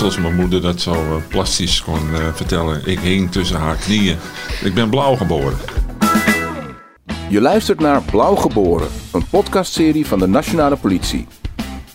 zoals 0.00 0.18
mijn 0.18 0.34
moeder 0.34 0.60
dat 0.60 0.80
zo 0.80 0.92
uh, 0.92 1.16
plastisch 1.28 1.82
kon 1.82 2.10
uh, 2.12 2.34
vertellen. 2.34 2.86
Ik 2.86 2.98
hing 2.98 3.30
tussen 3.32 3.58
haar 3.58 3.76
knieën. 3.76 4.16
Ik 4.64 4.74
ben 4.74 4.90
blauw 4.90 5.16
geboren. 5.16 5.58
Je 7.28 7.40
luistert 7.40 7.80
naar 7.80 8.02
Blauw 8.02 8.34
Geboren, 8.34 8.88
een 9.12 9.26
podcastserie 9.30 10.06
van 10.06 10.18
de 10.18 10.26
Nationale 10.26 10.76
Politie. 10.76 11.26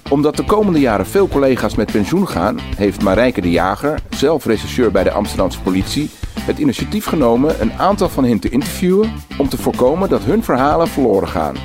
Omdat 0.10 0.36
de 0.36 0.44
komende 0.46 0.79
jaren 0.79 1.05
veel 1.05 1.28
collega's 1.28 1.76
met 1.76 1.91
pensioen 1.91 2.27
gaan, 2.27 2.59
heeft 2.77 3.02
Marijke 3.02 3.41
de 3.41 3.52
Jager, 3.52 3.99
zelf 4.09 4.45
rechercheur 4.45 4.91
bij 4.91 5.03
de 5.03 5.11
Amsterdamse 5.11 5.61
politie, 5.61 6.09
het 6.39 6.59
initiatief 6.59 7.05
genomen 7.05 7.61
een 7.61 7.73
aantal 7.73 8.09
van 8.09 8.25
hen 8.25 8.39
te 8.39 8.49
interviewen 8.49 9.11
om 9.37 9.49
te 9.49 9.57
voorkomen 9.57 10.09
dat 10.09 10.23
hun 10.23 10.43
verhalen 10.43 10.87
verloren 10.87 11.27
gaan. 11.27 11.55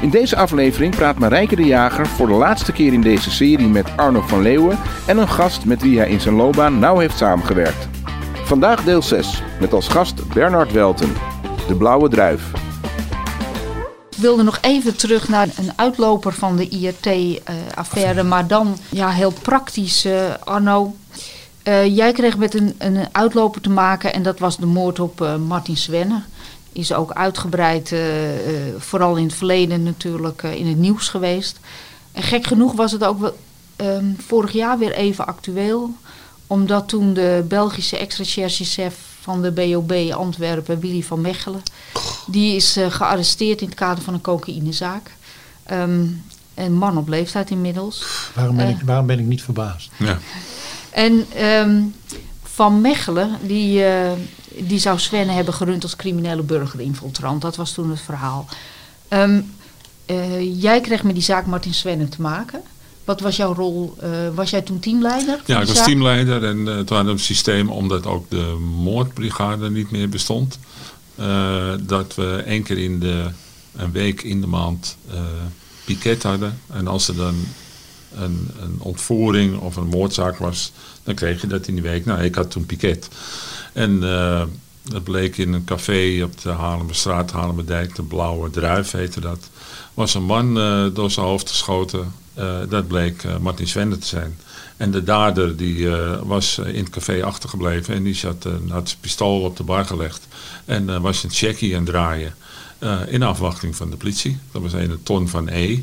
In 0.00 0.10
deze 0.10 0.36
aflevering 0.36 0.96
praat 0.96 1.18
Marijke 1.18 1.56
de 1.56 1.64
Jager 1.64 2.06
voor 2.06 2.26
de 2.26 2.32
laatste 2.32 2.72
keer 2.72 2.92
in 2.92 3.00
deze 3.00 3.30
serie 3.30 3.66
met 3.66 3.96
Arno 3.96 4.20
van 4.20 4.42
Leeuwen 4.42 4.78
en 5.06 5.18
een 5.18 5.28
gast 5.28 5.64
met 5.64 5.82
wie 5.82 5.98
hij 5.98 6.08
in 6.08 6.20
zijn 6.20 6.34
loopbaan 6.34 6.78
nauw 6.78 6.98
heeft 6.98 7.16
samengewerkt. 7.16 7.88
Vandaag 8.44 8.84
deel 8.84 9.02
6 9.02 9.42
met 9.60 9.72
als 9.72 9.88
gast 9.88 10.28
Bernard 10.28 10.72
Welten, 10.72 11.12
de 11.68 11.74
blauwe 11.74 12.08
druif. 12.08 12.50
Ik 14.10 14.18
wilde 14.24 14.42
nog 14.42 14.58
even 14.60 14.96
terug 14.96 15.28
naar 15.28 15.48
een 15.56 15.72
uitloper 15.76 16.32
van 16.32 16.56
de 16.56 16.68
IRT-affaire, 16.68 18.22
maar 18.22 18.46
dan 18.46 18.76
ja, 18.90 19.10
heel 19.10 19.32
praktisch, 19.42 20.06
uh, 20.06 20.34
Arno. 20.44 20.94
Uh, 21.64 21.96
jij 21.96 22.12
kreeg 22.12 22.36
met 22.36 22.54
een, 22.54 22.74
een 22.78 23.08
uitloper 23.12 23.60
te 23.60 23.70
maken 23.70 24.12
en 24.12 24.22
dat 24.22 24.38
was 24.38 24.56
de 24.56 24.66
moord 24.66 25.00
op 25.00 25.38
Martin 25.46 25.76
Svenne 25.76 26.22
is 26.78 26.92
ook 26.92 27.12
uitgebreid, 27.12 27.90
uh, 27.90 28.68
uh, 28.68 28.74
vooral 28.78 29.16
in 29.16 29.24
het 29.24 29.34
verleden 29.34 29.82
natuurlijk, 29.82 30.42
uh, 30.42 30.54
in 30.54 30.66
het 30.66 30.76
nieuws 30.76 31.08
geweest. 31.08 31.58
En 32.12 32.22
gek 32.22 32.46
genoeg 32.46 32.72
was 32.72 32.92
het 32.92 33.04
ook 33.04 33.20
wel, 33.20 33.36
um, 33.76 34.16
vorig 34.26 34.52
jaar 34.52 34.78
weer 34.78 34.92
even 34.92 35.26
actueel. 35.26 35.94
Omdat 36.46 36.88
toen 36.88 37.14
de 37.14 37.44
Belgische 37.48 37.98
ex-recherchechef 37.98 38.96
van 39.20 39.42
de 39.42 39.50
BOB 39.50 39.92
Antwerpen, 40.12 40.80
Willy 40.80 41.02
van 41.02 41.20
Mechelen... 41.20 41.62
die 42.26 42.56
is 42.56 42.78
gearresteerd 42.88 43.60
in 43.60 43.66
het 43.66 43.76
kader 43.76 44.04
van 44.04 44.14
een 44.14 44.20
cocaïnezaak. 44.20 45.10
Um, 45.72 46.24
een 46.54 46.72
man 46.72 46.98
op 46.98 47.08
leeftijd 47.08 47.50
inmiddels. 47.50 48.04
Waarom 48.34 48.56
ben, 48.56 48.68
ik, 48.68 48.76
waarom 48.84 49.06
ben 49.06 49.18
ik 49.18 49.26
niet 49.26 49.42
verbaasd? 49.42 49.90
Ja. 49.96 50.18
En 50.90 51.44
um, 51.44 51.94
Van 52.42 52.80
Mechelen, 52.80 53.38
die 53.42 53.84
die 54.66 54.78
zou 54.78 54.98
Sven 54.98 55.28
hebben 55.28 55.54
gerund 55.54 55.82
als 55.82 55.96
criminele 55.96 56.42
burgerinfiltrant. 56.42 57.42
Dat 57.42 57.56
was 57.56 57.72
toen 57.72 57.90
het 57.90 58.00
verhaal. 58.00 58.48
Um, 59.08 59.54
uh, 60.06 60.62
jij 60.62 60.80
kreeg 60.80 61.02
met 61.02 61.14
die 61.14 61.22
zaak 61.22 61.46
Martin 61.46 61.74
Svenne 61.74 62.08
te 62.08 62.20
maken. 62.20 62.62
Wat 63.04 63.20
was 63.20 63.36
jouw 63.36 63.54
rol? 63.54 63.96
Uh, 64.02 64.08
was 64.34 64.50
jij 64.50 64.62
toen 64.62 64.78
teamleider? 64.78 65.40
Ja, 65.44 65.60
ik 65.60 65.66
was 65.66 65.76
zaak? 65.76 65.86
teamleider 65.86 66.44
en 66.44 66.58
uh, 66.58 66.64
toen 66.64 66.74
hadden 66.76 67.04
we 67.04 67.10
een 67.10 67.18
systeem 67.18 67.70
omdat 67.70 68.06
ook 68.06 68.30
de 68.30 68.56
moordbrigade 68.76 69.70
niet 69.70 69.90
meer 69.90 70.08
bestond. 70.08 70.58
dat 71.80 72.14
we 72.14 72.42
één 72.46 72.62
keer 72.62 72.78
in 72.78 72.98
de 72.98 73.30
een 73.76 73.92
week 73.92 74.22
in 74.22 74.40
de 74.40 74.46
maand 74.46 74.96
piket 75.84 76.22
hadden. 76.22 76.60
En 76.72 76.86
als 76.86 77.08
er 77.08 77.16
dan 77.16 77.34
een, 78.14 78.50
een 78.60 78.76
ontvoering 78.78 79.58
of 79.58 79.76
een 79.76 79.86
moordzaak 79.86 80.36
was, 80.36 80.72
dan 81.02 81.14
kreeg 81.14 81.40
je 81.40 81.46
dat 81.46 81.66
in 81.66 81.74
die 81.74 81.82
week. 81.82 82.04
Nou, 82.04 82.22
ik 82.22 82.34
had 82.34 82.50
toen 82.50 82.66
piket. 82.66 83.08
En 83.78 84.02
uh, 84.02 84.42
dat 84.82 85.04
bleek 85.04 85.36
in 85.36 85.52
een 85.52 85.64
café 85.64 86.22
op 86.24 86.40
de 86.40 86.50
Haarlemmerstraat, 86.50 87.30
Haarlemmerdijk, 87.30 87.94
de 87.94 88.02
Blauwe 88.02 88.50
Druif 88.50 88.90
heette 88.90 89.20
dat. 89.20 89.50
Was 89.94 90.14
een 90.14 90.24
man 90.24 90.58
uh, 90.58 90.86
door 90.94 91.10
zijn 91.10 91.26
hoofd 91.26 91.48
geschoten. 91.48 92.12
Uh, 92.38 92.58
dat 92.68 92.88
bleek 92.88 93.24
Martin 93.40 93.68
Zwende 93.68 93.98
te 93.98 94.06
zijn. 94.06 94.38
En 94.76 94.90
de 94.90 95.02
dader 95.02 95.56
die 95.56 95.88
was 96.22 96.58
in 96.58 96.84
het 96.84 96.90
café 96.90 97.24
achtergebleven 97.24 97.94
en 97.94 98.02
die 98.02 98.14
zat, 98.14 98.48
had 98.68 98.88
zijn 98.88 99.00
pistool 99.00 99.40
op 99.40 99.56
de 99.56 99.62
bar 99.62 99.84
gelegd. 99.84 100.26
En 100.64 101.00
was 101.00 101.22
een 101.22 101.30
checkie 101.30 101.76
aan 101.76 101.82
het 101.82 101.90
draaien 101.90 102.34
in 103.06 103.22
afwachting 103.22 103.76
van 103.76 103.90
de 103.90 103.96
politie. 103.96 104.38
Dat 104.52 104.62
was 104.62 104.72
een 104.72 105.00
ton 105.02 105.28
van 105.28 105.48
E. 105.48 105.78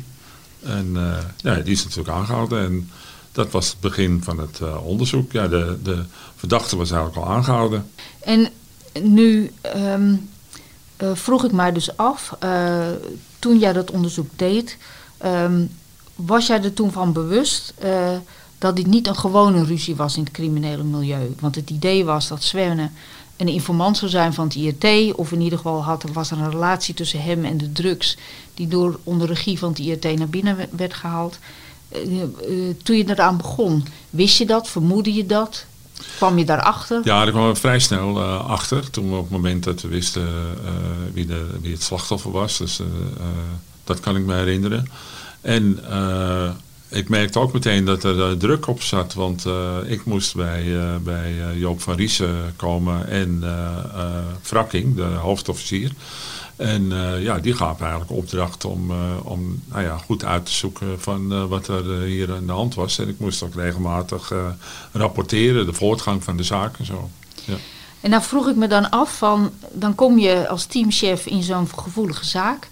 En 0.62 0.96
ja, 1.36 1.54
die 1.54 1.72
is 1.72 1.82
natuurlijk 1.84 2.16
aangehouden 2.16 2.64
en 2.64 2.90
dat 3.36 3.50
was 3.50 3.68
het 3.68 3.80
begin 3.80 4.22
van 4.22 4.38
het 4.38 4.60
uh, 4.62 4.86
onderzoek. 4.86 5.32
Ja, 5.32 5.48
de, 5.48 5.78
de 5.82 6.04
verdachte 6.36 6.76
was 6.76 6.90
eigenlijk 6.90 7.26
al 7.26 7.32
aangehouden. 7.34 7.90
En 8.20 8.48
nu 9.02 9.52
um, 9.76 10.28
uh, 11.02 11.10
vroeg 11.14 11.44
ik 11.44 11.52
mij 11.52 11.72
dus 11.72 11.96
af, 11.96 12.36
uh, 12.44 12.86
toen 13.38 13.58
jij 13.58 13.72
dat 13.72 13.90
onderzoek 13.90 14.28
deed, 14.36 14.76
um, 15.24 15.70
was 16.14 16.46
jij 16.46 16.62
er 16.62 16.72
toen 16.72 16.92
van 16.92 17.12
bewust 17.12 17.74
dat 18.58 18.76
dit 18.76 18.86
niet 18.86 19.06
een 19.06 19.16
gewone 19.16 19.64
ruzie 19.64 19.96
was 19.96 20.16
in 20.16 20.22
het 20.22 20.32
criminele 20.32 20.82
milieu? 20.82 21.34
Want 21.40 21.54
het 21.54 21.70
idee 21.70 22.04
was 22.04 22.28
dat 22.28 22.42
Svenne 22.42 22.90
een 23.36 23.48
informant 23.48 23.96
zou 23.96 24.10
zijn 24.10 24.34
van 24.34 24.44
het 24.44 24.54
IRT, 24.54 25.14
of 25.14 25.32
in 25.32 25.40
ieder 25.40 25.58
geval 25.58 25.84
had, 25.84 26.04
was 26.12 26.30
er 26.30 26.38
een 26.38 26.50
relatie 26.50 26.94
tussen 26.94 27.22
hem 27.22 27.44
en 27.44 27.56
de 27.56 27.72
drugs, 27.72 28.16
die 28.54 28.68
door 28.68 28.98
onder 29.04 29.28
regie 29.28 29.58
van 29.58 29.68
het 29.68 29.78
IRT 29.78 30.18
naar 30.18 30.28
binnen 30.28 30.56
werd 30.70 30.94
gehaald. 30.94 31.38
Uh, 31.92 32.22
uh, 32.48 32.74
toen 32.82 32.96
je 32.96 33.04
eraan 33.10 33.36
begon, 33.36 33.86
wist 34.10 34.38
je 34.38 34.46
dat? 34.46 34.68
Vermoedde 34.68 35.14
je 35.14 35.26
dat? 35.26 35.66
Kwam 36.16 36.38
je 36.38 36.44
daarachter? 36.44 37.00
Ja, 37.04 37.22
daar 37.22 37.30
kwamen 37.30 37.52
we 37.52 37.60
vrij 37.60 37.78
snel 37.78 38.16
uh, 38.16 38.48
achter. 38.48 38.90
Toen 38.90 39.10
we 39.10 39.16
op 39.16 39.22
het 39.22 39.30
moment 39.30 39.64
dat 39.64 39.82
we 39.82 39.88
wisten 39.88 40.28
wie, 41.12 41.26
de, 41.26 41.46
wie 41.60 41.72
het 41.72 41.82
slachtoffer 41.82 42.30
was. 42.30 42.58
Dus 42.58 42.80
dat 43.84 44.00
kan 44.00 44.16
ik 44.16 44.24
me 44.24 44.34
herinneren. 44.34 44.90
En 45.40 45.80
ik 46.88 47.08
merkte 47.08 47.38
ook 47.38 47.52
meteen 47.52 47.84
dat 47.84 48.04
er 48.04 48.38
druk 48.38 48.66
op 48.66 48.82
zat. 48.82 49.14
Want 49.14 49.44
ik 49.86 50.04
moest 50.04 50.34
bij, 50.34 50.76
bij 51.02 51.34
Joop 51.54 51.80
van 51.80 51.94
Riesen 51.94 52.52
komen 52.56 53.08
en 53.08 53.42
Frakking, 54.42 54.96
de 54.96 55.02
hoofdofficier. 55.02 55.92
En 56.56 56.82
uh, 56.82 57.22
ja, 57.22 57.38
die 57.38 57.54
gaf 57.54 57.80
eigenlijk 57.80 58.10
opdracht 58.10 58.64
om, 58.64 58.90
uh, 58.90 58.96
om 59.22 59.62
nou 59.68 59.82
ja, 59.82 59.96
goed 59.96 60.24
uit 60.24 60.46
te 60.46 60.52
zoeken 60.52 61.00
van 61.00 61.32
uh, 61.32 61.44
wat 61.44 61.68
er 61.68 62.02
hier 62.02 62.32
aan 62.32 62.46
de 62.46 62.52
hand 62.52 62.74
was. 62.74 62.98
En 62.98 63.08
ik 63.08 63.18
moest 63.18 63.42
ook 63.42 63.54
regelmatig 63.54 64.32
rapporteren, 64.92 65.66
de 65.66 65.72
voortgang 65.72 66.24
van 66.24 66.36
de 66.36 66.42
zaak 66.42 66.78
en 66.78 66.86
zo. 66.86 67.10
Ja. 67.44 67.54
En 68.00 68.10
nou 68.10 68.22
vroeg 68.22 68.48
ik 68.48 68.56
me 68.56 68.68
dan 68.68 68.90
af 68.90 69.16
van, 69.18 69.50
dan 69.72 69.94
kom 69.94 70.18
je 70.18 70.48
als 70.48 70.64
teamchef 70.64 71.26
in 71.26 71.42
zo'n 71.42 71.68
gevoelige 71.76 72.24
zaak. 72.24 72.68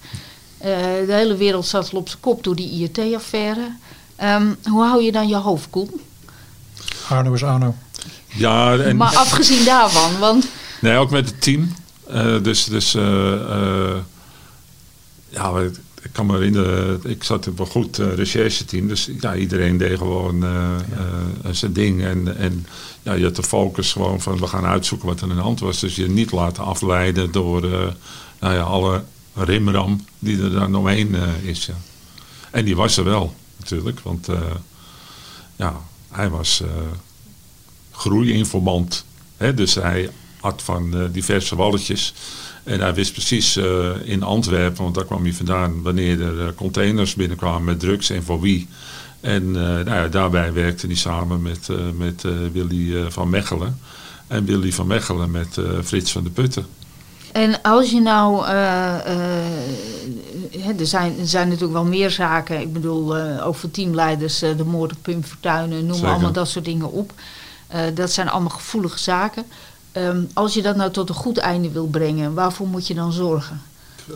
de 0.59 1.05
hele 1.07 1.37
wereld 1.37 1.67
zat 1.67 1.93
al 1.93 1.99
op 1.99 2.09
zijn 2.09 2.21
kop 2.21 2.45
door 2.45 2.57
die 2.57 2.71
IRT-affaire. 2.71 3.77
Um, 4.23 4.57
hoe 4.63 4.83
hou 4.83 5.03
je 5.03 5.13
dan 5.13 5.29
je 5.29 5.37
hoofd 5.37 5.71
koel? 5.71 6.01
Arno 7.09 7.33
is 7.33 7.45
Arno. 7.45 7.75
Ja, 8.27 8.77
en... 8.77 8.97
Maar 8.97 9.17
afgezien 9.17 9.65
daarvan, 9.65 10.19
want... 10.19 10.47
Nee, 10.81 10.97
ook 10.97 11.11
met 11.11 11.27
het 11.27 11.41
team. 11.41 11.75
Uh, 12.11 12.43
dus 12.43 12.65
dus 12.65 12.95
uh, 12.95 13.03
uh, 13.03 13.97
ja, 15.29 15.59
ik 16.03 16.13
kan 16.13 16.27
me 16.27 16.33
herinneren, 16.33 17.01
ik 17.05 17.25
zat 17.25 17.49
op 17.49 17.59
een 17.59 17.67
goed 17.67 17.97
rechercheteam. 17.97 18.89
Dus 18.89 19.11
ja, 19.21 19.35
iedereen 19.35 19.77
deed 19.77 19.99
gewoon 19.99 20.41
ja. 21.43 21.53
zijn 21.53 21.73
ding. 21.73 22.03
En, 22.03 22.37
en 22.37 22.67
ja, 23.03 23.13
je 23.13 23.25
had 23.25 23.37
de 23.37 23.43
focus 23.43 23.93
gewoon 23.93 24.21
van 24.21 24.39
we 24.39 24.47
gaan 24.47 24.65
uitzoeken 24.65 25.09
wat 25.09 25.21
er 25.21 25.31
aan 25.31 25.37
de 25.37 25.43
hand 25.43 25.61
was. 25.61 25.81
Dus 25.81 25.97
je 25.97 26.09
niet 26.09 26.33
laten 26.33 26.65
afleiden 26.65 27.33
door 27.33 27.61
nou 28.41 28.55
ja, 28.55 28.63
alle 28.63 29.05
rimram 29.35 30.05
die 30.19 30.43
er 30.43 30.51
dan 30.51 30.75
omheen 30.75 31.15
is. 31.43 31.67
Ja. 31.67 31.75
En 32.51 32.65
die 32.65 32.77
was 32.77 32.97
er 32.97 33.05
wel 33.05 33.35
natuurlijk, 33.57 34.01
want 34.01 34.29
ja, 35.57 35.81
hij 36.11 36.31
was 36.31 36.63
groeiinformant. 37.91 39.05
Hè, 39.37 39.55
dus 39.55 39.75
hij 39.75 40.11
had 40.45 40.63
van 40.63 40.91
uh, 40.95 41.03
diverse 41.13 41.57
walletjes. 41.57 42.15
En 42.63 42.81
hij 42.81 42.95
wist 42.95 43.13
precies 43.13 43.57
uh, 43.57 43.91
in 44.05 44.23
Antwerpen, 44.23 44.83
want 44.83 44.95
daar 44.95 45.05
kwam 45.05 45.23
hij 45.23 45.33
vandaan, 45.33 45.83
wanneer 45.83 46.23
er 46.23 46.35
uh, 46.35 46.49
containers 46.55 47.15
binnenkwamen 47.15 47.65
met 47.65 47.81
drugs 47.81 48.11
en 48.11 48.23
voor 48.23 48.41
wie. 48.41 48.69
En 49.21 49.51
nou 49.51 49.91
ja, 49.91 50.09
daarbij 50.09 50.53
werkte 50.53 50.87
hij 50.87 50.97
samen 50.97 51.43
met, 51.43 51.69
met 51.97 52.23
Willy 52.53 53.11
van 53.11 53.31
Mechelen. 53.31 53.79
En 54.27 54.45
Willy 54.45 54.73
van 54.73 54.87
Mechelen 54.87 55.31
met 55.31 55.59
Frits 55.85 56.13
van 56.13 56.25
de 56.25 56.31
Putten. 56.31 56.67
En 57.33 57.63
als 57.63 57.91
je 57.91 58.01
nou, 58.01 58.47
er, 58.47 59.03
zijn, 60.87 61.19
er 61.19 61.27
zijn 61.27 61.49
natuurlijk 61.49 61.73
wel 61.73 61.85
meer 61.85 62.11
zaken, 62.11 62.61
ik 62.61 62.73
bedoel 62.73 63.17
over 63.41 63.71
teamleiders, 63.71 64.39
de 64.39 64.65
moord 64.67 64.93
op 64.93 64.99
Pim 65.03 65.25
Fortuyn, 65.25 65.87
noem 65.87 66.05
allemaal 66.05 66.33
dat 66.33 66.49
soort 66.49 66.65
dingen 66.65 66.91
op. 66.91 67.13
dat 67.95 68.13
zijn 68.13 68.29
allemaal 68.29 68.51
gevoelige 68.51 68.99
zaken. 68.99 69.45
Um, 69.97 70.29
als 70.33 70.55
je 70.55 70.63
dat 70.63 70.77
nou 70.77 70.91
tot 70.91 71.09
een 71.09 71.15
goed 71.15 71.39
einde 71.39 71.71
wil 71.71 71.87
brengen, 71.87 72.35
waarvoor 72.35 72.67
moet 72.67 72.87
je 72.87 72.95
dan 72.95 73.13
zorgen? 73.13 73.63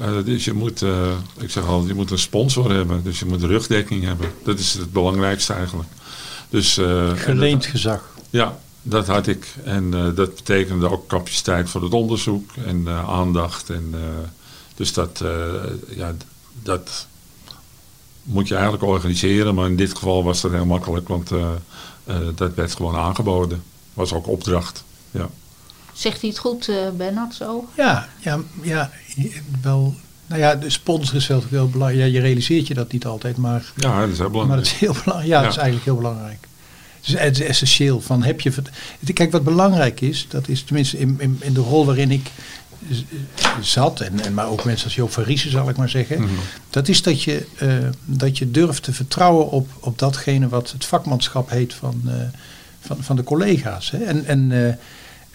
Uh, 0.01 0.25
dus 0.25 0.45
je 0.45 0.53
moet, 0.53 0.83
uh, 0.83 1.11
ik 1.39 1.51
zeg 1.51 1.67
al, 1.67 1.87
je 1.87 1.95
moet 1.95 2.11
een 2.11 2.19
sponsor 2.19 2.73
hebben. 2.73 3.03
Dus 3.03 3.19
je 3.19 3.25
moet 3.25 3.43
rugdekking 3.43 4.05
hebben. 4.05 4.31
Dat 4.45 4.59
is 4.59 4.75
het 4.75 4.93
belangrijkste 4.93 5.53
eigenlijk. 5.53 5.89
Dus, 6.49 6.79
uh, 6.79 7.11
Geleend 7.15 7.63
dat, 7.63 7.71
gezag. 7.71 8.03
Ja, 8.31 8.59
dat 8.83 9.07
had 9.07 9.27
ik. 9.27 9.55
En 9.65 9.91
dat 9.91 10.35
betekende 10.35 10.91
ook 10.91 11.07
capaciteit 11.07 11.71
voor 11.71 11.83
het 11.83 11.93
onderzoek 11.93 12.51
en 12.67 12.89
aandacht. 12.89 13.71
En, 13.71 13.95
dus 14.75 14.93
dat, 14.93 15.25
ja, 15.89 16.15
dat, 16.63 17.07
moet 18.29 18.49
je 18.49 18.55
eigenlijk 18.55 18.85
organiseren. 18.85 19.55
Maar 19.55 19.67
in 19.67 19.77
dit 19.77 19.95
geval 19.95 20.25
was 20.25 20.41
dat 20.41 20.51
heel 20.51 20.65
makkelijk, 20.65 21.09
want 21.09 21.33
eh, 21.33 21.51
eh, 22.05 22.17
dat 22.35 22.55
werd 22.55 22.75
gewoon 22.75 22.97
aangeboden. 22.97 23.63
Was 23.95 24.13
ook 24.13 24.27
opdracht. 24.27 24.85
Ja. 25.11 25.29
Zegt 25.99 26.21
hij 26.21 26.31
het 26.31 26.39
goed, 26.39 26.69
eh 26.69 26.77
Bernard, 26.97 27.35
zo? 27.35 27.69
Ja, 27.77 28.09
ja, 28.19 28.41
ja, 28.63 28.91
wel. 29.63 29.95
Nou 30.27 30.41
ja, 30.41 30.55
de 30.55 30.71
sponsor 30.71 31.17
is 31.17 31.27
wel, 31.27 31.43
wel 31.49 31.69
belangrijk. 31.69 32.01
Ja, 32.07 32.13
je 32.13 32.21
realiseert 32.21 32.67
je 32.67 32.75
dat 32.75 32.93
niet 32.93 33.07
altijd, 33.07 33.37
maar, 33.37 33.73
ja, 33.77 34.01
dat 34.01 34.09
is 34.09 34.19
heel 34.19 34.23
maar 34.23 34.31
belangrijk. 34.31 34.61
het 34.67 34.73
is 34.75 34.79
heel 34.81 34.93
belangrijk. 35.05 35.29
Ja, 35.29 35.41
dat 35.43 35.51
is 35.51 35.57
eigenlijk 35.57 35.85
heel 35.85 35.97
belangrijk. 35.97 36.47
Het 37.01 37.09
is, 37.09 37.21
het 37.21 37.41
is 37.41 37.47
essentieel. 37.47 38.01
Van, 38.01 38.23
heb 38.23 38.41
je, 38.41 38.53
kijk, 39.15 39.33
wat 39.33 39.45
belangrijk 39.45 40.01
is, 40.01 40.27
dat 40.29 40.49
is 40.49 40.63
tenminste 40.63 40.99
in, 40.99 41.17
in, 41.19 41.37
in 41.41 41.53
de 41.53 41.61
rol 41.61 41.87
waarin 41.87 42.11
ik 42.11 42.31
zat, 43.61 44.01
en, 44.01 44.21
en 44.21 44.35
maar 44.35 44.49
ook 44.49 44.65
mensen 44.65 44.85
als 44.85 44.95
Joop 44.95 45.13
van 45.13 45.23
Riesen 45.23 45.51
zal 45.51 45.69
ik 45.69 45.77
maar 45.77 45.89
zeggen, 45.89 46.21
Mhm. 46.21 46.33
dat 46.71 46.89
is 46.89 47.03
dat 47.03 47.23
je, 47.23 47.47
eh, 47.59 47.69
dat 48.05 48.39
je 48.39 48.51
durft 48.51 48.83
te 48.83 48.93
vertrouwen 48.93 49.51
op, 49.51 49.69
op 49.81 49.99
datgene 49.99 50.49
wat 50.49 50.71
het 50.71 50.85
vakmanschap 50.85 51.51
heet 51.51 51.75
van, 51.75 52.03
eh, 52.07 52.15
van, 52.81 52.97
van 53.01 53.17
de 53.17 53.23
collega's. 53.25 53.91
Hè? 53.91 53.99
En, 54.05 54.25
en, 54.25 54.67
eh, 54.67 54.75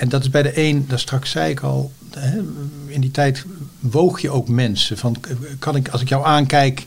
en 0.04 0.10
dat 0.10 0.22
is 0.22 0.30
bij 0.30 0.42
de 0.42 0.60
een, 0.60 0.86
dat 0.88 1.00
straks 1.00 1.32
zei 1.32 1.52
ik 1.52 1.60
al, 1.60 1.92
hè, 2.14 2.42
in 2.86 3.02
die 3.02 3.12
tijd 3.12 3.46
woog 3.80 4.22
je 4.22 4.30
ook 4.30 4.48
mensen. 4.48 4.98
Van, 4.98 5.16
kan 5.60 5.76
ik, 5.76 5.90
als 5.90 6.02
ik 6.02 6.10
jou 6.10 6.26
aankijk, 6.26 6.86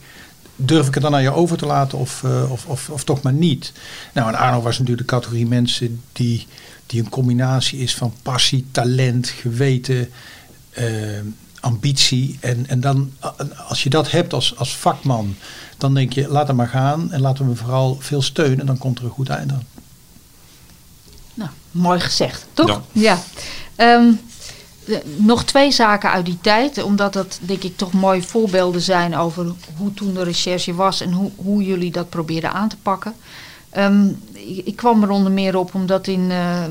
durf 0.57 0.87
ik 0.87 0.95
het 0.95 1.03
dan 1.03 1.15
aan 1.15 1.23
jou 1.23 1.37
over 1.37 1.57
te 1.57 1.67
laten 1.67 1.99
of, 1.99 2.25
eh, 2.25 2.51
of, 2.53 2.67
of, 2.67 2.91
of 2.91 3.05
toch 3.05 3.23
maar 3.23 3.33
niet? 3.33 3.73
Nou, 4.15 4.29
en 4.29 4.35
Arno 4.35 4.61
was 4.61 4.79
natuurlijk 4.79 5.09
de 5.09 5.15
categorie 5.15 5.47
mensen 5.47 6.01
die, 6.13 6.47
die 6.87 7.01
een 7.01 7.09
combinatie 7.09 7.79
is 7.79 7.95
van 7.95 8.15
passie, 8.23 8.67
talent, 8.71 9.29
geweten, 9.29 10.11
eh, 10.71 10.87
ambitie. 11.61 12.39
En, 12.41 12.67
en 12.69 12.81
dan, 12.81 13.13
als 13.69 13.83
je 13.83 13.91
dat 13.91 14.11
hebt 14.11 14.33
als, 14.33 14.57
als 14.57 14.77
vakman, 14.77 15.37
dan 15.79 15.95
denk 15.95 16.13
je, 16.13 16.29
laat 16.29 16.47
hem 16.47 16.57
maar 16.57 16.69
gaan 16.69 17.13
en 17.13 17.21
laten 17.21 17.49
we 17.49 17.57
vooral 17.57 17.97
veel 18.01 18.23
steunen 18.23 18.61
en 18.61 18.67
dan 18.67 18.79
komt 18.79 18.99
er 18.99 19.05
een 19.05 19.11
goed 19.11 19.29
eind 19.29 19.53
aan. 19.53 19.76
Mooi 21.77 22.01
gezegd, 22.01 22.47
toch? 22.53 22.69
Ja. 22.69 22.83
Ja. 22.93 23.19
Ehm, 23.77 24.13
de- 24.85 25.03
nog 25.17 25.45
twee 25.45 25.73
zaken 25.73 26.11
uit 26.11 26.25
die 26.25 26.39
tijd, 26.41 26.83
omdat 26.83 27.13
dat 27.13 27.39
denk 27.43 27.63
ik 27.63 27.77
toch 27.77 27.93
mooie 27.93 28.23
voorbeelden 28.23 28.81
zijn 28.81 29.17
over 29.17 29.47
hoe 29.77 29.95
toen 29.95 30.15
de 30.15 30.23
recherche 30.25 30.75
was 30.75 31.01
en 31.01 31.13
hoe, 31.13 31.31
hoe 31.37 31.65
jullie 31.65 31.91
dat 31.91 32.09
probeerden 32.09 32.53
aan 32.53 32.69
te 32.69 32.77
pakken. 32.83 33.15
Ehm, 33.71 34.07
ik, 34.33 34.67
ik 34.67 34.77
kwam 34.77 35.03
er 35.03 35.11
onder 35.11 35.33
meer 35.33 35.57
op 35.57 35.75
omdat 35.75 36.07
in 36.07 36.31
eh, 36.31 36.65
eh, 36.65 36.71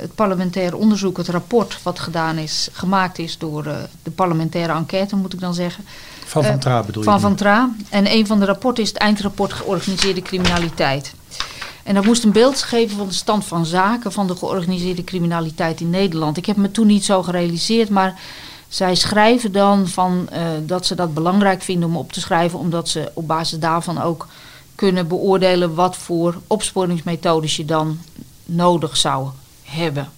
het 0.00 0.14
parlementair 0.14 0.76
onderzoek, 0.76 1.16
het 1.16 1.28
rapport 1.28 1.78
wat 1.82 1.98
gedaan 1.98 2.36
is, 2.38 2.68
gemaakt 2.72 3.18
is 3.18 3.38
door 3.38 3.66
eh, 3.66 3.76
de 4.02 4.10
parlementaire 4.10 4.72
enquête, 4.72 5.16
moet 5.16 5.32
ik 5.32 5.40
dan 5.40 5.54
zeggen. 5.54 5.84
Van 6.24 6.44
Van 6.44 6.58
Tra 6.58 6.82
bedoel 6.82 7.02
je? 7.02 7.08
Van 7.08 7.20
Van 7.20 7.34
Tra. 7.34 7.70
En 7.88 8.12
een 8.12 8.26
van 8.26 8.38
de 8.38 8.44
rapporten 8.44 8.82
is 8.82 8.88
het 8.88 8.98
eindrapport 8.98 9.52
georganiseerde 9.52 10.22
criminaliteit. 10.22 11.12
En 11.88 11.94
dat 11.94 12.04
moest 12.04 12.24
een 12.24 12.32
beeld 12.32 12.62
geven 12.62 12.96
van 12.96 13.08
de 13.08 13.14
stand 13.14 13.44
van 13.44 13.66
zaken 13.66 14.12
van 14.12 14.26
de 14.26 14.36
georganiseerde 14.36 15.04
criminaliteit 15.04 15.80
in 15.80 15.90
Nederland. 15.90 16.36
Ik 16.36 16.46
heb 16.46 16.56
me 16.56 16.70
toen 16.70 16.86
niet 16.86 17.04
zo 17.04 17.22
gerealiseerd, 17.22 17.88
maar 17.88 18.20
zij 18.68 18.94
schrijven 18.94 19.52
dan 19.52 19.88
van, 19.88 20.28
eh, 20.30 20.42
dat 20.66 20.86
ze 20.86 20.94
dat 20.94 21.14
belangrijk 21.14 21.62
vinden 21.62 21.88
om 21.88 21.96
op 21.96 22.12
te 22.12 22.20
schrijven, 22.20 22.58
omdat 22.58 22.88
ze 22.88 23.10
op 23.14 23.26
basis 23.26 23.58
daarvan 23.58 24.02
ook 24.02 24.26
kunnen 24.74 25.08
beoordelen 25.08 25.74
wat 25.74 25.96
voor 25.96 26.40
opsporingsmethodes 26.46 27.56
je 27.56 27.64
dan 27.64 27.98
nodig 28.44 28.96
zou 28.96 29.28
hebben. 29.62 30.08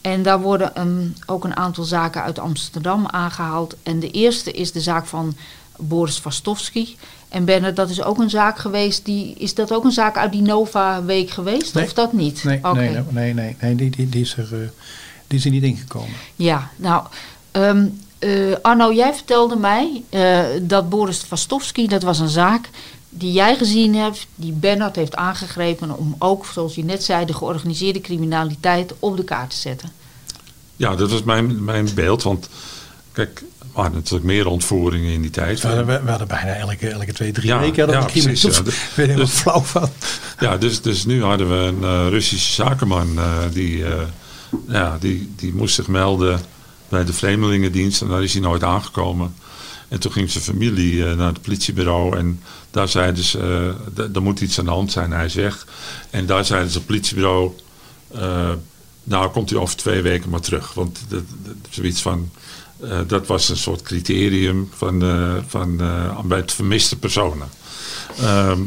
En 0.00 0.22
daar 0.22 0.40
worden 0.40 1.14
ook 1.26 1.44
een 1.44 1.56
aantal 1.56 1.84
zaken 1.84 2.22
uit 2.22 2.38
Amsterdam 2.38 3.06
aangehaald. 3.06 3.76
En 3.82 4.00
de 4.00 4.10
eerste 4.10 4.52
is 4.52 4.72
de 4.72 4.80
zaak 4.80 5.06
van 5.06 5.34
Boris 5.80 6.18
Vastovski. 6.18 6.96
En 7.28 7.44
Bernard, 7.44 7.76
dat 7.76 7.90
is 7.90 8.02
ook 8.02 8.18
een 8.18 8.30
zaak 8.30 8.58
geweest. 8.58 9.04
Die, 9.04 9.34
is 9.34 9.54
dat 9.54 9.72
ook 9.72 9.84
een 9.84 9.90
zaak 9.90 10.16
uit 10.16 10.32
die 10.32 10.42
Nova-week 10.42 11.30
geweest? 11.30 11.74
Nee. 11.74 11.84
Of 11.84 11.92
dat 11.92 12.12
niet? 12.12 12.44
Nee, 12.44 12.60
nee, 12.62 12.90
nee, 13.10 13.34
nee, 13.34 13.56
nee, 13.60 13.74
die, 13.74 13.90
die, 13.90 14.08
die, 14.08 14.20
is 14.20 14.36
er, 14.36 14.48
eh, 14.52 14.68
die 15.26 15.38
is 15.38 15.44
er 15.44 15.50
niet 15.50 15.62
ingekomen. 15.62 16.14
Ja, 16.36 16.70
nou, 16.76 17.04
ehm, 17.50 17.86
eh, 18.18 18.54
Arno, 18.62 18.92
jij 18.92 19.14
vertelde 19.14 19.56
mij 19.56 20.02
eh, 20.08 20.40
dat 20.62 20.88
Boris 20.88 21.18
Vastovski, 21.18 21.86
dat 21.86 22.02
was 22.02 22.18
een 22.18 22.28
zaak 22.28 22.68
die 23.10 23.32
jij 23.32 23.56
gezien 23.56 23.94
hebt, 23.94 24.26
die 24.34 24.52
Bernard 24.52 24.96
heeft 24.96 25.16
aangegrepen 25.16 25.98
om 25.98 26.14
ook, 26.18 26.46
zoals 26.46 26.74
je 26.74 26.84
net 26.84 27.04
zei, 27.04 27.24
de 27.24 27.34
georganiseerde 27.34 28.00
criminaliteit 28.00 28.94
op 28.98 29.16
de 29.16 29.24
kaart 29.24 29.50
te 29.50 29.56
zetten. 29.56 29.90
Ja, 30.76 30.96
dat 30.96 31.10
was 31.10 31.22
mijn, 31.22 31.64
mijn 31.64 31.88
beeld. 31.94 32.22
Want 32.22 32.48
kijk, 33.12 33.42
waren 33.72 33.92
natuurlijk 33.92 34.24
meer 34.24 34.46
ontvoeringen 34.46 35.12
in 35.12 35.22
die 35.22 35.30
tijd. 35.30 35.60
We 35.60 35.68
hadden, 35.68 36.04
we 36.04 36.10
hadden 36.10 36.28
bijna 36.28 36.54
elke, 36.54 36.88
elke 36.88 37.12
twee, 37.12 37.32
drie 37.32 37.46
Ja, 37.46 37.58
weken 37.58 37.84
hadden 37.84 38.00
ja, 38.00 38.06
we 38.06 38.12
precies, 38.12 38.42
ja. 38.42 38.48
Ik 38.48 38.64
ben 38.64 38.72
er 38.72 38.74
helemaal 38.94 39.16
Dus- 39.16 39.30
flauw 39.30 39.60
van. 39.60 39.88
Ja, 40.40 40.56
dus, 40.56 40.80
dus 40.80 41.04
nu 41.04 41.22
hadden 41.22 41.48
we 41.48 41.54
een 41.54 41.84
eh, 41.84 42.06
Russische 42.08 42.52
zakenman 42.52 43.18
eh, 43.18 43.38
die, 43.52 43.84
eh, 43.84 43.92
ja, 44.68 44.96
die, 45.00 45.32
die 45.36 45.54
moest 45.54 45.74
zich 45.74 45.88
melden 45.88 46.40
bij 46.88 47.04
de 47.04 47.12
Vreemdelingendienst 47.12 48.02
en 48.02 48.08
daar 48.08 48.22
is 48.22 48.32
hij 48.32 48.42
nooit 48.42 48.64
aangekomen. 48.64 49.34
En 49.88 50.00
toen 50.00 50.12
ging 50.12 50.30
zijn 50.30 50.44
familie 50.44 51.04
naar 51.04 51.32
het 51.32 51.42
politiebureau 51.42 52.16
en 52.16 52.40
daar 52.70 52.88
zeiden 52.88 53.24
ze, 53.24 53.74
er 54.14 54.22
moet 54.22 54.40
iets 54.40 54.58
aan 54.58 54.64
de 54.64 54.70
hand 54.70 54.92
zijn, 54.92 55.10
hij 55.12 55.24
is 55.24 55.34
weg. 55.34 55.66
En 56.10 56.26
daar 56.26 56.44
zeiden 56.44 56.70
ze 56.70 56.76
het 56.78 56.86
politiebureau, 56.86 57.52
nou 59.04 59.30
komt 59.30 59.50
hij 59.50 59.58
over 59.58 59.76
twee 59.76 60.02
weken 60.02 60.30
maar 60.30 60.40
terug. 60.40 60.74
Want 60.74 61.00
dat, 61.08 61.22
dat, 61.44 61.54
zoiets 61.70 62.02
van, 62.02 62.30
eh, 62.82 62.98
dat 63.06 63.26
was 63.26 63.48
een 63.48 63.56
soort 63.56 63.82
criterium 63.82 64.68
van, 64.76 65.02
eh, 65.02 65.34
van, 65.46 65.80
eh, 65.80 66.20
bij 66.20 66.38
het 66.38 66.52
vermiste 66.52 66.98
personen. 66.98 67.48
Ehm, 68.18 68.58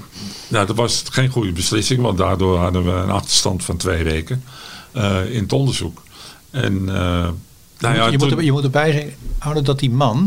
nou, 0.48 0.66
dat 0.68 0.76
was 0.76 1.04
geen 1.12 1.30
goede 1.30 1.52
beslissing, 1.52 2.02
want 2.02 2.18
daardoor 2.18 2.58
hadden 2.58 2.84
we 2.84 2.92
een 2.92 3.10
achterstand 3.12 3.64
van 3.64 3.78
twee 3.78 4.04
weken 4.04 4.44
in 5.30 5.42
het 5.44 5.54
onderzoek. 5.54 6.02
En, 6.52 6.84
nou 6.86 7.36
ja, 7.80 8.08
je, 8.08 8.18
moet 8.18 8.32
er, 8.32 8.44
je 8.44 8.52
moet 8.52 8.64
erbij 8.64 9.16
houden 9.38 9.64
dat 9.64 9.80
die 9.80 9.90
man, 9.92 10.18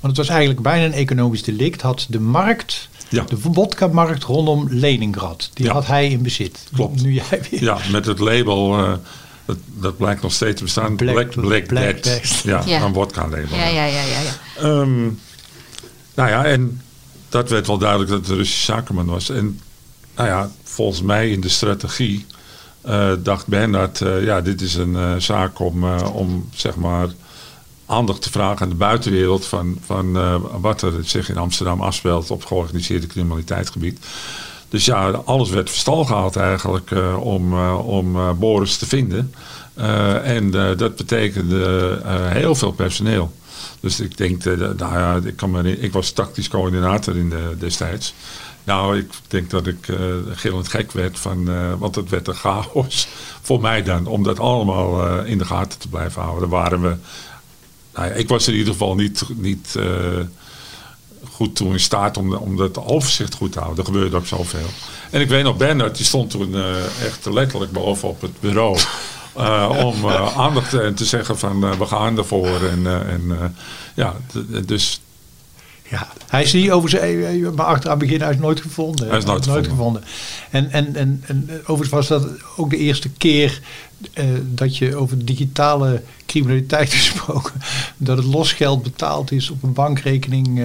want 0.00 0.16
het 0.16 0.16
was 0.16 0.28
eigenlijk 0.28 0.60
bijna 0.62 0.84
een 0.84 0.92
economisch 0.92 1.42
delict, 1.42 1.80
had 1.82 2.06
de 2.08 2.20
markt, 2.20 2.88
Ja. 3.08 3.24
de 3.24 3.38
vodka-markt 3.38 4.22
rondom 4.24 4.66
Leningrad, 4.70 5.50
die 5.54 5.66
Ja. 5.66 5.72
had 5.72 5.86
hij 5.86 6.08
in 6.08 6.22
bezit. 6.22 6.68
Klopt. 6.74 7.02
Nu 7.02 7.12
jij 7.12 7.42
weer. 7.50 7.62
ja, 7.62 7.78
met 7.90 8.06
het 8.06 8.18
label, 8.18 8.98
dat, 9.44 9.56
dat 9.66 9.96
blijkt 9.96 10.22
nog 10.22 10.32
steeds 10.32 10.56
te 10.56 10.62
bestaan, 10.64 10.96
Black- 10.96 11.14
Black, 11.14 11.30
Black, 11.30 11.66
Black 11.66 11.82
Dead. 11.82 12.04
Death. 12.04 12.40
Ja, 12.44 12.62
Ja. 12.66 12.82
een 12.82 12.92
wodka-label. 12.92 13.56
Ja, 13.56 13.66
ja, 13.66 13.84
ja, 13.84 14.02
ja. 14.02 14.20
ja. 14.20 14.32
Ehm, 14.58 15.02
nou 16.14 16.28
ja, 16.30 16.44
en 16.44 16.80
dat 17.28 17.50
werd 17.50 17.66
wel 17.66 17.78
duidelijk 17.78 18.10
dat 18.10 18.20
het 18.20 18.28
een 18.28 18.36
Russische 18.36 18.64
zakenman 18.72 19.06
was. 19.06 19.30
En 19.30 19.60
nou 20.16 20.28
ja, 20.28 20.50
volgens 20.64 21.02
mij 21.02 21.30
in 21.30 21.40
de 21.40 21.48
strategie 21.48 22.26
eh, 22.80 23.12
dacht 23.18 23.46
Bernard, 23.46 24.00
eh, 24.00 24.24
ja, 24.24 24.40
dit 24.40 24.60
is 24.60 24.74
een 24.74 24.96
eh, 24.96 25.14
zaak 25.16 25.58
om, 25.58 25.84
eh, 25.84 26.14
om 26.14 26.48
zeg 26.54 26.76
maar 26.76 27.08
aandacht 27.86 28.22
te 28.22 28.30
vragen 28.30 28.60
aan 28.62 28.68
de 28.68 28.74
buitenwereld 28.74 29.46
van, 29.46 29.78
van 29.86 30.16
eh, 30.16 30.36
wat 30.60 30.82
er 30.82 30.92
zich 31.04 31.28
in 31.28 31.36
Amsterdam 31.36 31.80
afspeelt 31.80 32.30
op 32.30 32.44
georganiseerde 32.44 33.06
criminaliteitsgebied. 33.06 33.98
Dus 34.72 34.84
ja, 34.84 35.10
alles 35.10 35.50
werd 35.50 35.70
verstal 35.70 36.04
gehaald 36.04 36.36
eigenlijk 36.36 36.90
eh, 36.90 37.16
om, 37.20 37.52
eh, 37.52 37.88
om 37.88 38.16
eh, 38.16 38.30
Boris 38.32 38.76
te 38.76 38.86
vinden. 38.86 39.34
En 40.24 40.50
dat 40.50 40.96
betekende 40.96 42.00
heel 42.28 42.54
veel 42.54 42.72
personeel. 42.72 43.32
Dus 43.80 44.00
ik 44.00 44.16
denk, 44.16 44.44
nou 44.44 44.76
ja, 44.76 45.20
ik, 45.24 45.36
kan 45.36 45.66
ik 45.66 45.92
was 45.92 46.10
tactisch 46.10 46.48
coördinator 46.48 47.16
in 47.16 47.28
de, 47.28 47.56
destijds. 47.58 48.14
Nou, 48.64 48.98
ik 48.98 49.10
denk 49.28 49.50
dat 49.50 49.66
ik 49.66 49.88
eh 49.88 49.96
gillend 50.30 50.68
gek 50.68 50.92
werd, 50.92 51.18
van, 51.18 51.48
eh, 51.48 51.72
want 51.78 51.94
het 51.94 52.08
werd 52.08 52.28
een 52.28 52.34
chaos 52.34 53.08
voor 53.48 53.60
mij 53.60 53.82
dan. 53.82 54.06
Om 54.06 54.22
dat 54.22 54.38
allemaal 54.38 55.18
in 55.24 55.38
de 55.38 55.44
gaten 55.44 55.78
te 55.78 55.88
blijven 55.88 56.22
houden. 56.22 56.50
Daar 56.50 56.60
waren 56.60 56.82
we, 56.82 56.96
nou 57.94 58.12
ik 58.12 58.28
was 58.28 58.48
in 58.48 58.54
ieder 58.54 58.72
geval 58.72 58.94
niet, 58.94 59.24
niet 59.36 59.78
goed 61.30 61.56
toe 61.56 61.72
in 61.72 61.80
staat 61.80 62.16
om, 62.16 62.34
om 62.34 62.56
dat 62.56 62.78
overzicht 62.84 63.34
goed 63.34 63.52
te 63.52 63.58
houden. 63.58 63.78
Er 63.78 63.92
gebeurde 63.92 64.16
ook 64.16 64.26
zoveel. 64.26 64.66
En 65.10 65.20
ik 65.20 65.28
weet 65.28 65.44
nog, 65.44 65.56
Bernard, 65.56 65.96
die 65.96 66.06
stond 66.06 66.30
toen 66.30 66.54
eh, 66.54 67.04
echt 67.06 67.26
letterlijk 67.30 67.72
boven 67.72 68.08
op 68.08 68.20
het 68.20 68.40
bureau. 68.40 68.78
eh, 69.36 69.70
om 69.84 70.08
eh, 70.08 70.38
aandacht 70.38 70.70
te, 70.70 70.92
te 70.94 71.04
zeggen 71.04 71.38
van 71.38 71.78
we 71.78 71.86
gaan 71.86 72.18
ervoor. 72.18 72.64
En, 72.64 72.86
en 72.86 73.54
ja, 73.94 74.16
dus 74.66 75.00
Ja, 75.90 76.08
hij 76.28 76.42
is 76.42 76.52
niet 76.52 76.70
over 76.70 76.88
zijn, 76.88 77.54
maar 77.54 77.66
achteraan 77.66 77.98
beginnen, 77.98 78.26
hij 78.26 78.36
is 78.36 78.42
nooit 78.42 78.60
gevonden. 78.60 79.08
Hij 79.08 79.18
is 79.18 79.24
nooit 79.24 79.66
gevonden. 79.66 80.04
En, 80.50 80.70
en, 80.70 80.96
en, 80.96 81.22
en 81.26 81.50
overigens 81.60 81.88
was 81.88 82.08
dat 82.08 82.26
ook 82.56 82.70
de 82.70 82.76
eerste 82.76 83.08
keer 83.08 83.60
dat 84.42 84.76
je 84.76 84.96
over 84.96 85.24
digitale 85.24 86.02
criminaliteit 86.26 86.92
gesproken, 87.02 87.62
dat 87.96 88.16
het 88.16 88.26
losgeld 88.26 88.82
betaald 88.82 89.32
is 89.32 89.50
op 89.50 89.62
een 89.62 89.72
bankrekening 89.72 90.60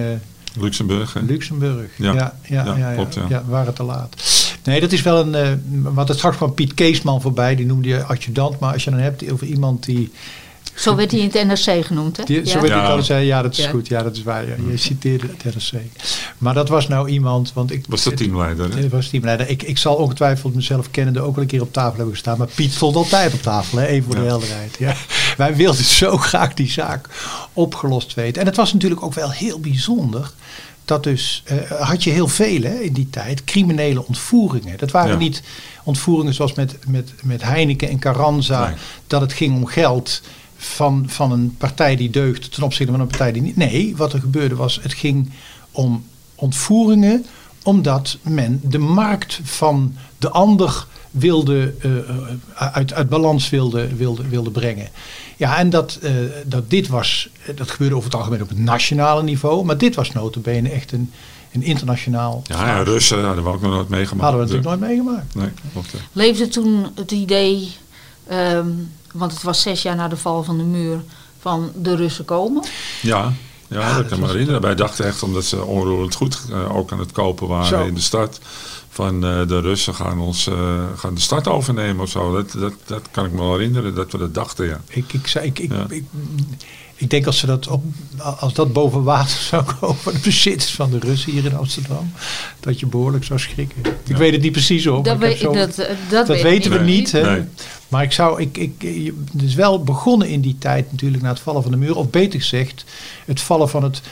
Luxemburg. 0.60 1.12
hè? 1.12 1.20
Luxemburg. 1.20 1.90
Ja. 1.96 2.12
ja, 2.14 2.34
ja, 2.42 2.76
Ja, 2.76 2.92
klopt, 2.94 3.14
ja. 3.14 3.24
ja, 3.28 3.42
waren 3.48 3.74
te 3.74 3.82
laat. 3.82 4.14
Nee, 4.64 4.80
dat 4.80 4.92
is 4.92 5.02
wel 5.02 5.20
een. 5.26 5.34
eh 5.34 5.52
want 5.82 6.08
het 6.08 6.16
straks 6.16 6.36
kwam 6.36 6.54
Piet 6.54 6.74
Keesman 6.74 7.20
voorbij, 7.20 7.54
die 7.56 7.66
noemde 7.66 7.88
je 7.88 8.04
adjudant. 8.04 8.58
Maar 8.58 8.72
als 8.72 8.84
je 8.84 8.90
dan 8.90 8.98
hebt 9.00 9.30
over 9.32 9.46
iemand 9.46 9.84
die 9.84 10.12
Zo 10.78 10.94
werd 10.94 11.10
hij 11.10 11.20
in 11.20 11.30
het 11.32 11.46
NRC 11.66 11.84
genoemd, 11.86 12.16
hè? 12.16 12.24
Die, 12.24 12.46
Zo 12.46 12.54
Ja. 12.54 12.60
werd 12.60 12.88
hij 12.88 13.02
zei, 13.02 13.26
ja 13.26 13.42
dat 13.42 13.52
is 13.52 13.64
Ja. 13.64 13.70
goed, 13.70 13.88
ja 13.88 14.02
dat 14.02 14.16
is 14.16 14.22
waar. 14.22 14.46
Ja. 14.48 14.54
Je 14.70 14.76
citeerde 14.76 15.26
het 15.42 15.54
RSC. 15.56 15.72
Maar 16.38 16.54
dat 16.54 16.68
was 16.68 16.88
nou 16.88 17.08
iemand, 17.08 17.52
want 17.52 17.70
ik... 17.72 17.84
Was 17.88 18.02
dat 18.04 18.16
teamleider? 18.16 18.70
hè? 18.74 18.82
Het 18.82 18.90
was 18.92 19.08
teamleider. 19.08 19.48
Ik, 19.48 19.62
ik 19.62 19.78
zal 19.78 19.94
ongetwijfeld 19.94 20.54
mezelf 20.54 20.90
kennende 20.90 21.20
ook 21.20 21.34
wel 21.34 21.44
een 21.44 21.50
keer 21.50 21.62
op 21.62 21.72
tafel 21.72 21.94
hebben 21.96 22.12
gestaan. 22.14 22.38
Maar 22.38 22.48
Piet 22.54 22.72
stond 22.72 22.96
altijd 22.96 23.32
op 23.34 23.42
tafel, 23.42 23.78
hè? 23.78 23.86
even 23.86 24.04
voor 24.04 24.14
de 24.14 24.26
helderheid. 24.26 24.76
Ja. 24.78 24.94
Wij 25.36 25.56
wilden 25.56 25.84
zo 25.84 26.16
graag 26.28 26.54
die 26.54 26.70
zaak 26.70 27.08
opgelost 27.52 28.14
weten. 28.14 28.40
En 28.40 28.46
het 28.46 28.56
was 28.56 28.72
natuurlijk 28.72 29.02
ook 29.02 29.14
wel 29.14 29.30
heel 29.30 29.60
bijzonder. 29.60 30.30
Dat 30.84 31.02
dus, 31.02 31.42
eh, 31.44 31.56
had 31.80 32.04
je 32.04 32.10
heel 32.10 32.28
veel 32.28 32.62
hè, 32.62 32.74
in 32.78 32.92
die 32.92 33.10
tijd, 33.10 33.44
criminele 33.44 34.06
ontvoeringen. 34.06 34.78
Dat 34.78 34.90
waren 34.90 35.10
Ja. 35.12 35.16
niet 35.18 35.42
ontvoeringen 35.84 36.34
zoals 36.34 36.54
met, 36.54 36.76
met, 36.86 37.12
met 37.22 37.42
Heineken 37.42 37.88
en 37.88 37.98
Carranza. 37.98 38.66
Nee. 38.68 38.76
Dat 39.06 39.20
het 39.20 39.32
ging 39.32 39.54
om 39.54 39.66
geld 39.66 40.22
van, 40.68 41.04
van 41.06 41.32
een 41.32 41.54
partij 41.58 41.96
die 41.96 42.10
deugde 42.10 42.48
ten 42.48 42.62
opzichte 42.62 42.92
van 42.92 43.00
een 43.00 43.06
partij 43.06 43.32
die 43.32 43.42
niet. 43.42 43.56
Nee, 43.56 43.96
wat 43.96 44.12
er 44.12 44.20
gebeurde 44.20 44.54
was, 44.54 44.78
het 44.82 44.92
ging 44.94 45.30
om 45.70 46.04
ontvoeringen 46.34 47.26
omdat 47.62 48.18
men 48.22 48.60
de 48.62 48.78
markt 48.78 49.40
van 49.42 49.94
de 50.18 50.30
ander 50.30 50.86
wilde, 51.10 51.74
eh, 51.80 51.98
eh, 51.98 52.16
uit, 52.54 52.92
uit 52.92 53.08
balans 53.08 53.50
wilde, 53.50 53.96
wilde, 53.96 54.28
wilde 54.28 54.50
brengen. 54.50 54.88
Ja, 55.36 55.58
en 55.58 55.70
dat, 55.70 55.98
eh, 56.02 56.12
dat 56.44 56.70
dit 56.70 56.88
was, 56.88 57.28
dat 57.54 57.70
gebeurde 57.70 57.94
over 57.94 58.10
het 58.10 58.18
algemeen 58.18 58.42
op 58.42 58.48
het 58.48 58.58
nationale 58.58 59.22
niveau, 59.22 59.64
maar 59.64 59.78
dit 59.78 59.94
was 59.94 60.12
notabene 60.12 60.68
echt 60.68 60.92
een, 60.92 61.12
een 61.52 61.62
internationaal. 61.62 62.42
Ja, 62.44 62.66
ja, 62.66 62.82
Russen 62.82 63.24
hadden 63.24 63.44
we 63.44 63.50
ook 63.50 63.60
nog 63.60 63.70
nooit 63.70 63.88
meegemaakt. 63.88 64.30
Hadden 64.30 64.40
we 64.40 64.54
natuurlijk 64.54 64.80
nooit 64.80 64.90
meegemaakt. 64.90 65.34
Nee, 65.34 65.50
klopt. 65.72 65.94
Leefde 66.12 66.48
toen 66.48 66.86
het 66.94 67.10
idee, 67.10 67.72
ehm, 68.26 68.68
want 69.12 69.32
het 69.32 69.42
was 69.42 69.62
zes 69.62 69.82
jaar 69.82 69.96
na 69.96 70.08
de 70.08 70.16
val 70.16 70.44
van 70.44 70.58
de 70.58 70.64
muur, 70.64 71.00
van 71.40 71.70
de 71.76 71.96
Russen 71.96 72.24
komen? 72.24 72.64
Ja, 73.02 73.32
ja, 73.68 73.86
dat 73.88 73.96
dat 73.96 74.06
kan 74.08 74.20
me 74.20 74.26
herinneren. 74.26 74.60
Wij 74.60 74.74
dachten 74.74 75.04
echt, 75.06 75.22
omdat 75.22 75.44
ze 75.44 75.64
onroerend 75.64 76.14
goed 76.14 76.38
eh, 76.50 76.76
ook 76.76 76.92
aan 76.92 76.98
het 76.98 77.12
kopen 77.12 77.48
waren 77.48 77.66
Zo. 77.66 77.84
in 77.86 77.94
de 77.94 78.00
stad. 78.00 78.40
Van 78.90 79.24
eh, 79.24 79.46
de 79.48 79.60
Russen 79.60 79.94
gaan 79.94 80.18
ons 80.20 80.46
eh, 80.46 80.82
gaan 80.96 81.14
de 81.14 81.20
stad 81.20 81.48
overnemen 81.48 82.02
of 82.02 82.10
zo. 82.10 82.32
Dat, 82.32 82.52
dat, 82.52 82.72
dat 82.86 83.02
kan 83.10 83.24
ik 83.24 83.32
me 83.32 83.38
wel 83.38 83.52
herinneren 83.52 83.94
dat 83.94 84.12
we 84.12 84.18
dat 84.18 84.34
dachten, 84.34 84.66
ja. 84.66 84.80
Ik, 84.88 85.12
ik, 85.12 85.26
zei, 85.26 85.46
ik, 85.46 85.58
ik, 85.58 85.72
Ja. 85.72 85.86
ik, 85.88 86.04
ik 86.94 87.10
denk 87.10 87.26
als, 87.26 87.38
ze 87.38 87.46
dat 87.46 87.66
op, 87.68 87.82
als 88.38 88.54
dat 88.54 88.72
boven 88.72 89.02
water 89.02 89.38
zou 89.50 89.64
komen, 89.80 89.98
de 90.04 90.18
bezitters 90.22 90.74
van 90.74 90.90
de 90.90 90.98
Russen 90.98 91.32
hier 91.32 91.44
in 91.44 91.56
Amsterdam, 91.56 92.12
dat 92.60 92.80
je 92.80 92.86
behoorlijk 92.86 93.24
zou 93.24 93.38
schrikken. 93.40 93.76
Ik 93.84 93.92
Ja. 94.04 94.16
weet 94.16 94.32
het 94.32 94.42
niet 94.42 94.52
precies 94.52 94.84
hoor. 94.84 95.02
Dat, 95.02 95.20
dat, 95.20 95.52
dat, 95.52 95.76
dat 96.10 96.26
weet 96.26 96.42
weten 96.42 96.70
we 96.70 96.78
Nee. 96.78 96.96
niet. 96.96 97.12
Hè? 97.12 97.22
Nee. 97.22 97.44
Maar 97.88 98.02
ik 98.02 98.12
zou, 98.12 98.40
ik, 98.40 98.56
ik, 98.56 98.72
het 99.32 99.42
is 99.42 99.54
wel 99.54 99.82
begonnen 99.82 100.28
in 100.28 100.40
die 100.40 100.56
tijd 100.58 100.90
natuurlijk 100.90 101.22
na 101.22 101.28
het 101.28 101.40
vallen 101.40 101.62
van 101.62 101.70
de 101.70 101.76
muur. 101.76 101.96
Of 101.96 102.10
beter 102.10 102.40
gezegd, 102.40 102.84
het 103.24 103.40
vallen 103.40 103.68
van 103.68 103.82
het 103.82 104.02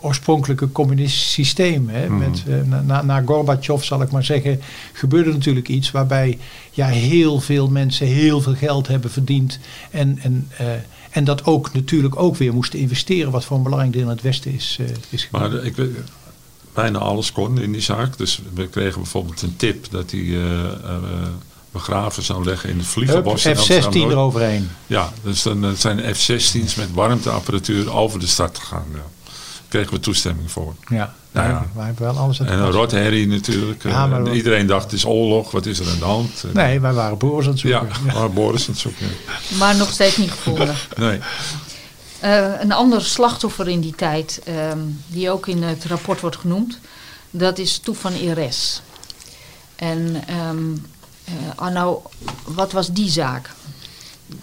oorspronkelijke 0.00 0.72
communistische 0.72 1.28
systeem. 1.28 1.88
Hè? 1.88 2.08
Mhm. 2.08 2.18
Met, 2.18 2.44
eh, 2.46 2.54
na, 2.64 2.82
na, 2.82 3.02
na 3.02 3.22
Gorbachev 3.26 3.82
zal 3.82 4.02
ik 4.02 4.10
maar 4.10 4.24
zeggen, 4.24 4.60
gebeurde 4.92 5.32
natuurlijk 5.32 5.68
iets 5.68 5.90
waarbij 5.90 6.38
ja, 6.70 6.86
heel 6.86 7.40
veel 7.40 7.68
mensen 7.68 8.06
heel 8.06 8.40
veel 8.40 8.54
geld 8.54 8.88
hebben 8.88 9.10
verdiend. 9.10 9.58
En, 9.90 10.18
en, 10.22 10.48
eh, 10.56 10.66
en 11.10 11.24
dat 11.24 11.44
ook 11.44 11.72
natuurlijk 11.72 12.20
ook 12.20 12.36
weer 12.36 12.54
moesten 12.54 12.78
investeren, 12.78 13.30
wat 13.30 13.44
voor 13.44 13.56
een 13.56 13.62
belangrijk 13.62 13.92
deel 13.92 14.02
in 14.02 14.08
het 14.08 14.22
Westen 14.22 14.54
is, 14.54 14.76
eh 14.80 14.86
is 15.08 15.28
Maar 15.30 15.54
ik 15.64 15.76
weet, 15.76 15.90
bijna 16.74 16.98
alles 16.98 17.32
kon 17.32 17.60
in 17.60 17.72
die 17.72 17.80
zaak. 17.80 18.18
Dus 18.18 18.42
we 18.54 18.68
kregen 18.68 19.00
bijvoorbeeld 19.02 19.42
een 19.42 19.56
tip 19.56 19.90
dat 19.90 20.10
hij 20.10 20.20
eh, 20.20 20.64
begraven 21.78 22.22
zou 22.22 22.44
leggen 22.44 22.68
in 22.70 22.78
het 22.78 22.86
vliegenbos. 22.86 23.44
in 23.44 23.54
F-16 23.56 23.58
Amsterdam-Noord. 23.58 24.12
eroverheen. 24.12 24.70
Ja, 24.86 25.12
dus 25.22 25.42
dan 25.42 25.64
eh, 25.64 25.70
zijn 25.76 26.14
F-16's 26.14 26.74
met 26.74 26.88
warmteapparatuur 26.92 27.92
over 27.92 28.18
de 28.20 28.26
stad 28.26 28.58
gegaan. 28.58 28.86
Ja. 28.92 28.96
Daar 28.98 29.32
kregen 29.68 29.92
we 29.92 30.00
toestemming 30.00 30.50
voor. 30.50 30.74
Ja, 30.88 31.14
Ja, 31.32 31.46
ja. 31.48 31.66
wij 31.74 31.84
hebben 31.86 32.02
wel 32.04 32.16
alles 32.18 32.40
aan 32.40 32.46
En 32.46 32.58
een 32.58 32.70
rotherrie 32.70 33.26
natuurlijk. 33.26 33.82
Ja, 33.82 33.88
Eh, 34.04 34.10
maar 34.10 34.22
wat- 34.22 34.34
iedereen 34.34 34.66
dacht, 34.66 34.84
het 34.84 34.92
is 34.92 35.04
oorlog, 35.04 35.50
wat 35.50 35.66
is 35.66 35.78
er 35.78 35.88
aan 35.90 35.98
de 35.98 36.04
hand? 36.04 36.44
Nee, 36.52 36.80
wij 36.80 36.92
waren 36.92 37.18
boers 37.18 37.46
aan 37.46 37.52
het 37.52 37.60
Ja, 37.60 37.78
zoeken. 37.78 38.04
maar 38.14 38.30
Boris 38.30 38.60
aan 38.66 38.70
het 38.72 38.78
zoeken. 38.78 39.06
Maar 39.58 39.76
nog 39.76 39.90
steeds 39.92 40.16
niet 40.16 40.30
gevonden. 40.30 40.74
Nee. 40.96 41.18
Eh, 42.20 42.46
een 42.60 42.72
ander 42.72 43.02
slachtoffer 43.04 43.68
in 43.68 43.80
die 43.80 43.94
tijd, 43.94 44.40
ehm, 44.44 44.78
die 45.06 45.30
ook 45.30 45.46
in 45.46 45.62
het 45.62 45.84
rapport 45.84 46.20
wordt 46.20 46.36
genoemd, 46.36 46.78
dat 47.30 47.58
is 47.58 47.78
Toe 47.78 47.94
van 47.94 48.12
Ires. 48.12 48.80
En 49.76 50.22
ehm, 50.28 50.72
eh, 50.72 50.78
Arno, 51.56 52.02
wat 52.44 52.72
was 52.72 52.92
die 52.92 53.10
zaak? 53.10 53.50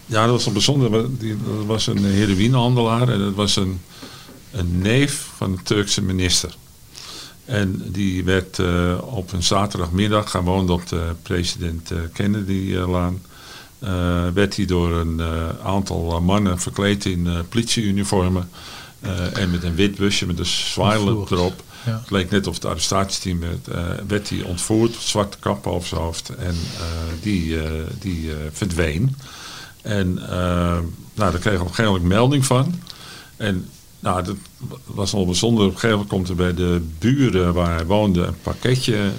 Ja, 0.05 0.21
dat 0.21 0.31
was 0.31 0.45
een 0.45 0.53
bijzonder. 0.53 0.91
Dat 0.91 1.65
was 1.65 1.87
een 1.87 2.05
heroïnehandelaar 2.05 3.09
en 3.09 3.19
dat 3.19 3.33
was 3.33 3.55
een, 3.55 3.81
een 4.51 4.81
neef 4.81 5.29
van 5.35 5.51
de 5.51 5.63
Turkse 5.63 6.01
minister. 6.01 6.55
En 7.45 7.81
die 7.91 8.23
werd 8.23 8.59
eh, 8.59 8.97
op 9.01 9.31
een 9.33 9.43
zaterdagmiddag, 9.43 10.31
hij 10.31 10.41
woonde 10.41 10.73
op 10.73 10.87
de 10.87 11.11
president 11.21 11.91
eh, 11.91 11.97
Kennedy-laan, 12.13 13.21
eh, 13.79 14.27
werd 14.33 14.55
hij 14.55 14.65
door 14.65 14.91
een 14.91 15.19
eh, 15.19 15.49
aantal 15.63 16.21
mannen 16.21 16.59
verkleed 16.59 17.05
in 17.05 17.27
eh, 17.27 17.39
politieuniformen 17.49 18.49
eh, 18.99 19.37
en 19.37 19.51
met 19.51 19.63
een 19.63 19.75
wit 19.75 19.95
busje 19.95 20.25
met 20.25 20.39
een 20.39 20.45
Ontvoerd. 20.83 21.31
erop. 21.31 21.63
Ja. 21.85 21.99
Het 21.99 22.11
leek 22.11 22.29
net 22.29 22.47
of 22.47 22.55
het 22.55 22.65
arrestatieteam 22.65 23.43
eh, 23.43 23.83
werd 24.07 24.29
hij 24.29 24.41
ontvoerd, 24.41 24.95
zwarte 24.99 25.37
kap 25.39 25.67
over 25.67 25.87
zijn 25.87 26.01
hoofd 26.01 26.29
en 26.29 26.55
eh, 26.77 26.85
die, 27.21 27.61
eh, 27.63 27.71
die 27.99 28.31
verdween. 28.51 29.15
En 29.81 30.13
nou, 30.13 31.31
daar 31.31 31.31
kregen 31.31 31.51
we 31.51 31.59
op 31.59 31.67
een 31.67 31.75
gegeven 31.75 31.91
moment 31.91 32.09
melding 32.09 32.45
van. 32.45 32.81
En 33.37 33.69
nou, 33.99 34.23
dat 34.23 34.35
was 34.85 35.13
al 35.13 35.25
bijzonder. 35.25 35.65
Op 35.65 35.73
een 35.73 35.79
gegeven 35.79 35.97
moment 35.97 36.13
komt 36.13 36.29
er 36.29 36.35
bij 36.35 36.53
de 36.53 36.81
buren 36.99 37.53
waar 37.53 37.75
hij 37.75 37.85
woonde 37.85 38.23
een 38.23 38.41
pakketje. 38.41 39.11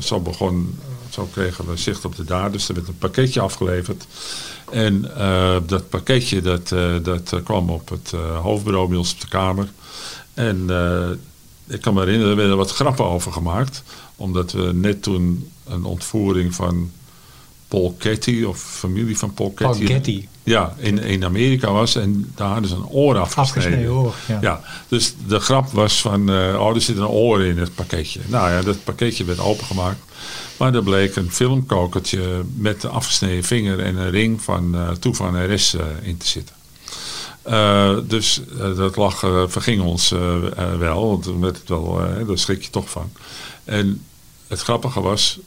zo 0.00 0.20
begon, 0.20 0.78
zo 1.10 1.28
kregen 1.32 1.70
we 1.70 1.76
zicht 1.76 2.04
op 2.04 2.16
de 2.16 2.24
daders. 2.24 2.68
Er 2.68 2.74
werd 2.74 2.88
een 2.88 2.98
pakketje 2.98 3.40
afgeleverd. 3.40 4.06
En 4.70 5.10
dat 5.66 5.88
pakketje 5.88 6.40
dat, 6.40 6.68
dat 7.02 7.42
kwam 7.44 7.70
op 7.70 7.88
het 7.88 8.12
eh, 8.14 8.40
hoofdbureau 8.40 8.88
bij 8.88 8.98
ons 8.98 9.12
op 9.12 9.20
de 9.20 9.28
kamer. 9.28 9.68
En 10.34 10.66
ik 11.66 11.80
kan 11.80 11.94
me 11.94 12.00
herinneren, 12.00 12.30
er 12.30 12.36
werden 12.36 12.56
wat 12.56 12.70
grappen 12.70 13.04
over 13.04 13.32
gemaakt. 13.32 13.82
Omdat 14.16 14.52
we 14.52 14.70
net 14.74 15.02
toen 15.02 15.50
een 15.64 15.84
ontvoering 15.84 16.54
van 16.54 16.90
Paul 17.68 17.94
Getty, 17.98 18.42
of 18.42 18.58
familie 18.58 19.18
van 19.18 19.34
Paul 19.34 19.50
Paul 19.50 19.74
Getty. 19.74 19.92
Getty. 19.92 20.26
Ja, 20.42 20.74
in, 20.78 20.98
in 20.98 21.24
Amerika 21.24 21.72
was 21.72 21.94
en 21.94 22.32
daar 22.34 22.48
hadden 22.48 22.68
ze 22.68 22.74
een 22.74 22.88
oor 22.88 23.18
afgesneden. 23.18 23.70
Afgesneden 23.70 23.92
oor, 23.92 24.14
ja. 24.28 24.38
Ja, 24.40 24.60
dus 24.88 25.14
de 25.26 25.38
grap 25.38 25.70
was 25.70 26.00
van, 26.00 26.30
eh 26.30 26.60
oh, 26.60 26.74
er 26.74 26.80
zit 26.80 26.96
een 26.96 27.06
oor 27.06 27.44
in 27.44 27.58
het 27.58 27.74
pakketje. 27.74 28.20
Nou 28.26 28.50
ja, 28.50 28.62
dat 28.62 28.84
pakketje 28.84 29.24
werd 29.24 29.40
opengemaakt. 29.40 29.98
Maar 30.56 30.74
er 30.74 30.82
bleek 30.82 31.16
een 31.16 31.32
filmkokertje 31.32 32.42
met 32.54 32.82
een 32.82 32.90
afgesneden 32.90 33.44
vinger 33.44 33.80
en 33.80 33.96
een 33.96 34.10
ring 34.10 34.42
van 34.42 34.74
eh 34.74 34.90
Toe 34.90 35.14
van 35.14 35.54
RS 35.54 35.74
eh, 35.74 35.84
in 36.02 36.16
te 36.16 36.26
zitten. 36.26 36.54
Eh, 37.42 37.98
dus 38.04 38.40
eh, 38.58 38.76
dat 38.76 38.96
lag, 38.96 39.22
eh, 39.22 39.42
verging 39.46 39.82
ons 39.82 40.08
wel, 40.78 41.06
want 41.06 41.22
toen 41.22 41.40
werd 41.40 41.58
het 41.58 41.68
wel, 41.68 42.00
daar 42.26 42.38
schrik 42.38 42.62
je 42.62 42.70
toch 42.70 42.90
van. 42.90 43.12
En 43.64 44.04
het 44.46 44.60
grappige 44.60 45.00
was 45.00 45.38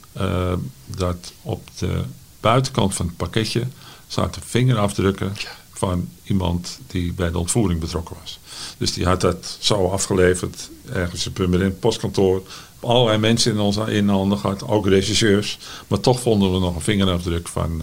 dat 0.86 1.32
op 1.42 1.68
de 1.78 2.02
buitenkant 2.40 2.94
van 2.94 3.06
het 3.06 3.16
pakketje 3.16 3.66
zaten 4.06 4.42
vingerafdrukken 4.42 5.32
van 5.72 6.08
iemand 6.24 6.78
die 6.86 7.12
bij 7.12 7.30
de 7.30 7.38
ontvoering 7.38 7.80
betrokken 7.80 8.16
was. 8.20 8.38
Dus 8.78 8.92
die 8.92 9.06
had 9.06 9.20
dat 9.20 9.56
zo 9.60 9.88
afgeleverd, 9.88 10.70
ergens 10.92 11.26
op 11.26 11.38
een 11.38 11.78
postkantoor. 11.78 12.42
Allerlei 12.80 13.18
mensen 13.18 13.52
in 13.52 13.58
onze 13.58 13.92
in 13.92 14.08
handen 14.08 14.38
gehad, 14.38 14.68
ook 14.68 14.86
regisseurs. 14.86 15.58
Maar 15.86 16.00
toch 16.00 16.20
vonden 16.20 16.52
we 16.52 16.58
nog 16.58 16.74
een 16.74 16.80
vingerafdruk 16.80 17.48
van. 17.48 17.82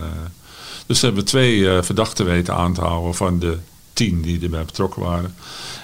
dus 0.86 1.02
hebben 1.02 1.24
we 1.24 1.30
twee 1.30 1.82
verdachten 1.82 2.26
weten 2.26 2.56
aan 2.56 2.74
te 2.74 2.82
houden 2.82 3.16
van 3.16 3.40
de 3.40 3.58
tien 3.94 4.22
die 4.22 4.42
erbij 4.42 4.66
betrokken 4.66 5.02
waren. 5.02 5.36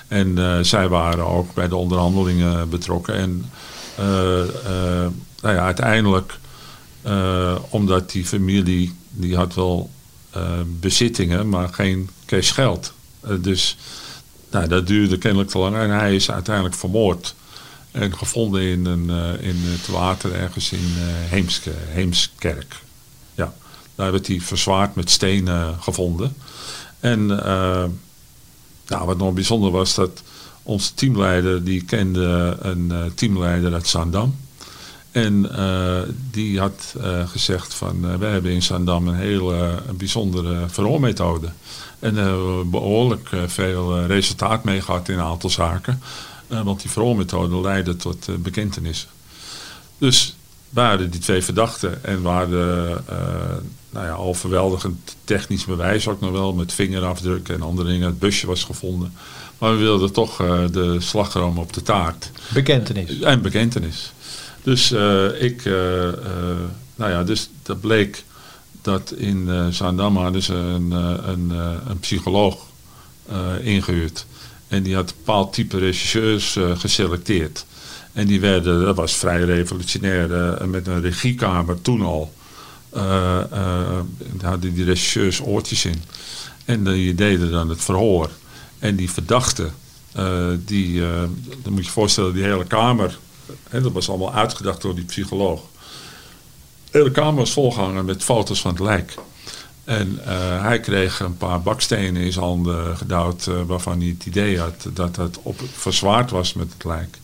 En 0.10 0.38
eh, 0.38 0.58
zij 0.62 0.88
waren 0.88 1.26
ook 1.26 1.54
bij 1.54 1.68
de 1.68 1.76
onderhandelingen 1.76 2.70
betrokken. 2.70 3.16
En 3.16 3.52
eh, 3.96 4.42
eh, 4.42 5.12
nou 5.42 5.56
ja, 5.56 5.62
uiteindelijk, 5.62 6.38
omdat 7.70 8.12
die 8.12 8.26
familie, 8.26 8.96
die 9.10 9.36
had 9.36 9.54
wel 9.54 9.90
bezittingen, 10.66 11.50
maar 11.50 11.74
geen 11.74 12.10
cash 12.26 12.54
geld. 12.54 12.94
Dus 13.40 13.78
nou, 14.52 14.68
dat 14.68 14.88
duurde 14.88 15.18
kennelijk 15.18 15.50
te 15.50 15.58
lang 15.58 15.76
en 15.76 15.90
hij 15.90 16.16
is 16.16 16.32
uiteindelijk 16.32 16.76
vermoord. 16.76 17.36
En 17.92 18.18
gevonden 18.18 18.62
in, 18.62 18.86
een, 18.86 19.10
in 19.40 19.56
het 19.62 19.88
water 19.88 20.34
ergens 20.34 20.72
in 20.72 20.94
Heemske, 21.30 21.72
Heemskerk. 21.76 22.76
Ja, 23.36 23.54
daar 23.96 24.12
werd 24.12 24.28
hij 24.28 24.42
verzwaard 24.42 24.96
met 24.96 25.10
stenen 25.10 25.78
gevonden. 25.80 26.36
En 27.00 27.46
eh, 27.46 27.84
nou, 28.88 29.06
wat 29.06 29.18
nog 29.18 29.34
bijzonder 29.34 29.72
was, 29.72 29.96
dat 29.96 30.24
onze 30.64 30.94
teamleider, 30.94 31.64
die 31.64 31.84
kende 31.84 32.58
een 32.60 32.92
eh, 32.92 33.06
teamleider 33.16 33.74
uit 33.74 33.88
Zaandam. 33.88 34.36
En 35.12 35.50
uh, 35.52 36.02
die 36.32 36.60
had 36.60 36.96
gezegd 37.26 37.74
van, 37.74 38.18
wij 38.20 38.32
hebben 38.32 38.52
in 38.52 38.64
Zandam 38.64 39.08
een 39.08 39.16
hele 39.16 39.82
bijzondere 39.98 40.66
verhoormethode. 40.68 41.52
En 42.00 42.14
daar 42.14 42.26
hebben 42.26 42.60
we 42.60 42.66
behoorlijk 42.66 43.30
veel 43.48 44.06
resultaat 44.06 44.64
mee 44.64 44.82
gehad 44.82 45.10
in 45.10 45.18
een 45.18 45.26
aantal 45.26 45.50
zaken. 45.50 46.02
want 46.48 46.82
die 46.82 46.92
verhoormethode 46.92 47.62
leidde 47.62 47.96
tot 47.96 48.28
bekentenissen. 48.44 49.10
Dus 49.98 50.36
waren 50.70 51.12
die 51.12 51.20
twee 51.20 51.42
verdachten 51.42 52.04
en 52.04 52.22
waren 52.22 53.04
nou 53.90 54.06
ja, 54.06 54.12
al 54.12 54.34
verweldigend 54.34 55.16
technisch 55.24 55.66
bewijs 55.66 56.08
ook 56.08 56.22
nog 56.22 56.32
wel 56.32 56.54
met 56.54 56.74
vingerafdrukken 56.74 57.56
en 57.56 57.62
andere 57.62 57.90
dingen. 57.90 58.08
Het 58.08 58.20
busje 58.20 58.48
was 58.48 58.64
gevonden. 58.64 59.14
Maar 59.58 59.72
we 59.72 59.78
wilden 59.78 60.14
toch 60.14 60.38
de 60.72 60.96
slagroom 61.00 61.58
op 61.58 61.74
de 61.74 61.82
taart. 61.82 62.32
Bekentenis. 62.54 63.20
En 63.20 63.42
bekentenis. 63.42 64.14
Dus 64.64 64.92
uh, 64.92 65.42
ik, 65.42 65.66
uh, 65.66 65.74
uh, 65.74 66.14
nou 66.96 67.12
ja, 67.12 67.24
dus 67.24 67.50
dat 67.64 67.80
bleek 67.80 68.24
dat 68.82 69.14
in 69.18 69.46
uh, 69.48 69.68
Zaandam 69.68 70.18
hadden 70.18 70.42
ze 70.42 70.54
een, 70.54 70.92
een, 70.92 71.50
een 71.88 72.00
psycholoog 72.00 72.68
ingehuurd. 73.62 74.26
En 74.68 74.84
die 74.84 74.96
had 74.96 75.10
een 75.10 75.16
bepaald 75.18 75.54
type 75.54 75.78
regisseurs 75.78 76.58
geselecteerd. 76.74 77.66
En 78.20 78.28
die 78.28 78.40
werden, 78.40 78.86
dat 78.86 78.96
was 78.96 79.14
vrij 79.14 79.42
revolutionair, 79.42 80.68
met 80.68 80.88
een 80.88 81.02
regiekamer 81.02 81.82
toen 81.82 82.02
al. 82.02 82.34
daar 82.90 84.50
hadden 84.50 84.74
die 84.74 84.84
regisseurs 84.84 85.42
oortjes 85.42 85.86
in. 85.86 86.04
En 86.66 86.84
die 86.84 87.16
deden 87.16 87.52
dan 87.52 87.70
het 87.70 87.82
verhoor. 87.82 88.30
En 88.80 88.96
die 88.96 89.12
verdachten, 89.12 89.74
die, 90.66 91.02
dan 91.64 91.72
moet 91.72 91.78
je 91.78 91.84
je 91.84 91.90
voorstellen, 91.90 92.34
die 92.34 92.44
hele 92.44 92.66
kamer 92.66 93.18
dat 93.70 93.92
was 93.92 94.10
allemaal 94.10 94.34
uitgedacht 94.34 94.82
door 94.82 94.96
die 94.96 95.06
psycholoog. 95.06 95.62
De 96.92 96.98
hele 96.98 97.12
kamer 97.12 97.40
was 97.40 97.52
volgehangen 97.52 98.06
met 98.06 98.24
foto's 98.24 98.62
van 98.62 98.72
het 98.72 98.80
lijk. 98.80 99.14
En 99.84 100.20
hij 100.62 100.80
kreeg 100.80 101.20
een 101.20 101.38
paar 101.38 101.62
bakstenen 101.62 102.22
in 102.22 102.32
zijn 102.32 102.46
handen 102.46 102.98
gedouwd... 102.98 103.50
Waarvan 103.68 104.00
hij 104.00 104.08
het 104.08 104.26
idee 104.26 104.60
had 104.60 104.88
dat 104.94 105.16
het 105.16 105.40
op, 105.42 105.62
verzwaard 105.74 106.32
was 106.32 106.54
met 106.54 106.74
het 106.74 106.84
lijk. 106.84 107.18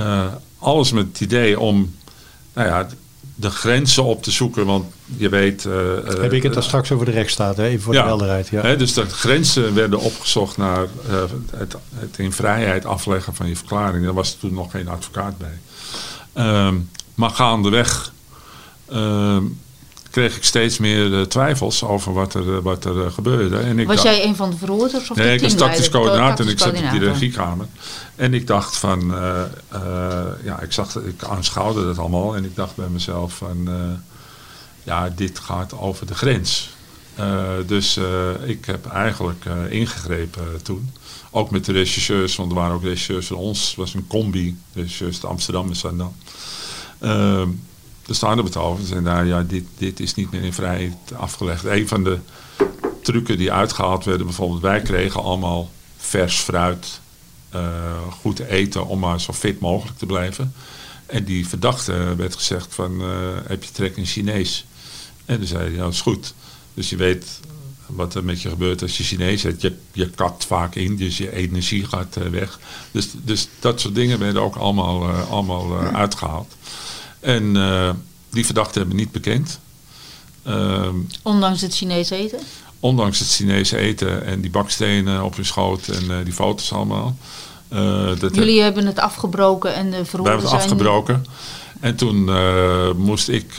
Uh, 0.00 0.26
alles 0.58 0.92
met 0.92 1.06
het 1.06 1.20
idee 1.20 1.60
om 1.60 1.94
nou 2.52 2.68
ja, 2.68 2.86
de 3.34 3.50
grenzen 3.50 4.04
op 4.04 4.22
te 4.22 4.30
zoeken. 4.30 4.66
Want 4.66 4.84
je 5.16 5.28
weet... 5.28 5.62
Heb 6.20 6.32
ik 6.32 6.42
het 6.42 6.54
dan 6.54 6.62
straks 6.62 6.92
over 6.92 7.06
de 7.06 7.12
rechtsstaat, 7.12 7.56
hè? 7.56 7.64
even 7.64 7.82
voor 7.82 7.94
ja, 7.94 8.02
de 8.02 8.08
helderheid. 8.08 8.48
Ja. 8.48 8.62
Hè, 8.62 8.76
dus 8.76 8.92
de 8.92 9.06
grenzen 9.06 9.74
werden 9.74 10.00
opgezocht 10.00 10.56
naar 10.56 10.86
het, 11.56 11.76
het, 11.94 12.18
in 12.18 12.32
vrijheid 12.32 12.84
afleggen 12.84 13.34
van 13.34 13.48
je 13.48 13.56
verklaring. 13.56 14.04
Daar 14.04 14.14
was 14.14 14.34
toen 14.34 14.54
nog 14.54 14.70
geen 14.70 14.88
advocaat 14.88 15.34
bij. 15.38 15.58
Uh, 16.34 16.72
maar 17.14 17.30
gaandeweg 17.30 18.12
uh, 18.92 19.36
kreeg 20.10 20.36
ik 20.36 20.44
steeds 20.44 20.78
meer 20.78 21.06
uh, 21.06 21.22
twijfels 21.22 21.84
over 21.84 22.12
wat 22.12 22.34
er, 22.34 22.46
uh, 22.46 22.58
wat 22.62 22.84
er 22.84 23.10
gebeurde. 23.10 23.58
En 23.58 23.78
ik 23.78 23.86
was 23.86 24.02
dacht, 24.02 24.16
jij 24.16 24.26
een 24.26 24.36
van 24.36 24.50
de 24.50 24.56
verhoorders? 24.56 25.10
Of 25.10 25.16
nee, 25.16 25.26
de 25.26 25.34
ik 25.34 25.40
was 25.40 25.54
tactisch 25.54 25.90
coördinator 25.90 26.44
en 26.44 26.50
ik 26.50 26.58
zat 26.58 26.68
op 26.68 26.74
die 26.74 26.84
regie. 26.84 27.06
regiekamer. 27.06 27.66
En 28.16 28.34
ik 28.34 28.46
dacht 28.46 28.76
van, 28.76 29.14
ja, 30.44 30.60
ik, 30.60 30.72
zag, 30.72 30.96
ik 30.96 31.24
aanschouwde 31.24 31.84
dat 31.84 31.98
allemaal 31.98 32.36
en 32.36 32.44
ik 32.44 32.56
dacht 32.56 32.76
bij 32.76 32.88
mezelf 32.88 33.34
van, 33.34 33.68
ja, 34.82 35.10
dit 35.16 35.38
gaat 35.38 35.78
over 35.78 36.06
de 36.06 36.14
grens. 36.14 36.70
dus 37.66 37.98
ik 38.44 38.64
heb 38.64 38.86
eigenlijk 38.86 39.44
ingegrepen 39.68 40.62
toen. 40.62 40.90
Ook 41.30 41.50
met 41.50 41.64
de 41.64 41.72
regisseurs, 41.72 42.36
want 42.36 42.50
er 42.50 42.56
waren 42.56 42.74
ook 42.74 42.82
regisseurs 42.82 43.26
van 43.26 43.36
ons. 43.36 43.66
Het 43.66 43.76
was 43.76 43.94
een 43.94 44.06
combi, 44.06 44.58
regisseurs 44.74 45.20
de 45.20 45.26
Amsterdam 45.26 45.68
en 45.68 45.76
Zandam. 45.76 46.14
De 48.10 48.16
staande 48.16 48.42
betalers 48.42 48.90
en 48.90 49.04
daar, 49.04 49.26
ja, 49.26 49.42
dit, 49.42 49.64
dit 49.78 50.00
is 50.00 50.14
niet 50.14 50.30
meer 50.30 50.42
in 50.42 50.52
vrijheid 50.52 50.94
afgelegd. 51.16 51.64
Een 51.64 51.88
van 51.88 52.04
de 52.04 52.18
trucken 53.02 53.38
die 53.38 53.52
uitgehaald 53.52 54.04
werden, 54.04 54.26
bijvoorbeeld 54.26 54.60
wij 54.60 54.80
kregen 54.80 55.22
allemaal 55.22 55.70
vers 55.96 56.36
fruit, 56.36 57.00
uh, 57.54 57.60
goed 58.20 58.38
eten 58.38 58.86
om 58.86 58.98
maar 58.98 59.20
zo 59.20 59.32
fit 59.32 59.60
mogelijk 59.60 59.98
te 59.98 60.06
blijven. 60.06 60.54
En 61.06 61.24
die 61.24 61.48
verdachte 61.48 62.14
werd 62.16 62.34
gezegd 62.34 62.74
van, 62.74 63.00
uh, 63.00 63.08
heb 63.46 63.64
je 63.64 63.70
trek 63.72 63.96
in 63.96 64.06
Chinees? 64.06 64.66
En 65.24 65.38
toen 65.38 65.46
zei 65.46 65.72
ja, 65.72 65.82
dat 65.82 65.92
is 65.92 66.00
goed. 66.00 66.34
Dus 66.74 66.90
je 66.90 66.96
weet 66.96 67.40
wat 67.86 68.14
er 68.14 68.24
met 68.24 68.42
je 68.42 68.48
gebeurt 68.48 68.82
als 68.82 68.96
je 68.96 69.04
Chinees 69.04 69.44
eet. 69.44 69.60
Je, 69.60 69.76
je 69.92 70.10
kakt 70.10 70.44
vaak 70.44 70.74
in, 70.74 70.96
dus 70.96 71.16
je 71.16 71.32
energie 71.32 71.84
gaat 71.84 72.16
uh, 72.18 72.28
weg. 72.28 72.60
Dus, 72.90 73.08
dus 73.12 73.48
dat 73.58 73.80
soort 73.80 73.94
dingen 73.94 74.18
werden 74.18 74.42
ook 74.42 74.56
allemaal, 74.56 75.10
allemaal 75.10 75.78
uitgehaald. 75.78 76.56
En 77.20 77.56
die 78.30 78.44
verdachten 78.44 78.80
hebben 78.80 78.96
niet 78.96 79.12
bekend. 79.12 79.60
Ehm, 80.42 80.94
ondanks 81.22 81.60
het 81.60 81.74
Chinees 81.74 82.10
eten? 82.10 82.38
Ondanks 82.80 83.18
het 83.18 83.28
Chinese 83.28 83.76
eten 83.76 84.24
en 84.24 84.40
die 84.40 84.50
bakstenen 84.50 85.24
op 85.24 85.36
hun 85.36 85.44
schoot 85.44 85.88
en 85.88 86.24
die 86.24 86.32
foto's 86.32 86.72
allemaal. 86.72 87.16
dat 88.18 88.34
Jullie 88.34 88.62
hebben 88.62 88.86
het 88.86 88.98
afgebroken 88.98 89.74
en 89.74 89.90
de 89.90 90.04
zijn... 90.04 90.22
We 90.22 90.28
hebben 90.28 90.46
het 90.46 90.54
afgebroken. 90.54 91.24
En 91.80 91.96
toen 91.96 92.28
uh, 92.28 92.92
moest 92.92 93.28
ik 93.28 93.54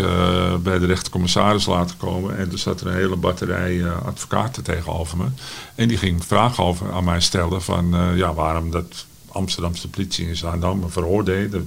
bij 0.64 0.80
de 0.80 0.86
rechtercommissaris 0.86 1.66
laten 1.66 1.98
komen. 1.98 2.38
En 2.38 2.50
toen 2.50 2.58
zat 2.58 2.82
er 2.82 2.88
een 2.88 2.94
hele 2.94 3.16
batterij 3.16 3.92
advocaten 3.92 4.64
tegenover 4.64 5.18
me. 5.18 5.26
En 5.76 5.88
die 5.88 5.98
ging 5.98 6.26
vragen 6.26 6.64
over, 6.64 6.92
aan 6.92 7.04
mij 7.04 7.22
stellen 7.22 7.62
van 7.62 7.96
ja, 8.16 8.34
waarom 8.34 8.72
dat 8.72 9.06
Amsterdamse 9.32 9.88
politie 9.88 10.28
in 10.28 10.36
Zaandam 10.36 10.80
me 10.80 10.90
veroordeelde. 10.90 11.64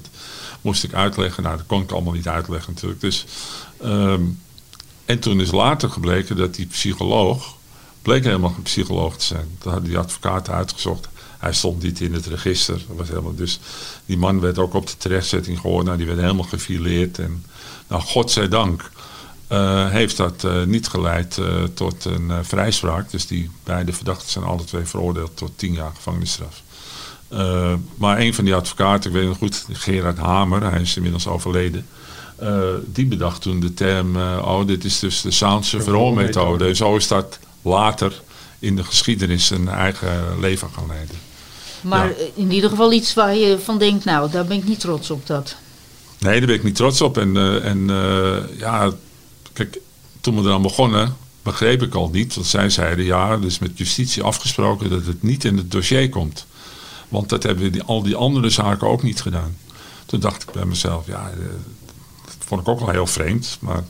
Moest 0.64 0.84
ik 0.84 0.94
uitleggen. 0.94 1.42
Nou, 1.42 1.56
dat 1.56 1.66
kon 1.66 1.82
ik 1.82 1.90
allemaal 1.90 2.12
niet 2.12 2.28
uitleggen 2.28 2.72
natuurlijk. 2.72 3.00
Dus, 3.00 3.24
um, 3.84 4.40
en 5.04 5.18
toen 5.18 5.40
is 5.40 5.50
later 5.50 5.90
gebleken 5.90 6.36
dat 6.36 6.54
die 6.54 6.66
psycholoog, 6.66 7.56
bleek 8.02 8.24
helemaal 8.24 8.50
geen 8.50 8.62
psycholoog 8.62 9.16
te 9.16 9.24
zijn. 9.24 9.56
Dat 9.58 9.72
hadden 9.72 9.90
die 9.90 9.98
advocaten 9.98 10.54
uitgezocht. 10.54 11.08
Hij 11.38 11.52
stond 11.52 11.82
niet 11.82 12.00
in 12.00 12.14
het 12.14 12.26
register. 12.26 12.74
Dat 12.88 12.96
was 12.96 13.08
helemaal, 13.08 13.34
dus 13.34 13.60
die 14.06 14.16
man 14.16 14.40
werd 14.40 14.58
ook 14.58 14.74
op 14.74 14.86
de 14.86 14.96
terechtzetting 14.96 15.60
gehoord. 15.60 15.84
Nou, 15.84 15.96
die 15.96 16.06
werd 16.06 16.20
helemaal 16.20 16.44
gefileerd. 16.44 17.18
En 17.18 17.44
nou, 17.86 18.02
godzijdank 18.02 18.90
uh, 19.48 19.90
heeft 19.90 20.16
dat 20.16 20.44
uh, 20.44 20.62
niet 20.62 20.88
geleid 20.88 21.36
uh, 21.36 21.62
tot 21.62 22.04
een 22.04 22.44
vrijspraak. 22.44 23.10
Dus 23.10 23.26
die 23.26 23.50
beide 23.64 23.92
verdachten 23.92 24.30
zijn 24.30 24.44
alle 24.44 24.64
twee 24.64 24.84
veroordeeld 24.84 25.36
tot 25.36 25.58
tien 25.58 25.72
jaar 25.72 25.92
gevangenisstraf. 25.94 26.62
Maar 27.94 28.18
een 28.18 28.34
van 28.34 28.44
die 28.44 28.54
advocaten, 28.54 29.10
ik 29.10 29.16
weet 29.16 29.26
nog 29.26 29.36
goed, 29.36 29.66
Gerard 29.72 30.18
Hamer, 30.18 30.70
hij 30.70 30.80
is 30.80 30.96
inmiddels 30.96 31.26
overleden. 31.26 31.86
die 32.84 33.06
bedacht 33.06 33.42
toen 33.42 33.60
de 33.60 33.74
term, 33.74 34.16
oh 34.16 34.66
dit 34.66 34.84
is 34.84 34.98
dus 34.98 35.20
de 35.20 35.30
Saanse 35.30 35.80
verhoormethode. 35.80 36.66
En 36.66 36.76
zo 36.76 36.96
is 36.96 37.08
dat 37.08 37.38
later 37.62 38.22
in 38.58 38.76
de 38.76 38.84
geschiedenis 38.84 39.50
een 39.50 39.68
eigen 39.68 40.40
leven 40.40 40.68
gaan 40.74 40.86
leiden. 40.86 41.16
Maar 41.80 42.08
ja. 42.08 42.14
in 42.34 42.52
ieder 42.52 42.70
geval 42.70 42.92
iets 42.92 43.14
waar 43.14 43.34
je 43.34 43.58
van 43.58 43.78
denkt, 43.78 44.04
nou, 44.04 44.30
daar 44.30 44.44
ben 44.44 44.56
ik 44.56 44.64
niet 44.64 44.80
trots 44.80 45.10
op 45.10 45.26
dat. 45.26 45.56
Nee, 46.18 46.38
daar 46.38 46.46
ben 46.46 46.56
ik 46.56 46.64
niet 46.64 46.76
trots 46.76 47.00
op. 47.00 47.18
En, 47.18 47.34
uh, 47.34 47.64
en 47.64 47.78
uh, 47.88 48.58
ja, 48.58 48.92
kijk, 49.52 49.78
toen 50.20 50.42
we 50.42 50.48
eraan 50.48 50.62
begonnen, 50.62 51.16
begreep 51.42 51.82
ik 51.82 51.94
al 51.94 52.08
niet. 52.12 52.34
Want 52.34 52.46
zij 52.46 52.70
zeiden, 52.70 53.04
ja, 53.04 53.36
dus 53.36 53.58
met 53.58 53.78
justitie 53.78 54.22
afgesproken 54.22 54.90
dat 54.90 55.06
het 55.06 55.22
niet 55.22 55.44
in 55.44 55.56
het 55.56 55.70
dossier 55.70 56.08
komt. 56.08 56.46
Want 57.14 57.28
dat 57.28 57.42
hebben 57.42 57.72
die, 57.72 57.82
al 57.82 58.02
die 58.02 58.16
andere 58.16 58.50
zaken 58.50 58.88
ook 58.88 59.02
niet 59.02 59.20
gedaan. 59.20 59.56
Toen 60.06 60.20
dacht 60.20 60.42
ik 60.42 60.50
bij 60.50 60.64
mezelf, 60.64 61.06
ja, 61.06 61.30
dat 62.24 62.36
vond 62.38 62.60
ik 62.60 62.68
ook 62.68 62.78
wel 62.78 62.90
heel 62.90 63.06
vreemd. 63.06 63.58
Maar 63.60 63.84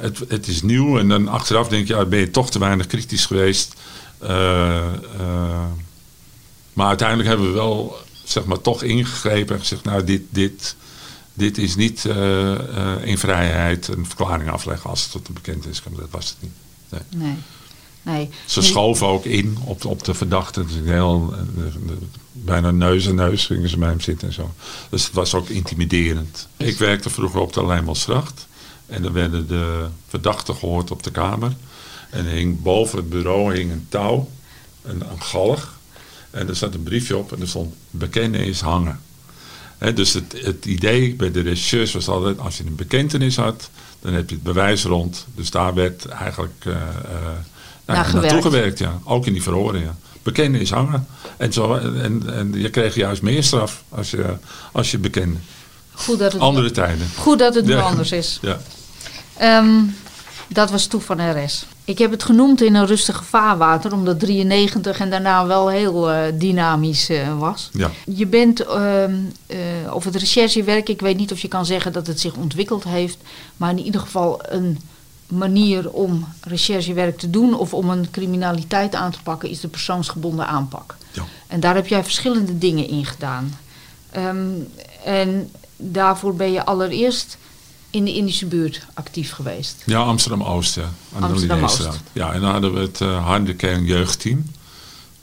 het, 0.00 0.18
het 0.28 0.48
is 0.48 0.62
nieuw 0.62 0.98
en 0.98 1.08
dan 1.08 1.28
achteraf 1.28 1.68
denk 1.68 1.86
je, 1.86 1.94
ja, 1.94 2.04
ben 2.04 2.18
je 2.18 2.30
toch 2.30 2.50
te 2.50 2.58
weinig 2.58 2.86
kritisch 2.86 3.26
geweest. 3.26 3.74
Maar 6.72 6.86
uiteindelijk 6.86 7.28
hebben 7.28 7.46
we 7.46 7.52
wel 7.52 7.96
zeg 8.24 8.44
maar, 8.44 8.60
toch 8.60 8.82
ingegrepen 8.82 9.54
en 9.54 9.60
gezegd, 9.60 9.84
nou 9.84 10.04
dit, 10.04 10.22
dit, 10.30 10.76
dit 11.32 11.58
is 11.58 11.76
niet 11.76 12.04
in 13.02 13.18
vrijheid 13.18 13.88
een 13.88 14.06
verklaring 14.06 14.50
afleggen 14.50 14.90
als 14.90 15.02
het 15.02 15.12
tot 15.12 15.26
de 15.26 15.32
bekend 15.32 15.66
is. 15.66 15.82
Dat 15.96 16.10
was 16.10 16.28
het 16.28 16.36
niet. 16.40 16.52
Nee. 16.88 17.26
nee. 17.26 17.36
Nee. 18.04 18.30
Ze 18.46 18.62
schoven 18.62 19.06
ook 19.06 19.24
in 19.24 19.58
op, 19.64 19.84
op 19.84 20.04
de 20.04 20.14
verdachte. 20.14 20.64
Dus 20.64 20.74
heel, 20.84 21.34
bijna 22.32 22.70
neus 22.70 23.06
en 23.06 23.14
neus 23.14 23.46
gingen 23.46 23.68
ze 23.68 23.78
bij 23.78 23.88
hem 23.88 24.00
zitten 24.00 24.28
en 24.28 24.34
zo. 24.34 24.54
Dus 24.90 25.04
het 25.04 25.14
was 25.14 25.34
ook 25.34 25.48
intimiderend. 25.48 26.48
Ik 26.56 26.78
werkte 26.78 27.10
vroeger 27.10 27.40
op 27.40 27.52
de 27.52 27.66
Lijnbosgracht. 27.66 28.46
En 28.86 29.02
dan 29.02 29.12
werden 29.12 29.46
de 29.46 29.86
verdachten 30.08 30.54
gehoord 30.54 30.90
op 30.90 31.02
de 31.02 31.10
kamer. 31.10 31.52
En 32.10 32.26
hing 32.26 32.62
boven 32.62 32.98
het 32.98 33.08
bureau 33.08 33.54
hing 33.54 33.70
een 33.70 33.86
touw, 33.88 34.30
een, 34.82 35.00
een 35.10 35.22
galg. 35.22 35.78
En 36.30 36.48
er 36.48 36.56
zat 36.56 36.74
een 36.74 36.82
briefje 36.82 37.16
op 37.16 37.32
en 37.32 37.40
er 37.40 37.48
stond 37.48 37.74
bekennen 37.90 38.40
is 38.40 38.60
hangen. 38.60 39.00
He, 39.78 39.92
dus 39.92 40.12
het, 40.12 40.34
het, 40.42 40.64
idee 40.64 41.14
bij 41.14 41.30
de 41.30 41.40
regisseurs 41.40 41.92
was 41.92 42.08
altijd, 42.08 42.38
als 42.38 42.56
je 42.56 42.64
een 42.64 42.74
bekentenis 42.74 43.36
had, 43.36 43.70
dan 44.00 44.12
heb 44.12 44.28
je 44.28 44.34
het 44.34 44.44
bewijs 44.44 44.84
rond. 44.84 45.26
Dus 45.34 45.50
daar 45.50 45.74
werd 45.74 46.06
eigenlijk 46.06 46.64
uh, 46.66 46.74
uh, 46.74 46.80
nou, 47.86 48.12
naartoe 48.12 48.42
gewerkt, 48.42 48.78
ja. 48.78 48.98
Ook 49.04 49.26
in 49.26 49.32
die 49.32 49.42
verhoren, 49.42 49.80
ja. 49.80 49.96
Bekennen 50.22 50.60
is 50.60 50.70
hangen. 50.70 51.06
En, 51.36 51.52
zo, 51.52 51.74
en, 51.74 52.22
en 52.34 52.52
je 52.56 52.70
kreeg 52.70 52.94
juist 52.94 53.22
meer 53.22 53.44
straf 53.44 53.82
als 53.88 54.10
je, 54.10 54.24
als 54.72 54.90
je 54.90 54.98
bekende. 54.98 55.36
Goed 55.92 56.18
dat 56.18 56.32
het, 56.32 56.40
Andere 56.40 56.70
tijden. 56.70 57.06
goed 57.16 57.38
dat 57.38 57.54
het 57.54 57.64
nu 57.64 57.72
Ja. 57.72 57.80
anders 57.80 58.12
is. 58.12 58.38
Ja. 58.42 58.58
Ehm, 59.36 59.80
dat 60.48 60.70
was 60.70 60.86
toe 60.86 61.00
van 61.00 61.44
RS. 61.44 61.66
Ik 61.84 61.98
heb 61.98 62.10
het 62.10 62.22
genoemd 62.22 62.62
in 62.62 62.74
een 62.74 62.86
rustige 62.86 63.24
vaarwater, 63.24 63.92
omdat 63.92 64.20
93 64.20 64.98
en 64.98 65.10
daarna 65.10 65.46
wel 65.46 65.68
heel 65.68 66.10
eh, 66.10 66.32
dynamisch 66.34 67.08
eh, 67.08 67.38
was. 67.38 67.70
Ja. 67.72 67.90
Je 68.06 68.26
bent, 68.26 68.60
eh, 68.60 69.04
of 69.92 70.04
het 70.04 70.16
recherchewerk, 70.16 70.88
ik 70.88 71.00
weet 71.00 71.16
niet 71.16 71.32
of 71.32 71.40
je 71.40 71.48
kan 71.48 71.66
zeggen 71.66 71.92
dat 71.92 72.06
het 72.06 72.20
zich 72.20 72.34
ontwikkeld 72.34 72.84
heeft, 72.84 73.16
maar 73.56 73.70
in 73.70 73.78
ieder 73.84 74.00
geval 74.00 74.40
een 74.48 74.78
manier 75.34 75.90
om 75.90 76.28
recherchewerk 76.40 77.18
te 77.18 77.30
doen 77.30 77.54
of 77.54 77.74
om 77.74 77.90
een 77.90 78.10
criminaliteit 78.10 78.94
aan 78.94 79.10
te 79.10 79.22
pakken, 79.22 79.48
is 79.48 79.60
de 79.60 79.68
persoonsgebonden 79.68 80.46
aanpak. 80.46 80.96
Ja. 81.12 81.22
En 81.46 81.60
daar 81.60 81.74
heb 81.74 81.86
jij 81.86 82.02
verschillende 82.02 82.58
dingen 82.58 82.88
in 82.88 83.06
gedaan. 83.06 83.58
Ehm, 84.10 84.48
en 85.04 85.50
daarvoor 85.76 86.34
ben 86.34 86.52
je 86.52 86.64
allereerst 86.64 87.36
in 87.90 88.04
de 88.04 88.14
Indische 88.14 88.46
buurt 88.46 88.86
actief 88.94 89.32
geweest. 89.32 89.82
Ja, 89.86 90.00
Amsterdam-Oost, 90.00 90.74
ja. 90.74 90.82
Aan 90.82 91.20
de 91.20 91.26
Amsterdam-Oost. 91.26 91.78
Lineestraat. 91.78 92.10
Ja, 92.12 92.32
en 92.32 92.40
dan 92.40 92.50
hadden 92.50 92.74
we 92.74 92.80
het 92.80 93.00
uh, 93.00 93.26
harde 93.26 93.54
kern 93.54 93.84
jeugdteam. 93.84 94.44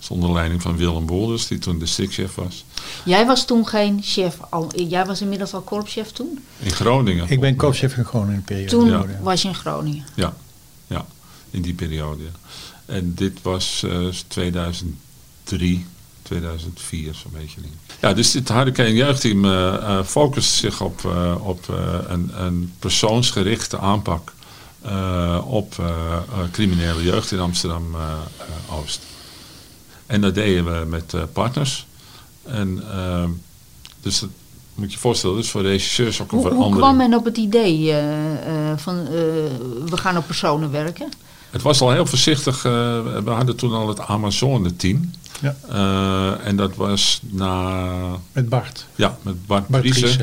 Onder 0.10 0.32
leiding 0.32 0.62
van 0.62 0.78
Willem 0.78 1.06
Bolders, 1.06 1.48
die 1.48 1.60
toen 1.60 1.80
districtchef 1.80 2.36
was. 2.36 2.66
Jij 3.06 3.26
was 3.26 3.46
toen 3.46 3.68
geen 3.68 4.00
chef, 4.04 4.38
al, 4.50 4.72
jij 4.76 5.06
was 5.06 5.22
inmiddels 5.22 5.54
al 5.54 5.62
korpschef 5.62 6.12
toen? 6.12 6.44
In 6.60 6.72
Groningen. 6.72 7.30
Ik 7.30 7.40
ben 7.40 7.56
korpschef 7.56 7.98
in 7.98 8.06
Groningen 8.06 8.34
in 8.34 8.38
een 8.40 8.44
periode. 8.44 8.70
Toen 8.70 8.90
Ja. 8.90 9.20
was 9.22 9.42
je 9.42 9.48
in 9.48 9.56
Groningen. 9.56 10.06
Ja, 10.16 10.34
ja, 10.88 11.06
in 11.52 11.62
die 11.62 11.74
periode. 11.74 12.24
En 12.86 13.14
dit 13.16 13.42
was 13.42 13.84
eh 13.84 14.08
2003, 14.28 15.86
2004, 16.22 17.14
zo'n 17.16 17.32
beetje. 17.34 17.62
Ding. 17.62 17.74
Ja, 18.02 18.14
dus 18.14 18.32
dit 18.32 18.48
Harde 18.50 18.94
jeugdteam 18.94 19.46
eh 19.46 19.74
eh, 19.76 20.04
focust 20.06 20.52
zich 20.54 20.82
op, 20.82 21.06
eh, 21.06 21.36
op 21.48 21.70
eh, 21.70 21.98
een, 22.08 22.32
een 22.44 22.74
persoonsgerichte 22.80 23.78
aanpak 23.80 24.34
eh, 24.82 25.42
op 25.48 25.76
eh, 25.80 25.86
eh, 25.88 26.22
criminele 26.52 27.04
jeugd 27.04 27.32
in 27.32 27.40
Amsterdam-Oost. 27.40 29.00
En 30.12 30.22
dat 30.22 30.36
deden 30.36 30.66
we 30.66 30.86
met 30.86 31.14
eh, 31.14 31.22
partners. 31.34 31.86
En 32.44 32.84
eh, 32.92 33.24
dus 34.02 34.20
dat 34.20 34.30
moet 34.76 34.88
je 34.88 34.94
je 34.96 35.00
voorstellen, 35.02 35.36
dus 35.36 35.50
voor 35.50 35.62
regisseurs 35.62 36.22
ook 36.22 36.32
een 36.32 36.38
Hoe, 36.38 36.48
hoe 36.48 36.56
verandering. 36.56 36.86
kwam 36.88 36.98
men 37.10 37.18
op 37.20 37.26
het 37.26 37.38
idee 37.38 37.92
eh, 37.92 38.70
eh, 38.72 38.78
van 38.78 38.98
eh, 39.00 39.12
we 39.86 39.98
gaan 39.98 40.18
op 40.18 40.26
personen 40.26 40.72
werken? 40.72 41.10
Het 41.50 41.62
was 41.62 41.82
al 41.82 41.92
heel 41.92 42.06
voorzichtig. 42.06 42.56
eh, 42.66 42.72
we 43.24 43.30
hadden 43.30 43.56
toen 43.56 43.74
al 43.74 43.88
het 43.88 44.00
Amazone-team. 44.00 45.12
Ja. 45.42 45.56
Eh, 45.70 46.48
en 46.48 46.56
dat 46.56 46.76
was 46.76 47.20
na, 47.30 47.84
Met 48.32 48.50
Bart. 48.50 48.86
ja, 48.96 49.18
met 49.22 49.46
Bart, 49.48 49.68
Bart. 49.68 50.18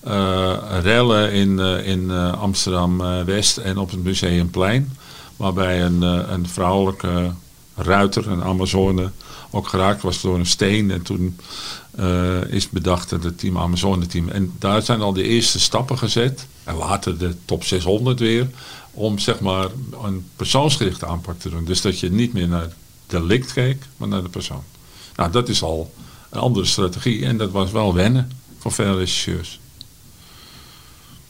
Eh, 0.00 0.56
rellen 0.82 1.32
in, 1.32 1.58
eh, 1.60 1.86
in 1.86 2.10
eh, 2.10 2.32
Amsterdam-West 2.42 3.56
en 3.56 3.78
op 3.78 3.90
het 3.90 4.04
Museumplein. 4.04 4.96
Waarbij 5.36 5.82
een, 5.82 6.02
eh, 6.02 6.20
een 6.30 6.48
vrouwelijke 6.48 7.30
ruiter, 7.76 8.28
een 8.30 8.42
Amazone, 8.44 9.10
ook 9.50 9.68
geraakt 9.68 10.02
was 10.02 10.20
door 10.20 10.38
een 10.38 10.46
steen. 10.46 10.90
En 10.90 11.02
toen 11.02 11.36
eh, 11.90 12.42
is 12.42 12.68
bedacht 12.68 13.10
dat 13.10 13.24
het 13.24 13.38
team 13.38 13.58
Amazone-team. 13.58 14.28
En 14.28 14.52
daar 14.58 14.82
zijn 14.82 15.00
al 15.00 15.12
de 15.12 15.22
eerste 15.22 15.60
stappen 15.60 15.98
gezet. 15.98 16.46
En 16.64 16.74
later 16.74 17.18
de 17.18 17.34
top 17.44 17.64
600 17.64 18.18
weer. 18.18 18.50
Om 18.90 19.18
zeg 19.18 19.40
maar 19.40 19.68
een 20.02 20.28
persoonsgerichte 20.36 21.06
aanpak 21.06 21.38
te 21.38 21.50
doen. 21.50 21.64
Dus 21.64 21.80
dat 21.80 22.00
je 22.00 22.10
niet 22.10 22.32
meer 22.32 22.48
naar 22.48 22.72
delict 23.06 23.52
keek, 23.52 23.82
maar 23.96 24.08
naar 24.08 24.22
de 24.22 24.28
persoon. 24.28 24.62
Nou, 25.16 25.30
dat 25.30 25.48
is 25.48 25.62
al 25.62 25.94
een 26.30 26.40
andere 26.40 26.66
strategie. 26.66 27.24
En 27.24 27.36
dat 27.36 27.50
was 27.50 27.70
wel 27.70 27.94
wennen 27.94 28.30
voor 28.58 28.72
veel 28.72 28.98
regisseurs. 28.98 29.60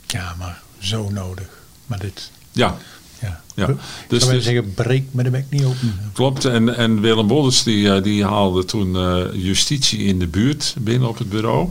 Ja, 0.07 0.35
maar 0.39 0.63
zo 0.79 1.11
nodig. 1.11 1.49
Maar 1.87 1.99
dit, 1.99 2.31
Ja, 2.53 2.79
ja. 3.21 3.41
Ja. 3.55 3.67
Dus, 3.67 3.77
Dus- 4.09 4.25
wij 4.25 4.35
dus- 4.35 4.45
zeggen, 4.45 4.75
breek 4.75 5.05
me 5.11 5.23
de 5.23 5.31
bek 5.31 5.45
niet 5.51 5.65
open. 5.65 5.95
klopt. 6.13 6.45
En, 6.45 6.77
en 6.77 7.01
Willem 7.01 7.27
Bolders 7.27 7.63
die, 7.63 7.93
eh, 7.93 8.03
die 8.03 8.25
haalde 8.25 8.65
toen 8.65 8.97
eh, 8.97 9.21
justitie 9.33 9.99
in 9.99 10.19
de 10.19 10.27
buurt 10.27 10.75
binnen 10.79 11.09
op 11.09 11.19
het 11.19 11.29
bureau. 11.29 11.69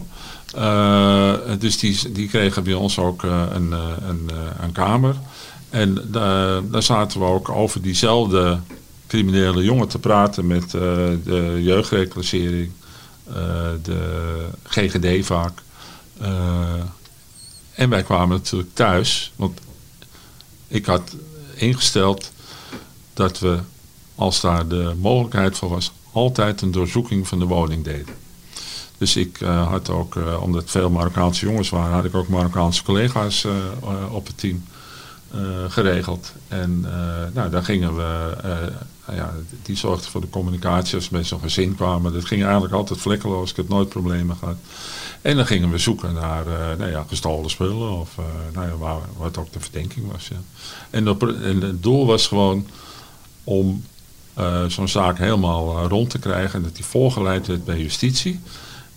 Eh, 0.56 1.34
dus 1.60 1.78
die, 1.80 2.12
die 2.12 2.28
kregen 2.28 2.64
bij 2.64 2.74
ons 2.74 3.00
ook 3.00 3.24
een, 3.24 3.72
een, 3.72 4.30
een 4.60 4.72
kamer. 4.72 5.16
En 5.70 5.98
daar 6.12 6.70
daar 6.70 6.84
zaten 6.84 7.20
we 7.20 7.26
ook 7.26 7.50
over 7.50 7.82
diezelfde 7.82 8.60
criminele 9.08 9.64
jongen 9.64 9.88
te 9.88 10.00
praten 10.00 10.48
met 10.48 10.72
de 10.72 11.60
jeugdreclassering, 11.62 12.72
de 13.84 14.46
GGD 14.64 15.26
vaak. 15.26 15.62
Eh, 16.20 16.82
en 17.74 17.90
wij 17.90 18.04
kwamen 18.04 18.38
natuurlijk 18.38 18.70
thuis, 18.74 19.32
want 19.36 19.60
ik 20.68 20.86
had 20.86 21.16
ingesteld 21.60 22.32
dat 23.14 23.40
we, 23.40 23.60
als 24.16 24.42
daar 24.42 24.68
de 24.68 24.94
mogelijkheid 25.00 25.58
voor 25.58 25.70
was, 25.70 25.92
altijd 26.12 26.62
een 26.62 26.72
doorzoeking 26.72 27.28
van 27.28 27.40
de 27.40 27.46
woning 27.46 27.84
deden. 27.84 28.16
Dus 28.98 29.16
ik 29.16 29.42
eh, 29.42 29.68
had 29.68 29.90
ook, 29.90 30.16
eh, 30.16 30.42
omdat 30.42 30.64
veel 30.66 30.90
Marokkaanse 30.90 31.46
jongens 31.46 31.70
waren, 31.70 31.94
had 31.94 32.06
ik 32.06 32.16
ook 32.16 32.28
Marokkaanse 32.28 32.84
collega's 32.84 33.44
eh, 33.44 33.54
op 34.12 34.28
het 34.28 34.38
team 34.38 34.66
geregeld. 35.68 36.34
En 36.48 36.86
nou, 37.34 37.50
daar 37.50 37.64
gingen 37.64 37.96
we, 37.96 38.36
ja, 39.16 39.34
die 39.64 39.76
zorgden 39.76 40.12
voor 40.12 40.22
de 40.22 40.30
communicatie 40.30 40.96
als 40.96 41.10
we 41.10 41.16
bij 41.16 41.24
zo'n 41.24 41.40
gezin 41.40 41.76
kwamen. 41.76 42.14
Dat 42.14 42.26
ging 42.26 42.44
eigenlijk 42.44 42.74
altijd 42.74 43.00
vlekkeloos, 43.00 43.50
ik 43.50 43.56
heb 43.56 43.70
nooit 43.70 43.90
problemen 43.90 44.36
gehad. 44.36 44.58
En 45.22 45.36
dan 45.36 45.46
gingen 45.46 45.72
we 45.72 45.78
zoeken 45.78 46.14
naar 46.14 46.48
eh, 46.48 46.78
nou 46.78 46.92
ja, 46.92 47.06
gestolen 47.08 47.50
spullen 47.50 48.00
of 48.00 48.18
eh, 48.18 48.26
nou 48.54 48.68
ja, 48.68 48.78
waar, 48.78 49.00
wat 49.18 49.38
ook 49.38 49.54
de 49.54 49.60
verdenking 49.60 50.12
was. 50.12 50.28
Ja. 50.28 50.42
En, 50.90 51.10
op, 51.10 51.28
en 51.28 51.62
het 51.62 51.84
doel 51.84 52.06
was 52.06 52.28
gewoon 52.28 52.68
om 53.44 53.84
eh, 54.34 54.66
zo'n 54.66 54.88
zaak 54.88 55.18
helemaal 55.18 55.88
rond 55.88 56.10
te 56.10 56.20
krijgen 56.20 56.54
en 56.54 56.64
dat 56.64 56.76
die 56.76 56.86
voorgeleid 56.86 57.48
werd 57.48 57.66
bij 57.66 57.80
justitie. 57.80 58.40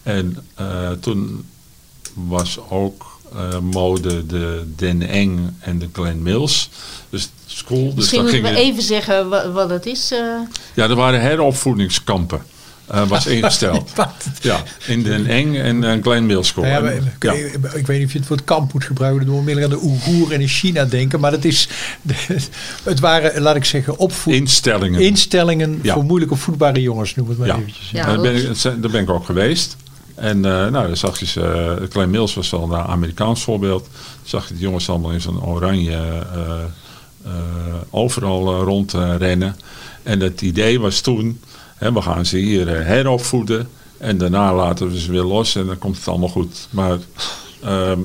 En 0.02 0.46
toen 1.00 1.44
was 2.14 2.58
ook 2.68 3.18
mode 3.62 4.26
de 4.26 4.72
Den 4.76 5.02
Eng 5.02 5.56
en 5.58 5.78
de 5.78 5.88
Glen 5.92 6.22
Mills. 6.22 6.70
Dus 7.10 7.30
school. 7.64 7.84
Dus 7.86 7.94
Misschien 7.94 8.22
moeten 8.22 8.42
we 8.42 8.54
even 8.54 8.82
zeggen 8.82 9.28
wat, 9.28 9.52
wat 9.52 9.70
het 9.70 9.86
is. 9.86 10.12
eh. 10.12 10.18
Ja, 10.74 10.88
er 10.88 10.94
waren 10.94 11.20
heropvoedingskampen. 11.20 12.42
eh, 12.86 13.08
was 13.08 13.26
ingesteld. 13.26 13.90
Wat? 13.96 14.12
ja, 14.40 14.62
in 14.86 15.02
Den 15.02 15.26
Eng 15.26 15.54
en 15.56 15.82
uh, 15.82 16.02
Glen 16.02 16.26
Mills 16.26 16.48
School. 16.48 16.64
Nou 16.64 16.84
ja, 16.84 16.90
En, 16.90 17.12
ik, 17.20 17.54
ik 17.74 17.86
weet 17.86 17.98
niet 17.98 18.06
of 18.06 18.12
je 18.12 18.18
het 18.18 18.28
woord 18.28 18.44
kamp 18.44 18.72
moet 18.72 18.84
gebruiken. 18.84 19.26
Dan 19.26 19.44
moet 19.44 19.62
aan 19.62 19.70
de 19.70 19.82
Oeigoeren 19.82 20.40
in 20.40 20.48
China 20.48 20.84
denken. 20.84 21.20
Maar 21.20 21.32
het, 21.32 21.44
is, 21.44 21.68
het 22.82 23.00
waren, 23.00 23.40
laat 23.42 23.56
ik 23.56 23.64
zeggen, 23.64 23.98
opvoed, 23.98 24.34
Instellingen. 24.34 25.00
instellingen 25.00 25.78
Ja. 25.82 25.94
voor 25.94 26.04
moeilijk 26.04 26.32
opvoedbare 26.32 26.80
jongens. 26.82 27.14
Noem 27.14 27.28
het 27.28 27.38
maar 27.38 27.46
Ja. 27.46 27.56
eventjes. 27.56 27.90
Ja. 27.90 28.06
daar, 28.06 28.20
ben 28.20 28.34
ik, 28.36 28.62
daar 28.62 28.90
ben 28.90 29.02
ik 29.02 29.10
ook 29.10 29.24
geweest. 29.24 29.76
En 30.14 30.36
eh, 30.44 30.50
nou, 30.50 30.86
dan 30.86 30.96
zag 30.96 31.18
je 31.18 31.26
ze, 31.26 31.76
uh, 31.80 31.88
Klein 31.88 32.10
Mills 32.10 32.34
was 32.34 32.50
wel 32.50 32.62
een 32.62 32.74
Amerikaans 32.74 33.42
voorbeeld. 33.42 33.82
Dan 33.92 33.92
zag 34.24 34.48
je 34.48 34.54
de 34.54 34.60
jongens 34.60 34.88
allemaal 34.88 35.10
in 35.10 35.20
zo'n 35.20 35.44
oranje 35.44 35.92
eh, 35.92 36.16
eh, 36.18 36.50
overal 37.90 38.52
eh, 38.52 38.62
rondrennen. 38.62 39.56
en 40.02 40.20
het 40.20 40.42
idee 40.42 40.80
was 40.80 41.00
toen, 41.00 41.40
hè, 41.76 41.92
we 41.92 42.02
gaan 42.02 42.26
ze 42.26 42.36
hier 42.38 42.76
eh, 42.76 42.86
heropvoeden. 42.86 43.68
En 43.98 44.18
daarna 44.18 44.54
laten 44.54 44.90
we 44.90 45.00
ze 45.00 45.10
weer 45.10 45.22
los 45.22 45.54
en 45.54 45.66
dan 45.66 45.78
komt 45.78 45.96
het 45.96 46.08
allemaal 46.08 46.28
goed. 46.28 46.68
Maar 46.70 46.98
ehm, 47.62 47.98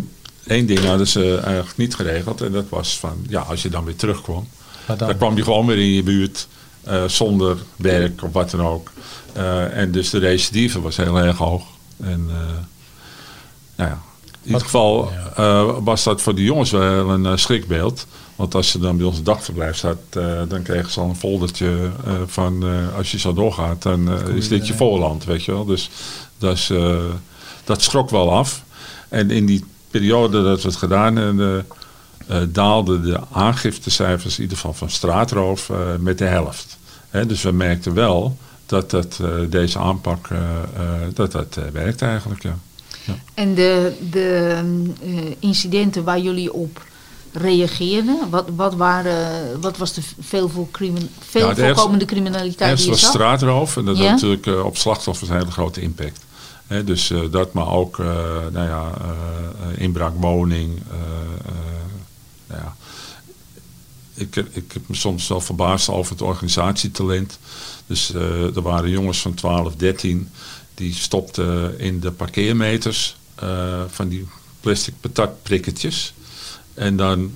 één 0.48 0.66
ding 0.66 0.80
hadden 0.80 1.08
ze 1.08 1.38
eigenlijk 1.44 1.78
niet 1.78 1.96
geregeld. 1.96 2.42
En 2.42 2.52
dat 2.52 2.70
was 2.70 3.00
van, 3.00 3.26
ja, 3.28 3.42
als 3.42 3.62
je 3.62 3.70
dan 3.70 3.86
weer 3.86 3.96
terugkwam. 3.96 4.48
Dan, 4.88 4.98
Dan 4.98 5.18
kwam 5.18 5.38
je 5.38 5.44
gewoon 5.44 5.66
weer 5.66 5.78
in 5.78 5.94
je 5.94 6.04
buurt 6.04 6.48
eh, 6.84 7.04
zonder 7.08 7.58
werk 7.76 8.24
of 8.24 8.32
wat 8.32 8.52
dan 8.52 8.62
ook. 8.62 8.92
Eh, 9.34 9.78
en 9.78 9.92
dus 9.92 10.10
de 10.10 10.18
recidive 10.18 10.82
was 10.82 10.98
heel 10.98 11.18
erg 11.20 11.38
hoog. 11.38 11.64
En 12.04 12.30
eh, 12.30 12.36
nou 13.76 13.90
ja, 13.90 14.02
in 14.42 14.52
ieder 14.52 14.62
geval 14.62 15.12
eh, 15.36 15.78
was 15.80 16.04
dat 16.04 16.22
voor 16.22 16.36
de 16.36 16.44
jongens 16.44 16.72
wel 16.72 17.10
een 17.10 17.26
eh, 17.26 17.36
schrikbeeld. 17.36 18.08
Want 18.36 18.56
als 18.56 18.70
ze 18.70 18.80
dan 18.80 18.98
bij 18.98 19.06
ons 19.06 19.24
dagverblijf 19.24 19.78
zat, 19.78 19.98
eh, 20.10 20.42
dan 20.48 20.62
kregen 20.62 20.92
ze 20.92 21.00
al 21.00 21.10
een 21.10 21.16
foldertje 21.16 21.92
eh, 22.06 22.14
van 22.26 22.64
eh, 22.64 22.98
als 22.98 23.12
je 23.12 23.20
zo 23.20 23.34
doorgaat, 23.34 23.82
dan 23.82 24.28
is 24.36 24.48
dit 24.48 24.68
je 24.68 24.74
voorland, 24.74 25.24
weet 25.24 25.44
je 25.44 25.52
wel. 25.52 25.66
Dus 25.66 25.90
dat, 26.38 26.54
is, 26.54 26.72
dat 27.64 27.82
schrok 27.82 28.10
wel 28.10 28.32
af. 28.32 28.64
En 29.10 29.32
in 29.32 29.46
die 29.46 29.64
periode 29.90 30.44
dat 30.44 30.62
we 30.62 30.68
het 30.68 30.78
gedaan 30.78 31.16
hebben, 31.16 31.68
daalden 32.48 33.02
de 33.02 33.20
aangiftecijfers, 33.32 34.36
in 34.36 34.42
ieder 34.42 34.58
geval 34.58 34.74
van 34.74 34.90
straatroof, 34.90 35.72
met 36.00 36.18
de 36.18 36.26
helft. 36.26 36.78
Hè, 37.10 37.26
dus 37.26 37.42
we 37.42 37.52
merkten 37.52 37.94
wel 37.94 38.38
dat, 38.66 38.92
dat 38.92 39.20
deze 39.50 39.80
aanpak 39.80 40.28
dat 41.14 41.32
dat, 41.32 41.60
werkt 41.72 42.02
eigenlijk. 42.02 42.44
Ja. 42.44 42.58
En 43.34 43.56
de, 43.56 43.94
de 44.12 44.62
incidenten 45.40 46.04
waar 46.04 46.20
jullie 46.20 46.54
op 46.54 46.84
reageerden, 47.36 48.30
wat, 48.30 48.46
wat, 48.56 48.76
waren, 48.76 49.62
wat 49.62 49.78
was 49.78 49.94
de 49.94 50.02
veel, 50.20 50.50
voor 50.50 50.72
crimin, 50.72 51.10
veel 51.20 51.48
Ja, 51.48 51.56
voorkomende 51.56 52.06
criminaliteit 52.06 52.78
die 52.78 52.86
je 52.86 52.92
was 52.92 53.02
zag? 53.02 53.10
straatroof 53.10 53.78
en 53.78 53.86
dat 53.86 53.98
Ja? 53.98 54.04
had 54.04 54.12
natuurlijk 54.12 54.46
eh, 54.46 54.66
op 54.66 54.78
slachtoffers 54.78 55.30
een 55.30 55.38
hele 55.38 55.52
grote 55.52 55.82
impact. 55.82 56.20
Dus 56.86 57.10
eh, 57.10 57.20
dat, 57.32 57.54
maar 57.54 57.72
ook 57.72 58.00
eh, 58.00 58.06
nou 58.52 58.68
ja, 58.68 58.92
inbraak 59.78 60.14
woning. 60.20 60.82
nou 62.48 62.62
ja. 62.62 62.76
ik, 64.14 64.36
ik 64.36 64.72
heb 64.74 64.88
me 64.88 64.96
soms 64.96 65.28
wel 65.28 65.42
verbaasd 65.42 65.90
over 65.90 66.12
het 66.12 66.22
organisatietalent. 66.22 67.40
Dus 67.86 68.14
er 68.14 68.62
waren 68.62 68.90
jongens 68.90 69.22
van 69.22 69.34
12, 69.34 69.76
13 69.76 70.30
die 70.74 70.94
stopten 70.94 71.80
in 71.80 72.00
de 72.00 72.12
parkeermeters 72.12 73.18
van 73.88 74.08
die 74.08 74.28
plastic 74.60 74.94
patatprikketjes. 75.00 76.14
En 76.76 76.96
dan, 76.96 77.32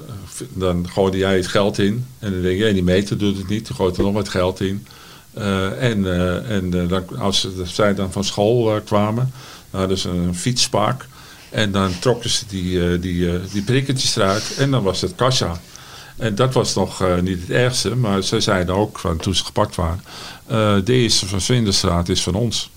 dan 0.53 0.89
gooide 0.89 1.17
jij 1.17 1.35
het 1.35 1.47
geld 1.47 1.77
in. 1.79 2.05
En 2.19 2.31
dan 2.31 2.41
denk 2.41 2.57
je, 2.57 2.63
"Hé, 2.63 2.73
die 2.73 2.83
meter 2.83 3.17
doet 3.17 3.37
het 3.37 3.47
niet. 3.47 3.67
Dan 3.67 3.75
gooit 3.75 3.97
er 3.97 4.03
nog 4.03 4.13
wat 4.13 4.29
geld 4.29 4.59
in. 4.61 4.87
Eh, 5.33 5.83
en 5.83 6.05
eh, 6.05 6.51
en 6.55 6.73
eh, 6.81 6.87
dan, 6.89 7.17
als 7.19 7.39
ze- 7.39 7.61
zij 7.65 7.93
dan 7.95 8.11
van 8.11 8.23
school 8.23 8.81
kwamen, 8.81 9.31
hadden 9.69 9.97
ze 9.97 10.09
een 10.09 10.35
fietspark. 10.35 11.07
En 11.49 11.71
dan 11.71 11.99
trokken 11.99 12.29
ze 12.29 12.43
die, 12.47 12.99
die, 12.99 13.39
die 13.51 13.61
prikketjes 13.61 14.15
eruit. 14.15 14.55
En 14.57 14.71
dan 14.71 14.83
was 14.83 15.01
het 15.01 15.15
kassa. 15.15 15.61
En 16.17 16.35
dat 16.35 16.53
was 16.53 16.75
nog 16.75 17.03
niet 17.21 17.39
het 17.41 17.49
ergste. 17.49 17.95
Maar 17.95 18.21
ze 18.23 18.39
zeiden 18.39 18.75
ook, 18.75 18.99
van, 18.99 19.17
toen 19.17 19.35
ze 19.35 19.45
gepakt 19.45 19.75
waren... 19.75 20.01
de 20.85 20.93
eerste 20.93 21.25
van 21.27 21.41
Svinderstraat 21.41 22.09
is 22.09 22.21
van 22.23 22.35
ons. 22.35 22.69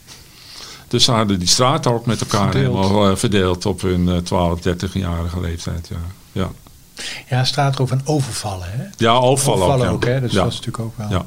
Dus 0.88 1.04
ze 1.04 1.10
hadden 1.12 1.38
die 1.38 1.48
straat 1.48 1.86
ook 1.86 2.06
met 2.06 2.20
elkaar 2.20 2.50
Verdeeld. 2.50 2.76
helemaal 2.84 3.16
verdeeld 3.16 3.66
op 3.66 3.80
hun 3.80 4.08
eh, 4.08 4.16
12, 4.16 4.60
13-jarige 4.68 5.40
leeftijd. 5.40 5.88
Ja, 5.90 5.96
ja. 6.32 6.50
Ja, 7.28 7.44
staat 7.44 7.74
er 7.74 7.82
over 7.82 7.96
een 7.96 8.06
overvallen. 8.06 8.66
Hè? 8.70 8.84
ja 8.96 9.12
overvallen, 9.14 9.62
Overvallen 9.62 9.88
ook. 9.88 9.94
ook, 9.94 10.04
ja. 10.04 10.10
hè? 10.10 10.20
Dus 10.20 10.32
ja. 10.32 10.42
dat 10.42 10.52
is 10.52 10.58
natuurlijk 10.60 10.84
ook 10.84 10.96
wel. 10.96 11.08
Ja. 11.10 11.26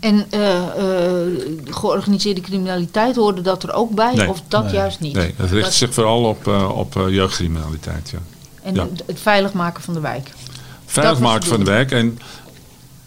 En 0.00 0.26
eh, 0.30 0.56
eh, 0.56 1.26
georganiseerde 1.64 2.40
criminaliteit 2.40 3.16
hoorde 3.16 3.40
dat 3.40 3.62
er 3.62 3.72
ook 3.72 3.90
bij, 3.94 4.14
Nee. 4.14 4.28
of 4.28 4.42
dat 4.48 4.64
Nee. 4.64 4.72
juist 4.72 5.00
niet? 5.00 5.14
Nee, 5.14 5.34
het 5.36 5.50
richt 5.50 5.64
Dat- 5.64 5.74
zich 5.74 5.94
vooral 5.94 6.24
op, 6.24 6.46
eh, 6.48 6.76
op 6.78 6.94
jeugdcriminaliteit. 7.08 8.10
Ja. 8.12 8.18
En 8.62 8.74
ja. 8.74 8.86
het- 9.06 9.20
veilig 9.20 9.52
maken 9.52 9.82
van 9.82 9.94
de 9.94 10.00
wijk. 10.00 10.30
Veilig 10.86 11.18
maken 11.20 11.48
van 11.48 11.58
de 11.58 11.64
wijk. 11.70 11.90
En 11.90 12.18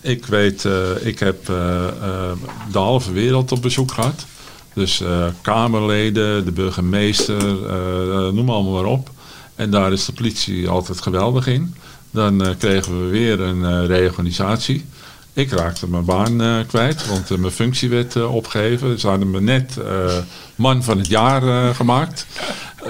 ik 0.01 0.25
weet, 0.25 0.65
eh, 0.65 1.05
ik 1.05 1.19
heb 1.19 1.45
de 1.45 2.33
halve 2.79 3.11
wereld 3.11 3.51
op 3.51 3.61
bezoek 3.61 3.91
gehad. 3.91 4.25
Dus 4.73 5.01
eh, 5.01 5.25
Kamerleden, 5.41 6.45
de 6.45 6.51
burgemeester, 6.51 7.65
eh, 7.69 8.33
noem 8.33 8.49
allemaal 8.49 8.73
maar 8.81 8.91
op. 8.91 9.09
En 9.61 9.69
daar 9.69 9.91
is 9.91 10.05
de 10.05 10.11
politie 10.13 10.67
altijd 10.69 11.01
geweldig 11.01 11.47
in. 11.47 11.75
Dan 12.11 12.45
eh, 12.45 12.51
kregen 12.57 13.01
we 13.03 13.07
weer 13.09 13.39
een 13.39 13.65
eh, 13.65 13.85
reorganisatie. 13.85 14.85
Ik 15.33 15.51
raakte 15.51 15.87
mijn 15.89 16.05
baan 16.05 16.41
eh, 16.41 16.55
kwijt, 16.67 17.07
want 17.07 17.29
mijn 17.39 17.51
functie 17.53 17.89
werd 17.89 18.15
eh, 18.15 18.35
opgegeven. 18.35 18.99
Ze 18.99 19.07
hadden 19.07 19.29
me 19.31 19.41
net 19.41 19.77
eh, 19.77 20.17
man 20.55 20.83
van 20.83 20.97
het 20.97 21.07
jaar 21.07 21.43
eh, 21.47 21.75
gemaakt. 21.75 22.25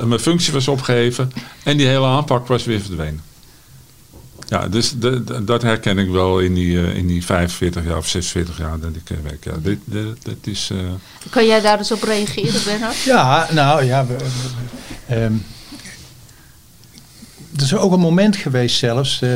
Mijn 0.03 0.19
functie 0.19 0.53
was 0.53 0.67
opgegeven 0.67 1.31
en 1.63 1.77
die 1.77 1.87
hele 1.87 2.05
aanpak 2.05 2.47
was 2.47 2.63
weer 2.65 2.81
verdwenen. 2.81 3.21
Ja, 4.47 4.67
dus 4.67 4.93
de, 4.99 5.23
de- 5.23 5.43
dat 5.43 5.61
herken 5.61 5.97
ik 5.97 6.09
wel 6.09 6.39
in 6.39 6.53
die, 6.53 6.81
eh, 6.85 6.95
in 6.95 7.07
die 7.07 7.25
45 7.25 7.83
jaar 7.85 7.97
of 7.97 8.07
46 8.07 8.57
jaar 8.57 8.79
dat 8.79 8.95
ik 8.95 9.17
werk. 9.23 9.43
Ja, 9.45 9.53
dit, 9.61 9.79
dit, 9.85 10.25
dit 10.25 10.47
is... 10.47 10.69
eh, 10.71 10.77
Kan 11.29 11.45
jij 11.45 11.61
daar 11.61 11.77
eens 11.77 11.91
op 11.91 12.03
reageren, 12.03 12.61
Bernhard? 12.65 12.97
Ja, 12.97 13.47
nou 13.51 13.83
ja. 13.83 14.05
We, 14.05 14.15
we- 14.17 14.23
we- 15.07 15.15
ehm, 15.15 15.33
er 17.55 17.61
is 17.63 17.75
ook 17.75 17.91
een 17.93 17.99
moment 17.99 18.35
geweest 18.35 18.77
zelfs. 18.77 19.21
eh, 19.21 19.29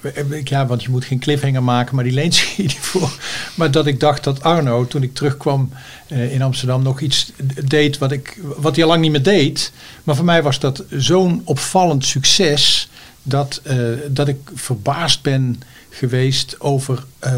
we- 0.00 0.40
ja, 0.44 0.66
want 0.66 0.82
je 0.82 0.90
moet 0.90 1.04
geen 1.04 1.18
cliffhanger 1.18 1.62
maken, 1.62 1.94
maar 1.94 2.04
die 2.04 2.12
leent 2.12 2.34
zich 2.34 2.56
hiervoor. 2.56 3.16
Maar 3.54 3.70
dat 3.70 3.86
ik 3.86 4.00
dacht 4.00 4.24
dat 4.24 4.42
Arno, 4.42 4.86
toen 4.86 5.02
ik 5.02 5.14
terugkwam 5.14 5.70
eh, 6.08 6.32
in 6.34 6.42
Amsterdam, 6.42 6.82
nog 6.82 7.00
iets 7.00 7.32
deed 7.64 7.98
wat, 7.98 8.12
ik, 8.12 8.38
wat 8.56 8.74
hij 8.74 8.84
al 8.84 8.90
lang 8.90 9.02
niet 9.02 9.10
meer 9.10 9.22
deed. 9.22 9.72
Maar 10.04 10.16
voor 10.16 10.24
mij 10.24 10.42
was 10.42 10.58
dat 10.58 10.84
zo'n 10.90 11.40
opvallend 11.44 12.04
succes. 12.04 12.88
Dat, 13.22 13.60
eh, 13.64 13.76
dat 14.08 14.28
ik 14.28 14.50
verbaasd 14.54 15.22
ben 15.22 15.62
geweest 15.90 16.60
over, 16.60 17.04
eh, 17.18 17.34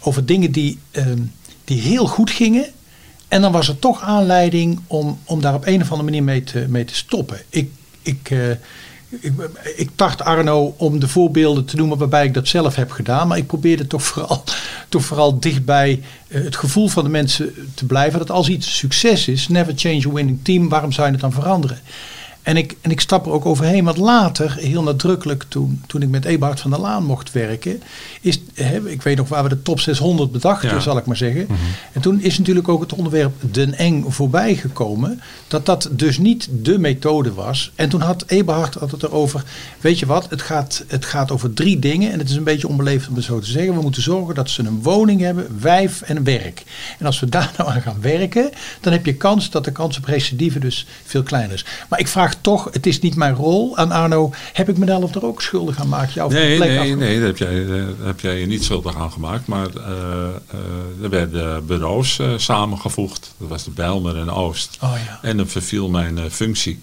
over 0.00 0.26
dingen 0.26 0.50
die, 0.52 0.78
ehm, 0.90 1.18
die 1.64 1.80
heel 1.80 2.06
goed 2.06 2.30
gingen. 2.30 2.66
En 3.28 3.40
dan 3.40 3.52
was 3.52 3.68
er 3.68 3.78
toch 3.78 4.02
aanleiding 4.02 4.80
om, 4.86 5.18
om 5.24 5.40
daar 5.40 5.54
op 5.54 5.66
een 5.66 5.80
of 5.80 5.90
andere 5.90 6.02
manier 6.10 6.22
mee 6.22 6.44
te, 6.44 6.66
mee 6.68 6.84
te 6.84 6.94
stoppen. 6.94 7.40
Ik, 7.48 7.70
ik, 8.02 8.30
eh, 8.30 8.38
ik, 9.20 9.32
ik 9.76 9.90
tart 9.94 10.22
Arno 10.22 10.74
om 10.76 11.00
de 11.00 11.08
voorbeelden 11.08 11.64
te 11.64 11.76
noemen 11.76 11.98
waarbij 11.98 12.24
ik 12.24 12.34
dat 12.34 12.48
zelf 12.48 12.74
heb 12.74 12.90
gedaan. 12.90 13.28
Maar 13.28 13.38
ik 13.38 13.46
probeerde 13.46 13.86
toch 13.86 14.02
vooral, 14.02 14.44
toch 14.88 15.04
vooral 15.04 15.40
dichtbij 15.40 16.02
eh, 16.28 16.44
het 16.44 16.56
gevoel 16.56 16.88
van 16.88 17.04
de 17.04 17.10
mensen 17.10 17.54
te 17.74 17.86
blijven. 17.86 18.18
Dat 18.18 18.30
als 18.30 18.48
iets 18.48 18.76
succes 18.78 19.28
is, 19.28 19.48
never 19.48 19.72
change 19.76 20.08
a 20.08 20.12
winning 20.12 20.38
team, 20.42 20.68
waarom 20.68 20.92
zou 20.92 21.06
je 21.06 21.12
het 21.12 21.22
dan 21.22 21.32
veranderen? 21.32 21.80
En 22.42 22.56
ik, 22.56 22.76
en 22.80 22.90
ik 22.90 23.00
stap 23.00 23.26
er 23.26 23.32
ook 23.32 23.46
overheen, 23.46 23.84
want 23.84 23.96
later, 23.96 24.56
heel 24.58 24.82
nadrukkelijk, 24.82 25.44
toen, 25.48 25.82
toen 25.86 26.02
ik 26.02 26.08
met 26.08 26.24
Eberhard 26.24 26.60
van 26.60 26.70
der 26.70 26.80
Laan 26.80 27.04
mocht 27.04 27.32
werken, 27.32 27.82
is, 28.20 28.40
hè, 28.54 28.88
ik 28.90 29.02
weet 29.02 29.16
nog 29.16 29.28
waar 29.28 29.42
we 29.42 29.48
de 29.48 29.62
top 29.62 29.80
600 29.80 30.32
bedachten, 30.32 30.68
Ja. 30.68 30.80
zal 30.80 30.96
ik 30.96 31.06
maar 31.06 31.16
zeggen. 31.16 31.46
En 31.92 32.00
toen 32.00 32.20
is 32.20 32.38
natuurlijk 32.38 32.68
ook 32.68 32.80
het 32.80 32.92
onderwerp 32.92 33.32
Den 33.50 33.74
Eng 33.74 34.04
voorbij 34.08 34.54
gekomen, 34.56 35.20
dat 35.48 35.66
dat 35.66 35.88
dus 35.92 36.18
niet 36.18 36.48
de 36.50 36.78
methode 36.78 37.32
was. 37.34 37.72
En 37.74 37.88
toen 37.88 38.00
had 38.00 38.24
Eberhard 38.26 38.74
had 38.74 38.90
het 38.90 39.02
erover, 39.02 39.42
weet 39.80 39.98
je 39.98 40.06
wat, 40.06 40.30
het 40.30 40.42
gaat, 40.42 40.84
het 40.86 41.04
gaat 41.04 41.30
over 41.30 41.52
drie 41.52 41.78
dingen, 41.78 42.12
en 42.12 42.18
het 42.18 42.30
is 42.30 42.36
een 42.36 42.44
beetje 42.44 42.68
onbeleefd 42.68 43.08
om 43.08 43.14
het 43.14 43.24
zo 43.24 43.38
te 43.38 43.50
zeggen. 43.50 43.74
We 43.74 43.80
moeten 43.82 44.02
zorgen 44.02 44.34
dat 44.34 44.50
ze 44.50 44.62
een 44.62 44.82
woning 44.82 45.20
hebben, 45.20 45.58
wijf 45.60 46.00
en 46.02 46.24
werk. 46.24 46.62
En 46.98 47.06
als 47.06 47.20
we 47.20 47.28
daar 47.36 47.52
nou 47.56 47.70
aan 47.70 47.82
gaan 47.82 48.00
werken, 48.00 48.50
dan 48.80 48.92
heb 48.92 49.06
je 49.06 49.14
kans 49.14 49.50
dat 49.50 49.64
de 49.64 49.72
kans 49.72 49.96
op 49.98 50.04
recidive 50.04 50.58
dus 50.58 50.86
veel 51.04 51.22
kleiner 51.22 51.54
is. 51.54 51.64
Maar 51.88 51.98
ik 51.98 52.08
vraag 52.08 52.31
toch, 52.40 52.68
het 52.72 52.86
is 52.86 53.00
niet 53.00 53.16
mijn 53.16 53.34
rol 53.34 53.76
aan 53.76 53.90
Arno, 53.90 54.30
heb 54.52 54.68
ik 54.68 54.78
mezelf 54.78 55.14
er 55.14 55.26
ook 55.26 55.42
schuldig 55.42 55.78
aan 55.78 55.88
maken? 55.88 56.12
Jou 56.14 56.32
van 56.32 56.40
de 56.40 56.46
Nee, 56.46 56.58
nee, 56.58 56.96
nee, 56.96 57.18
daar 57.18 57.26
heb 57.26 57.36
jij, 57.36 57.66
daar 57.66 58.06
heb 58.06 58.20
jij 58.20 58.40
je 58.40 58.46
niet 58.46 58.64
schuldig 58.64 58.96
aan 58.96 59.12
gemaakt. 59.12 59.46
Maar 59.46 59.68
eh, 59.76 60.22
eh, 60.50 61.02
er 61.02 61.10
werden 61.10 61.66
bureaus 61.66 62.18
eh, 62.18 62.28
samengevoegd. 62.36 63.34
Dat 63.38 63.48
was 63.48 63.64
de 63.64 63.70
Bijlmer 63.70 64.16
en 64.16 64.30
Oost. 64.30 64.78
Oh 64.80 64.94
ja. 65.06 65.18
En 65.22 65.36
dan 65.36 65.46
verviel 65.46 65.88
mijn 65.88 66.18
eh, 66.18 66.24
functie. 66.30 66.80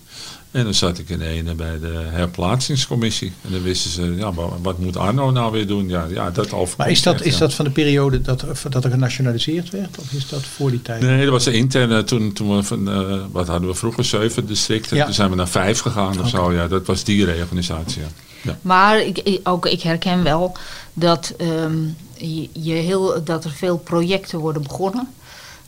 En 0.52 0.64
dan 0.64 0.74
zat 0.74 0.98
ik 0.98 1.10
in 1.10 1.22
ene 1.22 1.54
bij 1.54 1.80
de 1.80 2.06
herplaatsingscommissie. 2.10 3.32
En 3.42 3.52
dan 3.52 3.62
wisten 3.62 3.92
ze, 3.92 4.16
ja, 4.16 4.32
maar 4.32 4.62
wat 4.62 4.80
moet 4.80 4.98
Arno 4.98 5.32
nou 5.32 5.52
weer 5.52 5.68
doen? 5.68 5.90
Ja, 5.90 6.06
ja 6.10 6.32
dat 6.32 6.46
overkomt 6.46 6.78
Maar 6.78 6.90
is 6.90 7.02
dat, 7.02 7.14
echt, 7.14 7.26
is 7.26 7.34
ja. 7.34 7.40
dat 7.40 7.54
van 7.54 7.66
de 7.66 7.72
periode 7.72 8.22
dat, 8.22 8.46
dat 8.70 8.84
er 8.84 8.92
genationaliseerd 8.92 9.70
werd? 9.70 9.98
Of 9.98 10.12
is 10.12 10.28
dat 10.28 10.44
voor 10.44 10.72
die 10.72 10.82
tijd? 10.82 11.02
Nee, 11.02 11.24
dat 11.24 11.32
was 11.32 11.44
de 11.44 11.54
interne. 11.54 12.04
Toen, 12.04 12.34
toen 12.34 12.56
we 12.56 12.64
van, 12.64 12.90
eh, 12.90 13.18
wat 13.32 13.48
hadden 13.48 13.70
we 13.70 13.76
vroeger? 13.76 14.06
Zeven 14.06 14.48
districten. 14.48 14.98
Ja. 14.98 15.06
Toen 15.06 15.14
zijn 15.14 15.30
we 15.30 15.36
naar 15.36 15.48
vijf 15.48 15.80
gegaan 15.80 16.20
of 16.20 16.30
zo. 16.30 16.54
Ja, 16.54 16.68
dat 16.68 16.86
was 16.86 17.04
die 17.04 17.26
reorganisatie. 17.26 18.02
Ja. 18.02 18.08
Ja. 18.42 18.58
Maar 18.62 19.02
ik, 19.02 19.40
ook 19.44 19.66
ik 19.66 19.82
herken 19.82 20.24
wel 20.24 20.58
dat, 20.94 21.34
ehm, 21.38 21.78
je, 22.18 22.50
je 22.54 22.74
heel, 22.74 23.24
dat 23.24 23.44
er 23.44 23.52
veel 23.52 23.78
projecten 23.78 24.40
worden 24.40 24.64
begonnen. 24.64 25.08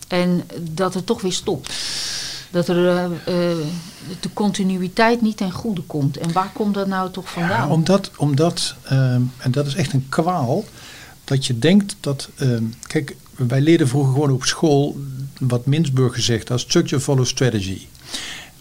En 0.08 0.44
dat 0.62 0.94
het 0.94 1.06
toch 1.06 1.22
weer 1.22 1.32
stopt. 1.34 1.74
Dat 2.52 2.68
er 2.68 2.88
eh, 2.88 3.04
eh, 3.06 3.58
de 4.20 4.30
continuïteit 4.34 5.22
niet 5.22 5.38
ten 5.38 5.52
goede 5.52 5.82
komt. 5.82 6.18
En 6.18 6.32
waar 6.32 6.52
komt 6.54 6.74
dat 6.74 6.88
nou 6.88 7.12
toch 7.12 7.32
vandaan? 7.32 7.68
Ja, 7.68 7.74
omdat, 7.74 8.12
omdat 8.18 8.76
ehm, 8.84 9.22
en 9.38 9.52
dat 9.52 9.68
is 9.68 9.76
echt 9.76 9.94
een 9.94 10.06
kwaal, 10.10 10.66
dat 11.24 11.46
je 11.46 11.60
denkt 11.60 11.96
dat. 12.00 12.30
kijk, 12.88 13.16
wij 13.36 13.62
leerden 13.62 13.88
vroeger 13.88 14.14
gewoon 14.14 14.32
op 14.32 14.44
school 14.44 14.98
wat 15.40 15.66
Minsburg 15.66 16.14
gezegd 16.14 16.50
had: 16.50 16.60
structure 16.60 17.02
follows 17.02 17.30
strategy. 17.30 17.88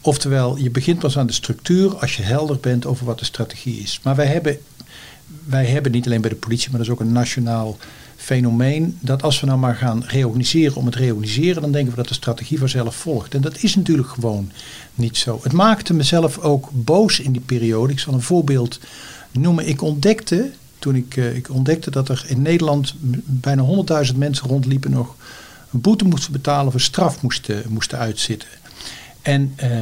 Oftewel, 0.00 0.56
je 0.56 0.70
begint 0.70 0.98
pas 0.98 1.18
aan 1.18 1.26
de 1.26 1.32
structuur 1.32 1.96
als 1.96 2.16
je 2.16 2.22
helder 2.22 2.58
bent 2.60 2.86
over 2.86 3.06
wat 3.06 3.18
de 3.18 3.24
strategie 3.24 3.80
is. 3.80 4.00
Maar 4.02 4.16
wij 4.16 4.26
hebben, 4.26 4.58
wij 5.44 5.66
hebben 5.66 5.92
niet 5.92 6.06
alleen 6.06 6.20
bij 6.20 6.30
de 6.30 6.36
politie, 6.36 6.70
maar 6.70 6.78
dat 6.78 6.88
is 6.88 6.92
ook 6.92 7.00
een 7.00 7.12
nationaal 7.12 7.76
fenomeen. 8.30 8.98
Dat 9.00 9.22
als 9.22 9.40
we 9.40 9.46
nou 9.46 9.58
maar 9.58 9.76
gaan 9.76 10.04
reorganiseren 10.06 10.76
om 10.76 10.86
het 10.86 10.94
reorganiseren, 10.94 11.62
dan 11.62 11.72
denken 11.72 11.90
we 11.90 11.96
dat 11.96 12.08
de 12.08 12.14
strategie 12.14 12.58
vanzelf 12.58 12.94
volgt. 12.94 13.34
En 13.34 13.40
dat 13.40 13.62
is 13.62 13.76
natuurlijk 13.76 14.08
gewoon 14.08 14.50
niet 14.94 15.16
zo. 15.16 15.40
Het 15.42 15.52
maakte 15.52 15.94
mezelf 15.94 16.38
ook 16.38 16.68
boos 16.72 17.20
in 17.20 17.32
die 17.32 17.40
periode. 17.40 17.92
Ik 17.92 17.98
zal 17.98 18.14
een 18.14 18.22
voorbeeld 18.22 18.80
noemen. 19.30 19.68
Ik 19.68 19.82
ontdekte, 19.82 20.50
toen 20.78 20.94
ik, 20.94 21.16
eh, 21.16 21.36
ik 21.36 21.50
ontdekte 21.50 21.90
dat 21.90 22.08
er 22.08 22.24
in 22.26 22.42
Nederland 22.42 22.94
bijna 23.24 23.62
100.000 23.62 24.18
mensen 24.18 24.48
rondliepen 24.48 24.90
nog 24.90 25.16
een 25.72 25.80
boete 25.80 26.04
moesten 26.04 26.32
betalen 26.32 26.66
of 26.66 26.74
een 26.74 26.80
straf 26.80 27.22
moesten, 27.22 27.62
moesten 27.68 27.98
uitzitten. 27.98 28.48
En, 29.22 29.52
eh, 29.56 29.80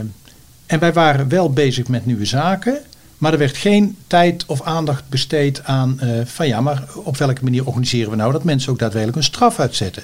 en 0.67 0.79
wij 0.79 0.93
waren 0.93 1.29
wel 1.29 1.51
bezig 1.51 1.89
met 1.89 2.07
nieuwe 2.07 2.25
zaken. 2.25 2.79
Maar 3.19 3.33
er 3.33 3.39
werd 3.39 3.57
geen 3.57 3.97
tijd 4.07 4.47
of 4.47 4.63
aandacht 4.63 5.09
besteed 5.09 5.65
aan 5.65 6.01
eh, 6.01 6.09
van 6.25 6.49
ja, 6.49 6.61
maar 6.61 6.85
op 7.05 7.17
welke 7.17 7.45
manier 7.45 7.67
organiseren 7.67 8.11
we 8.11 8.17
nou 8.17 8.33
dat 8.33 8.45
mensen 8.45 8.73
ook 8.73 8.79
daadwerkelijk 8.79 9.19
een 9.19 9.25
straf 9.25 9.59
uitzetten. 9.59 10.03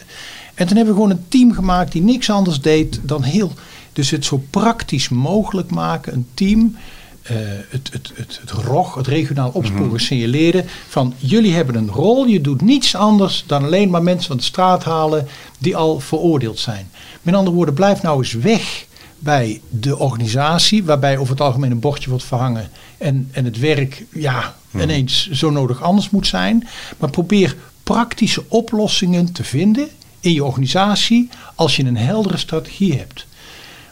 En 0.54 0.66
toen 0.66 0.76
hebben 0.76 0.94
we 0.94 1.00
gewoon 1.00 1.16
een 1.16 1.28
team 1.28 1.52
gemaakt 1.52 1.92
die 1.92 2.02
niks 2.02 2.30
anders 2.30 2.60
deed 2.60 3.00
dan 3.02 3.22
heel, 3.22 3.52
dus 3.92 4.10
het 4.10 4.24
zo 4.24 4.42
praktisch 4.50 5.08
mogelijk 5.08 5.70
maken. 5.70 6.12
Een 6.12 6.26
team, 6.34 6.76
eh, 7.22 7.36
het, 7.68 7.90
het, 7.92 8.12
het, 8.14 8.38
het 8.40 8.50
ROG, 8.50 8.94
het 8.94 9.06
regionaal 9.06 9.50
opsporen, 9.50 10.00
signaleerde 10.00 10.64
van 10.88 11.14
jullie 11.16 11.54
hebben 11.54 11.74
een 11.74 11.90
rol, 11.90 12.26
je 12.26 12.40
doet 12.40 12.60
niets 12.60 12.94
anders 12.94 13.44
dan 13.46 13.64
alleen 13.64 13.90
maar 13.90 14.02
mensen 14.02 14.28
van 14.28 14.36
de 14.36 14.42
straat 14.42 14.84
halen 14.84 15.26
die 15.58 15.76
al 15.76 16.00
veroordeeld 16.00 16.58
zijn. 16.58 16.90
Met 17.22 17.34
andere 17.34 17.56
woorden, 17.56 17.74
blijf 17.74 18.02
nou 18.02 18.18
eens 18.18 18.32
weg 18.32 18.86
bij 19.18 19.60
de 19.68 19.98
organisatie, 19.98 20.84
waarbij 20.84 21.18
over 21.18 21.32
het 21.32 21.40
algemeen 21.40 21.70
een 21.70 21.80
bordje 21.80 22.10
wordt 22.10 22.24
verhangen 22.24 22.70
en, 22.98 23.28
en 23.32 23.44
het 23.44 23.58
werk 23.58 24.04
ja, 24.12 24.56
ineens 24.80 25.30
zo 25.30 25.50
nodig 25.50 25.82
anders 25.82 26.10
moet 26.10 26.26
zijn. 26.26 26.68
Maar 26.98 27.10
probeer 27.10 27.56
praktische 27.82 28.44
oplossingen 28.48 29.32
te 29.32 29.44
vinden 29.44 29.88
in 30.20 30.32
je 30.32 30.44
organisatie 30.44 31.28
als 31.54 31.76
je 31.76 31.84
een 31.84 31.96
heldere 31.96 32.36
strategie 32.36 32.94
hebt. 32.98 33.26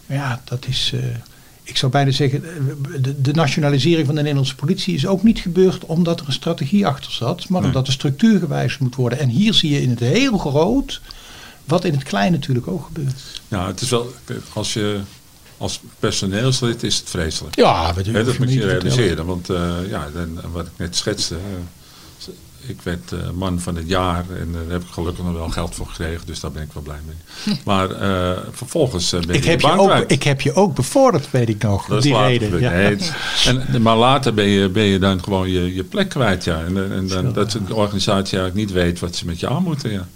Maar 0.06 0.16
ja, 0.16 0.42
dat 0.44 0.66
is. 0.68 0.90
eh, 0.94 1.00
ik 1.64 1.76
zou 1.76 1.92
bijna 1.92 2.10
zeggen, 2.10 2.44
eh, 2.44 2.50
de, 3.00 3.20
de 3.20 3.32
nationalisering 3.32 4.06
van 4.06 4.14
de 4.14 4.20
Nederlandse 4.20 4.54
politie 4.54 4.94
is 4.94 5.06
ook 5.06 5.22
niet 5.22 5.38
gebeurd 5.38 5.84
omdat 5.84 6.20
er 6.20 6.26
een 6.26 6.32
strategie 6.32 6.86
achter 6.86 7.12
zat, 7.12 7.48
maar 7.48 7.60
Nee. 7.60 7.68
omdat 7.70 7.86
de 7.86 7.92
structuur 7.92 8.38
gewijzigd 8.38 8.80
moet 8.80 8.94
worden. 8.94 9.18
En 9.18 9.28
hier 9.28 9.54
zie 9.54 9.70
je 9.70 9.82
in 9.82 9.90
het 9.90 9.98
heel 10.00 10.38
groot 10.38 11.00
wat 11.64 11.84
in 11.84 11.92
het 11.92 12.02
klein 12.02 12.32
natuurlijk 12.32 12.68
ook 12.68 12.84
gebeurt. 12.84 13.40
Ja, 13.48 13.66
het 13.66 13.80
is 13.80 13.90
wel, 13.90 14.12
als 14.52 14.72
je 14.72 15.00
als 15.62 15.81
personeelslid 15.98 16.83
is 16.83 16.96
het 16.98 17.11
vreselijk. 17.11 17.57
Ja, 17.57 17.94
Hè, 17.94 18.25
dat 18.25 18.38
moet 18.38 18.53
je 18.53 18.66
realiseren, 18.66 19.27
want 19.27 19.51
eh, 19.51 19.70
ja, 19.88 20.09
dan, 20.14 20.40
wat 20.53 20.66
ik 20.66 20.72
net 20.77 20.96
schetste, 20.96 21.35
eh, 21.35 22.33
ik 22.66 22.83
werd 22.83 23.12
eh, 23.12 23.18
man 23.31 23.61
van 23.61 23.77
het 23.77 23.88
jaar 23.88 24.25
en 24.40 24.53
daar 24.53 24.62
heb 24.68 24.83
ik 24.83 24.88
gelukkig 24.90 25.25
nog 25.25 25.33
wel 25.33 25.48
geld 25.48 25.75
voor 25.75 25.87
gekregen, 25.87 26.27
dus 26.27 26.40
daar 26.40 26.53
ben 26.53 26.62
ik 26.62 26.72
wel 26.72 26.83
blij 26.83 27.01
mee. 27.07 27.57
Maar 27.64 27.88
vervolgens 28.51 29.11
ben 29.11 29.31
Ik 29.31 29.44
je 29.44 29.51
heb, 29.51 29.61
je 29.61 29.79
ook, 29.79 30.05
ik 30.07 30.22
heb 30.22 30.40
je 30.40 30.55
ook 30.55 30.75
bevorderd, 30.75 31.31
weet 31.31 31.48
ik 31.48 31.62
nog. 31.62 31.87
Dat 31.87 32.03
die 32.03 32.16
reden. 32.16 32.61
Ja. 32.61 32.70
En, 33.44 33.83
maar 33.83 33.96
later 33.96 34.35
ben 34.35 34.48
je, 34.48 34.68
ben 34.68 34.85
je 34.85 34.98
dan 34.98 35.22
gewoon 35.22 35.51
je, 35.51 35.75
je 35.75 35.85
plek 35.85 36.09
kwijt, 36.09 36.44
ja. 36.44 36.64
En, 36.64 36.92
en 36.92 37.09
dan, 37.09 37.33
dat 37.33 37.51
de 37.51 37.75
organisatie 37.75 38.38
eigenlijk 38.38 38.66
niet 38.66 38.72
weet 38.72 39.01
wat 39.01 39.16
ze 39.16 39.27
met 39.27 39.40
je 39.40 39.48
aan 39.48 39.62
moeten, 39.62 39.90
ja. 39.90 40.07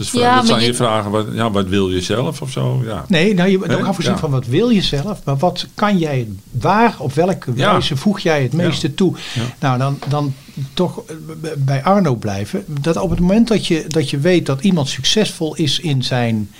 Dus 0.00 0.10
Ja, 0.10 0.36
dat 0.36 0.46
zou 0.46 0.60
je, 0.60 0.66
je- 0.66 0.74
vragen, 0.74 1.10
wat, 1.10 1.26
ja, 1.32 1.50
wat 1.50 1.66
wil 1.68 1.90
je 1.90 2.00
zelf 2.00 2.42
of 2.42 2.50
zo? 2.50 2.82
Ja. 2.84 3.04
Nee, 3.08 3.34
nou, 3.34 3.48
je 3.50 3.58
moet 3.58 3.66
Hè? 3.66 3.76
ook 3.76 3.86
afgezien 3.86 4.12
Ja. 4.12 4.18
van 4.18 4.30
wat 4.30 4.46
wil 4.46 4.68
je 4.70 4.82
zelf, 4.82 5.20
maar 5.24 5.36
wat 5.36 5.66
kan 5.74 5.98
jij, 5.98 6.28
waar, 6.50 6.94
op 6.98 7.12
welke 7.12 7.52
Ja. 7.54 7.70
wijze 7.72 7.96
voeg 7.96 8.20
jij 8.20 8.42
het 8.42 8.52
meeste 8.52 8.94
toe? 8.94 9.16
Ja. 9.34 9.42
Nou, 9.60 9.78
dan, 9.78 9.98
dan 10.08 10.34
toch 10.74 11.02
eh, 11.06 11.14
bij 11.58 11.82
Arno 11.82 12.14
blijven. 12.14 12.64
Dat 12.80 12.96
op 12.96 13.10
het 13.10 13.20
moment 13.20 13.48
dat 13.48 13.66
je, 13.66 13.84
dat 13.88 14.10
je 14.10 14.18
weet 14.18 14.46
dat 14.46 14.60
iemand 14.62 14.88
succesvol 14.88 15.54
is 15.54 15.80
in 15.80 16.02
zijn 16.02 16.50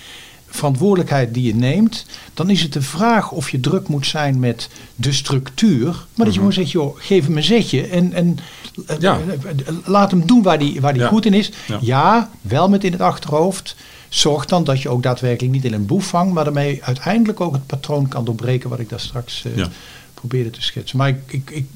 verantwoordelijkheid 0.50 1.34
die 1.34 1.42
je 1.46 1.54
neemt, 1.54 2.06
dan 2.34 2.50
is 2.50 2.62
het 2.62 2.72
de 2.72 2.82
vraag 2.82 3.30
of 3.30 3.50
je 3.50 3.60
druk 3.60 3.88
moet 3.88 4.06
zijn 4.06 4.38
met 4.38 4.68
de 4.94 5.12
structuur. 5.12 5.86
Maar 6.14 6.24
dat 6.26 6.34
je 6.34 6.38
gewoon 6.40 6.52
zegt, 6.52 6.70
joh, 6.70 6.96
geef 7.00 7.26
hem 7.26 7.36
een 7.36 7.42
zetje 7.42 7.86
en, 7.86 8.12
en 8.12 8.38
eh, 8.86 8.96
Mhm. 8.96 9.02
Ja. 9.02 9.18
eh, 9.66 9.74
laat 9.84 10.10
hem 10.10 10.26
doen 10.26 10.42
waar 10.42 10.58
hij 10.58 10.76
waar 10.80 10.92
die 10.92 11.02
Ja. 11.02 11.08
goed 11.08 11.26
in 11.26 11.34
is. 11.34 11.50
Ja. 11.66 11.78
Ja, 11.80 12.30
wel 12.40 12.68
met 12.68 12.84
in 12.84 12.92
het 12.92 13.00
achterhoofd. 13.00 13.76
Zorg 14.08 14.44
dan 14.44 14.64
dat 14.64 14.82
je 14.82 14.88
ook 14.88 15.02
daadwerkelijk 15.02 15.54
niet 15.54 15.64
in 15.64 15.72
een 15.72 15.86
boef 15.86 16.06
vangt, 16.06 16.32
maar 16.34 16.44
daarmee 16.44 16.84
uiteindelijk 16.84 17.40
ook 17.40 17.52
het 17.52 17.66
patroon 17.66 18.08
kan 18.08 18.24
doorbreken 18.24 18.70
wat 18.70 18.78
ik 18.78 18.88
daar 18.88 19.00
straks 19.00 19.44
eh, 19.44 19.56
Ja. 19.56 19.68
probeerde 20.14 20.50
te 20.50 20.62
schetsen. 20.62 20.98
Maar 20.98 21.08
ik, 21.08 21.18
ik, 21.26 21.50
ik, 21.50 21.66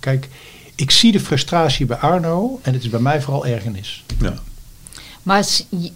kijk, 0.00 0.28
ik 0.74 0.90
zie 0.90 1.12
de 1.12 1.20
frustratie 1.20 1.86
bij 1.86 1.96
Arno 1.96 2.58
en 2.62 2.72
het 2.72 2.82
is 2.82 2.90
bij 2.90 3.00
mij 3.00 3.22
vooral 3.22 3.46
ergernis. 3.46 4.04
Ja. 4.20 4.34
Maar 5.22 5.46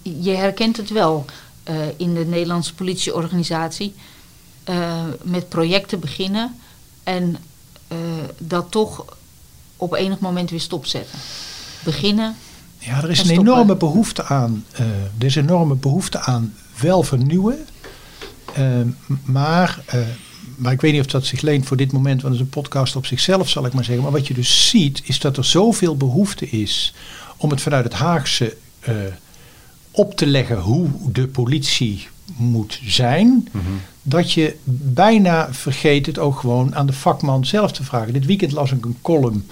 je 0.01 0.29
herkent 0.31 0.77
het 0.77 0.89
wel 0.89 1.25
eh, 1.65 1.75
in 1.97 2.13
de 2.13 2.25
Nederlandse 2.25 2.73
politieorganisatie. 2.73 3.93
eh, 4.63 5.03
met 5.21 5.49
projecten 5.49 5.99
beginnen 5.99 6.55
en 7.03 7.37
eh, 7.87 7.97
dat 8.37 8.71
toch 8.71 9.05
op 9.77 9.93
enig 9.93 10.19
moment 10.19 10.49
weer 10.49 10.59
stopzetten. 10.59 11.19
Beginnen. 11.83 12.35
Ja, 12.77 12.97
er 13.03 13.09
is 13.09 13.19
En 13.19 13.25
een 13.25 13.31
stoppen. 13.31 13.53
enorme 13.53 13.75
behoefte 13.75 14.23
aan. 14.23 14.65
er 15.17 15.25
is 15.25 15.35
een 15.35 15.43
enorme 15.43 15.75
behoefte 15.75 16.19
aan 16.19 16.53
wel 16.81 17.03
vernieuwen. 17.03 17.67
Maar, 19.23 19.83
maar 20.55 20.71
ik 20.71 20.81
weet 20.81 20.91
niet 20.91 21.01
of 21.01 21.07
dat 21.07 21.25
zich 21.25 21.41
leent 21.41 21.65
voor 21.65 21.77
dit 21.77 21.91
moment, 21.91 22.21
want 22.21 22.33
het 22.33 22.43
is 22.43 22.49
een 22.53 22.61
podcast 22.61 22.95
op 22.95 23.05
zichzelf, 23.05 23.49
zal 23.49 23.65
ik 23.65 23.73
maar 23.73 23.83
zeggen. 23.83 24.03
Maar 24.03 24.11
wat 24.13 24.27
je 24.27 24.33
dus 24.33 24.69
ziet, 24.69 25.01
is 25.03 25.19
dat 25.19 25.37
er 25.37 25.45
zoveel 25.45 25.97
behoefte 25.97 26.49
is 26.49 26.93
om 27.37 27.49
het 27.49 27.61
vanuit 27.61 27.83
het 27.83 27.93
Haagse 27.93 28.57
op 29.95 30.15
te 30.15 30.25
leggen 30.25 30.59
hoe 30.59 30.89
de 31.11 31.27
politie 31.27 32.07
moet 32.35 32.79
zijn. 32.85 33.47
Dat 34.01 34.31
je 34.31 34.55
bijna 34.93 35.53
vergeet 35.53 36.05
het 36.05 36.19
ook 36.19 36.39
gewoon 36.39 36.75
aan 36.75 36.85
de 36.85 36.93
vakman 36.93 37.45
zelf 37.45 37.71
te 37.71 37.83
vragen. 37.83 38.13
Dit 38.13 38.25
weekend 38.25 38.51
las 38.51 38.71
ik 38.71 38.85
een 38.85 38.97
column. 39.01 39.47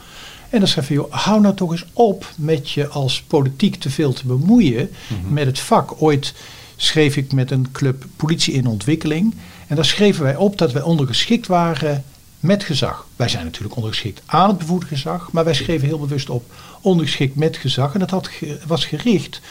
En 0.50 0.60
dan 0.60 0.68
schreef 0.68 0.88
je, 0.88 0.94
joh, 0.94 1.12
hou 1.12 1.42
nou 1.42 1.56
toch 1.56 1.72
eens 1.72 1.86
op 1.94 2.32
met 2.36 2.70
je 2.70 2.88
als 2.88 3.22
politiek 3.22 3.76
te 3.76 3.90
veel 3.90 4.14
te 4.14 4.28
bemoeien 4.28 4.90
met 5.28 5.46
het 5.46 5.60
vak. 5.60 6.02
Ooit 6.02 6.34
schreef 6.76 7.18
ik 7.18 7.32
met 7.32 7.52
een 7.52 7.72
club 7.72 8.06
Politie 8.16 8.54
in 8.54 8.68
Ontwikkeling. 8.68 9.36
En 9.68 9.76
daar 9.76 9.86
schreven 9.86 10.24
wij 10.24 10.36
op 10.36 10.58
dat 10.58 10.72
wij 10.72 10.82
ondergeschikt 10.82 11.48
waren 11.48 12.04
met 12.40 12.64
gezag. 12.64 13.08
Wij 13.16 13.30
zijn 13.30 13.46
natuurlijk 13.46 13.76
ondergeschikt 13.76 14.22
aan 14.26 14.50
het 14.50 14.58
bevoegd 14.58 14.88
gezag, 14.88 15.32
maar 15.32 15.44
wij 15.44 15.54
schreven 15.54 15.88
heel 15.88 16.00
bewust 16.00 16.30
op 16.30 16.52
ondergeschikt 16.82 17.36
met 17.36 17.58
gezag. 17.58 17.94
En 17.94 18.00
dat 18.00 18.10
had, 18.10 18.30
was 18.68 18.86
gericht 18.86 19.42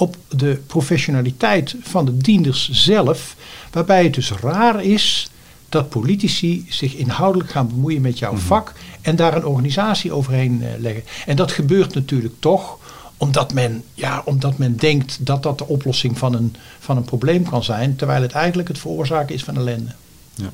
op 0.00 0.16
de 0.28 0.60
professionaliteit 0.66 1.74
van 1.82 2.04
de 2.04 2.16
dienders 2.16 2.70
zelf, 2.70 3.36
waarbij 3.72 4.04
het 4.04 4.14
dus 4.14 4.32
raar 4.32 4.84
is 4.84 5.30
dat 5.68 5.88
politici 5.88 6.66
zich 6.68 6.94
inhoudelijk 6.94 7.50
gaan 7.50 7.68
bemoeien 7.68 8.00
met 8.00 8.18
jouw 8.18 8.36
vak 8.36 8.72
en 9.00 9.16
daar 9.16 9.36
een 9.36 9.44
organisatie 9.44 10.12
overheen 10.12 10.62
eh, 10.62 10.68
leggen. 10.78 11.02
En 11.26 11.36
dat 11.36 11.52
gebeurt 11.52 11.94
natuurlijk 11.94 12.34
toch 12.38 12.78
omdat 13.16 13.52
men, 13.52 13.84
ja, 13.94 14.22
omdat 14.24 14.58
men 14.58 14.76
denkt 14.76 15.26
dat 15.26 15.42
dat 15.42 15.58
de 15.58 15.66
oplossing 15.66 16.18
van 16.18 16.34
een, 16.34 16.56
van 16.78 16.96
een 16.96 17.04
probleem 17.04 17.44
kan 17.44 17.64
zijn, 17.64 17.96
terwijl 17.96 18.22
het 18.22 18.32
eigenlijk 18.32 18.68
het 18.68 18.78
veroorzaken 18.78 19.34
is 19.34 19.44
van 19.44 19.56
ellende. 19.56 19.92
Ja. 20.34 20.50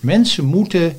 Mensen 0.00 0.44
moeten 0.44 0.96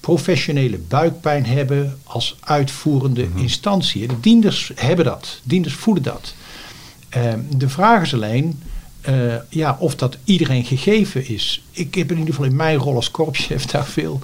professionele 0.00 0.78
buikpijn 0.78 1.46
hebben 1.46 1.98
als 2.04 2.36
uitvoerende 2.40 3.28
instantie. 3.34 4.06
De 4.06 4.20
dienders 4.20 4.72
hebben 4.74 5.04
dat. 5.04 5.40
Dienders 5.42 5.74
voelen 5.74 6.02
dat. 6.02 6.34
Ehm, 7.14 7.40
de 7.56 7.68
vraag 7.68 8.02
is 8.02 8.14
alleen 8.14 8.62
eh, 9.00 9.34
ja, 9.48 9.76
of 9.80 9.94
dat 9.94 10.16
iedereen 10.24 10.64
gegeven 10.64 11.28
is. 11.28 11.62
Ik 11.70 11.94
heb 11.94 12.10
in 12.10 12.18
ieder 12.18 12.34
geval 12.34 12.50
in 12.50 12.56
mijn 12.56 12.76
rol 12.76 12.94
als 12.94 13.10
korpschef 13.10 13.66
daar 13.72 13.86
veel, 13.86 14.20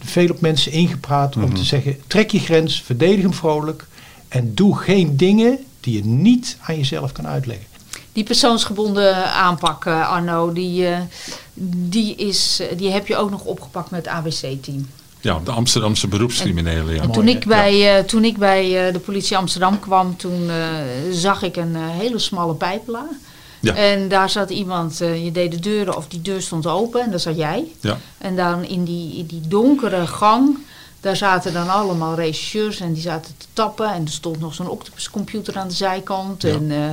veel 0.00 0.30
op 0.30 0.40
mensen 0.40 0.72
ingepraat 0.72 1.36
om 1.36 1.54
te 1.54 1.64
zeggen: 1.64 1.96
trek 2.06 2.30
je 2.30 2.38
grens, 2.38 2.82
verdedig 2.82 3.22
hem 3.22 3.34
vrolijk 3.34 3.86
en 4.28 4.54
doe 4.54 4.78
geen 4.78 5.16
dingen 5.16 5.58
die 5.80 5.96
je 5.96 6.04
niet 6.04 6.56
aan 6.60 6.76
jezelf 6.76 7.12
kan 7.12 7.26
uitleggen. 7.26 7.66
Die 8.12 8.24
persoonsgebonden 8.24 9.32
aanpak, 9.32 9.84
eh, 9.86 10.08
Arno, 10.08 10.52
die, 10.52 10.86
eh, 10.86 11.00
die, 11.54 12.14
is, 12.14 12.62
die 12.76 12.90
heb 12.90 13.06
je 13.06 13.16
ook 13.16 13.30
nog 13.30 13.44
opgepakt 13.44 13.90
met 13.90 14.04
het 14.04 14.14
ABC-team. 14.14 14.86
Ja, 15.22 15.40
de 15.44 15.50
Amsterdamse 15.50 16.08
beroepscriminelen. 16.08 16.94
Ja. 16.94 17.02
En 17.02 17.10
toen 17.10 17.28
ik, 17.28 17.46
bij, 17.46 17.96
eh, 17.98 18.04
toen 18.04 18.24
ik 18.24 18.36
bij 18.38 18.86
eh, 18.86 18.92
de 18.92 18.98
politie 18.98 19.36
Amsterdam 19.36 19.80
kwam, 19.80 20.16
toen 20.16 20.50
eh, 20.50 20.56
zag 21.10 21.42
ik 21.42 21.56
een 21.56 21.74
eh, 21.76 21.82
hele 21.88 22.18
smalle 22.18 22.54
pijpelaar. 22.54 23.10
Ja. 23.60 23.74
En 23.74 24.08
daar 24.08 24.30
zat 24.30 24.50
iemand, 24.50 25.00
eh, 25.00 25.24
je 25.24 25.32
deed 25.32 25.50
de 25.50 25.60
deuren 25.60 25.96
of 25.96 26.08
die 26.08 26.22
deur 26.22 26.42
stond 26.42 26.66
open 26.66 27.00
en 27.02 27.10
daar 27.10 27.20
zat 27.20 27.36
jij. 27.36 27.64
Ja. 27.80 27.98
En 28.18 28.36
dan 28.36 28.64
in 28.64 28.84
die, 28.84 29.16
in 29.16 29.26
die 29.26 29.40
donkere 29.48 30.06
gang, 30.06 30.58
daar 31.00 31.16
zaten 31.16 31.52
dan 31.52 31.68
allemaal 31.68 32.14
regisseurs 32.14 32.80
en 32.80 32.92
die 32.92 33.02
zaten 33.02 33.34
te 33.38 33.46
tappen. 33.52 33.92
En 33.92 34.04
er 34.04 34.10
stond 34.10 34.40
nog 34.40 34.54
zo'n 34.54 34.68
octopuscomputer 34.68 35.58
aan 35.58 35.68
de 35.68 35.74
zijkant. 35.74 36.42
Ja. 36.42 36.48
En, 36.48 36.70
eh, 36.70 36.88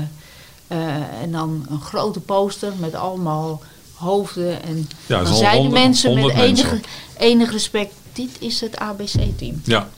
eh, 0.67 1.21
en 1.21 1.31
dan 1.31 1.65
een 1.69 1.81
grote 1.81 2.19
poster 2.19 2.71
met 2.79 2.95
allemaal 2.95 3.61
hoofden. 3.95 4.63
En 4.63 4.89
Ja, 5.05 5.23
dan 5.23 5.35
zeiden 5.35 5.71
mensen 5.71 6.13
met 6.13 6.35
mensen. 6.35 6.81
enig 7.17 7.51
respect, 7.51 7.93
dit 8.19 8.37
is 8.39 8.61
het 8.61 8.77
ABC-team. 8.77 9.61
Ja. 9.63 9.89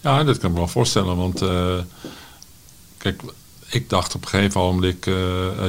ja, 0.00 0.24
dat 0.24 0.38
kan 0.38 0.48
ik 0.48 0.54
me 0.54 0.58
wel 0.58 0.68
voorstellen. 0.68 1.16
Want 1.16 1.42
eh, 1.42 1.78
kijk, 2.96 3.22
ik 3.68 3.88
dacht 3.88 4.14
op 4.14 4.22
een 4.22 4.28
gegeven 4.28 4.60
moment, 4.60 5.06
uh, 5.06 5.16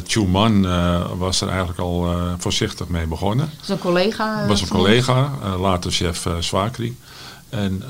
Chuman 0.07 0.65
uh, 0.65 1.11
was 1.17 1.41
er 1.41 1.47
eigenlijk 1.47 1.79
al 1.79 2.11
uh, 2.11 2.33
voorzichtig 2.37 2.87
mee 2.87 3.07
begonnen. 3.07 3.49
Dat 3.49 3.63
is 3.63 3.69
een 3.69 3.79
collega. 3.79 4.47
was 4.47 4.61
een 4.61 4.67
collega, 4.67 5.31
uh, 5.43 5.59
later 5.59 5.91
chef 5.91 6.25
uh, 6.25 6.33
Swakri. 6.39 6.97
En 7.49 7.83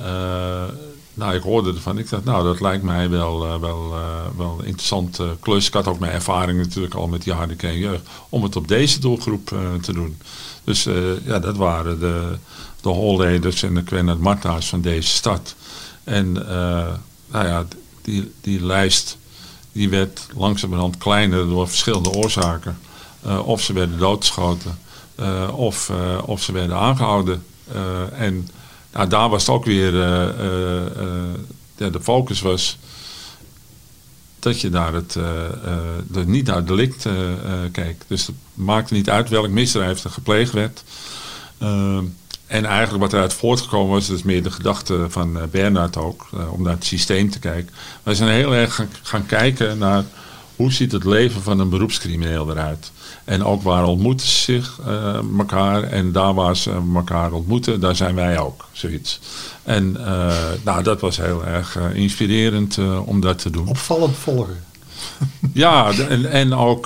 nou, 1.15 1.36
ik 1.36 1.41
hoorde 1.41 1.73
ervan. 1.73 1.97
Ik 1.97 2.10
dacht, 2.10 2.23
nou, 2.23 2.43
dat 2.43 2.60
lijkt 2.60 2.84
mij 2.84 3.10
wel, 3.10 3.45
uh, 3.45 3.56
wel, 3.60 3.91
uh, 3.93 4.38
wel 4.38 4.56
een 4.60 4.65
interessante 4.65 5.38
klus. 5.39 5.67
Ik 5.67 5.73
had 5.73 5.88
ook 5.88 5.99
mijn 5.99 6.12
ervaring 6.12 6.60
natuurlijk 6.60 6.93
al 6.93 7.08
met 7.08 7.23
jaren 7.23 7.60
en 7.60 7.78
jeugd. 7.78 8.08
Om 8.30 8.43
het 8.43 8.56
op 8.56 8.67
deze 8.67 8.99
doelgroep 8.99 9.51
uh, 9.51 9.60
te 9.82 9.93
doen. 9.93 10.17
Dus 10.63 10.83
ja, 11.25 11.39
dat 11.39 11.58
waren 11.58 12.00
de, 12.00 12.37
de 12.86 12.92
holleders 13.00 13.63
en 13.63 13.73
de 13.73 13.83
Quennert 13.83 14.19
Marta's 14.19 14.69
van 14.69 14.81
deze 14.81 15.10
stad. 15.10 15.56
En 16.04 16.31
nou 16.31 17.48
ja, 17.48 17.65
die, 18.02 18.31
die 18.42 18.65
lijst 18.65 19.17
die 19.75 19.90
werd 19.90 20.27
langzamerhand 20.36 20.98
kleiner 20.98 21.48
door 21.48 21.67
verschillende 21.67 22.10
oorzaken. 22.10 22.77
Uh, 23.25 23.48
of 23.48 23.62
ze 23.62 23.73
werden 23.73 23.98
doodgeschoten, 23.98 24.79
uh, 25.19 25.58
of, 25.58 25.92
of 26.25 26.44
ze 26.44 26.52
werden 26.52 26.77
aangehouden. 26.77 27.44
en 28.12 28.50
nou, 28.94 29.08
daar 29.08 29.29
was 29.29 29.46
het 29.46 29.56
ook 29.56 29.65
weer, 29.65 29.94
ja, 31.77 31.90
de 31.90 32.02
focus 32.02 32.42
was 32.42 32.77
dat 34.40 34.62
je 34.62 34.69
naar 34.69 34.94
het, 34.94 35.12
de, 35.12 36.23
niet 36.25 36.46
naar 36.46 36.56
het 36.56 36.67
delict 36.67 37.08
kijkt. 37.71 38.06
Dus 38.08 38.27
het 38.27 38.36
maakte 38.54 38.94
niet 38.94 39.10
uit 39.10 39.29
welk 39.29 39.50
misdrijf 39.50 40.04
er 40.04 40.10
gepleegd 40.10 40.52
werd. 40.52 40.83
En 42.48 42.65
eigenlijk 42.65 43.04
wat 43.04 43.13
eruit 43.13 43.33
voortgekomen 43.33 43.93
was, 43.93 44.08
dat 44.08 44.17
is 44.17 44.23
meer 44.23 44.43
de 44.43 44.52
gedachte 44.52 45.06
van 45.10 45.37
Bernard 45.52 45.98
ook, 45.98 46.27
om 46.50 46.63
naar 46.63 46.73
het 46.73 46.85
systeem 46.85 47.29
te 47.29 47.39
kijken. 47.39 47.73
Wij 48.04 48.15
zijn 48.15 48.29
heel 48.29 48.54
erg 48.54 48.85
gaan, 49.02 49.25
kijken 49.25 49.77
naar 49.77 50.04
hoe 50.56 50.71
ziet 50.71 50.91
het 50.91 51.04
leven 51.04 51.41
van 51.41 51.60
een 51.60 51.69
beroepscrimineel 51.69 52.50
eruit. 52.50 52.91
En 53.23 53.43
ook 53.43 53.62
waar 53.62 53.85
ontmoeten 53.85 54.27
ze 54.27 54.41
zich 54.41 54.79
uh, 54.87 55.19
elkaar. 55.37 55.83
En 55.83 56.12
daar 56.12 56.33
waar 56.33 56.58
ze 56.58 56.81
elkaar 56.96 57.31
ontmoeten, 57.31 57.79
daar 57.79 57.96
zijn 57.96 58.15
wij 58.15 58.39
ook. 58.39 58.65
Zoiets. 58.71 59.19
En 59.63 59.91
nou, 60.63 60.83
dat 60.83 61.02
was 61.02 61.17
heel 61.17 61.46
erg 61.46 61.77
inspirerend 61.93 62.77
om 63.06 63.19
dat 63.19 63.39
te 63.39 63.50
doen. 63.50 63.67
Opvallend 63.67 64.17
volgen. 64.17 64.63
Ja, 65.53 65.91
en, 65.91 66.31
en 66.31 66.53
ook 66.53 66.85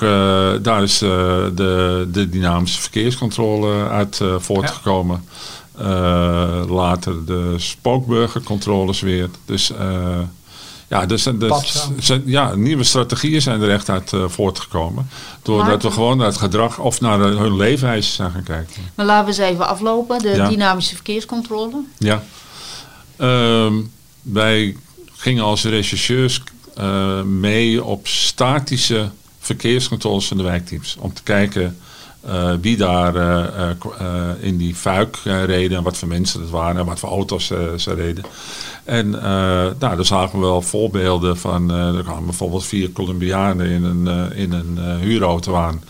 daar 0.62 0.84
is 0.84 0.98
de, 0.98 2.08
de 2.12 2.30
dynamische 2.30 2.82
verkeerscontrole 2.82 3.88
uit 3.88 4.22
voortgekomen. 4.38 5.24
Ja. 5.78 5.86
later 6.66 7.26
de 7.26 7.54
spookburgercontroles 7.58 9.00
weer. 9.00 9.30
Dus 9.46 9.72
ja, 10.90 11.06
dus, 11.06 11.24
dus 11.24 12.20
ja, 12.26 12.56
nieuwe 12.56 12.84
strategieën 12.84 13.42
zijn 13.42 13.62
er 13.62 13.70
echt 13.70 13.90
uit 13.90 14.12
uh, 14.12 14.24
voortgekomen. 14.28 15.10
Doordat 15.42 15.84
we 15.84 15.92
gewoon 15.92 16.18
naar 16.18 16.26
het 16.28 16.38
gedrag 16.38 16.80
of 16.80 17.02
naar 17.02 17.20
hun 17.20 17.56
leefwijze 17.56 18.12
zijn 18.12 18.32
gaan 18.32 18.44
kijken. 18.44 18.82
Maar 18.96 19.06
laten 19.06 19.36
we 19.36 19.42
eens 19.42 19.52
even 19.52 19.68
aflopen. 19.68 20.20
De 20.20 20.46
dynamische 20.50 20.96
verkeerscontrole. 20.96 21.84
Ja. 21.98 22.24
Uh, 23.18 23.74
wij 24.22 24.76
gingen 25.16 25.44
als 25.44 25.64
rechercheurs 25.64 26.44
uh, 26.80 27.22
mee 27.22 27.84
op 27.84 28.08
statische 28.08 29.10
verkeerscontroles 29.40 30.28
van 30.28 30.38
de 30.38 30.44
wijkteams. 30.44 30.98
Om 31.00 31.14
te 31.14 31.24
kijken 31.24 31.78
uh, 32.28 32.54
wie 32.62 32.78
daar 32.78 33.16
uh, 33.16 34.30
in 34.40 34.58
die 34.58 34.76
fuik 34.76 35.18
reden 35.24 35.78
en 35.78 35.84
wat 35.84 35.98
voor 35.98 36.08
mensen 36.08 36.42
het 36.42 36.50
waren 36.50 36.80
en 36.80 36.86
wat 36.86 37.00
voor 37.00 37.10
auto's 37.10 37.46
ze 37.78 37.94
reden. 37.94 38.24
En 38.84 39.10
nou, 39.10 39.74
daar 39.78 40.06
zagen 40.06 40.40
we 40.40 40.46
wel 40.46 40.62
voorbeelden 40.62 41.38
van, 41.38 41.72
er 41.72 42.04
kwamen 42.04 42.26
bijvoorbeeld 42.26 42.66
vier 42.66 42.92
Colombianen 42.92 43.68
in 43.70 43.84
een, 43.84 44.34
in 44.34 44.52
een 44.52 45.00
huurauto 45.00 45.56
aan. 45.56 45.82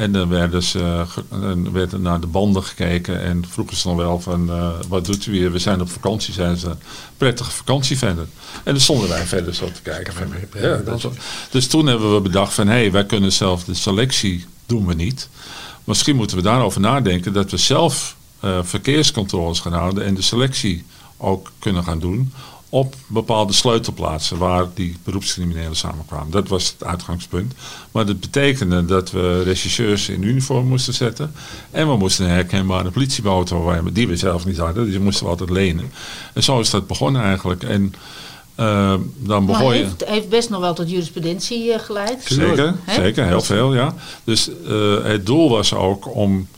En 0.00 0.12
dan 0.12 0.28
werden 0.28 0.62
ze, 0.62 1.04
dan 1.28 1.72
werd 1.72 1.92
er 1.92 2.00
naar 2.00 2.20
de 2.20 2.26
banden 2.26 2.62
gekeken 2.62 3.22
en 3.22 3.44
vroegen 3.48 3.76
ze 3.76 3.88
dan 3.88 3.96
wel 3.96 4.20
van, 4.20 4.50
wat 4.88 5.06
doet 5.06 5.26
u 5.26 5.32
hier? 5.32 5.52
We 5.52 5.58
zijn 5.58 5.80
op 5.80 5.90
vakantie, 5.90 6.34
zijn 6.34 6.56
ze. 6.56 6.70
Prettige 7.16 7.50
vakantie 7.50 7.98
verder. 7.98 8.26
En 8.64 8.72
dan 8.72 8.80
stonden 8.80 9.08
wij 9.08 9.26
verder 9.26 9.54
zo 9.54 9.72
te 9.72 9.82
kijken. 9.82 10.12
Van, 10.12 10.26
ja, 10.62 10.76
dat, 10.76 11.08
dus 11.50 11.66
toen 11.66 11.86
hebben 11.86 12.14
we 12.14 12.20
bedacht 12.20 12.54
van, 12.54 12.66
hé, 12.66 12.72
hey, 12.72 12.92
wij 12.92 13.06
kunnen 13.06 13.32
zelf 13.32 13.64
de 13.64 13.74
selectie 13.74 14.44
doen 14.66 14.86
we 14.86 14.94
niet. 14.94 15.28
Misschien 15.84 16.16
moeten 16.16 16.36
we 16.36 16.42
daarover 16.42 16.80
nadenken 16.80 17.32
dat 17.32 17.50
we 17.50 17.56
zelf 17.56 18.16
uh, 18.44 18.58
verkeerscontroles 18.62 19.60
gaan 19.60 19.72
houden 19.72 20.04
en 20.04 20.14
de 20.14 20.22
selectie 20.22 20.84
ook 21.16 21.50
kunnen 21.58 21.84
gaan 21.84 21.98
doen 21.98 22.32
op 22.72 22.94
bepaalde 23.06 23.52
sleutelplaatsen 23.52 24.38
waar 24.38 24.66
die 24.74 24.96
beroepscriminelen 25.04 25.76
samenkwamen. 25.76 26.30
Dat 26.30 26.48
was 26.48 26.74
het 26.78 26.84
uitgangspunt. 26.88 27.54
Maar 27.90 28.06
dat 28.06 28.20
betekende 28.20 28.84
dat 28.84 29.10
we 29.10 29.42
regisseurs 29.42 30.08
in 30.08 30.22
uniform 30.22 30.66
moesten 30.66 30.94
zetten. 30.94 31.32
En 31.70 31.88
we 31.88 31.96
moesten 31.96 32.24
een 32.24 32.30
herkenbare 32.30 32.90
politieauto 32.90 33.70
hebben, 33.70 33.92
die 33.92 34.08
we 34.08 34.16
zelf 34.16 34.46
niet 34.46 34.56
hadden. 34.56 34.82
Dus 34.84 34.92
die 34.92 35.02
moesten 35.02 35.24
we 35.24 35.30
altijd 35.30 35.50
lenen. 35.50 35.92
En 36.34 36.42
zo 36.42 36.60
is 36.60 36.70
dat 36.70 36.86
begonnen 36.86 37.22
eigenlijk. 37.22 37.62
En 37.62 37.94
uh, 38.60 38.94
dan 39.16 39.46
begon 39.46 39.64
maar 39.64 39.74
heeft, 39.74 40.04
heeft 40.06 40.28
best 40.28 40.50
nog 40.50 40.60
wel 40.60 40.74
tot 40.74 40.90
jurisprudentie 40.90 41.66
uh, 41.66 41.78
geleid. 41.78 42.22
Zeker, 42.24 42.74
zeker, 42.86 43.26
heel 43.26 43.42
veel, 43.42 43.74
ja. 43.74 43.94
Dus 44.24 44.50
uh, 44.66 45.04
het 45.04 45.26
doel 45.26 45.50
was 45.50 45.74
ook 45.74 46.14
om 46.14 46.48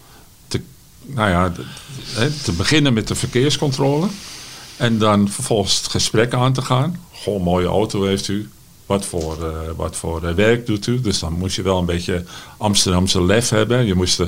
te, 0.48 0.60
nou 1.06 1.30
ja, 1.30 1.52
te 2.42 2.52
beginnen 2.52 2.92
met 2.92 3.08
de 3.08 3.14
verkeerscontrole. 3.14 4.06
En 4.76 4.98
dan 4.98 5.28
vervolgens 5.28 5.76
het 5.76 5.88
gesprek 5.88 6.34
aan 6.34 6.52
te 6.52 6.62
gaan. 6.62 7.00
Goh, 7.12 7.42
mooie 7.42 7.66
auto 7.66 8.02
heeft 8.02 8.28
u. 8.28 8.50
Wat 8.86 9.04
voor, 9.04 9.54
wat 9.76 9.96
voor 9.96 10.34
werk 10.34 10.66
doet 10.66 10.86
u? 10.86 11.00
Dus 11.00 11.18
dan 11.18 11.32
moest 11.32 11.56
je 11.56 11.62
wel 11.62 11.78
een 11.78 11.86
beetje 11.86 12.24
Amsterdamse 12.56 13.24
lef 13.24 13.48
hebben. 13.48 13.86
Je 13.86 13.94
moest, 13.94 14.22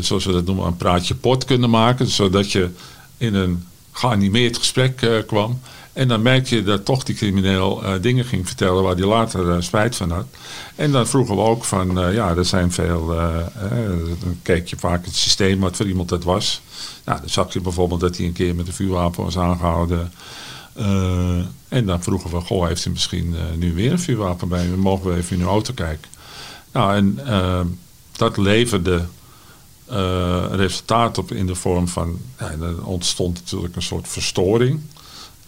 zoals 0.00 0.24
we 0.24 0.32
dat 0.32 0.44
noemen, 0.44 0.66
een 0.66 0.76
praatje 0.76 1.14
pot 1.14 1.44
kunnen 1.44 1.70
maken. 1.70 2.06
Zodat 2.06 2.52
je 2.52 2.70
in 3.16 3.34
een 3.34 3.66
geanimeerd 3.92 4.58
gesprek 4.58 5.24
kwam. 5.26 5.60
En 5.92 6.08
dan 6.08 6.22
merk 6.22 6.46
je 6.46 6.62
dat 6.62 6.84
toch 6.84 7.02
die 7.02 7.14
crimineel 7.14 7.84
uh, 7.84 7.92
dingen 8.00 8.24
ging 8.24 8.46
vertellen 8.46 8.82
waar 8.82 8.94
hij 8.94 9.04
later 9.04 9.46
uh, 9.46 9.56
spijt 9.58 9.96
van 9.96 10.10
had. 10.10 10.26
En 10.74 10.92
dan 10.92 11.06
vroegen 11.06 11.36
we 11.36 11.42
ook 11.42 11.64
van, 11.64 11.98
uh, 11.98 12.14
ja, 12.14 12.36
er 12.36 12.44
zijn 12.44 12.72
veel, 12.72 13.06
dan 14.20 14.38
keek 14.42 14.68
je 14.68 14.76
vaak 14.76 15.04
het 15.04 15.16
systeem 15.16 15.60
wat 15.60 15.76
voor 15.76 15.86
iemand 15.86 16.08
dat 16.08 16.24
was. 16.24 16.60
Nou, 17.04 17.20
dan 17.20 17.28
zag 17.28 17.52
je 17.52 17.60
bijvoorbeeld 17.60 18.00
dat 18.00 18.16
hij 18.16 18.26
een 18.26 18.32
keer 18.32 18.54
met 18.54 18.66
een 18.66 18.72
vuurwapen 18.72 19.24
was 19.24 19.38
aangehouden. 19.38 20.12
en 21.68 21.86
dan 21.86 22.02
vroegen 22.02 22.30
we, 22.30 22.40
goh, 22.40 22.66
heeft 22.66 22.84
hij 22.84 22.92
misschien 22.92 23.34
nu 23.56 23.74
weer 23.74 23.92
een 23.92 24.00
vuurwapen 24.00 24.48
bij 24.48 24.64
hem? 24.64 24.78
Mogen 24.78 25.10
we 25.10 25.16
even 25.16 25.36
in 25.36 25.42
uw 25.42 25.48
auto 25.48 25.72
kijken? 25.74 26.10
Nou, 26.72 26.94
en 26.94 27.18
dat 28.12 28.36
leverde 28.36 29.04
resultaat 30.50 31.18
op 31.18 31.32
in 31.32 31.46
de 31.46 31.54
vorm 31.54 31.88
van, 31.88 32.18
ja, 32.38 32.50
er 32.50 32.84
ontstond 32.84 33.40
natuurlijk 33.40 33.76
een 33.76 33.82
soort 33.82 34.08
verstoring. 34.08 34.80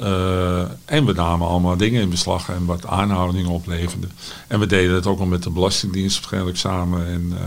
Uh, 0.01 0.61
en 0.85 1.05
we 1.05 1.13
namen 1.13 1.49
allemaal 1.49 1.77
dingen 1.77 2.03
in 2.03 2.11
beslag 2.11 2.49
en 2.49 2.65
wat 2.65 2.87
aanhoudingen 2.87 3.51
opleverden. 3.51 4.11
En 4.47 4.61
we 4.61 4.67
deden 4.67 4.95
het 4.95 5.07
ook 5.07 5.21
al 5.21 5.27
met 5.27 5.43
de 5.43 5.51
Belastingdienst 5.51 6.17
waarschijnlijk 6.17 6.57
samen. 6.57 7.07
En 7.07 7.33
uh, 7.33 7.39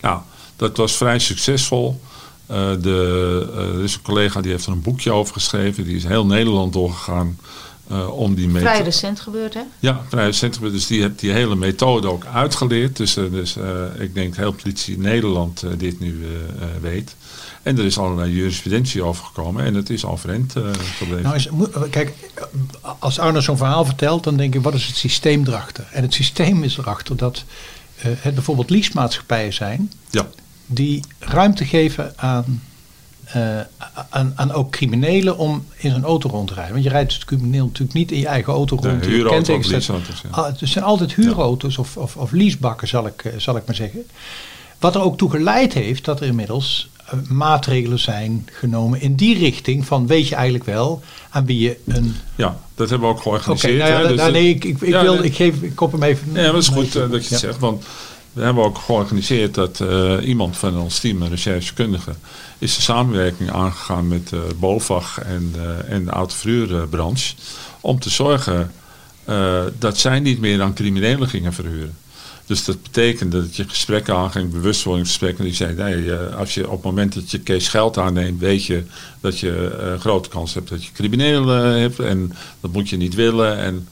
nou, 0.00 0.20
dat 0.56 0.76
was 0.76 0.96
vrij 0.96 1.18
succesvol. 1.18 2.00
Uh, 2.50 2.56
de, 2.80 3.52
er 3.56 3.82
is 3.82 3.94
een 3.94 4.02
collega 4.02 4.40
die 4.40 4.50
heeft 4.50 4.66
er 4.66 4.72
een 4.72 4.82
boekje 4.82 5.12
over 5.12 5.32
geschreven. 5.32 5.84
Die 5.84 5.96
is 5.96 6.04
heel 6.04 6.26
Nederland 6.26 6.72
doorgegaan 6.72 7.38
om 8.10 8.34
die 8.34 8.46
methode... 8.46 8.70
Vrij 8.70 8.84
recent 8.84 9.20
gebeurd, 9.20 9.54
hè? 9.54 9.62
Ja, 9.78 10.02
vrij 10.08 10.24
recent 10.24 10.54
gebeurd. 10.54 10.72
Dus 10.72 10.86
die 10.86 11.00
heeft 11.00 11.18
die 11.20 11.32
hele 11.32 11.56
methode 11.56 12.08
ook 12.08 12.24
uitgeleerd. 12.24 12.96
Dus, 12.96 13.14
dus 13.14 13.56
ik 13.98 14.14
denk 14.14 14.28
dat 14.28 14.36
heel 14.36 14.52
politie 14.52 14.98
Nederland 14.98 15.64
dit 15.76 16.00
nu 16.00 16.26
weet. 16.80 17.14
En 17.64 17.78
er 17.78 17.84
is 17.84 17.98
allerlei 17.98 18.32
jurisprudentie 18.32 19.02
over 19.02 19.24
gekomen 19.24 19.64
en 19.64 19.74
het 19.74 19.90
is 19.90 20.04
overeind 20.04 20.56
uh, 20.56 20.64
gebleven. 20.96 21.22
Nou 21.22 21.36
is, 21.36 21.48
kijk, 21.90 22.12
als 22.98 23.18
Arno 23.18 23.40
zo'n 23.40 23.56
verhaal 23.56 23.84
vertelt, 23.84 24.24
dan 24.24 24.36
denk 24.36 24.54
ik, 24.54 24.62
wat 24.62 24.74
is 24.74 24.86
het 24.86 24.96
systeem 24.96 25.46
erachter? 25.46 25.88
En 25.92 26.02
het 26.02 26.14
systeem 26.14 26.62
is 26.62 26.78
erachter 26.78 27.16
dat 27.16 27.44
uh, 27.96 28.04
het 28.18 28.34
bijvoorbeeld 28.34 28.70
leasemaatschappijen 28.70 29.52
zijn, 29.52 29.92
ja. 30.10 30.26
die 30.66 31.02
ruimte 31.18 31.64
geven 31.64 32.12
aan, 32.16 32.62
uh, 33.36 33.60
aan, 34.10 34.32
aan 34.36 34.52
ook 34.52 34.70
criminelen 34.70 35.38
om 35.38 35.64
in 35.76 35.90
zijn 35.90 36.04
auto 36.04 36.28
rond 36.28 36.48
te 36.48 36.54
rijden. 36.54 36.72
Want 36.72 36.84
je 36.84 36.90
rijdt 36.90 37.12
als 37.12 37.24
crimineel 37.24 37.64
natuurlijk 37.64 37.98
niet 37.98 38.12
in 38.12 38.18
je 38.18 38.26
eigen 38.26 38.52
auto 38.52 38.76
rond. 38.76 39.02
De 39.02 39.08
huurauto 39.08 39.56
of 39.56 39.66
leaseauto's, 39.66 40.20
ja. 40.20 40.28
Ah, 40.30 40.46
het 40.46 40.58
zijn 40.62 40.84
altijd 40.84 41.14
huurauto's 41.14 41.78
of, 41.78 41.96
of, 41.96 42.16
of 42.16 42.32
leasebakken, 42.32 42.88
zal 42.88 43.06
ik, 43.06 43.32
zal 43.36 43.56
ik 43.56 43.66
maar 43.66 43.74
zeggen. 43.74 44.06
Wat 44.78 44.94
er 44.94 45.02
ook 45.02 45.18
toe 45.18 45.30
geleid 45.30 45.72
heeft 45.72 46.04
dat 46.04 46.20
er 46.20 46.26
inmiddels 46.26 46.88
eh, 46.92 46.93
maatregelen 47.28 47.98
zijn 47.98 48.48
genomen 48.52 49.00
in 49.00 49.14
die 49.14 49.38
richting 49.38 49.86
van 49.86 50.06
weet 50.06 50.28
je 50.28 50.34
eigenlijk 50.34 50.64
wel 50.64 51.02
aan 51.30 51.46
wie 51.46 51.58
je 51.58 51.76
een... 51.86 52.14
Ja, 52.34 52.58
dat 52.74 52.90
hebben 52.90 53.08
we 53.08 53.14
ook 53.14 53.22
georganiseerd. 53.22 53.74
Okay, 53.74 53.90
nou 53.90 54.02
ja, 54.02 54.08
dus 54.08 54.32
nee, 54.32 54.48
ik, 54.48 54.64
ik, 54.64 54.80
ik 54.80 55.00
wil, 55.00 55.22
ik, 55.22 55.34
geef, 55.34 55.62
ik 55.62 55.74
kop 55.74 55.92
hem 55.92 56.02
even... 56.02 56.32
Ja, 56.32 56.52
dat 56.52 56.62
is 56.62 56.68
goed 56.68 56.96
uh, 56.96 57.10
dat 57.10 57.24
je 57.24 57.30
het 57.30 57.38
zegt, 57.38 57.58
want 57.58 57.84
we 58.32 58.42
hebben 58.42 58.64
ook 58.64 58.78
georganiseerd 58.78 59.54
dat 59.54 59.80
uh, 59.80 60.16
iemand 60.22 60.56
van 60.56 60.78
ons 60.78 61.00
team, 61.00 61.22
een 61.22 61.28
recherchekundige, 61.28 62.14
is 62.58 62.76
de 62.76 62.82
samenwerking 62.82 63.50
aangegaan 63.50 64.08
met 64.08 64.30
uh, 64.34 64.40
BOVAG 64.58 65.18
en, 65.18 65.54
en 65.88 66.04
de 66.04 66.10
autoverhuurbranche 66.10 67.34
om 67.80 67.98
te 67.98 68.10
zorgen 68.10 68.72
dat 69.78 69.98
zij 69.98 70.20
niet 70.20 70.40
meer 70.40 70.62
aan 70.62 70.74
criminelen 70.74 71.28
gingen 71.28 71.52
verhuren. 71.52 71.96
Dus 72.46 72.64
dat 72.64 72.82
betekende 72.82 73.40
dat 73.40 73.56
je 73.56 73.68
gesprekken 73.68 74.14
aanging, 74.14 74.50
bewustwordingsgesprekken. 74.50 75.44
Die 75.44 75.54
zei, 75.54 75.74
nee, 75.74 76.12
eh, 76.12 76.36
als 76.36 76.54
je 76.54 76.64
op 76.66 76.74
het 76.74 76.84
moment 76.84 77.14
dat 77.14 77.30
je 77.30 77.42
cash 77.42 77.70
geld 77.70 77.98
aanneemt, 77.98 78.40
weet 78.40 78.64
je 78.64 78.82
dat 79.20 79.40
je 79.40 79.78
uh, 79.80 80.00
grote 80.00 80.28
kans 80.28 80.54
hebt 80.54 80.68
dat 80.68 80.84
je 80.84 80.92
criminelen 80.92 81.74
uh, 81.74 81.80
hebt. 81.80 82.00
En 82.00 82.32
dat 82.60 82.72
moet 82.72 82.88
je 82.88 82.96
niet 82.96 83.14
willen. 83.14 83.58
En, 83.58 83.88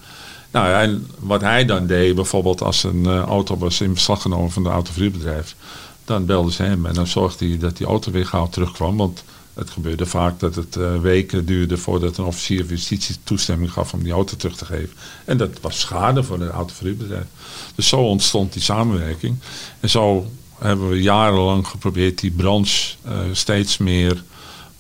nou, 0.51 0.73
en 0.73 1.07
wat 1.19 1.41
hij 1.41 1.65
dan 1.65 1.87
deed, 1.87 2.15
bijvoorbeeld 2.15 2.63
als 2.63 2.85
een 2.85 3.07
auto 3.07 3.57
was 3.57 3.81
in 3.81 3.93
beslag 3.93 4.23
genomen 4.23 4.51
van 4.51 4.67
een 4.67 4.73
autoverhuurbedrijf. 4.73 5.57
Dan 6.05 6.27
belden 6.27 6.53
ze 6.53 6.63
hem 6.63 6.87
en 6.87 6.95
dan 6.95 7.07
zorgde 7.07 7.47
hij 7.47 7.59
dat 7.59 7.77
die 7.77 7.87
auto 7.87 8.11
weer 8.11 8.27
gauw 8.27 8.49
terugkwam. 8.49 8.97
Want 8.97 9.25
het 9.55 9.71
gebeurde 9.71 10.07
vaak 10.07 10.41
dat 10.41 10.55
het 10.55 10.77
weken 11.01 11.45
duurde 11.45 11.77
voordat 11.77 12.17
een 12.17 12.25
officier 12.25 12.59
van 12.59 12.69
justitie 12.69 13.17
toestemming 13.25 13.73
gaf 13.73 13.93
om 13.93 14.03
die 14.03 14.13
auto 14.13 14.37
terug 14.37 14.57
te 14.57 14.65
geven. 14.65 14.97
En 15.25 15.37
dat 15.37 15.61
was 15.61 15.81
schade 15.81 16.23
voor 16.23 16.41
het 16.41 16.51
autoverhuurbedrijf. 16.51 17.27
Dus 17.75 17.89
zo 17.89 17.97
ontstond 17.97 18.53
die 18.53 18.63
samenwerking. 18.63 19.37
En 19.81 19.91
zo 19.91 20.31
hebben 20.59 20.89
we 20.89 21.03
jarenlang 21.03 21.67
geprobeerd 21.67 22.21
die 22.21 22.31
branche 22.31 22.95
uh, 23.07 23.13
steeds 23.33 23.79
meer 23.79 24.23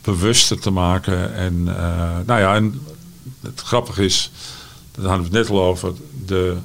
bewuster 0.02 0.60
te 0.60 0.70
maken. 0.70 1.34
En 1.34 1.54
uh, 1.66 2.18
nou 2.26 2.40
ja, 2.40 2.54
en 2.54 2.80
het 3.40 3.60
grappige 3.60 4.04
is, 4.04 4.30
daar 4.92 5.06
hadden 5.06 5.30
we 5.30 5.38
het 5.38 5.48
net 5.48 5.58
al 5.58 5.64
over, 5.64 5.92
de 6.26 6.56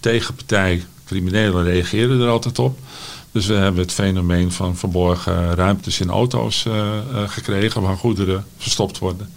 tegenpartij, 0.00 0.84
criminelen, 1.04 1.64
reageren 1.64 2.20
er 2.20 2.28
altijd 2.28 2.58
op. 2.58 2.78
Dus 3.32 3.46
we 3.46 3.54
hebben 3.54 3.82
het 3.82 3.92
fenomeen 3.92 4.52
van 4.52 4.76
verborgen 4.76 5.54
ruimtes 5.54 6.00
in 6.00 6.10
auto's 6.10 6.66
gekregen 7.26 7.82
waar 7.82 7.96
goederen 7.96 8.46
verstopt 8.58 8.98
worden. 8.98 9.28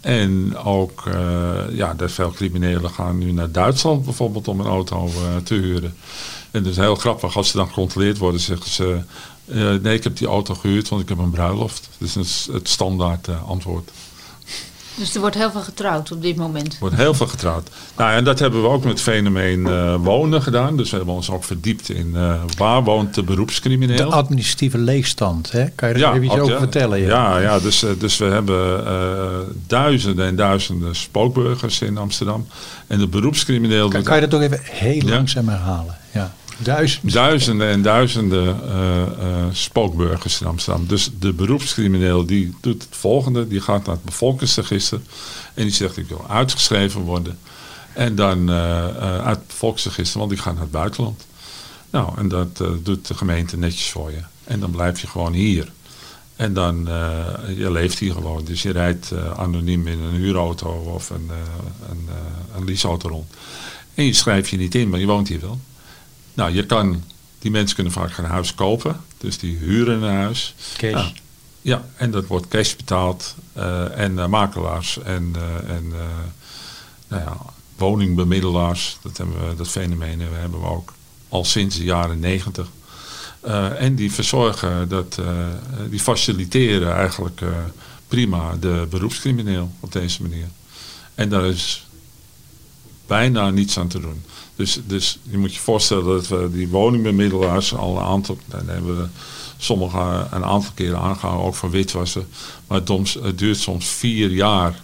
En 0.00 0.56
ook 0.56 1.02
ja, 1.72 1.94
dat 1.94 2.12
veel 2.12 2.30
criminelen 2.30 2.90
gaan 2.90 3.18
nu 3.18 3.32
naar 3.32 3.50
Duitsland 3.50 4.04
bijvoorbeeld 4.04 4.48
om 4.48 4.60
een 4.60 4.66
auto 4.66 5.10
te 5.44 5.54
huren. 5.54 5.94
En 6.50 6.62
dat 6.62 6.72
is 6.72 6.78
heel 6.78 6.94
grappig, 6.94 7.36
als 7.36 7.50
ze 7.50 7.56
dan 7.56 7.66
gecontroleerd 7.66 8.18
worden, 8.18 8.40
zeggen 8.40 8.70
ze... 8.70 9.00
Nee, 9.82 9.94
ik 9.94 10.04
heb 10.04 10.16
die 10.16 10.26
auto 10.26 10.54
gehuurd, 10.54 10.88
want 10.88 11.02
ik 11.02 11.08
heb 11.08 11.18
een 11.18 11.30
bruiloft. 11.30 11.88
Dus 11.98 12.12
dat 12.12 12.24
is 12.24 12.48
het 12.52 12.68
standaard 12.68 13.28
antwoord. 13.46 13.90
Dus 15.00 15.14
er 15.14 15.20
wordt 15.20 15.36
heel 15.36 15.50
veel 15.50 15.60
getrouwd 15.60 16.12
op 16.12 16.22
dit 16.22 16.36
moment? 16.36 16.72
Er 16.72 16.78
wordt 16.80 16.96
heel 16.96 17.14
veel 17.14 17.26
getrouwd. 17.26 17.70
Nou, 17.96 18.12
en 18.12 18.24
dat 18.24 18.38
hebben 18.38 18.62
we 18.62 18.68
ook 18.68 18.84
met 18.84 19.00
fenomeen 19.00 19.60
uh, 19.60 19.94
wonen 19.94 20.42
gedaan. 20.42 20.76
Dus 20.76 20.90
we 20.90 20.96
hebben 20.96 21.14
ons 21.14 21.30
ook 21.30 21.44
verdiept 21.44 21.90
in 21.90 22.16
waar 22.56 22.84
woont 22.84 23.14
de 23.14 23.22
beroepscrimineel. 23.22 23.96
De 23.96 24.16
administratieve 24.16 24.78
leegstand, 24.78 25.52
hè? 25.52 25.68
kan 25.68 25.88
je 25.88 25.94
er 25.94 26.00
ja, 26.00 26.12
even 26.12 26.24
iets 26.24 26.38
over 26.38 26.58
vertellen? 26.58 27.00
Ja, 27.00 27.06
ja, 27.06 27.38
ja 27.38 27.58
dus, 27.58 27.84
dus 27.98 28.18
we 28.18 28.24
hebben 28.24 28.84
duizenden 29.66 30.26
en 30.26 30.36
duizenden 30.36 30.96
spookburgers 30.96 31.80
in 31.80 31.98
Amsterdam. 31.98 32.46
En 32.86 32.98
de 32.98 33.06
beroepscrimineel... 33.06 33.88
Kan, 33.88 34.02
kan 34.02 34.14
je 34.14 34.20
dat 34.20 34.30
toch 34.30 34.40
even 34.40 34.60
heel 34.62 35.02
langzaam 35.02 35.48
herhalen? 35.48 35.96
Ja. 36.12 36.32
Duizenden. 37.02 37.68
En 37.68 37.82
duizenden 37.82 38.60
uh, 38.64 39.02
uh, 39.22 39.44
spookburgers 39.52 40.40
in 40.40 40.46
Amsterdam. 40.46 40.86
Dus 40.86 41.10
de 41.18 41.32
beroepscrimineel 41.32 42.26
die 42.26 42.54
doet 42.60 42.82
het 42.82 42.96
volgende. 42.96 43.48
Die 43.48 43.60
gaat 43.60 43.86
naar 43.86 43.94
het 43.94 44.04
bevolkingsregister. 44.04 45.00
En 45.54 45.62
die 45.62 45.72
zegt 45.72 45.96
ik 45.96 46.08
wil 46.08 46.24
uitgeschreven 46.28 47.00
worden. 47.00 47.38
En 47.92 48.14
dan 48.14 48.50
uh, 48.50 48.86
uit 49.18 49.36
het 49.36 49.46
bevolkingsregister, 49.46 50.18
want 50.18 50.30
die 50.30 50.40
gaat 50.40 50.52
naar 50.52 50.62
het 50.62 50.70
buitenland. 50.70 51.26
Nou, 51.90 52.18
en 52.18 52.28
dat 52.28 52.62
doet 52.82 53.06
de 53.06 53.14
gemeente 53.14 53.56
netjes 53.56 53.90
voor 53.90 54.10
je. 54.10 54.20
En 54.44 54.60
dan 54.60 54.70
blijf 54.70 55.00
je 55.00 55.06
gewoon 55.06 55.32
hier. 55.32 55.72
En 56.36 56.54
dan, 56.54 56.88
je 57.56 57.70
leeft 57.70 57.98
hier 57.98 58.12
gewoon. 58.12 58.44
Dus 58.44 58.62
je 58.62 58.70
rijdt 58.70 59.12
anoniem 59.36 59.86
in 59.86 60.00
een 60.00 60.14
huurauto 60.14 60.68
of 60.68 61.10
een, 61.10 61.30
een, 61.90 62.08
een 62.56 62.64
leaseauto 62.64 63.08
rond. 63.08 63.34
En 63.94 64.04
je 64.04 64.12
schrijft 64.12 64.48
je 64.48 64.56
niet 64.56 64.74
in, 64.74 64.88
maar 64.88 65.00
je 65.00 65.06
woont 65.06 65.28
hier 65.28 65.40
wel. 65.40 65.60
Nou, 66.34 66.52
je 66.52 66.66
kan, 66.66 67.04
die 67.38 67.50
mensen 67.50 67.74
kunnen 67.74 67.92
vaak 67.92 68.18
een 68.18 68.24
huis 68.24 68.54
kopen. 68.54 69.00
Dus 69.18 69.38
die 69.38 69.56
huren 69.56 70.02
een 70.02 70.14
huis. 70.14 70.54
Cash. 70.76 70.92
Nou, 70.92 71.12
ja, 71.62 71.84
en 71.96 72.10
dat 72.10 72.26
wordt 72.26 72.48
cash 72.48 72.74
betaald. 72.74 73.34
Uh, 73.56 73.98
en 73.98 74.12
uh, 74.12 74.26
makelaars 74.26 74.98
en, 74.98 75.32
uh, 75.36 75.74
en 75.76 75.92
nou 77.08 77.22
ja, 77.22 77.36
woningbemiddelaars. 77.76 78.98
Dat, 79.02 79.16
hebben 79.16 79.48
we, 79.48 79.54
dat 79.56 79.68
fenomeen 79.68 80.20
hebben 80.20 80.60
we 80.60 80.66
ook 80.66 80.92
al 81.28 81.44
sinds 81.44 81.76
de 81.76 81.84
jaren 81.84 82.18
negentig. 82.18 82.66
en 83.78 83.94
die 83.94 84.12
verzorgen, 84.12 84.88
dat, 84.88 85.20
die 85.90 86.00
faciliteren 86.00 86.94
eigenlijk 86.94 87.40
prima 88.08 88.56
de 88.60 88.86
beroepscrimineel 88.90 89.70
op 89.80 89.92
deze 89.92 90.22
manier. 90.22 90.46
En 91.14 91.28
daar 91.28 91.44
is 91.44 91.86
bijna 93.06 93.50
niets 93.50 93.78
aan 93.78 93.88
te 93.88 94.00
doen. 94.00 94.22
Dus, 94.60 94.80
dus 94.86 95.18
je 95.22 95.38
moet 95.38 95.54
je 95.54 95.60
voorstellen 95.60 96.04
dat 96.04 96.28
we 96.28 96.50
die 96.52 96.68
woningbemiddelaars 96.68 97.74
al 97.74 97.96
een 97.96 98.04
aantal, 98.04 98.38
dan 98.46 98.68
hebben 98.68 98.96
we 98.96 99.06
sommige 99.56 100.26
een 100.30 100.44
aantal 100.44 100.72
keren 100.74 100.98
aangehouden, 100.98 101.46
ook 101.46 101.54
voor 101.54 101.70
witwassen. 101.70 102.28
Maar 102.66 102.80
het, 102.80 103.38
duurt 103.38 103.58
soms 103.58 103.88
vier 103.88 104.30
jaar 104.30 104.82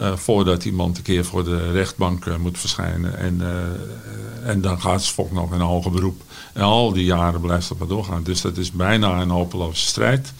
uh, 0.00 0.16
voordat 0.16 0.64
iemand 0.64 0.96
een 0.96 1.02
keer 1.02 1.24
voor 1.24 1.44
de 1.44 1.70
rechtbank 1.70 2.24
uh, 2.24 2.36
moet 2.36 2.58
verschijnen. 2.58 3.18
En, 3.18 3.38
uh, 3.40 4.50
en 4.50 4.60
dan 4.60 4.80
gaat 4.80 5.06
volk 5.06 5.32
nog 5.32 5.52
in 5.52 5.60
een 5.60 5.66
hoger 5.66 5.90
beroep. 5.90 6.22
En 6.52 6.62
al 6.62 6.92
die 6.92 7.04
jaren 7.04 7.40
blijft 7.40 7.68
dat 7.68 7.78
maar 7.78 7.88
doorgaan. 7.88 8.22
Dus 8.22 8.40
dat 8.40 8.56
is 8.56 8.70
bijna 8.70 9.20
een 9.20 9.30
hopeloze 9.30 9.86
strijd. 9.86 10.32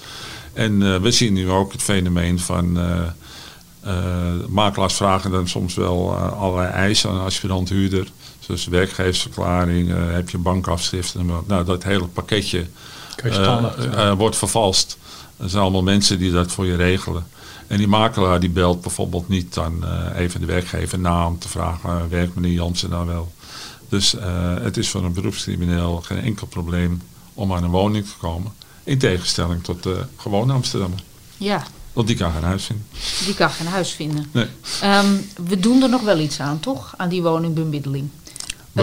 En 0.53 1.03
we 1.03 1.11
zien 1.11 1.33
nu 1.33 1.51
ook 1.51 1.73
het 1.73 1.83
fenomeen 1.83 2.39
van... 2.39 2.79
makelaars 4.49 4.95
vragen 4.95 5.31
dan 5.31 5.49
soms 5.49 5.75
wel 5.75 6.17
allerlei 6.17 6.73
eisen 6.73 7.11
aan 7.11 7.17
een 7.17 7.25
aspirant 7.25 7.69
huurder. 7.69 8.09
Dus 8.47 8.67
werkgeversverklaring, 8.67 9.89
uh, 9.89 10.13
heb 10.13 10.31
je 10.31 10.39
bankafschriften. 10.39 11.31
Nou, 11.47 11.65
dat 11.65 11.83
hele 11.83 12.07
pakketje 12.07 12.67
uh, 13.25 14.13
wordt 14.13 14.37
vervalst. 14.37 14.99
Er 15.37 15.49
zijn 15.49 15.63
allemaal 15.63 15.83
mensen 15.83 16.19
die 16.19 16.33
dat 16.33 16.53
voor 16.53 16.67
je 16.67 16.77
regelen. 16.77 17.27
En 17.67 17.79
die 17.79 17.89
makelaar 17.89 18.41
die 18.41 18.51
belt 18.51 18.81
bijvoorbeeld 18.81 19.29
niet 19.29 19.55
dan 19.55 19.85
even 20.15 20.41
de 20.41 20.47
werkgever 20.47 20.99
na 20.99 21.27
om 21.27 21.39
te 21.39 21.49
vragen, 21.49 22.09
werkt 22.09 22.35
meneer 22.35 22.53
Jansen 22.53 22.91
nou 22.91 23.07
wel? 23.07 23.33
Dus 23.89 24.15
het 24.61 24.77
is 24.77 24.89
voor 24.89 25.05
een 25.05 25.13
beroepscrimineel 25.13 26.01
geen 26.01 26.21
enkel 26.21 26.47
probleem 26.47 27.03
om 27.35 27.53
aan 27.53 27.65
een 27.65 27.71
woning 27.71 28.07
te 28.07 28.17
komen. 28.21 28.53
In 28.85 28.99
tegenstelling 28.99 29.65
tot 29.65 29.83
de 29.83 30.05
gewone 30.17 30.53
Amsterdammer. 30.53 30.99
Ja. 31.37 31.63
Want 31.93 32.07
die 32.07 32.17
kan 32.17 32.33
geen 32.33 32.43
huis 32.43 32.65
vinden. 32.65 32.87
Die 33.25 33.35
kan 33.35 33.51
geen 33.51 33.67
huis 33.67 33.91
vinden. 33.91 34.29
Nee. 34.33 34.47
Um, 34.85 35.27
we 35.49 35.61
doen 35.61 35.83
er 35.83 35.89
nog 35.89 36.03
wel 36.03 36.19
iets 36.19 36.41
aan, 36.41 36.61
toch? 36.61 36.95
Aan 36.97 37.09
die 37.09 37.23
woningbemiddeling 37.23 38.09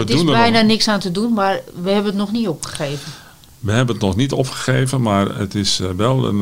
het 0.00 0.10
is 0.10 0.24
bijna 0.24 0.60
niks 0.60 0.88
aan 0.88 1.00
te 1.00 1.10
doen, 1.10 1.32
maar 1.32 1.60
we 1.82 1.90
hebben 1.90 2.10
het 2.10 2.20
nog 2.20 2.32
niet 2.32 2.48
opgegeven. 2.48 3.12
We 3.58 3.72
hebben 3.72 3.94
het 3.94 4.04
nog 4.04 4.16
niet 4.16 4.32
opgegeven, 4.32 5.02
maar 5.02 5.38
het 5.38 5.54
is 5.54 5.80
eh, 5.80 5.90
wel 5.96 6.24
een, 6.24 6.40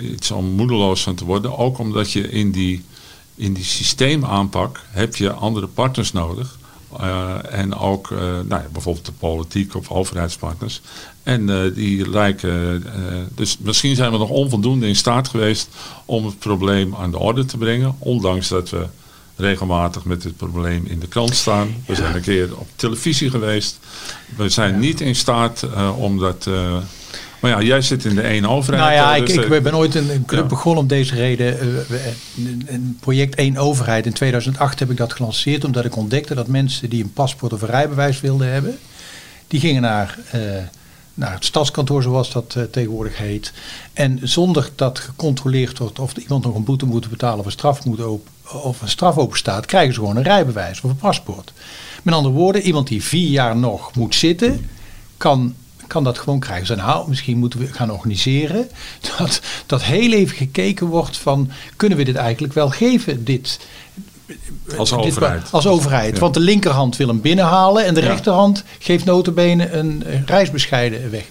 uh, 0.00 0.10
iets 0.10 0.30
om 0.30 0.44
moedeloos 0.44 1.02
van 1.02 1.14
te 1.14 1.24
worden. 1.24 1.58
Ook 1.58 1.78
omdat 1.78 2.12
je 2.12 2.30
in 2.30 2.50
die, 2.50 2.84
in 3.34 3.52
die 3.52 3.64
systeemaanpak 3.64 4.80
heb 4.90 5.16
je 5.16 5.32
andere 5.32 5.66
partners 5.66 6.12
nodig. 6.12 6.58
Uh, 7.00 7.30
en 7.50 7.74
ook 7.74 8.10
nou 8.10 8.48
ja, 8.48 8.66
bijvoorbeeld 8.72 9.06
de 9.06 9.12
politiek 9.12 9.74
of 9.74 9.90
overheidspartners. 9.90 10.80
En 11.22 11.72
die 11.74 12.10
lijken, 12.10 12.84
dus 13.34 13.56
misschien 13.58 13.96
zijn 13.96 14.12
we 14.12 14.18
nog 14.18 14.28
onvoldoende 14.28 14.86
in 14.86 14.96
staat 14.96 15.28
geweest 15.28 15.68
om 16.04 16.26
het 16.26 16.38
probleem 16.38 16.94
aan 16.94 17.10
de 17.10 17.18
orde 17.18 17.44
te 17.44 17.56
brengen. 17.56 17.96
Ondanks 17.98 18.48
dat 18.48 18.70
we 18.70 18.86
regelmatig 19.38 20.04
met 20.04 20.22
dit 20.22 20.36
probleem 20.36 20.86
in 20.86 20.98
de 20.98 21.08
krant 21.08 21.34
staan. 21.34 21.74
We 21.86 21.94
zijn 21.94 22.14
een 22.14 22.20
keer 22.20 22.58
op 22.58 22.68
televisie 22.76 23.30
geweest. 23.30 23.78
We 24.36 24.48
zijn 24.48 24.78
niet 24.78 25.00
in 25.00 25.14
staat 25.14 25.64
uh, 25.64 25.98
om 25.98 26.18
dat... 26.18 26.46
Uh, 26.48 26.76
maar 27.40 27.50
ja, 27.50 27.62
jij 27.62 27.80
zit 27.80 28.04
in 28.04 28.14
de 28.14 28.20
één 28.20 28.46
overheid. 28.46 28.82
Nou 28.82 28.94
ja, 28.94 29.26
dus 29.26 29.34
ik, 29.34 29.44
ik 29.44 29.62
ben 29.62 29.76
ooit 29.76 29.94
een, 29.94 30.24
club 30.26 30.48
begonnen 30.48 30.82
om 30.82 30.88
deze 30.88 31.14
reden. 31.14 31.58
Uh, 31.88 32.66
een 32.66 32.96
project 33.00 33.34
één 33.34 33.56
overheid. 33.56 34.06
In 34.06 34.12
2008 34.12 34.78
heb 34.78 34.90
ik 34.90 34.96
dat 34.96 35.12
gelanceerd 35.12 35.64
omdat 35.64 35.84
ik 35.84 35.96
ontdekte 35.96 36.34
dat 36.34 36.46
mensen 36.46 36.90
die 36.90 37.02
een 37.02 37.12
paspoort 37.12 37.52
of 37.52 37.62
een 37.62 37.68
rijbewijs 37.68 38.20
wilden 38.20 38.52
hebben... 38.52 38.78
die 39.46 39.60
gingen 39.60 39.82
naar 39.82 40.18
naar 41.18 41.32
het 41.32 41.44
stadskantoor 41.44 42.02
zoals 42.02 42.32
dat 42.32 42.54
uh, 42.58 42.64
tegenwoordig 42.64 43.16
heet. 43.16 43.52
En 43.92 44.20
zonder 44.22 44.70
dat 44.74 44.98
gecontroleerd 44.98 45.78
wordt 45.78 45.98
of 45.98 46.16
iemand 46.16 46.44
nog 46.44 46.54
een 46.54 46.64
boete 46.64 46.86
moet 46.86 47.10
betalen 47.10 47.38
of 47.38 47.44
een 47.44 47.50
straf, 47.50 47.84
moet 47.84 48.04
op, 48.04 48.28
of 48.62 48.82
een 48.82 48.88
straf 48.88 49.16
open 49.16 49.38
staat, 49.38 49.66
krijgen 49.66 49.94
ze 49.94 50.00
gewoon 50.00 50.16
een 50.16 50.22
rijbewijs 50.22 50.80
of 50.80 50.90
een 50.90 50.96
paspoort. 50.96 51.52
Met 52.02 52.14
andere 52.14 52.34
woorden, 52.34 52.62
iemand 52.62 52.88
die 52.88 53.04
vier 53.04 53.28
jaar 53.28 53.56
nog 53.56 53.94
moet 53.94 54.14
zitten, 54.14 54.70
kan, 55.16 55.54
kan 55.86 56.04
dat 56.04 56.18
gewoon 56.18 56.40
krijgen. 56.40 56.66
Ze 56.66 56.74
nou, 56.74 57.08
misschien 57.08 57.38
moeten 57.38 57.58
we 57.58 57.66
gaan 57.66 57.92
organiseren 57.92 58.68
dat, 59.18 59.40
dat 59.66 59.82
heel 59.82 60.12
even 60.12 60.36
gekeken 60.36 60.86
wordt 60.86 61.16
van, 61.16 61.50
kunnen 61.76 61.98
we 61.98 62.04
dit 62.04 62.16
eigenlijk 62.16 62.54
wel 62.54 62.70
geven, 62.70 63.24
dit, 63.24 63.58
als 64.76 64.92
overheid. 64.92 65.48
als 65.50 65.66
overheid. 65.66 66.18
Want 66.18 66.34
de 66.34 66.40
linkerhand 66.40 66.96
wil 66.96 67.08
hem 67.08 67.20
binnenhalen 67.20 67.84
en 67.84 67.94
de 67.94 68.00
rechterhand 68.00 68.64
geeft 68.78 69.04
notabene 69.04 69.70
een 69.70 70.04
reisbescheiden 70.26 71.10
weg. 71.10 71.24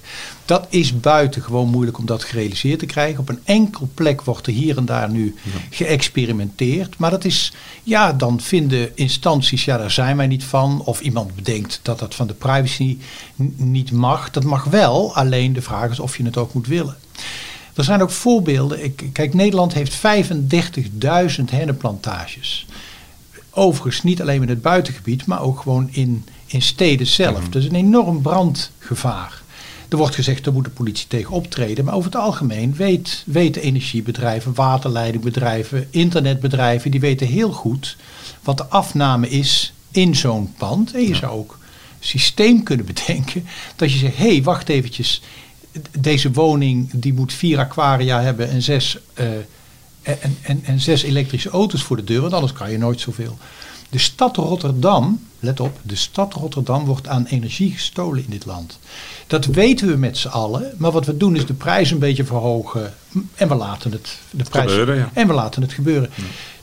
Dat 0.45 0.66
is 0.70 1.00
buitengewoon 1.00 1.70
moeilijk 1.70 1.98
om 1.98 2.06
dat 2.06 2.24
gerealiseerd 2.24 2.80
te 2.80 2.86
krijgen. 2.86 3.20
Op 3.20 3.30
een 3.30 3.39
enkel 3.43 3.89
plek 3.93 4.22
wordt 4.22 4.48
er 4.48 4.54
hier 4.54 4.78
en 4.78 4.86
daar 4.86 5.10
nu 5.10 5.36
geëxperimenteerd. 5.70 6.98
Maar 6.98 7.10
dat 7.12 7.26
is, 7.26 7.54
ja, 7.84 8.14
dan 8.14 8.41
vinden 8.41 8.91
instanties, 8.95 9.66
ja, 9.66 9.78
daar 9.78 9.91
zijn 9.91 10.18
wij 10.18 10.28
niet 10.28 10.43
van. 10.43 10.82
Of 10.86 11.00
iemand 11.00 11.36
bedenkt 11.36 11.80
dat 11.84 12.00
dat 12.00 12.16
van 12.16 12.28
de 12.28 12.34
privacy 12.34 12.98
niet 13.56 13.91
mag. 13.91 14.32
Dat 14.32 14.43
mag 14.43 14.64
wel, 14.64 15.16
alleen 15.16 15.54
de 15.54 15.62
vraag 15.62 15.91
is 15.91 16.00
of 16.00 16.18
je 16.18 16.24
het 16.24 16.38
ook 16.38 16.54
moet 16.54 16.68
willen. 16.68 16.98
Er 17.78 17.84
zijn 17.84 18.01
ook 18.01 18.09
voorbeelden. 18.09 18.84
Ik, 18.84 19.09
kijk, 19.13 19.34
Nederland 19.34 19.73
heeft 19.73 19.97
35.000 19.97 21.43
hennenplantages. 21.49 22.65
Overigens 23.49 24.03
niet 24.03 24.21
alleen 24.21 24.41
in 24.41 24.49
het 24.49 24.61
buitengebied, 24.61 25.25
maar 25.25 25.41
ook 25.41 25.59
gewoon 25.59 25.89
in, 25.91 26.25
in 26.45 26.61
steden 26.61 27.07
zelf. 27.07 27.43
Mm. 27.43 27.51
Dus 27.51 27.65
een 27.65 27.75
enorm 27.75 28.21
brandgevaar. 28.21 29.41
Er 29.89 29.97
wordt 29.97 30.15
gezegd, 30.15 30.43
daar 30.43 30.53
moet 30.53 30.63
de 30.63 30.69
politie 30.69 31.07
tegen 31.07 31.32
optreden. 31.32 31.86
Maar 31.86 31.93
over 31.93 32.11
het 32.11 32.19
algemeen 32.19 32.75
weet, 32.75 33.23
weten 33.25 33.61
energiebedrijven, 33.61 34.53
waterleidingbedrijven, 34.53 35.88
internetbedrijven, 35.89 36.91
die 36.91 36.99
weten 36.99 37.28
heel 37.28 37.51
goed 37.51 37.97
wat 38.43 38.57
de 38.57 38.65
afname 38.65 39.30
is 39.30 39.73
in 39.91 40.15
zo'n 40.15 40.53
pand. 40.57 40.93
En 40.93 41.07
je 41.07 41.15
zou 41.15 41.32
ook 41.32 41.59
systeem 41.99 42.63
kunnen 42.63 42.86
bedenken 42.86 43.45
dat 43.75 43.91
je 43.91 43.97
zegt, 43.97 44.17
hé, 44.17 44.28
hey, 44.28 44.43
wacht 44.43 44.69
eventjes. 44.69 45.21
Deze 45.99 46.32
woning 46.32 46.89
die 46.93 47.13
moet 47.13 47.34
vier 47.34 47.59
aquaria 47.59 48.21
hebben 48.21 48.49
en 48.49 48.61
zes, 48.61 48.97
uh, 49.19 49.25
en, 50.01 50.38
en, 50.41 50.61
en 50.63 50.80
zes 50.80 51.03
elektrische 51.03 51.49
auto's 51.49 51.84
voor 51.84 51.95
de 51.95 52.03
deur, 52.03 52.21
want 52.21 52.34
anders 52.34 52.53
kan 52.53 52.71
je 52.71 52.78
nooit 52.78 52.99
zoveel. 52.99 53.38
De 53.89 53.97
stad 53.97 54.35
Rotterdam, 54.35 55.19
let 55.39 55.59
op, 55.59 55.79
de 55.81 55.95
stad 55.95 56.33
Rotterdam 56.33 56.85
wordt 56.85 57.07
aan 57.07 57.25
energie 57.25 57.71
gestolen 57.71 58.23
in 58.23 58.29
dit 58.29 58.45
land. 58.45 58.79
Dat 59.27 59.45
weten 59.45 59.88
we 59.88 59.95
met 59.95 60.17
z'n 60.17 60.27
allen, 60.27 60.73
maar 60.77 60.91
wat 60.91 61.05
we 61.05 61.17
doen 61.17 61.35
is 61.35 61.45
de 61.45 61.53
prijs 61.53 61.91
een 61.91 61.99
beetje 61.99 62.25
verhogen 62.25 62.93
en 63.35 63.47
we 63.47 63.55
laten 63.55 63.91
het, 63.91 64.17
de 64.29 64.43
prijs, 64.43 64.69
Gebeuren, 64.69 64.95
ja. 64.95 65.09
en 65.13 65.27
we 65.27 65.33
laten 65.33 65.61
het 65.61 65.73
gebeuren. 65.73 66.09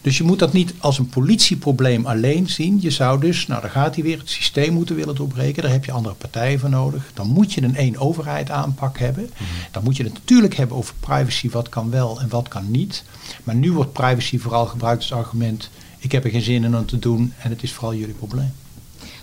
Dus 0.00 0.18
je 0.18 0.24
moet 0.24 0.38
dat 0.38 0.52
niet 0.52 0.74
als 0.78 0.98
een 0.98 1.08
politieprobleem 1.08 2.06
alleen 2.06 2.48
zien. 2.48 2.78
Je 2.80 2.90
zou 2.90 3.20
dus, 3.20 3.46
nou 3.46 3.60
dan 3.60 3.70
gaat 3.70 3.94
hij 3.94 4.04
weer, 4.04 4.18
het 4.18 4.30
systeem 4.30 4.72
moeten 4.72 4.96
willen 4.96 5.14
doorbreken. 5.14 5.62
Daar 5.62 5.72
heb 5.72 5.84
je 5.84 5.92
andere 5.92 6.14
partijen 6.14 6.58
voor 6.58 6.68
nodig. 6.68 7.10
Dan 7.14 7.26
moet 7.26 7.52
je 7.52 7.62
een 7.62 7.76
één 7.76 7.96
overheid 7.96 8.50
aanpak 8.50 8.98
hebben. 8.98 9.30
Dan 9.70 9.84
moet 9.84 9.96
je 9.96 10.02
het 10.02 10.12
natuurlijk 10.12 10.56
hebben 10.56 10.76
over 10.76 10.94
privacy, 11.00 11.50
wat 11.50 11.68
kan 11.68 11.90
wel 11.90 12.20
en 12.20 12.28
wat 12.28 12.48
kan 12.48 12.70
niet. 12.70 13.04
Maar 13.44 13.54
nu 13.54 13.72
wordt 13.72 13.92
privacy 13.92 14.38
vooral 14.38 14.66
gebruikt 14.66 15.00
als 15.00 15.12
argument. 15.12 15.70
Ik 16.04 16.12
heb 16.12 16.24
er 16.24 16.30
geen 16.30 16.42
zin 16.42 16.64
in 16.64 16.76
om 16.76 16.86
te 16.86 16.98
doen 16.98 17.32
en 17.38 17.50
het 17.50 17.62
is 17.62 17.72
vooral 17.72 17.94
jullie 17.94 18.14
probleem. 18.14 18.52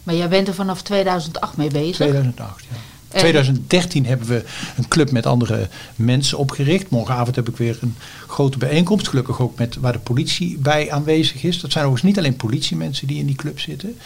Maar 0.04 0.16
jij 0.16 0.30
bent 0.30 0.48
er 0.48 0.54
vanaf 0.54 0.82
2008 0.82 1.58
mee 1.58 1.70
bezig. 1.70 1.96
2008, 1.96 2.66
ja. 2.70 2.76
En- 3.10 3.20
2013 3.20 4.06
hebben 4.06 4.28
we 4.28 4.44
een 4.78 4.88
club 4.88 5.12
met 5.12 5.26
andere 5.26 5.70
mensen 5.96 6.38
opgericht. 6.38 6.90
Morgenavond 6.90 7.36
heb 7.36 7.50
ik 7.50 7.58
weer 7.58 7.78
een 7.82 7.96
grote 8.28 8.58
bijeenkomst. 8.58 9.08
Gelukkig 9.08 9.42
ook 9.42 9.58
met 9.58 9.76
waar 9.76 9.92
de 9.92 10.00
politie 10.00 10.58
bij 10.58 10.92
aanwezig 10.92 11.44
is. 11.44 11.60
Dat 11.60 11.72
zijn 11.72 11.86
overigens 11.86 12.14
niet 12.16 12.24
alleen 12.24 12.36
politiemensen 12.38 13.08
die 13.08 13.20
in 13.20 13.26
die 13.26 13.36
club 13.36 13.60
zitten. 13.60 13.98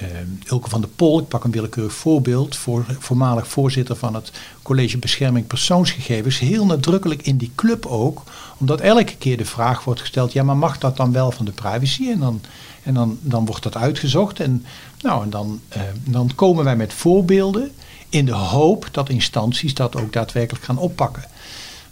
Eh, 0.00 0.06
Ilke 0.44 0.70
van 0.70 0.80
der 0.80 0.90
Pol, 0.90 1.20
ik 1.20 1.28
pak 1.28 1.44
een 1.44 1.50
willekeurig 1.50 1.92
voorbeeld, 1.92 2.56
voor, 2.56 2.84
voormalig 2.98 3.48
voorzitter 3.48 3.96
van 3.96 4.14
het 4.14 4.32
College 4.62 4.98
Bescherming 4.98 5.46
Persoonsgegevens, 5.46 6.38
heel 6.38 6.66
nadrukkelijk 6.66 7.22
in 7.22 7.36
die 7.36 7.52
club 7.54 7.86
ook, 7.86 8.22
omdat 8.58 8.80
elke 8.80 9.16
keer 9.16 9.36
de 9.36 9.44
vraag 9.44 9.84
wordt 9.84 10.00
gesteld, 10.00 10.32
ja 10.32 10.42
maar 10.42 10.56
mag 10.56 10.78
dat 10.78 10.96
dan 10.96 11.12
wel 11.12 11.32
van 11.32 11.44
de 11.44 11.52
privacy? 11.52 12.10
En 12.10 12.18
dan, 12.18 12.40
en 12.82 12.94
dan, 12.94 13.18
dan 13.22 13.44
wordt 13.44 13.62
dat 13.62 13.76
uitgezocht 13.76 14.40
en, 14.40 14.64
nou, 15.00 15.22
en 15.22 15.30
dan, 15.30 15.60
eh, 15.68 15.82
dan 16.04 16.30
komen 16.34 16.64
wij 16.64 16.76
met 16.76 16.92
voorbeelden 16.92 17.70
in 18.08 18.24
de 18.24 18.34
hoop 18.34 18.88
dat 18.90 19.08
instanties 19.08 19.74
dat 19.74 19.96
ook 19.96 20.12
daadwerkelijk 20.12 20.64
gaan 20.64 20.78
oppakken. 20.78 21.24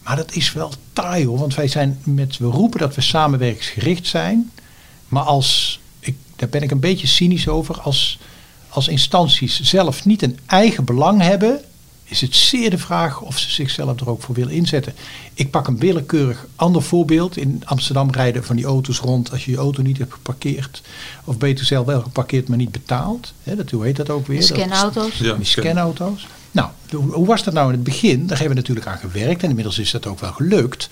Maar 0.02 0.16
dat 0.16 0.32
is 0.32 0.52
wel 0.52 0.72
taai 0.92 1.26
hoor, 1.26 1.38
want 1.38 1.54
wij 1.54 1.68
zijn 1.68 1.98
met, 2.04 2.38
we 2.38 2.46
roepen 2.46 2.80
dat 2.80 2.94
we 2.94 3.00
samenwerkingsgericht 3.00 4.06
zijn, 4.06 4.50
maar 5.08 5.22
als, 5.22 5.80
daar 6.38 6.48
ben 6.48 6.62
ik 6.62 6.70
een 6.70 6.80
beetje 6.80 7.06
cynisch 7.06 7.48
over, 7.48 7.80
als, 7.80 8.18
als 8.68 8.88
instanties 8.88 9.60
zelf 9.60 10.04
niet 10.04 10.22
een 10.22 10.38
eigen 10.46 10.84
belang 10.84 11.22
hebben, 11.22 11.60
is 12.04 12.20
het 12.20 12.34
zeer 12.34 12.70
de 12.70 12.78
vraag 12.78 13.20
of 13.20 13.38
ze 13.38 13.50
zichzelf 13.50 14.00
er 14.00 14.08
ook 14.08 14.22
voor 14.22 14.34
willen 14.34 14.52
inzetten. 14.52 14.94
Ik 15.34 15.50
pak 15.50 15.66
een 15.66 15.78
willekeurig 15.78 16.46
ander 16.56 16.82
voorbeeld. 16.82 17.36
In 17.36 17.62
Amsterdam 17.64 18.10
rijden 18.10 18.44
van 18.44 18.56
die 18.56 18.64
auto's 18.64 18.98
rond 18.98 19.30
als 19.30 19.44
je 19.44 19.50
je 19.50 19.56
auto 19.56 19.82
niet 19.82 19.98
hebt 19.98 20.12
geparkeerd. 20.12 20.82
Of 21.24 21.38
beter 21.38 21.64
zelf 21.64 21.86
wel 21.86 22.00
geparkeerd, 22.00 22.48
maar 22.48 22.58
niet 22.58 22.72
betaald. 22.72 23.32
Hè, 23.42 23.56
dat, 23.56 23.70
hoe 23.70 23.84
heet 23.84 23.96
dat 23.96 24.10
ook 24.10 24.26
weer? 24.26 24.42
Scanauto's. 24.42 25.18
Ja, 25.18 25.34
die 25.34 25.44
scanauto's. 25.44 26.26
Nou, 26.50 26.68
hoe 26.90 27.12
hoe 27.12 27.26
was 27.26 27.44
dat 27.44 27.54
nou 27.54 27.66
in 27.66 27.74
het 27.74 27.84
begin? 27.84 28.26
Daar 28.26 28.38
hebben 28.38 28.56
we 28.56 28.60
natuurlijk 28.60 28.86
aan 28.86 29.10
gewerkt 29.10 29.42
en 29.42 29.48
inmiddels 29.48 29.78
is 29.78 29.90
dat 29.90 30.06
ook 30.06 30.20
wel 30.20 30.32
gelukt. 30.32 30.88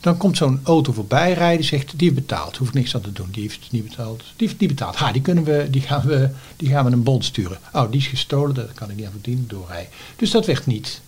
Dan 0.00 0.16
komt 0.16 0.36
zo'n 0.36 0.60
auto 0.62 0.92
voorbij 0.92 1.32
rijden, 1.32 1.64
zegt 1.64 1.98
die 1.98 2.08
heeft 2.10 2.20
betaald, 2.20 2.56
hoef 2.56 2.68
ik 2.68 2.74
niks 2.74 2.94
aan 2.94 3.00
te 3.00 3.12
doen. 3.12 3.28
Die 3.30 3.42
heeft 3.42 3.68
niet 3.70 3.88
betaald. 3.88 4.22
Die 4.36 4.48
heeft 4.48 4.60
niet 4.60 4.68
betaald. 4.68 4.96
Ha, 4.96 5.12
die, 5.12 5.22
kunnen 5.22 5.44
we, 5.44 5.66
die, 5.70 5.80
gaan 5.80 6.06
we, 6.06 6.30
die 6.56 6.68
gaan 6.68 6.84
we 6.84 6.90
een 6.90 7.02
bon 7.02 7.22
sturen. 7.22 7.58
Oh, 7.72 7.90
die 7.90 8.00
is 8.00 8.06
gestolen, 8.06 8.54
daar 8.54 8.72
kan 8.74 8.90
ik 8.90 8.96
niet 8.96 9.04
aan 9.04 9.12
verdienen, 9.12 9.48
doorrijden. 9.48 9.92
Dus 10.16 10.30
dat 10.30 10.46
werd 10.46 10.66
niet. 10.66 11.00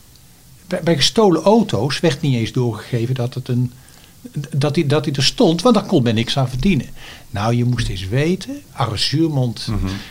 Bij, 0.66 0.80
bij 0.82 0.96
gestolen 0.96 1.42
auto's 1.42 2.00
werd 2.00 2.20
niet 2.20 2.34
eens 2.34 2.52
doorgegeven 2.52 3.14
dat 3.14 3.34
het 3.34 3.48
een 3.48 3.72
dat 4.56 4.74
hij, 4.74 4.86
dat 4.86 5.04
hij 5.04 5.14
er 5.14 5.24
stond, 5.24 5.62
want 5.62 5.74
daar 5.74 5.84
kon 5.84 6.02
men 6.02 6.14
niks 6.14 6.38
aan 6.38 6.48
verdienen. 6.48 6.86
Nou, 7.30 7.54
je 7.54 7.64
moest 7.64 7.88
eens 7.88 8.08
weten, 8.08 8.62
Arre 8.72 8.96
Zuurmond 8.96 9.68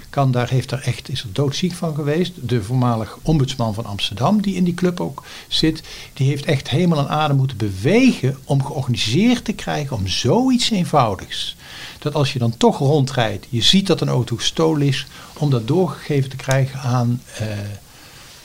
kan 0.09 0.31
daar, 0.31 0.49
heeft 0.49 0.69
daar 0.69 0.81
echt, 0.81 1.09
is 1.09 1.21
er 1.21 1.33
doodziek 1.33 1.73
van 1.73 1.95
geweest. 1.95 2.33
De 2.41 2.63
voormalig 2.63 3.17
ombudsman 3.21 3.73
van 3.73 3.85
Amsterdam, 3.85 4.41
die 4.41 4.55
in 4.55 4.63
die 4.63 4.73
club 4.73 4.99
ook 4.99 5.23
zit, 5.47 5.83
die 6.13 6.27
heeft 6.27 6.45
echt 6.45 6.69
hemel 6.69 6.97
en 6.97 7.09
adem 7.09 7.37
moeten 7.37 7.57
bewegen 7.57 8.37
om 8.43 8.63
georganiseerd 8.65 9.45
te 9.45 9.53
krijgen 9.53 9.95
om 9.95 10.07
zoiets 10.07 10.69
eenvoudigs. 10.69 11.55
Dat 11.99 12.13
als 12.13 12.33
je 12.33 12.39
dan 12.39 12.57
toch 12.57 12.77
rondrijdt, 12.77 13.47
je 13.49 13.61
ziet 13.61 13.87
dat 13.87 14.01
een 14.01 14.09
auto 14.09 14.35
gestolen 14.35 14.87
is, 14.87 15.05
om 15.37 15.49
dat 15.49 15.67
doorgegeven 15.67 16.29
te 16.29 16.35
krijgen 16.35 16.79
aan... 16.79 17.21
eh, 17.37 17.47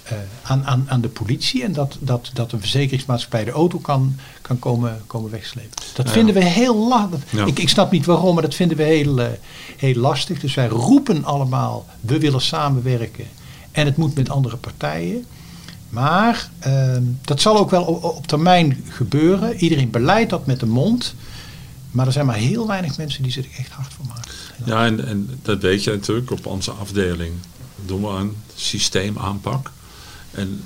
eh, 0.09 0.17
aan, 0.43 0.65
aan, 0.67 0.85
aan 0.89 1.01
de 1.01 1.09
politie 1.09 1.63
en 1.65 1.73
dat, 1.73 1.97
dat, 2.01 2.31
dat 2.33 2.53
een 2.53 2.61
verzekeringsmaatschappij 2.61 3.45
de 3.45 3.51
auto 3.51 3.79
kan, 3.79 4.17
kan 4.43 4.59
komen, 4.59 5.03
komen 5.07 5.31
wegslepen. 5.31 5.71
Dat 5.95 6.07
Ja. 6.07 6.13
vinden 6.13 6.35
we 6.35 6.45
heel 6.45 6.89
lastig. 6.89 7.21
Ja. 7.31 7.45
Ik, 7.47 7.59
ik 7.59 7.69
snap 7.69 7.91
niet 7.91 8.07
waarom, 8.07 8.35
maar 8.35 8.43
dat 8.43 8.55
vinden 8.55 8.77
we 8.77 8.83
heel, 8.83 9.21
eh, 9.21 9.29
heel 9.77 9.95
lastig. 9.95 10.41
Dus 10.41 10.55
wij 10.55 10.69
roepen 10.69 11.25
allemaal, 11.25 11.87
we 12.01 12.19
willen 12.19 12.41
samenwerken 12.41 13.27
en 13.73 13.87
het 13.87 13.97
moet 13.97 14.15
met 14.15 14.29
andere 14.31 14.57
partijen. 14.57 15.25
Maar 15.89 16.51
ehm, 16.59 17.03
dat 17.21 17.41
zal 17.41 17.59
ook 17.59 17.71
wel 17.71 17.83
op 17.85 18.27
termijn 18.27 18.85
gebeuren. 18.89 19.57
Iedereen 19.57 19.91
beleidt 19.91 20.31
dat 20.31 20.47
met 20.47 20.61
de 20.61 20.67
mond. 20.67 21.15
Maar 21.91 22.07
er 22.07 22.13
zijn 22.13 22.27
maar 22.27 22.37
heel 22.37 22.67
weinig 22.67 22.97
mensen 22.97 23.23
die 23.23 23.33
zich 23.33 23.45
er 23.45 23.59
echt 23.59 23.71
hard 23.71 23.93
voor 23.93 24.05
maken. 24.07 24.31
Ja, 24.65 24.87
en, 24.87 25.07
en 25.07 25.31
dat 25.43 25.63
weet 25.63 25.85
je 25.85 25.91
natuurlijk. 25.91 26.31
Op 26.31 26.47
onze 26.47 26.71
afdeling 26.71 27.33
doen 27.87 28.01
we 28.03 28.09
een 28.09 28.37
systeemaanpak. 28.55 29.71
En 30.37 30.64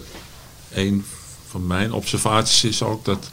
een 0.72 1.04
van 1.48 1.66
mijn 1.66 1.92
observaties 1.92 2.64
is 2.64 2.82
ook 2.82 3.04
dat, 3.04 3.30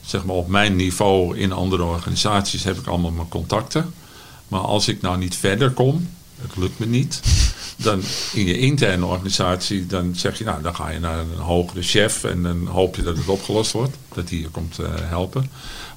zeg 0.00 0.24
maar 0.24 0.36
op 0.36 0.48
mijn 0.48 0.76
niveau 0.76 1.38
in 1.38 1.52
andere 1.52 1.82
organisaties 1.82 2.64
heb 2.64 2.76
ik 2.76 2.86
allemaal 2.86 3.10
mijn 3.10 3.28
contacten. 3.28 3.94
Maar 4.48 4.60
als 4.60 4.88
ik 4.88 5.00
nou 5.00 5.18
niet 5.18 5.36
verder 5.36 5.70
kom, 5.70 6.08
het 6.40 6.56
lukt 6.56 6.78
me 6.78 6.86
niet, 6.86 7.20
dan 7.76 8.02
in 8.32 8.46
je 8.46 8.58
interne 8.58 9.04
organisatie, 9.04 9.86
dan 9.86 10.14
zeg 10.14 10.38
je, 10.38 10.44
nou, 10.44 10.62
dan 10.62 10.74
ga 10.74 10.90
je 10.90 10.98
naar 10.98 11.18
een 11.18 11.38
hogere 11.38 11.82
chef 11.82 12.24
en 12.24 12.42
dan 12.42 12.66
hoop 12.66 12.96
je 12.96 13.02
dat 13.02 13.16
het 13.16 13.28
opgelost 13.28 13.72
wordt, 13.72 13.96
dat 14.14 14.28
die 14.28 14.40
je 14.40 14.48
komt 14.48 14.78
eh, 14.78 14.86
helpen. 14.94 15.50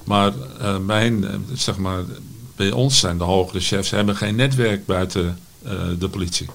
Maar 0.04 0.32
eh, 0.58 0.78
mijn, 0.78 1.24
eh, 1.24 1.34
zeg 1.52 1.76
maar, 1.76 2.02
bij 2.56 2.70
ons 2.70 2.98
zijn 2.98 3.18
de 3.18 3.24
hogere 3.24 3.60
chefs 3.60 3.90
hebben 3.90 4.16
geen 4.16 4.36
netwerk 4.36 4.86
buiten 4.86 5.38
de 5.98 6.08
politie. 6.10 6.46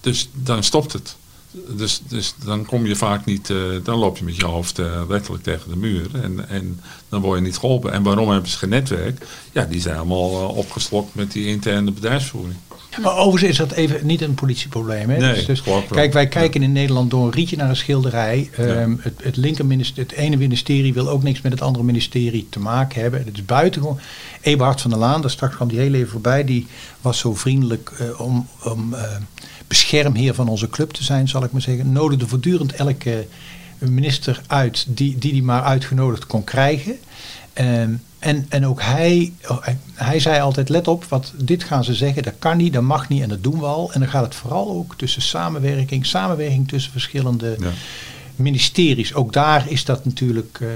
Dus 0.00 0.28
dan 0.32 0.64
stopt 0.64 0.92
het. 0.92 1.16
Dus, 1.52 2.02
dus 2.08 2.34
dan 2.44 2.66
kom 2.66 2.86
je 2.86 2.96
vaak 2.96 3.24
niet, 3.24 3.50
eh, 3.50 3.56
dan 3.82 3.98
loop 3.98 4.16
je 4.16 4.24
met 4.24 4.36
je 4.36 4.44
hoofd 4.44 4.78
eh, 4.78 5.02
letterlijk 5.08 5.42
tegen 5.42 5.70
de 5.70 5.76
muur 5.76 6.06
en, 6.22 6.48
en 6.48 6.80
dan 7.08 7.20
word 7.20 7.38
je 7.38 7.44
niet 7.44 7.58
geholpen. 7.58 7.92
En 7.92 8.02
waarom 8.02 8.30
hebben 8.30 8.50
ze 8.50 8.58
geen 8.58 8.68
netwerk? 8.68 9.26
Ja, 9.52 9.64
die 9.64 9.80
zijn 9.80 9.96
allemaal 9.96 10.30
eh, 10.30 10.56
opgeslokt 10.56 11.14
met 11.14 11.32
die 11.32 11.46
interne 11.46 11.90
bedrijfsvoering. 11.90 12.54
Maar 13.02 13.16
overigens 13.16 13.50
is 13.50 13.56
dat 13.68 13.72
even 13.72 14.06
niet 14.06 14.20
een 14.20 14.34
politieprobleem. 14.34 15.10
Hè? 15.10 15.16
Nee, 15.18 15.34
Dus- 15.34 15.46
dus, 15.46 15.62
kijk, 15.90 16.12
wij 16.12 16.28
kijken 16.28 16.62
in 16.62 16.72
Nederland 16.72 17.10
door 17.10 17.24
een 17.24 17.32
rietje 17.32 17.56
naar 17.56 17.68
een 17.68 17.76
schilderij. 17.76 18.50
Ja. 18.56 18.64
Ehm, 18.64 18.96
het, 19.00 19.14
het, 19.22 19.36
linkerministerie, 19.36 20.08
het 20.08 20.18
ene 20.18 20.36
ministerie 20.36 20.92
wil 20.92 21.08
ook 21.08 21.22
niks 21.22 21.40
met 21.40 21.52
het 21.52 21.60
andere 21.60 21.84
ministerie 21.84 22.46
te 22.50 22.60
maken 22.60 23.00
hebben. 23.00 23.24
Het 23.24 23.36
is 23.36 23.44
buitengewoon. 23.44 23.98
Eberhard 24.40 24.80
van 24.80 24.90
der 24.90 24.98
Laan, 24.98 25.20
daar 25.20 25.30
straks 25.30 25.54
kwam 25.54 25.68
die 25.68 25.78
heel 25.78 25.94
even 25.94 26.10
voorbij, 26.10 26.44
die 26.44 26.66
was 27.00 27.18
zo 27.18 27.34
vriendelijk 27.34 27.92
om, 28.18 28.46
om 28.62 28.94
beschermheer 29.70 30.34
van 30.34 30.48
onze 30.48 30.68
club 30.68 30.90
te 30.92 31.04
zijn, 31.04 31.28
zal 31.28 31.44
ik 31.44 31.52
maar 31.52 31.60
zeggen. 31.60 31.92
Nodigde 31.92 32.28
voortdurend 32.28 32.72
elke 32.72 33.26
minister 33.78 34.42
uit 34.46 34.84
die 34.88 35.18
die, 35.18 35.32
die 35.32 35.42
maar 35.42 35.62
uitgenodigd 35.62 36.26
kon 36.26 36.44
krijgen. 36.44 36.98
Ehm, 37.52 37.92
en, 38.18 38.46
en 38.48 38.66
ook 38.66 38.82
hij, 38.82 39.32
oh, 39.48 39.64
hij, 39.64 39.78
hij 39.94 40.20
zei 40.20 40.40
altijd, 40.40 40.68
let 40.68 40.88
op, 40.88 41.04
wat, 41.04 41.32
dit 41.36 41.64
gaan 41.64 41.84
ze 41.84 41.94
zeggen, 41.94 42.22
dat 42.22 42.34
kan 42.38 42.56
niet, 42.56 42.72
dat 42.72 42.82
mag 42.82 43.08
niet 43.08 43.22
en 43.22 43.28
dat 43.28 43.42
doen 43.42 43.58
we 43.58 43.66
al. 43.66 43.92
En 43.92 44.00
dan 44.00 44.08
gaat 44.08 44.24
het 44.24 44.34
vooral 44.34 44.70
ook 44.70 44.94
tussen 44.96 45.22
samenwerking, 45.22 46.06
samenwerking 46.06 46.68
tussen 46.68 46.92
verschillende 46.92 47.56
Ja. 47.60 47.70
ministeries. 48.36 49.14
Ook 49.14 49.32
daar 49.32 49.70
is 49.70 49.84
dat 49.84 50.04
natuurlijk, 50.04 50.58
eh, 50.60 50.68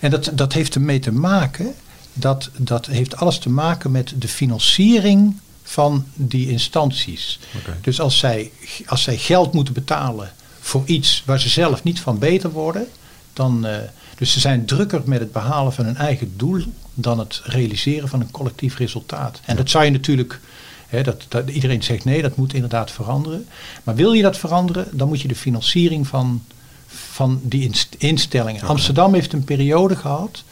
en 0.00 0.10
dat, 0.10 0.30
dat 0.34 0.52
heeft 0.52 0.74
ermee 0.74 0.98
te 0.98 1.12
maken, 1.12 1.74
dat, 2.12 2.50
dat 2.56 2.86
heeft 2.86 3.16
alles 3.16 3.38
te 3.38 3.50
maken 3.50 3.90
met 3.90 4.12
de 4.18 4.28
financiering 4.28 5.36
van 5.70 6.06
die 6.14 6.48
instanties. 6.48 7.38
Dus 7.80 8.00
als 8.00 8.18
zij, 8.18 8.50
als 8.86 9.02
zij 9.02 9.16
geld 9.16 9.52
moeten 9.52 9.74
betalen 9.74 10.32
voor 10.60 10.82
iets 10.86 11.22
waar 11.26 11.40
ze 11.40 11.48
zelf 11.48 11.82
niet 11.82 12.00
van 12.00 12.18
beter 12.18 12.50
worden, 12.50 12.86
dan, 13.32 13.66
eh, 13.66 13.76
dus 14.16 14.32
ze 14.32 14.40
zijn 14.40 14.64
drukker 14.64 15.02
met 15.04 15.20
het 15.20 15.32
behalen 15.32 15.72
van 15.72 15.84
hun 15.84 15.96
eigen 15.96 16.32
doel 16.36 16.62
dan 16.94 17.18
het 17.18 17.40
realiseren 17.44 18.08
van 18.08 18.20
een 18.20 18.30
collectief 18.30 18.76
resultaat. 18.76 19.40
En 19.44 19.56
dat 19.56 19.70
zou 19.70 19.84
je 19.84 19.90
natuurlijk, 19.90 20.40
hè, 20.88 21.02
dat, 21.02 21.24
dat, 21.28 21.48
iedereen 21.48 21.82
zegt 21.82 22.04
nee, 22.04 22.22
dat 22.22 22.36
moet 22.36 22.54
inderdaad 22.54 22.90
veranderen. 22.90 23.46
Maar 23.84 23.94
wil 23.94 24.12
je 24.12 24.22
dat 24.22 24.38
veranderen, 24.38 24.88
dan 24.92 25.08
moet 25.08 25.20
je 25.20 25.28
de 25.28 25.34
financiering 25.34 26.06
van, 26.06 26.42
van 26.86 27.40
die 27.42 27.62
inst- 27.62 27.94
instellingen. 27.98 28.62
Amsterdam 28.62 29.14
heeft 29.14 29.32
een 29.32 29.44
periode 29.44 29.96
gehad 29.96 30.44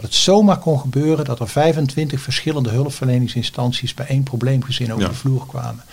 dat 0.00 0.10
het 0.10 0.14
zomaar 0.14 0.58
kon 0.58 0.80
gebeuren 0.80 1.24
dat 1.24 1.40
er 1.40 1.48
25 1.48 2.20
verschillende 2.20 2.70
hulpverleningsinstanties 2.70 3.94
bij 3.94 4.06
één 4.06 4.22
probleemgezin 4.22 4.90
over 4.92 5.02
Ja. 5.04 5.08
de 5.08 5.14
vloer 5.14 5.46
kwamen. 5.46 5.84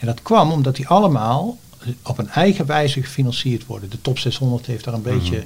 En 0.00 0.06
dat 0.06 0.22
kwam 0.22 0.50
omdat 0.52 0.76
die 0.76 0.88
allemaal 0.88 1.58
op 2.02 2.18
een 2.18 2.28
eigen 2.28 2.66
wijze 2.66 3.02
gefinancierd 3.02 3.66
worden. 3.66 3.90
De 3.90 4.00
top 4.00 4.18
600 4.18 4.66
heeft 4.66 4.84
daar 4.84 4.94
een 4.94 5.02
beetje 5.02 5.44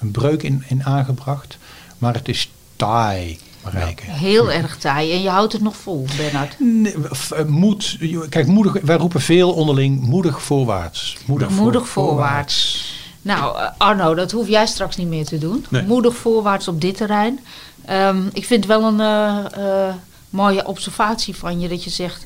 een 0.00 0.10
breuk 0.10 0.42
in, 0.42 0.64
in 0.68 0.84
aangebracht. 0.84 1.58
Maar 1.98 2.14
het 2.14 2.28
is 2.28 2.50
taai. 2.76 3.38
Marijke. 3.64 4.02
Heel 4.10 4.52
erg 4.52 4.76
taai. 4.76 5.12
En 5.12 5.22
je 5.22 5.28
houdt 5.28 5.52
het 5.52 5.62
nog 5.62 5.76
vol, 5.76 6.06
Bernard. 6.16 6.56
Nee, 6.60 6.94
eh, 7.36 7.44
moed, 7.44 7.98
kijk, 8.28 8.46
moedig, 8.46 8.76
wij 8.82 8.96
roepen 8.96 9.20
veel 9.20 9.52
onderling 9.52 10.00
moedig 10.00 10.42
voorwaarts. 10.42 11.16
Moedig, 11.26 11.52
voor- 11.52 11.62
Moedig 11.62 11.88
voorwaarts. 11.88 12.84
Nou, 13.22 13.58
eh, 13.58 13.68
Arno, 13.76 14.14
dat 14.14 14.30
hoef 14.30 14.48
jij 14.48 14.66
straks 14.66 14.96
niet 14.96 15.08
meer 15.08 15.24
te 15.24 15.38
doen. 15.38 15.66
Nee. 15.68 15.82
Moedig 15.82 16.16
voorwaarts 16.16 16.68
op 16.68 16.80
dit 16.80 16.96
terrein. 16.96 17.40
Ehm, 17.84 18.26
ik 18.32 18.44
vind 18.44 18.64
het 18.64 18.78
wel 18.78 18.88
een 18.88 19.00
eh, 19.00 19.86
eh, 19.88 19.94
mooie 20.30 20.66
observatie 20.66 21.36
van 21.36 21.60
je 21.60 21.68
dat 21.68 21.84
je 21.84 21.90
zegt... 21.90 22.24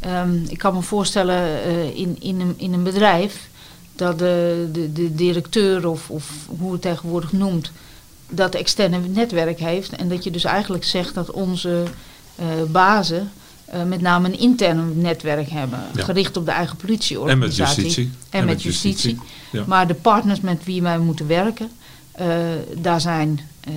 ehm, 0.00 0.44
ik 0.48 0.58
kan 0.58 0.74
me 0.74 0.82
voorstellen 0.82 1.64
in, 1.96 2.16
in, 2.20 2.40
een, 2.40 2.54
in 2.56 2.72
een 2.72 2.82
bedrijf... 2.82 3.48
dat 3.96 4.18
de, 4.18 4.68
de, 4.72 4.92
de 4.92 5.14
directeur 5.14 5.88
of, 5.88 6.10
of 6.10 6.30
hoe 6.58 6.72
het 6.72 6.82
tegenwoordig 6.82 7.32
noemt... 7.32 7.70
dat 8.28 8.54
externe 8.54 8.98
netwerk 8.98 9.58
heeft. 9.58 9.96
En 9.96 10.08
dat 10.08 10.24
je 10.24 10.30
dus 10.30 10.44
eigenlijk 10.44 10.84
zegt 10.84 11.14
dat 11.14 11.30
onze 11.30 11.82
bazen... 12.66 13.32
eh, 13.74 13.82
met 13.84 14.00
name 14.00 14.28
een 14.28 14.38
intern 14.38 15.00
netwerk 15.00 15.48
hebben, 15.48 15.78
Ja. 15.94 16.04
gericht 16.04 16.36
op 16.36 16.44
de 16.44 16.50
eigen 16.50 16.70
En 16.70 16.76
met 16.78 16.86
politieorganisatie. 16.86 17.82
justitie. 17.84 18.12
En, 18.30 18.44
met 18.44 18.62
justitie. 18.62 19.18
Ja. 19.52 19.64
Maar 19.66 19.86
de 19.86 19.94
partners 19.94 20.40
met 20.40 20.64
wie 20.64 20.82
wij 20.82 20.98
moeten 20.98 21.26
werken, 21.26 21.70
eh, 22.12 22.26
daar 22.76 23.00
zijn, 23.00 23.40
eh, 23.60 23.72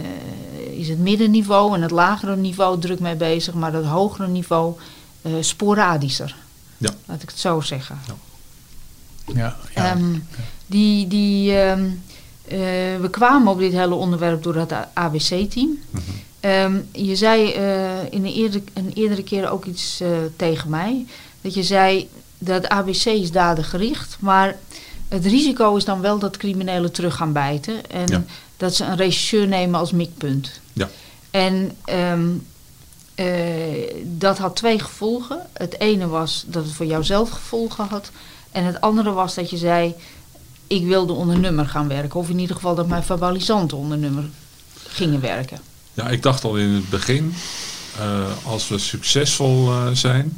is 0.79 0.89
het 0.89 0.99
middenniveau 0.99 1.75
en 1.75 1.81
het 1.81 1.91
lagere 1.91 2.35
niveau 2.35 2.79
druk 2.79 2.99
mee 2.99 3.15
bezig, 3.15 3.53
maar 3.53 3.71
dat 3.71 3.85
hogere 3.85 4.27
niveau 4.27 4.75
eh, 5.21 5.31
sporadischer. 5.39 6.35
Ja. 6.77 6.89
Laat 7.05 7.21
ik 7.21 7.29
het 7.29 7.39
zo 7.39 7.61
zeggen. 7.61 7.97
Ja, 9.35 9.55
ja. 9.75 9.91
Ehm, 9.91 10.05
die, 10.65 11.07
die, 11.07 11.51
ehm, 11.57 11.85
eh, 12.47 12.57
we 13.01 13.07
kwamen 13.11 13.51
op 13.51 13.59
dit 13.59 13.71
hele 13.71 13.95
onderwerp 13.95 14.43
door 14.43 14.55
het 14.55 14.73
ABC-team. 14.93 15.77
Ehm, 16.39 16.79
je 16.91 17.15
zei 17.15 17.51
eh, 17.51 18.03
in 18.03 18.25
een, 18.25 18.33
eerder, 18.33 18.61
een 18.73 18.91
eerdere 18.93 19.23
keer 19.23 19.49
ook 19.49 19.65
iets 19.65 19.99
eh, 19.99 20.09
tegen 20.35 20.69
mij. 20.69 21.05
Dat 21.41 21.53
je 21.53 21.63
zei 21.63 22.09
dat 22.37 22.67
ABC 22.67 23.05
is 23.05 23.31
dadengericht, 23.31 24.17
maar 24.19 24.55
het 25.07 25.25
risico 25.25 25.75
is 25.75 25.85
dan 25.85 26.01
wel 26.01 26.19
dat 26.19 26.37
criminelen 26.37 26.91
terug 26.91 27.15
gaan 27.15 27.33
bijten. 27.33 27.89
En 27.89 28.07
Ja. 28.07 28.23
dat 28.57 28.75
ze 28.75 28.83
een 28.83 28.95
regisseur 28.95 29.47
nemen 29.47 29.79
als 29.79 29.91
mikpunt. 29.91 30.59
Ja. 30.73 30.89
En 31.31 31.71
ehm, 31.85 32.27
eh, 33.15 33.25
dat 34.03 34.37
had 34.37 34.55
twee 34.55 34.79
gevolgen. 34.79 35.39
Het 35.53 35.79
ene 35.79 36.07
was 36.07 36.43
dat 36.47 36.63
het 36.63 36.73
voor 36.73 36.85
jouzelf 36.85 37.29
gevolgen 37.29 37.87
had. 37.87 38.11
En 38.51 38.63
het 38.63 38.81
andere 38.81 39.11
was 39.11 39.35
dat 39.35 39.49
je 39.49 39.57
zei, 39.57 39.93
ik 40.67 40.85
wilde 40.85 41.13
onder 41.13 41.39
nummer 41.39 41.65
gaan 41.65 41.87
werken. 41.87 42.19
Of 42.19 42.29
in 42.29 42.39
ieder 42.39 42.55
geval 42.55 42.75
dat 42.75 42.87
mijn 42.87 43.03
verbalisanten 43.03 43.77
onder 43.77 43.97
nummer 43.97 44.23
gingen 44.87 45.21
werken. 45.21 45.59
Ja, 45.97 46.09
ik 46.09 46.23
dacht 46.23 46.43
al 46.43 46.55
in 46.57 46.69
het 46.69 46.89
begin, 46.89 47.33
eh, 47.99 48.25
als 48.43 48.67
we 48.67 48.77
succesvol 48.77 49.71
eh, 49.71 49.87
zijn, 49.93 50.37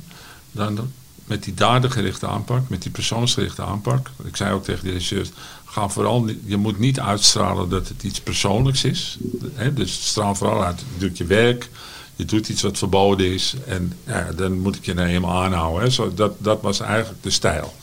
dan 0.51 0.91
met 1.25 1.43
die 1.43 1.53
dadengerichte 1.53 2.27
aanpak, 2.27 2.69
met 2.69 2.81
die 2.81 2.91
persoonsgerichte 2.91 3.63
aanpak. 3.63 4.09
Ik 4.23 4.35
zei 4.35 4.53
ook 4.53 4.63
tegen 4.63 4.83
de 4.83 4.91
regisseurs, 4.91 5.29
ga 5.65 5.89
vooral, 5.89 6.29
je 6.45 6.57
moet 6.57 6.79
niet 6.79 6.99
uitstralen 6.99 7.69
dat 7.69 7.87
het 7.87 8.03
iets 8.03 8.21
persoonlijks 8.21 8.83
is. 8.83 9.17
Hè, 9.53 9.73
dus 9.73 10.07
straal 10.07 10.35
vooral 10.35 10.63
uit, 10.63 10.79
je 10.79 11.07
doet 11.07 11.17
je 11.17 11.25
werk, 11.25 11.69
je 12.15 12.25
doet 12.25 12.49
iets 12.49 12.61
wat 12.61 12.77
verboden 12.77 13.33
is 13.33 13.53
en 13.67 13.93
ja, 14.05 14.31
dan 14.35 14.59
moet 14.59 14.75
ik 14.75 14.85
je 14.85 14.93
nou 14.93 15.07
eenmaal 15.07 15.43
aanhouden. 15.43 15.83
Hè. 15.83 15.89
Zo, 15.89 16.13
dat, 16.13 16.33
dat 16.37 16.61
was 16.61 16.79
eigenlijk 16.79 17.23
de 17.23 17.29
stijl. 17.29 17.73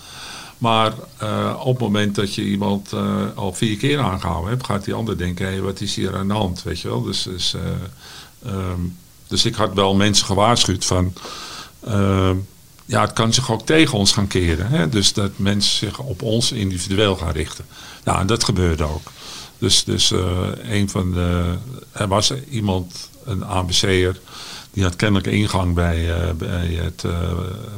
Maar 0.59 0.93
eh, 1.17 1.61
op 1.65 1.73
het 1.73 1.83
moment 1.83 2.15
dat 2.15 2.35
je 2.35 2.45
iemand 2.45 2.93
eh, 2.93 3.25
al 3.35 3.53
vier 3.53 3.77
keer 3.77 4.01
aangehouden 4.01 4.51
hebt, 4.51 4.65
gaat 4.65 4.85
die 4.85 4.95
ander 4.95 5.19
denken, 5.19 5.47
hé, 5.47 5.61
wat 5.61 5.81
is 5.81 5.95
hier 5.95 6.17
aan 6.17 6.29
de 6.29 6.35
hand, 6.35 6.63
weet 6.63 6.81
je 6.81 6.89
wel. 6.89 7.03
Dus, 7.03 7.23
dus, 7.23 7.55
eh, 7.55 7.63
ehm, 8.53 8.81
dus 9.27 9.45
ik 9.45 9.55
had 9.55 9.75
wel 9.75 9.95
mensen 9.95 10.27
gewaarschuwd 10.27 10.85
van, 10.85 11.13
ehm, 11.85 12.37
ja, 12.85 13.01
het 13.01 13.13
kan 13.13 13.33
zich 13.33 13.51
ook 13.51 13.67
tegen 13.67 13.99
ons 13.99 14.13
gaan 14.13 14.27
keren. 14.27 14.67
Hè? 14.67 14.89
Dus 14.89 15.13
dat 15.13 15.31
mensen 15.39 15.77
zich 15.87 15.99
op 15.99 16.23
ons 16.23 16.53
individueel 16.53 17.17
gaan 17.17 17.33
richten. 17.33 17.65
Nou, 18.05 18.21
en 18.21 18.27
dat 18.27 18.45
gebeurde 18.45 18.85
ook. 18.85 19.13
Dus, 19.59 19.85
dus 19.85 20.13
een 20.63 20.91
van 20.91 21.13
de, 21.13 21.55
er 21.93 22.09
was 22.09 22.33
iemand, 22.51 23.11
een 23.25 23.45
ABC'er, 23.45 24.21
die 24.71 24.83
had 24.83 24.97
kennelijk 24.97 25.27
ingang 25.27 25.75
bij, 25.75 26.35
bij 26.37 26.81
het 26.83 27.05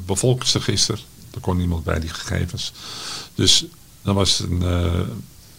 bevolkingsregister. 0.07 1.01
Er 1.35 1.41
kon 1.41 1.57
niemand 1.57 1.85
bij 1.85 2.01
die 2.01 2.11
gegevens. 2.11 2.73
Dus 3.35 3.67
dan 4.03 4.15
was 4.15 4.39
een, 4.39 4.63
eh, 4.63 5.01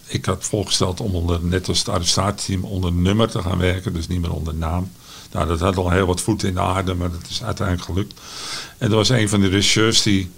ik 0.05 0.25
had 0.25 0.43
voorgesteld 0.43 0.99
om 0.99 1.15
onder, 1.15 1.39
net 1.43 1.67
als 1.67 1.79
het 1.79 1.89
arrestatieteam, 1.89 2.63
onder 2.63 2.91
nummer 2.91 3.29
te 3.29 3.41
gaan 3.41 3.57
werken. 3.57 3.93
Dus 3.93 4.07
niet 4.07 4.21
meer 4.21 4.33
onder 4.33 4.55
naam. 4.55 4.91
Nou, 5.31 5.47
dat 5.47 5.59
had 5.59 5.77
al 5.77 5.89
heel 5.89 6.05
wat 6.05 6.21
voeten 6.21 6.47
in 6.47 6.53
de 6.53 6.59
aarde, 6.59 6.93
maar 6.93 7.11
dat 7.11 7.29
is 7.29 7.43
uiteindelijk 7.43 7.87
gelukt. 7.87 8.19
En 8.77 8.89
er 8.89 8.95
was 8.95 9.09
een 9.09 9.29
van 9.29 9.41
de 9.41 9.47
regisseurs 9.47 10.01
die 10.01 10.31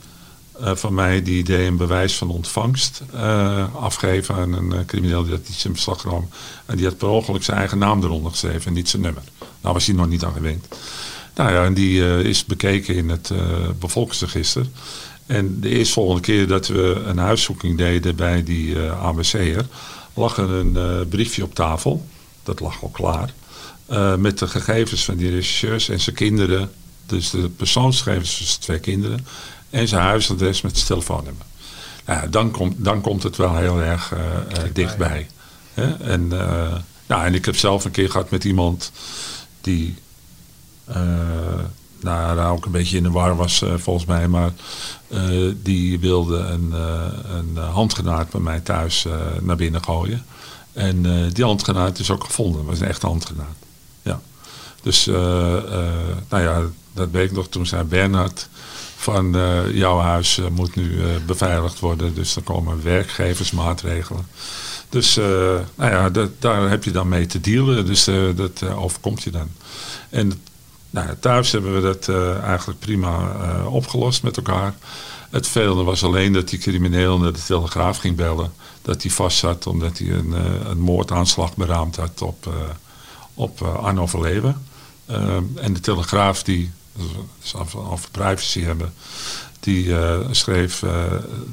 eh, 0.59 0.75
van 0.75 0.93
mij, 0.93 1.23
die 1.23 1.43
deed 1.43 1.67
een 1.67 1.77
bewijs 1.77 2.15
van 2.15 2.29
ontvangst 2.29 3.01
eh, 3.13 3.75
afgeven 3.75 4.35
aan 4.35 4.53
een 4.53 4.85
crimineel 4.85 5.23
die 5.23 5.31
had 5.31 5.49
iets 5.49 5.65
in 5.65 5.71
beslag 5.71 6.01
genomen. 6.01 6.29
En 6.65 6.77
die 6.77 6.85
had 6.85 6.97
per 6.97 7.07
ongeluk 7.07 7.43
zijn 7.43 7.57
eigen 7.57 7.77
naam 7.77 8.03
eronder 8.03 8.31
geschreven 8.31 8.67
en 8.67 8.73
niet 8.73 8.89
zijn 8.89 9.01
nummer. 9.01 9.23
Nou 9.61 9.73
was 9.73 9.85
hij 9.85 9.95
nog 9.95 10.07
niet 10.07 10.23
aan 10.23 10.33
gewend. 10.33 10.67
Nou 11.35 11.51
ja, 11.51 11.63
en 11.65 11.73
die 11.73 12.23
is 12.23 12.45
bekeken 12.45 12.95
in 12.95 13.09
het 13.09 13.31
bevolkingsregister. 13.79 14.65
En 15.31 15.59
de 15.59 15.69
eerstvolgende 15.69 16.21
keer 16.21 16.47
dat 16.47 16.67
we 16.67 17.03
een 17.05 17.17
huiszoeking 17.17 17.77
deden 17.77 18.15
bij 18.15 18.43
die 18.43 18.85
eh 18.85 19.05
ABC'er, 19.05 19.65
lag 20.13 20.37
er 20.37 20.49
een 20.49 20.77
eh, 20.77 21.07
briefje 21.09 21.43
op 21.43 21.55
tafel. 21.55 22.05
Dat 22.43 22.59
lag 22.59 22.81
al 22.81 22.89
klaar. 22.89 23.33
eh, 23.85 24.15
met 24.15 24.39
de 24.39 24.47
gegevens 24.47 25.03
van 25.03 25.15
die 25.15 25.29
regisseurs 25.29 25.89
en 25.89 25.99
zijn 25.99 26.15
kinderen. 26.15 26.71
Dus 27.05 27.29
de 27.29 27.49
persoonsgegevens 27.49 28.37
van 28.37 28.45
zijn 28.45 28.59
twee 28.59 28.79
kinderen. 28.79 29.25
En 29.69 29.87
zijn 29.87 30.01
huisadres 30.01 30.61
met 30.61 30.75
zijn 30.75 30.87
telefoonnummer. 30.87 31.45
Nou, 32.05 32.21
ja, 32.21 32.27
dan, 32.27 32.51
komt 32.51 32.75
dan 32.77 33.01
komt 33.01 33.23
het 33.23 33.35
wel 33.35 33.57
heel 33.57 33.81
erg 33.81 34.13
dichtbij. 34.73 35.27
Hè? 35.73 35.93
En, 35.93 36.27
nou, 37.07 37.25
en 37.25 37.33
ik 37.33 37.45
heb 37.45 37.55
zelf 37.55 37.85
een 37.85 37.91
keer 37.91 38.09
gehad 38.11 38.29
met 38.29 38.43
iemand 38.43 38.91
die 39.61 39.95
nou, 42.03 42.35
daar 42.35 42.51
ook 42.51 42.65
een 42.65 42.71
beetje 42.71 42.97
in 42.97 43.03
de 43.03 43.11
war 43.11 43.35
was 43.35 43.61
eh, 43.61 43.73
volgens 43.77 44.05
mij. 44.05 44.27
Maar 44.27 44.51
eh, 45.07 45.19
die 45.63 45.99
wilde 45.99 46.37
een, 46.37 46.73
eh, 46.73 47.35
een 47.35 48.27
bij 48.31 48.41
mij 48.41 48.59
thuis 48.59 49.05
naar 49.41 49.55
binnen 49.55 49.83
gooien. 49.83 50.25
En 50.73 51.29
die 51.33 51.43
handgranaat 51.43 51.99
is 51.99 52.11
ook 52.11 52.23
gevonden. 52.23 52.65
Was 52.65 52.79
een 52.79 52.87
echte 52.87 53.05
handgranaat. 53.05 53.55
Ja. 54.01 54.21
Dus, 54.81 55.05
nou 55.05 56.41
ja, 56.41 56.61
dat 56.93 57.09
weet 57.11 57.29
ik 57.29 57.35
nog. 57.35 57.47
Toen 57.47 57.65
zei 57.65 57.83
Bernhard 57.83 58.49
van 58.95 59.37
jouw 59.73 59.99
huis 59.99 60.41
moet 60.51 60.75
nu 60.75 61.01
beveiligd 61.25 61.79
worden. 61.79 62.15
Dus 62.15 62.35
er 62.35 62.41
komen 62.41 62.83
werkgeversmaatregelen. 62.83 64.27
Dus 64.89 65.15
nou 65.75 65.91
ja, 65.91 66.09
daar 66.39 66.69
heb 66.69 66.83
je 66.83 66.91
dan 66.91 67.09
mee 67.09 67.25
te 67.25 67.39
dealen. 67.41 67.85
Dus 67.85 68.09
dat 68.35 68.63
overkomt 68.63 69.23
je 69.23 69.31
dan. 69.31 69.49
En 70.09 70.41
nou, 70.91 71.15
thuis 71.19 71.51
hebben 71.51 71.73
we 71.75 71.81
dat 71.81 72.07
eh, 72.07 72.43
eigenlijk 72.43 72.79
prima 72.79 73.31
eh, 73.31 73.73
opgelost 73.73 74.23
met 74.23 74.37
elkaar. 74.37 74.73
Het 75.29 75.47
vervelende 75.47 75.83
was 75.83 76.03
alleen 76.03 76.33
dat 76.33 76.49
die 76.49 76.59
crimineel 76.59 77.19
naar 77.19 77.33
de 77.33 77.43
Telegraaf 77.43 77.97
ging 77.97 78.15
bellen. 78.15 78.53
Dat 78.81 79.01
hij 79.01 79.11
vast 79.11 79.37
zat 79.37 79.67
omdat 79.67 79.97
hij 79.97 80.09
een, 80.09 80.33
eh, 80.33 80.69
een 80.69 80.79
moordaanslag 80.79 81.55
beraamd 81.55 81.95
had 81.95 82.21
op, 82.21 82.49
op 83.33 83.61
Arno 83.61 84.07
Verleven. 84.07 84.65
Eh, 85.05 85.35
en 85.55 85.73
de 85.73 85.79
Telegraaf 85.79 86.43
die, 86.43 86.71
dus 87.41 87.55
over 87.75 88.09
privacy 88.11 88.61
hebben, 88.61 88.93
die 89.59 89.95
schreef 90.31 90.83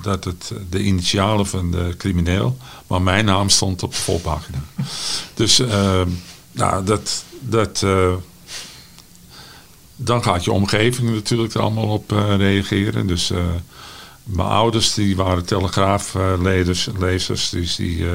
dat 0.03 0.25
het 0.25 0.53
de 0.71 0.83
initialen 0.83 1.47
van 1.47 1.71
de 1.71 1.95
crimineel, 1.99 2.57
maar 2.87 3.03
mijn 3.03 3.25
naam 3.25 3.49
stond 3.49 3.83
op 3.83 3.91
de 3.91 3.97
voorpagina. 3.97 4.59
Dus 5.35 5.63
nou, 6.53 6.85
dat, 6.85 7.25
dat, 7.41 7.85
dan 10.01 10.23
gaat 10.23 10.45
je 10.45 10.53
omgeving 10.53 11.15
natuurlijk 11.15 11.55
er 11.55 11.61
allemaal 11.61 11.89
op 11.89 12.13
eh, 12.13 12.37
reageren. 12.37 13.07
Dus 13.07 13.31
eh, 13.31 13.39
mijn 14.23 14.49
ouders 14.49 14.95
die 14.95 15.17
waren 15.17 15.45
telegraaflezers. 15.45 16.89
lezers, 16.99 17.51
dus 17.51 17.77
die, 17.77 18.05
eh, 18.11 18.13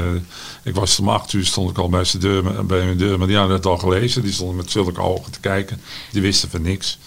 ik 0.63 0.75
was 0.75 0.99
om 0.99 1.09
acht 1.09 1.33
uur 1.33 1.45
stond 1.45 1.69
ik 1.69 1.77
al 1.77 1.89
bij, 1.89 2.05
deur, 2.19 2.65
bij 2.65 2.85
mijn 2.85 2.97
deur. 2.97 3.17
Maar 3.17 3.27
die 3.27 3.37
hadden 3.37 3.55
het 3.55 3.65
al 3.65 3.77
gelezen. 3.77 4.21
Die 4.21 4.31
stonden 4.33 4.55
met 4.55 4.71
zulke 4.71 5.01
ogen 5.01 5.31
te 5.31 5.39
kijken. 5.39 5.81
Die 6.11 6.21
wisten 6.21 6.49
van 6.49 6.61
niks. 6.61 6.97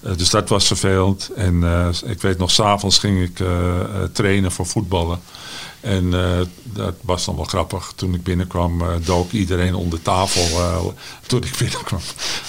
Eh, 0.00 0.16
dus 0.16 0.30
dat 0.30 0.48
was 0.48 0.66
vervelend. 0.66 1.30
En 1.36 1.64
eh, 1.64 1.88
ik 2.04 2.20
weet 2.22 2.38
nog, 2.38 2.50
s'avonds 2.50 2.98
ging 2.98 3.22
ik 3.22 3.40
eh, 3.40 3.80
eh, 3.80 3.86
trainen 4.12 4.52
voor 4.52 4.66
voetballen. 4.66 5.20
En 5.80 6.14
eh, 6.14 6.46
dat 6.62 6.94
was 7.00 7.24
dan 7.24 7.36
wel 7.36 7.44
grappig. 7.44 7.92
Toen 7.94 8.14
ik 8.14 8.22
binnenkwam, 8.22 8.80
eh, 8.80 8.88
dook 9.04 9.30
iedereen 9.32 9.74
onder 9.74 10.02
tafel 10.02 10.60
eh, 10.60 10.84
toen 11.26 11.42
ik 11.42 11.56
binnenkwam. 11.58 12.00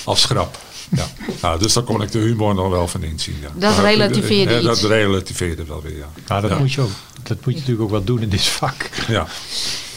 Als 0.03 0.26
grap. 0.26 0.57
Ja. 0.90 1.06
Nou, 1.42 1.60
dus 1.60 1.74
daar 1.74 1.84
kon 1.84 2.02
ik 2.02 2.12
de 2.12 2.20
humor 2.20 2.56
nog 2.56 2.70
wel 2.70 2.88
van 2.88 3.04
inzien. 3.04 3.36
Ja. 3.42 3.50
Dat 3.56 3.76
Maar, 3.76 3.86
relativeerde 3.86 4.56
eh, 4.56 4.64
Dat 4.64 4.80
relativeerde 4.82 5.66
wel 5.66 5.82
weer, 5.82 5.98
ja. 5.98 6.10
Nou, 6.28 6.42
dat, 6.42 6.50
Ja. 6.52 6.58
moet 6.58 6.74
je 6.74 6.82
ook, 6.82 6.90
dat 7.24 7.38
moet 7.46 7.54
je 7.54 7.60
natuurlijk 7.60 7.82
ook 7.82 7.90
wel 7.92 8.04
doen 8.04 8.22
in 8.22 8.30
dit 8.30 8.42
vak. 8.42 8.90
Ja. 9.08 9.28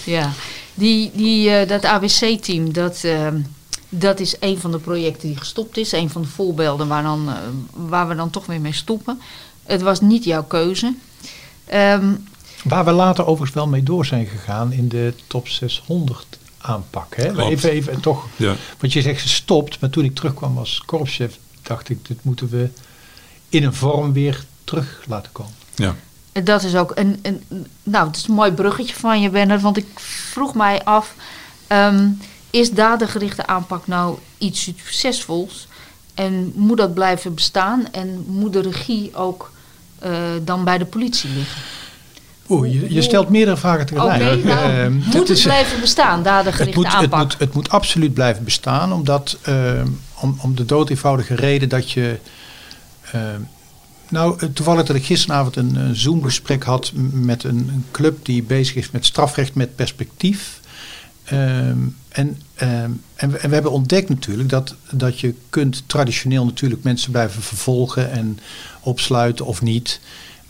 Ja, 0.05 0.33
die, 0.75 1.11
die, 1.15 1.51
eh, 1.51 1.69
dat 1.69 1.85
ABC-team, 1.85 2.73
dat, 2.73 3.01
ehm, 3.05 3.41
Dat 3.95 4.21
is 4.21 4.35
een 4.41 4.59
van 4.59 4.71
de 4.71 4.79
projecten 4.79 5.29
die 5.29 5.37
gestopt 5.37 5.77
is. 5.77 5.93
Een 5.93 6.11
van 6.11 6.23
de 6.23 6.29
voorbeelden 6.29 6.89
waar, 6.89 7.03
dan, 7.03 7.29
eh, 7.29 7.35
waar 7.89 8.09
we 8.09 8.15
dan 8.15 8.31
toch 8.31 8.47
weer 8.47 8.61
mee 8.61 8.73
stoppen. 8.73 9.21
Het 9.63 9.83
was 9.83 10.01
niet 10.01 10.25
jouw 10.25 10.45
keuze. 10.45 10.95
Ehm, 11.65 12.13
Waar 12.65 12.85
we 12.85 12.91
later 12.93 13.25
overigens 13.27 13.53
wel 13.55 13.67
mee 13.67 13.83
door 13.83 14.07
zijn 14.07 14.27
gegaan 14.27 14.73
in 14.73 14.89
de 14.89 15.15
top 15.27 15.49
600 15.49 16.27
aanpak. 16.63 17.17
Hè? 17.17 17.41
Even, 17.43 17.71
even 17.71 18.01
toch, 18.01 18.27
Ja. 18.37 18.55
want 18.81 18.93
je 18.93 19.03
zegt 19.03 19.21
gestopt, 19.21 19.81
maar 19.81 19.91
toen 19.91 20.05
ik 20.05 20.15
terugkwam 20.15 20.59
als 20.59 20.83
korpschef, 20.87 21.39
dacht 21.63 21.89
ik, 21.89 22.07
dit 22.07 22.25
moeten 22.25 22.49
we 22.49 22.69
in 23.49 23.65
een 23.65 23.75
vorm 23.75 24.13
weer 24.13 24.45
terug 24.65 25.05
laten 25.07 25.33
komen. 25.33 25.53
Ja. 25.75 25.95
Dat 26.43 26.63
is 26.63 26.75
ook 26.75 26.93
een, 26.95 27.19
een. 27.23 27.67
Nou, 27.83 28.07
het 28.07 28.17
is 28.17 28.27
een 28.27 28.35
mooi 28.35 28.53
bruggetje 28.53 28.95
van 28.95 29.21
je, 29.21 29.31
Bernard. 29.31 29.63
Want 29.63 29.77
ik 29.77 29.87
vroeg 30.31 30.55
mij 30.55 30.85
af: 30.85 31.15
ehm, 31.67 32.09
is 32.51 32.71
dadengerichte 32.71 33.47
aanpak 33.47 33.87
nou 33.87 34.19
iets 34.39 34.63
succesvols? 34.63 35.67
En 36.15 36.53
moet 36.55 36.77
dat 36.77 36.95
blijven 36.95 37.35
bestaan? 37.35 37.93
En 37.93 38.25
moet 38.27 38.53
de 38.53 38.61
regie 38.61 39.15
ook 39.15 39.53
eh, 39.99 40.13
dan 40.43 40.65
bij 40.65 40.79
de 40.79 40.85
politie 40.85 41.31
liggen? 41.31 41.63
Oeh, 42.53 42.73
je, 42.73 42.95
je 42.95 43.03
stelt 43.03 43.29
meerdere 43.29 43.57
vragen 43.57 43.87
tegelijk. 43.87 44.45
nou, 44.45 44.71
Ehm, 44.73 44.93
moet 44.93 45.15
het 45.15 45.29
is- 45.29 45.43
blijven 45.43 45.81
bestaan, 45.81 46.15
het 46.15 46.25
dadengerichte 46.25 46.75
moet, 46.77 46.87
het, 46.87 46.95
aanpak? 46.95 47.19
moet, 47.21 47.37
het 47.39 47.55
moet 47.55 47.69
absoluut 47.71 48.15
blijven 48.15 48.45
bestaan, 48.45 48.93
omdat 48.93 49.39
ehm, 49.43 49.87
om, 50.21 50.39
om 50.43 50.55
de 50.55 50.65
dood 50.65 50.91
eenvoudige 50.91 51.35
reden 51.35 51.69
dat 51.69 51.91
je. 51.91 52.19
ehm, 53.13 53.41
nou, 54.09 54.37
eh, 54.39 54.49
toevallig 54.49 54.87
dat 54.87 54.97
ik 54.97 55.05
gisteravond 55.05 55.57
een, 55.57 55.75
een 55.75 55.97
Zoom-gesprek 55.97 56.63
had 56.63 56.93
met 57.13 57.45
een, 57.45 57.57
een 57.57 57.85
club 57.91 58.25
die 58.25 58.43
bezig 58.43 58.75
is 58.75 58.91
met 58.91 59.07
strafrecht 59.07 59.55
met 59.55 59.77
perspectief. 59.77 60.61
En, 61.25 61.97
en 63.15 63.31
we 63.31 63.39
hebben 63.41 63.71
ontdekt 63.71 64.09
natuurlijk 64.09 64.49
dat, 64.49 64.75
dat 64.91 65.21
je 65.21 65.35
kunt 65.51 65.83
traditioneel 65.87 66.45
natuurlijk 66.45 66.83
mensen 66.83 67.11
blijven 67.11 67.43
vervolgen 67.43 68.11
en 68.11 68.39
opsluiten 68.81 69.47
of 69.47 69.63
niet. 69.63 70.01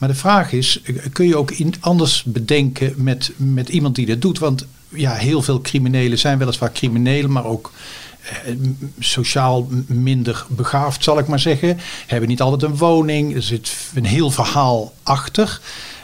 Maar 0.03 0.11
de 0.11 0.16
vraag 0.16 0.53
is, 0.53 0.80
kun 1.12 1.26
je 1.26 1.36
ook 1.36 1.53
anders 1.80 2.22
bedenken 2.22 2.94
met, 2.96 3.32
met 3.36 3.68
iemand 3.68 3.94
die 3.94 4.07
dat 4.07 4.20
doet? 4.20 4.38
Want 4.38 4.66
ja, 4.88 5.14
heel 5.14 5.42
veel 5.42 5.61
criminelen 5.61 6.18
zijn 6.18 6.38
weliswaar 6.38 6.72
criminelen, 6.72 7.32
maar 7.32 7.44
ook 7.44 7.72
eh, 8.22 8.55
sociaal 8.98 9.68
minder 9.86 10.46
begaafd, 10.48 11.03
zal 11.03 11.18
ik 11.18 11.26
maar 11.26 11.38
zeggen. 11.38 11.78
Hebben 12.07 12.28
niet 12.28 12.40
altijd 12.40 12.62
een 12.62 12.76
woning. 12.76 13.34
Er 13.34 13.42
zit 13.42 13.76
een 13.94 14.05
heel 14.05 14.30
verhaal 14.30 14.92
achter. 15.03 15.61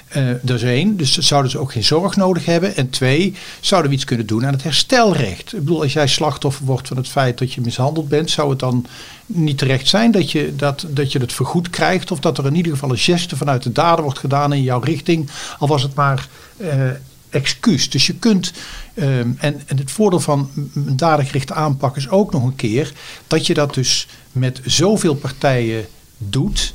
Eh, 0.08 0.24
dat 0.42 0.56
is 0.56 0.62
één. 0.62 0.96
Dus 0.96 1.18
zouden 1.18 1.50
ze 1.50 1.58
ook 1.58 1.72
geen 1.72 1.84
zorg 1.84 2.16
nodig 2.16 2.44
hebben. 2.44 2.76
En 2.76 2.90
twee, 2.90 3.34
zouden 3.60 3.90
we 3.90 3.96
iets 3.96 4.04
kunnen 4.04 4.26
doen 4.26 4.46
aan 4.46 4.52
het 4.52 4.62
herstelrecht. 4.62 5.52
Ik 5.52 5.58
bedoel, 5.58 5.82
als 5.82 5.92
jij 5.92 6.06
slachtoffer 6.06 6.64
wordt 6.64 6.88
van 6.88 6.96
het 6.96 7.08
feit 7.08 7.38
dat 7.38 7.52
je 7.52 7.60
mishandeld 7.60 8.08
bent, 8.08 8.30
zou 8.30 8.50
het 8.50 8.58
dan 8.58 8.86
niet 9.26 9.58
terecht 9.58 9.88
zijn 9.88 10.10
dat 10.10 10.32
je, 10.32 10.56
dat, 10.56 10.86
dat 10.88 11.12
je 11.12 11.18
het 11.18 11.32
vergoed 11.32 11.70
krijgt? 11.70 12.10
Of 12.10 12.20
dat 12.20 12.38
er 12.38 12.46
in 12.46 12.54
ieder 12.54 12.72
geval 12.72 12.90
een 12.90 12.98
geste 12.98 13.36
vanuit 13.36 13.62
de 13.62 13.72
dader 13.72 14.04
wordt 14.04 14.18
gedaan 14.18 14.52
in 14.52 14.62
jouw 14.62 14.80
richting, 14.80 15.30
al 15.58 15.68
was 15.68 15.82
het 15.82 15.94
maar 15.94 16.28
eh, 16.56 16.90
excuus. 17.30 17.90
Dus 17.90 18.06
je 18.06 18.14
kunt, 18.14 18.52
ehm, 18.94 19.30
en, 19.38 19.62
en 19.66 19.76
het 19.76 19.90
voordeel 19.90 20.20
van 20.20 20.50
een 20.74 20.96
dadergerichte 20.96 21.54
aanpak 21.54 21.96
is 21.96 22.08
ook 22.08 22.32
nog 22.32 22.44
een 22.44 22.56
keer 22.56 22.92
dat 23.26 23.46
je 23.46 23.54
dat 23.54 23.74
dus 23.74 24.06
met 24.32 24.60
zoveel 24.64 25.14
partijen 25.14 25.86
doet. 26.18 26.74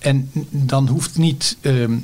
En 0.00 0.30
dan 0.50 0.88
hoeft 0.88 1.18
niet. 1.18 1.56
ehm, 1.60 1.96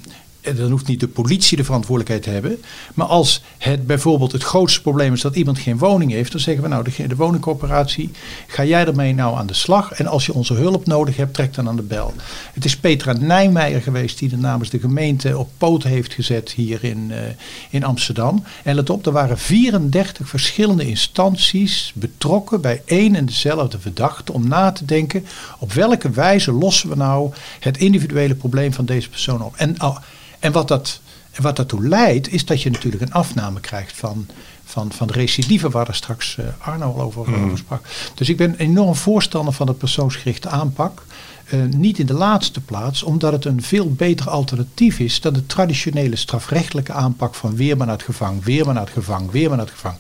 dan 0.53 0.71
hoeft 0.71 0.87
niet 0.87 1.01
de 1.01 1.09
politie 1.09 1.57
de 1.57 1.65
verantwoordelijkheid 1.65 2.23
te 2.23 2.31
hebben. 2.31 2.63
Maar 2.95 3.07
als 3.07 3.43
het 3.59 3.87
bijvoorbeeld 3.87 4.33
het 4.33 4.43
grootste 4.43 4.83
probleem 4.83 5.13
is 5.13 5.21
dat 5.21 5.37
iemand 5.37 5.59
geen 5.59 5.79
woning 5.79 6.11
heeft, 6.11 6.33
dan 6.33 6.41
zeggen 6.41 6.63
we 6.63 6.69
nou, 6.69 6.85
de, 6.85 7.07
de 7.07 7.17
woningcorporatie, 7.17 8.11
ga 8.47 8.65
jij 8.65 8.87
ermee 8.87 9.15
nou 9.15 9.37
aan 9.37 9.47
de 9.47 9.55
slag? 9.55 9.93
En 9.93 10.07
als 10.07 10.27
je 10.27 10.35
onze 10.35 10.55
hulp 10.55 10.87
nodig 10.87 11.17
hebt, 11.17 11.35
trek 11.35 11.55
dan 11.55 11.69
aan 11.69 11.77
de 11.77 11.83
bel. 11.83 12.15
Het 12.53 12.65
is 12.65 12.77
Petra 12.77 13.13
Nijmeijer 13.13 13.83
geweest 13.83 14.19
die 14.19 14.31
er 14.31 14.39
namens 14.39 14.71
de 14.71 14.79
gemeente 14.79 15.39
op 15.39 15.51
poot 15.59 15.83
heeft 15.83 16.13
gezet 16.13 16.51
hier 16.51 16.85
in, 16.85 17.11
eh, 17.11 17.19
in 17.71 17.85
Amsterdam. 17.85 18.45
En 18.63 18.75
let 18.75 18.91
op, 18.91 19.07
er 19.07 19.13
waren 19.13 19.39
34 19.39 20.29
verschillende 20.29 20.87
instanties 20.87 21.93
betrokken 21.95 22.61
bij 22.61 22.83
één 22.85 23.15
en 23.15 23.27
dezelfde 23.27 23.79
verdachte 23.79 24.33
om 24.33 24.49
na 24.49 24.73
te 24.73 24.85
denken 24.85 25.27
op 25.59 25.73
welke 25.73 26.11
wijze 26.11 26.53
lossen 26.53 26.89
we 26.89 26.97
nou 26.97 27.33
het 27.61 27.79
individuele 27.79 28.35
probleem 28.35 28.73
van 28.73 28.85
deze 28.85 29.09
persoon 29.09 29.43
op. 29.43 29.55
En, 29.57 29.77
en 30.45 30.53
wat 30.53 30.69
dat 30.69 31.01
wat 31.41 31.57
daartoe 31.57 31.89
leidt, 31.89 32.33
is 32.33 32.45
dat 32.45 32.63
je 32.63 32.71
natuurlijk 32.71 33.03
een 33.03 33.13
afname 33.13 33.61
krijgt 33.61 33.97
van, 33.97 34.27
van, 34.65 34.93
van 34.93 35.07
de 35.07 35.13
recidive, 35.13 35.71
waar 35.71 35.89
er 35.89 35.95
straks 35.95 36.37
eh, 36.39 36.45
Arno 36.59 36.93
al 36.93 37.01
over, 37.01 37.31
Mhm. 37.31 37.45
over 37.45 37.59
sprak. 37.59 37.87
Dus 38.15 38.29
ik 38.29 38.37
ben 38.37 38.55
enorm 38.57 38.95
voorstander 38.95 39.55
van 39.55 39.67
de 39.67 39.73
persoonsgerichte 39.73 40.49
aanpak. 40.49 41.03
Eh, 41.45 41.59
niet 41.77 41.99
in 41.99 42.07
de 42.07 42.15
laatste 42.15 42.61
plaats, 42.61 43.03
omdat 43.03 43.33
het 43.33 43.45
een 43.45 43.63
veel 43.63 43.91
beter 43.93 44.31
alternatief 44.31 44.99
is 44.99 45.21
dan 45.21 45.33
de 45.33 45.47
traditionele 45.47 46.17
strafrechtelijke 46.17 46.93
aanpak 46.93 47.35
van 47.35 47.57
weer 47.57 47.77
maar 47.77 47.87
naar 47.87 47.97
het 47.97 48.05
gevang, 48.05 48.45
weer 48.45 48.65
maar 48.65 48.75
naar 48.75 48.85
het 48.85 48.93
gevang, 48.93 49.31
weer 49.31 49.49
maar 49.49 49.57
naar 49.57 49.67
het 49.67 49.75
gevang. 49.75 49.97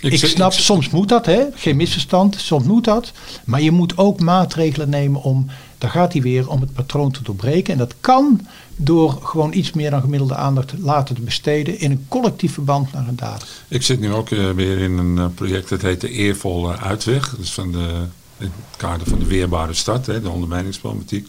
Ik, 0.00 0.18
snap, 0.18 0.52
ik- 0.52 0.58
soms 0.58 0.90
moet 0.90 1.08
dat, 1.08 1.26
hè? 1.26 1.42
geen 1.54 1.76
misverstand, 1.76 2.36
soms 2.40 2.64
moet 2.64 2.84
dat. 2.84 3.12
Maar 3.44 3.60
je 3.60 3.70
moet 3.70 3.96
ook 3.98 4.20
maatregelen 4.20 4.88
nemen 4.88 5.22
om, 5.22 5.46
daar 5.78 5.90
gaat 5.90 6.12
hij 6.12 6.22
weer, 6.22 6.48
om 6.48 6.60
het 6.60 6.72
patroon 6.72 7.10
te 7.10 7.22
doorbreken. 7.22 7.72
En 7.72 7.78
dat 7.78 7.94
kan 8.00 8.40
door 8.80 9.18
gewoon 9.22 9.52
iets 9.52 9.72
meer 9.72 9.90
dan 9.90 10.00
gemiddelde 10.00 10.34
aandacht 10.34 10.72
laten 10.78 11.14
te 11.14 11.20
besteden 11.20 11.78
in 11.78 11.90
een 11.90 12.04
collectief 12.08 12.52
verband 12.52 12.92
naar 12.92 13.08
een 13.08 13.16
dader. 13.16 13.48
Ik 13.68 13.82
zit 13.82 14.00
nu 14.00 14.12
ook 14.12 14.30
eh, 14.30 14.50
weer 14.50 14.78
in 14.78 14.98
een 14.98 15.18
eh, 15.18 15.26
project 15.34 15.68
dat 15.68 15.82
heet 15.82 16.00
de 16.00 16.10
Eervolle 16.10 16.76
Uitweg. 16.78 17.36
Dus 17.36 17.52
van 17.52 17.72
de, 17.72 18.04
in 18.38 18.52
het 18.66 18.76
kader 18.76 19.06
van 19.06 19.18
de 19.18 19.26
weerbare 19.26 19.74
stad, 19.74 20.06
hè, 20.06 20.20
de 20.20 20.28
ondermijningsproblematiek. 20.28 21.28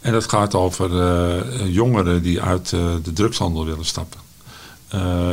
En 0.00 0.12
dat 0.12 0.28
gaat 0.28 0.54
over 0.54 1.00
eh, 1.00 1.74
jongeren 1.74 2.22
die 2.22 2.42
uit 2.42 2.68
de 2.68 3.12
drugshandel 3.14 3.64
willen 3.64 3.84
stappen. 3.84 4.20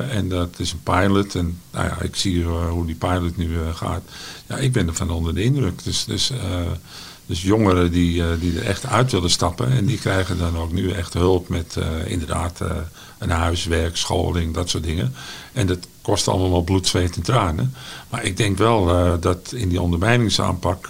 En 0.10 0.30
dat 0.30 0.50
is 0.58 0.72
een 0.72 0.84
pilot. 0.84 1.36
En 1.36 1.60
nou 1.72 1.86
ja, 1.86 2.02
ik 2.02 2.16
zie 2.16 2.44
hoe 2.44 2.86
die 2.86 2.96
pilot 2.96 3.38
nu 3.38 3.58
gaat. 3.74 4.02
Ja, 4.48 4.58
ik 4.58 4.72
ben 4.72 4.88
ervan 4.88 5.10
onder 5.10 5.34
de 5.34 5.44
indruk. 5.44 5.84
Dus, 5.84 6.06
dus, 6.06 6.32
dus 7.26 7.42
jongeren 7.42 7.92
die, 7.92 8.24
eh, 8.24 8.28
die 8.40 8.60
er 8.60 8.66
echt 8.66 8.86
uit 8.86 9.12
willen 9.12 9.30
stappen. 9.30 9.72
En 9.72 9.86
die 9.86 9.98
krijgen 9.98 10.38
dan 10.38 10.58
ook 10.58 10.72
nu 10.72 10.92
echt 10.92 11.14
hulp 11.14 11.50
met 11.50 11.76
eh, 11.78 12.12
inderdaad 12.12 12.62
eh, 12.62 12.70
een 13.18 13.30
huiswerk, 13.30 13.98
scholing, 13.98 14.54
dat 14.54 14.70
soort 14.70 14.84
dingen. 14.84 15.14
En 15.54 15.68
dat 15.68 15.80
kost 16.02 16.28
allemaal 16.28 16.52
wel 16.52 16.64
bloed, 16.64 16.88
zweet 16.88 17.16
en 17.16 17.22
tranen. 17.22 17.74
Maar 18.10 18.24
ik 18.24 18.38
denk 18.38 18.58
wel 18.58 18.86
dat 19.20 19.52
in 19.56 19.70
die 19.70 19.82
ondermijningsaanpak 19.82 20.88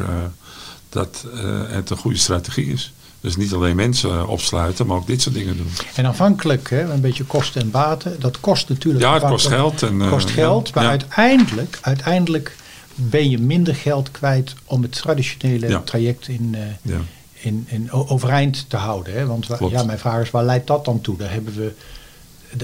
dat 0.90 1.26
het 1.68 1.90
een 1.90 1.98
goede 1.98 2.18
strategie 2.18 2.72
is. 2.74 2.94
Dus 3.22 3.36
niet 3.36 3.54
alleen 3.54 3.76
mensen 3.76 4.28
opsluiten, 4.28 4.88
maar 4.88 4.98
ook 4.98 5.08
dit 5.08 5.22
soort 5.22 5.36
dingen 5.36 5.58
doen. 5.58 5.72
En 5.96 6.06
aanvankelijk, 6.06 6.70
hè, 6.70 6.92
een 6.92 7.02
beetje 7.02 7.24
kosten 7.24 7.62
en 7.62 7.72
baten, 7.72 8.20
dat 8.20 8.40
kost 8.40 8.70
natuurlijk. 8.70 9.04
Ja, 9.04 9.14
het 9.14 9.24
kost 9.24 9.48
geld. 9.48 9.82
En, 9.82 10.10
kost 10.10 10.30
geld, 10.30 10.74
maar 10.74 10.84
ja. 10.84 10.90
uiteindelijk, 10.90 11.78
uiteindelijk 11.82 12.56
ben 12.96 13.30
je 13.30 13.38
minder 13.40 13.76
geld 13.76 14.12
kwijt 14.12 14.56
om 14.66 14.82
het 14.82 14.92
traditionele 14.92 15.68
Ja. 15.68 15.80
traject 15.80 16.28
in, 16.28 16.56
eh, 16.56 16.62
Ja. 16.82 17.00
in, 17.34 17.66
in 17.70 17.92
overeind 17.92 18.66
te 18.70 18.78
houden. 18.78 19.14
Hè? 19.14 19.26
Want 19.26 19.46
Klopt. 19.46 19.72
ja, 19.74 19.84
mijn 19.84 20.00
vraag 20.00 20.22
is, 20.22 20.32
waar 20.32 20.44
leidt 20.46 20.68
dat 20.68 20.86
dan 20.86 21.02
toe? 21.02 21.18
Daar 21.18 21.32
hebben 21.32 21.54
we, 21.56 21.72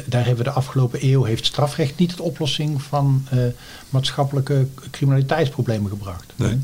daar 0.06 0.26
hebben 0.26 0.44
we 0.46 0.50
de 0.50 0.56
afgelopen 0.56 1.00
eeuw, 1.06 1.24
heeft 1.24 1.46
strafrecht 1.46 1.98
niet 1.98 2.18
de 2.18 2.24
oplossing 2.24 2.82
van 2.82 3.26
eh, 3.30 3.40
maatschappelijke 3.90 4.68
criminaliteitsproblemen 4.92 5.90
gebracht. 5.90 6.34
Nee. 6.36 6.60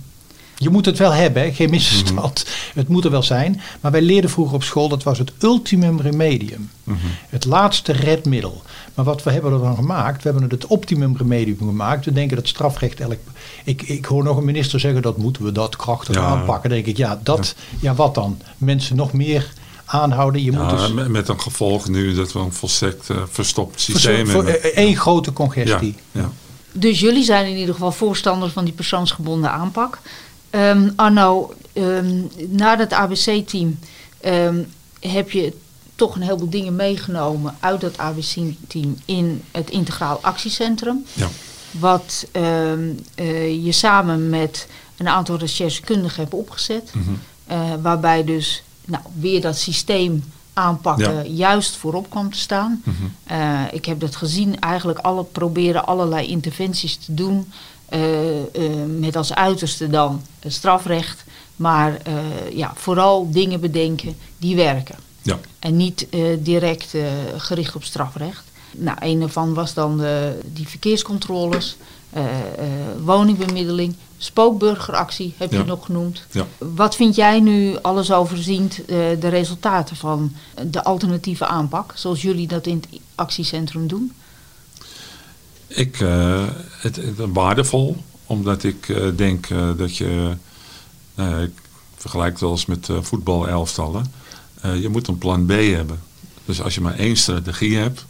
Je 0.58 0.70
moet 0.70 0.86
het 0.86 0.97
wel 0.97 1.12
hebben, 1.12 1.41
hè? 1.43 1.51
geen 1.51 1.70
misverstand. 1.70 2.45
Het 2.74 2.88
moet 2.88 3.06
er 3.06 3.12
wel 3.12 3.24
zijn. 3.24 3.62
Maar 3.82 3.91
wij 3.91 4.01
leerden 4.01 4.30
vroeger 4.30 4.56
op 4.56 4.64
school, 4.64 4.89
dat 4.89 5.03
was 5.03 5.18
het 5.18 5.32
ultimum 5.39 6.01
remedium. 6.01 6.70
Mhm. 6.84 6.97
Het 7.30 7.45
laatste 7.45 7.91
redmiddel. 7.91 8.62
Maar 8.93 9.06
wat 9.06 9.24
we 9.24 9.32
hebben 9.32 9.53
er 9.53 9.60
dan 9.60 9.76
gemaakt, 9.76 10.24
we 10.24 10.30
hebben 10.30 10.49
het 10.49 10.66
optimum 10.68 11.18
remedium 11.18 11.58
gemaakt. 11.58 12.06
We 12.06 12.14
denken 12.14 12.36
dat 12.38 12.47
strafrecht 12.47 12.99
elk... 12.99 13.18
Ik, 13.64 13.82
ik 13.82 14.06
hoor 14.06 14.24
nog 14.24 14.38
een 14.38 14.45
minister 14.45 14.80
zeggen, 14.80 15.01
dat 15.01 15.18
moeten 15.18 15.43
we 15.43 15.51
dat 15.51 15.76
krachtig 15.76 16.16
Ja. 16.16 16.22
aanpakken. 16.22 16.70
Dan 16.70 16.78
denk 16.78 16.89
ik, 16.89 16.97
ja, 16.97 17.20
dat, 17.24 17.56
ja, 17.80 17.95
wat 17.95 18.16
dan? 18.16 18.41
Mensen 18.58 18.95
nog 18.95 19.14
meer 19.14 19.53
aanhouden. 19.86 20.43
Je 20.43 20.51
moet 20.51 20.70
dus... 20.70 20.93
met, 20.93 21.08
met 21.08 21.28
een 21.28 21.39
gevolg 21.41 21.88
nu 21.88 22.14
dat 22.14 22.32
we 22.32 22.39
een 22.39 22.53
volstrekt 22.53 23.10
eh, 23.10 23.18
verstopt 23.30 23.82
systeem 23.82 24.30
hebben. 24.30 24.64
eh, 24.64 24.72
één 24.78 24.95
grote 24.95 25.30
ja, 25.30 25.36
congestie. 25.36 25.95
ja. 26.12 26.30
Dus 26.72 26.99
jullie 26.99 27.24
zijn 27.24 27.45
in 27.45 27.58
ieder 27.58 27.74
geval 27.74 27.91
voorstander 27.91 28.49
van 28.49 28.64
die 28.66 28.74
persoonsgebonden 28.74 29.51
aanpak. 29.51 29.99
Ehm, 30.56 30.89
Arno, 30.95 31.53
ehm, 31.74 32.22
na 32.49 32.78
het 32.78 32.93
ABC-team 32.93 33.80
ehm, 34.20 34.64
heb 34.99 35.32
je 35.32 35.53
toch 35.95 36.16
een 36.16 36.22
heleboel 36.22 36.49
dingen 36.49 36.76
meegenomen 36.76 37.56
uit 37.60 37.82
dat 37.82 37.97
ABC-team 37.97 38.97
in 39.06 39.43
het 39.51 39.70
Integraal 39.70 40.20
Actiecentrum. 40.22 41.06
Ja. 41.14 41.28
Wat 41.72 42.28
eh, 42.32 43.66
je 43.66 43.72
samen 43.72 44.30
met 44.30 44.68
een 44.97 45.08
aantal 45.08 45.38
recherchekundigen 45.38 46.22
hebt 46.22 46.34
opgezet. 46.34 46.91
Eh, 47.45 47.74
waarbij 47.82 48.24
dus 48.24 48.64
nou, 48.86 49.03
weer 49.20 49.41
dat 49.41 49.58
systeem 49.58 50.24
aanpakken 50.53 51.14
Ja. 51.14 51.24
juist 51.24 51.76
voorop 51.76 52.10
kwam 52.10 52.32
te 52.32 52.38
staan. 52.38 52.82
Mhm. 52.86 52.95
Eh, 53.24 53.62
ik 53.72 53.86
heb 53.86 53.99
dat 53.99 54.16
gezien, 54.16 54.60
eigenlijk 54.60 54.99
alle 54.99 55.24
proberen 55.24 55.86
allerlei 55.86 56.28
interventies 56.28 56.95
te 56.95 57.14
doen. 57.14 57.51
Eh, 57.86 58.40
eh, 58.42 58.72
met 59.00 59.16
als 59.16 59.34
uiterste 59.34 59.90
dan 59.90 60.22
strafrecht. 60.48 61.24
Maar 61.56 62.02
ja, 62.54 62.72
vooral 62.76 63.32
dingen 63.32 63.60
bedenken 63.60 64.16
die 64.38 64.56
werken. 64.56 64.96
Ja. 65.22 65.40
En 65.60 65.78
niet 65.78 66.08
direct 66.40 66.94
gericht 67.38 67.76
op 67.76 67.84
strafrecht. 67.84 68.44
Nou, 68.72 68.98
een 69.00 69.20
daarvan 69.20 69.54
was 69.54 69.74
dan 69.74 69.98
de, 69.98 70.40
die 70.54 70.68
verkeerscontroles, 70.68 71.78
woningbemiddeling, 73.04 73.96
spookburgeractie 74.18 75.34
heb 75.38 75.52
je 75.52 75.64
nog 75.64 75.86
genoemd. 75.86 76.26
Ja. 76.32 76.46
Wat 76.58 76.96
vind 76.96 77.16
jij 77.16 77.40
nu 77.40 77.78
alles 77.82 78.12
overziend 78.12 78.82
de 78.88 79.28
resultaten 79.28 79.96
van 79.96 80.34
de 80.68 80.84
alternatieve 80.84 81.46
aanpak, 81.46 81.94
zoals 81.96 82.22
jullie 82.22 82.48
dat 82.48 82.66
in 82.66 82.76
het 82.76 83.00
actiecentrum 83.16 83.88
doen? 83.88 84.12
Ik, 85.68 85.99
uh, 85.99 86.43
het, 86.70 86.95
het, 86.95 87.16
waardevol, 87.18 88.03
omdat 88.26 88.63
ik 88.63 88.88
uh, 88.88 89.07
denk 89.16 89.49
uh, 89.49 89.70
dat 89.78 89.97
je, 89.97 90.32
ik 91.18 91.51
vergelijk 91.97 92.32
het 92.32 92.41
wel 92.41 92.51
eens 92.51 92.66
met 92.66 92.89
voetbalelftallen, 93.01 94.13
je 94.61 94.89
moet 94.89 95.07
een 95.07 95.18
plan 95.18 95.45
B 95.45 95.49
hebben. 95.51 95.99
Dus 96.45 96.61
als 96.61 96.76
je 96.76 96.82
maar 96.82 96.95
één 96.95 97.18
strategie 97.18 97.78
hebt, 97.78 98.05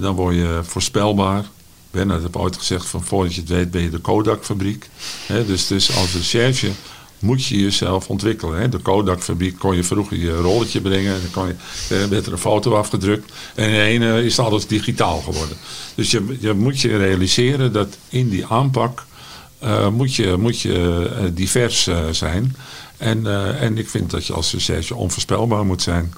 dan 0.00 0.14
word 0.14 0.34
je 0.34 0.60
voorspelbaar. 0.62 1.44
Bernard 1.90 2.22
heb 2.22 2.36
ooit 2.36 2.56
gezegd 2.56 2.86
van 2.86 3.04
voordat 3.04 3.34
je 3.34 3.40
het 3.40 3.50
weet 3.50 3.70
ben 3.70 3.82
je 3.82 3.90
de 3.90 3.98
Kodak-fabriek. 3.98 4.90
dus, 5.46 5.66
dus 5.66 5.96
als 5.96 6.14
recherche 6.14 6.70
moet 7.20 7.44
je 7.44 7.60
jezelf 7.60 8.08
ontwikkelen. 8.08 8.60
Hè. 8.60 8.68
De 8.68 8.78
Kodak-fabriek 8.78 9.58
kon 9.58 9.76
je 9.76 9.84
vroeger 9.84 10.18
je 10.18 10.36
rolletje 10.36 10.80
brengen. 10.80 11.14
En 11.14 11.20
dan 11.20 11.30
kon 11.30 11.46
je, 11.46 11.54
eh, 11.94 12.04
werd 12.04 12.26
er 12.26 12.32
een 12.32 12.38
foto 12.38 12.74
afgedrukt. 12.74 13.32
En 13.54 13.70
in 13.70 13.80
ene 13.80 14.24
is 14.24 14.38
alles 14.38 14.66
digitaal 14.66 15.20
geworden. 15.20 15.56
Dus 15.94 16.10
je, 16.10 16.36
je 16.40 16.52
moet 16.52 16.80
je 16.80 16.96
realiseren 16.96 17.72
dat 17.72 17.96
in 18.08 18.28
die 18.28 18.46
aanpak 18.46 19.04
uh, 19.64 19.88
moet 19.88 20.14
je, 20.14 20.36
moet 20.38 20.60
je 20.60 21.10
uh, 21.20 21.28
divers 21.34 21.88
zijn. 22.10 22.56
En, 22.96 23.26
en 23.60 23.78
ik 23.78 23.88
vind 23.88 24.10
dat 24.10 24.26
je 24.26 24.32
als 24.32 24.52
recherche 24.52 24.94
onvoorspelbaar 24.94 25.66
moet 25.66 25.82
zijn. 25.82 26.12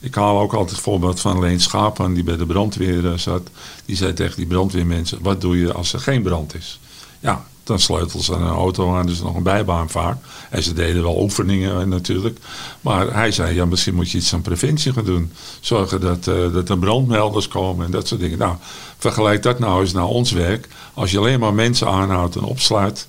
Ik 0.00 0.14
haal 0.14 0.40
ook 0.40 0.52
altijd 0.52 0.70
het 0.70 0.80
voorbeeld 0.80 1.20
van 1.20 1.40
Leen 1.40 1.60
Schapen, 1.60 2.14
die 2.14 2.24
bij 2.24 2.36
de 2.36 2.46
brandweer 2.46 3.18
zat. 3.18 3.50
Die 3.84 3.96
zei 3.96 4.12
tegen 4.12 4.36
die 4.36 4.46
brandweermensen, 4.46 5.18
wat 5.22 5.40
doe 5.40 5.58
je 5.58 5.72
als 5.72 5.92
er 5.92 6.00
geen 6.00 6.22
brand 6.22 6.54
is? 6.54 6.80
Ja, 7.20 7.46
dan 7.66 7.78
sleutels 7.78 8.24
ze 8.24 8.32
een 8.32 8.48
auto 8.48 8.94
aan, 8.94 9.06
dus 9.06 9.20
nog 9.20 9.34
een 9.34 9.42
bijbaan 9.42 9.90
vaak. 9.90 10.16
En 10.50 10.62
ze 10.62 10.72
deden 10.72 11.02
wel 11.02 11.20
oefeningen 11.22 11.80
eh, 11.80 11.86
natuurlijk. 11.86 12.38
Maar 12.80 13.14
hij 13.14 13.30
zei, 13.32 13.54
ja, 13.54 13.64
misschien 13.64 13.94
moet 13.94 14.10
je 14.10 14.18
iets 14.18 14.34
aan 14.34 14.42
preventie 14.42 14.92
gaan 14.92 15.04
doen. 15.04 15.32
Zorgen 15.60 16.00
dat, 16.00 16.26
uh, 16.26 16.52
dat 16.52 16.68
er 16.68 16.78
brandmelders 16.78 17.48
komen 17.48 17.86
en 17.86 17.90
dat 17.90 18.08
soort 18.08 18.20
dingen. 18.20 18.38
Nou, 18.38 18.56
vergelijk 18.98 19.42
dat 19.42 19.58
nou 19.58 19.80
eens 19.80 19.92
naar 19.92 20.06
ons 20.06 20.32
werk. 20.32 20.68
Als 20.94 21.10
je 21.10 21.18
alleen 21.18 21.40
maar 21.40 21.54
mensen 21.54 21.88
aanhoudt 21.88 22.36
en 22.36 22.42
opsluit, 22.42 23.06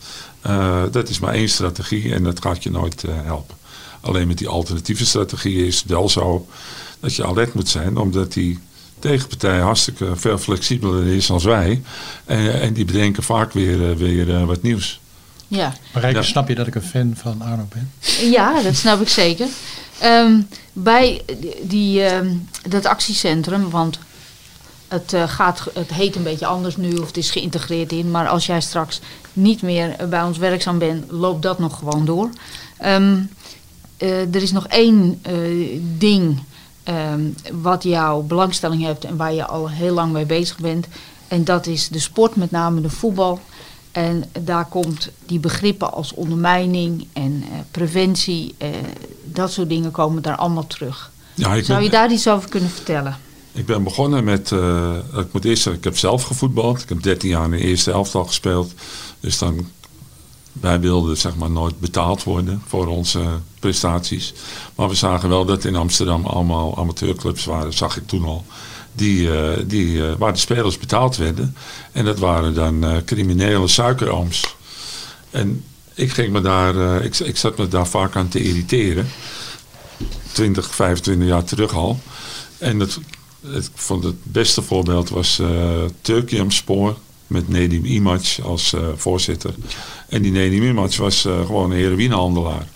uh, 0.47 0.83
dat 0.91 1.09
is 1.09 1.19
maar 1.19 1.33
één 1.33 1.49
strategie 1.49 2.13
en 2.13 2.23
dat 2.23 2.41
gaat 2.41 2.63
je 2.63 2.71
nooit 2.71 3.03
helpen. 3.07 3.55
Alleen 4.01 4.27
met 4.27 4.37
die 4.37 4.47
alternatieve 4.47 5.05
strategie 5.05 5.67
is 5.67 5.79
het 5.79 5.89
wel 5.89 6.09
zo 6.09 6.47
dat 6.99 7.15
je 7.15 7.25
alert 7.25 7.53
moet 7.53 7.69
zijn, 7.69 7.97
omdat 7.97 8.33
die 8.33 8.59
tegenpartij 8.99 9.59
hartstikke 9.59 10.15
veel 10.15 10.37
flexibeler 10.37 11.07
is 11.07 11.27
dan 11.27 11.39
wij. 11.39 11.81
En, 12.25 12.61
en 12.61 12.73
die 12.73 12.85
bedenken 12.85 13.23
vaak 13.23 13.53
weer, 13.53 13.89
eh, 13.89 13.95
weer 13.95 14.27
uh, 14.27 14.43
wat 14.43 14.61
nieuws. 14.61 14.99
Ja. 15.47 15.73
Marijke, 15.93 16.17
ja. 16.17 16.23
snap 16.23 16.47
je 16.47 16.55
dat 16.55 16.67
ik 16.67 16.75
een 16.75 16.81
fan 16.81 17.13
van 17.15 17.41
Arno 17.41 17.67
ben? 17.73 17.91
Ja, 18.31 18.61
dat 18.61 18.75
snap 18.75 19.01
ik 19.01 19.09
zeker. 19.09 19.47
Um, 20.03 20.47
bij 20.73 21.21
die, 21.61 22.13
um, 22.13 22.49
dat 22.69 22.85
actiecentrum, 22.85 23.69
want 23.69 23.99
het, 24.87 25.13
uh, 25.13 25.29
gaat, 25.29 25.63
het 25.73 25.93
heet 25.93 26.15
een 26.15 26.23
beetje 26.23 26.45
anders 26.45 26.77
nu 26.77 26.97
of 26.97 27.07
het 27.07 27.17
is 27.17 27.31
geïntegreerd 27.31 27.91
in. 27.91 28.11
Maar 28.11 28.27
als 28.27 28.45
jij 28.45 28.61
straks 28.61 28.99
niet 29.33 29.61
meer 29.61 29.95
bij 30.09 30.23
ons 30.23 30.37
werkzaam 30.37 30.77
bent, 30.77 31.11
loopt 31.11 31.41
dat 31.41 31.59
nog 31.59 31.77
gewoon 31.77 32.05
door. 32.05 32.29
Um, 32.85 33.29
uh, 33.97 34.35
er 34.35 34.41
is 34.41 34.51
nog 34.51 34.67
één 34.67 35.21
uh, 35.29 35.79
ding 35.97 36.39
um, 36.89 37.35
wat 37.51 37.83
jouw 37.83 38.21
belangstelling 38.21 38.83
heeft 38.83 39.03
en 39.03 39.17
waar 39.17 39.33
je 39.33 39.45
al 39.45 39.69
heel 39.69 39.93
lang 39.93 40.11
mee 40.11 40.25
bezig 40.25 40.57
bent. 40.57 40.87
En 41.27 41.43
dat 41.43 41.65
is 41.65 41.87
de 41.87 41.99
sport, 41.99 42.35
met 42.35 42.51
name 42.51 42.81
de 42.81 42.89
voetbal. 42.89 43.39
En 43.91 44.23
daar 44.41 44.65
komt 44.65 45.09
die 45.25 45.39
begrippen 45.39 45.93
als 45.93 46.13
ondermijning 46.13 47.07
en 47.13 47.31
uh, 47.31 47.59
preventie, 47.71 48.55
uh, 48.61 48.69
dat 49.23 49.51
soort 49.51 49.69
dingen 49.69 49.91
komen 49.91 50.21
daar 50.21 50.35
allemaal 50.35 50.67
terug. 50.67 51.11
Ja, 51.33 51.63
Zou 51.63 51.65
ben, 51.67 51.83
je 51.83 51.89
daar 51.89 52.11
iets 52.11 52.27
over 52.27 52.49
kunnen 52.49 52.69
vertellen? 52.69 53.17
Ik 53.51 53.65
ben 53.65 53.83
begonnen 53.83 54.23
met, 54.23 54.51
uh, 54.51 54.95
ik 55.15 55.33
moet 55.33 55.45
eerst 55.45 55.67
ik 55.67 55.83
heb 55.83 55.97
zelf 55.97 56.23
gevoetbald. 56.23 56.81
Ik 56.81 56.89
heb 56.89 57.03
13 57.03 57.29
jaar 57.29 57.43
in 57.43 57.51
de 57.51 57.57
eerste 57.57 57.91
elftal 57.91 58.25
gespeeld. 58.25 58.73
Dus 59.19 59.37
dan 59.37 59.67
wij 60.61 60.79
wilden 60.79 61.17
zeg 61.17 61.35
maar 61.35 61.51
nooit 61.51 61.79
betaald 61.79 62.23
worden 62.23 62.61
voor 62.67 62.87
onze 62.87 63.21
prestaties. 63.59 64.33
Maar 64.75 64.89
we 64.89 64.95
zagen 64.95 65.29
wel 65.29 65.45
dat 65.45 65.63
in 65.63 65.75
Amsterdam 65.75 66.25
allemaal 66.25 66.77
amateurclubs 66.77 67.45
waren, 67.45 67.73
zag 67.73 67.97
ik 67.97 68.07
toen 68.07 68.23
al. 68.23 68.45
Die, 68.93 69.27
uh, 69.27 69.49
die, 69.65 69.87
uh, 69.87 70.13
waar 70.17 70.33
de 70.33 70.39
spelers 70.39 70.77
betaald 70.77 71.17
werden. 71.17 71.55
En 71.91 72.05
dat 72.05 72.19
waren 72.19 72.53
dan 72.53 72.85
uh, 72.85 72.97
criminele 73.05 73.67
suikerooms. 73.67 74.55
En 75.29 75.63
ik, 75.93 76.11
ging 76.11 76.31
me 76.31 76.41
daar, 76.41 77.03
ik, 77.03 77.19
ik 77.19 77.37
zat 77.37 77.57
me 77.57 77.67
daar 77.67 77.87
vaak 77.87 78.15
aan 78.15 78.27
te 78.27 78.43
irriteren. 78.43 79.07
20, 80.31 80.75
25 80.75 81.27
jaar 81.27 81.43
terug 81.43 81.73
al. 81.73 81.99
En 82.57 82.79
het, 82.79 82.99
ik 83.41 83.69
vond 83.73 84.03
het 84.03 84.15
beste 84.23 84.61
voorbeeld 84.61 85.09
was 85.09 85.39
uh, 85.39 85.47
met 87.27 87.47
Nedim 87.47 87.85
Imac 87.85 88.25
als 88.43 88.73
uh, 88.73 88.81
voorzitter. 88.95 89.53
En 90.09 90.21
die 90.21 90.31
Nedim 90.31 90.63
Imac 90.63 90.95
was 90.95 91.25
uh, 91.25 91.45
gewoon 91.45 91.71
een 91.71 91.77
heroïnehandelaar. 91.77 92.67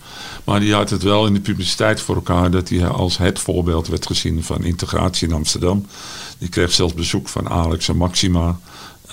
Maar 0.44 0.60
die 0.60 0.74
had 0.74 0.90
het 0.90 1.02
wel 1.02 1.26
in 1.26 1.34
de 1.34 1.40
publiciteit 1.40 2.00
voor 2.00 2.14
elkaar 2.14 2.50
dat 2.50 2.68
hij 2.68 2.86
als 2.86 3.18
het 3.18 3.38
voorbeeld 3.38 3.88
werd 3.88 4.06
gezien 4.06 4.44
van 4.44 4.64
integratie 4.64 5.28
in 5.28 5.34
Amsterdam. 5.34 5.86
Die 6.38 6.48
kreeg 6.48 6.72
zelfs 6.72 6.94
bezoek 6.94 7.28
van 7.28 7.48
Alex 7.48 7.88
en 7.88 7.96
Maxima. 7.96 8.58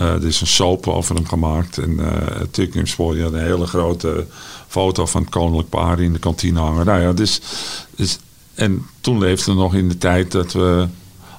Uh, 0.01 0.07
er 0.07 0.25
is 0.25 0.41
een 0.41 0.47
soap 0.47 0.87
over 0.87 1.15
hem 1.15 1.27
gemaakt. 1.27 1.77
En 1.77 1.89
uh, 1.89 2.07
Turkium 2.51 2.85
had 2.97 3.33
een 3.33 3.43
hele 3.43 3.65
grote 3.65 4.27
foto 4.67 5.05
van 5.05 5.21
het 5.21 5.29
koninklijk 5.29 5.69
paar 5.69 5.99
in 5.99 6.13
de 6.13 6.19
kantine 6.19 6.59
hangen. 6.59 6.85
Nou 6.85 7.01
ja, 7.01 7.13
dus, 7.13 7.41
dus, 7.95 8.19
en 8.53 8.85
toen 9.01 9.19
leefde 9.19 9.53
nog 9.53 9.75
in 9.75 9.89
de 9.89 9.97
tijd 9.97 10.31
dat 10.31 10.53
we 10.53 10.87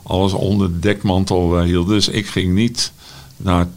alles 0.03 0.32
onder 0.32 0.72
de 0.72 0.78
dekmantel 0.78 1.62
hielden. 1.62 1.94
Dus 1.94 2.09
ik 2.09 2.26
ging 2.26 2.55
niet 2.55 2.92
naar 3.36 3.68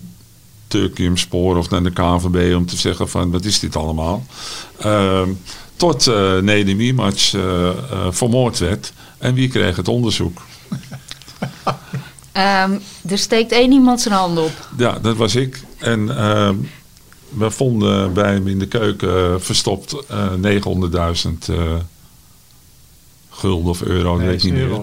Turkium 0.74 1.18
Spoor 1.18 1.58
of 1.58 1.70
naar 1.70 1.84
de 1.84 1.92
KVB 1.92 2.56
om 2.56 2.66
te 2.66 2.78
zeggen 2.78 3.10
van 3.10 3.32
wat 3.32 3.46
is 3.46 3.60
dit 3.60 3.76
allemaal. 3.76 4.26
Uh, 4.86 5.22
tot 5.76 6.08
uh, 6.08 6.38
Nedim 6.38 6.80
Imac 6.80 7.32
uh, 7.36 7.42
uh, 7.42 7.72
vermoord 8.10 8.58
werd. 8.58 8.94
En 9.18 9.34
wie 9.34 9.48
kreeg 9.48 9.76
het 9.76 9.88
onderzoek? 9.88 10.42
um, 12.34 12.82
er 13.08 13.18
steekt 13.18 13.52
één 13.52 13.72
iemand 13.72 14.02
zijn 14.02 14.14
hand 14.14 14.38
op. 14.38 14.70
Ja, 14.78 15.00
dat 15.02 15.18
was 15.18 15.36
ik. 15.36 15.64
En 15.78 16.00
uh, 16.00 16.50
we 17.30 17.52
vonden 17.52 18.14
bij 18.14 18.34
hem 18.34 18.48
in 18.48 18.60
de 18.60 18.68
keuken 18.68 19.42
verstopt 19.42 19.96
900.000 20.06 20.10
gulden 23.30 23.70
of 23.70 23.82
euro, 23.82 24.18
nee, 24.18 24.28
weet 24.28 24.44
niet 24.44 24.54
meer. 24.54 24.80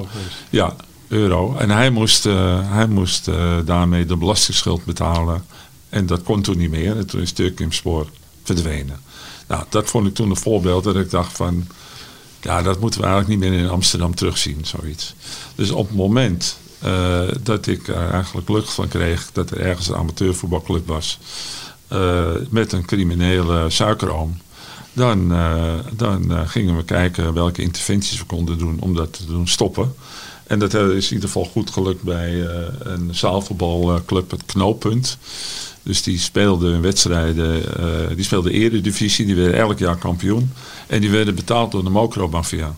Ja, 0.51 0.77
euro. 1.09 1.57
En 1.57 1.71
hij 1.71 1.91
moest, 1.91 2.25
hij 2.65 2.87
moest 2.87 3.31
daarmee 3.65 4.07
de 4.07 4.17
belastingsschuld 4.17 4.85
betalen 4.85 5.45
en 5.91 6.07
dat 6.07 6.23
kon 6.23 6.43
toen 6.43 6.59
niet 6.59 6.71
meer. 6.71 6.97
En 6.97 7.07
toen 7.07 7.21
is 7.21 7.33
Turkim 7.33 7.73
Spoor 7.73 8.07
verdwenen. 8.43 9.01
Nou, 9.49 9.65
dat 9.69 9.91
vond 9.91 10.07
ik 10.07 10.15
toen 10.15 10.31
een 10.31 10.37
voorbeeld 10.37 10.85
dat 10.85 10.97
ik 10.97 11.11
dacht 11.11 11.37
van... 11.37 11.67
Ja, 12.41 12.63
dat 12.63 12.81
moeten 12.81 13.01
we 13.01 13.07
eigenlijk 13.07 13.41
niet 13.41 13.51
meer 13.51 13.59
in 13.59 13.69
Amsterdam 13.69 14.15
terugzien, 14.15 14.65
zoiets. 14.65 15.15
Dus 15.55 15.71
op 15.71 15.89
het 15.89 15.97
moment 15.97 16.59
uh, 16.85 17.21
dat 17.43 17.67
ik 17.67 17.89
er 17.89 18.11
eigenlijk 18.11 18.49
lucht 18.49 18.73
van 18.73 18.89
kreeg... 18.89 19.31
dat 19.33 19.51
er 19.51 19.61
ergens 19.61 19.89
een 19.89 19.97
amateurvoetbalclub 19.97 20.87
was... 20.87 21.19
Uh, 21.93 22.27
met 22.51 22.73
een 22.73 22.85
criminele 22.85 23.71
suikeroom... 23.71 24.39
dan, 24.93 25.33
uh, 25.33 25.75
dan 25.93 26.49
gingen 26.49 26.77
we 26.77 26.85
kijken 26.85 27.35
welke 27.35 27.63
interventies 27.63 28.19
we 28.19 28.25
konden 28.25 28.59
doen 28.59 28.81
om 28.81 28.95
dat 28.95 29.13
te 29.13 29.27
doen 29.27 29.49
stoppen. 29.49 29.95
En 30.47 30.59
dat 30.59 30.75
is 30.75 31.07
in 31.07 31.15
ieder 31.15 31.29
geval 31.29 31.45
goed 31.45 31.71
gelukt 31.71 32.03
bij 32.03 32.41
een 32.79 33.15
zaalvoetbalclub, 33.15 34.31
het 34.31 34.45
Knooppunt... 34.45 35.19
Dus 35.91 36.03
die 36.03 36.19
speelden 36.19 36.81
wedstrijden, 36.81 37.63
uh, 37.81 38.17
die 38.17 38.25
speelden 38.25 38.53
eredivisie, 38.53 39.27
die 39.27 39.35
werden 39.35 39.55
elk 39.55 39.79
jaar 39.79 39.97
kampioen. 39.97 40.53
En 40.87 41.01
die 41.01 41.11
werden 41.11 41.35
betaald 41.35 41.73
door 41.73 41.85
de 41.85 41.91
Mokro-mafia. 41.91 42.75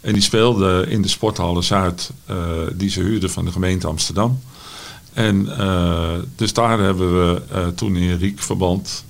En 0.00 0.12
die 0.12 0.22
speelden 0.22 0.88
in 0.88 1.02
de 1.02 1.08
sporthallen 1.08 1.64
Zuid, 1.64 2.10
uh, 2.30 2.36
die 2.74 2.90
ze 2.90 3.00
huurden 3.00 3.30
van 3.30 3.44
de 3.44 3.52
gemeente 3.52 3.86
Amsterdam. 3.86 4.40
En 5.12 5.46
uh, 5.46 6.12
dus 6.36 6.52
daar 6.52 6.78
hebben 6.78 7.14
we 7.14 7.42
toen 7.74 7.96
in 7.96 8.16
Riek-verband 8.16 9.04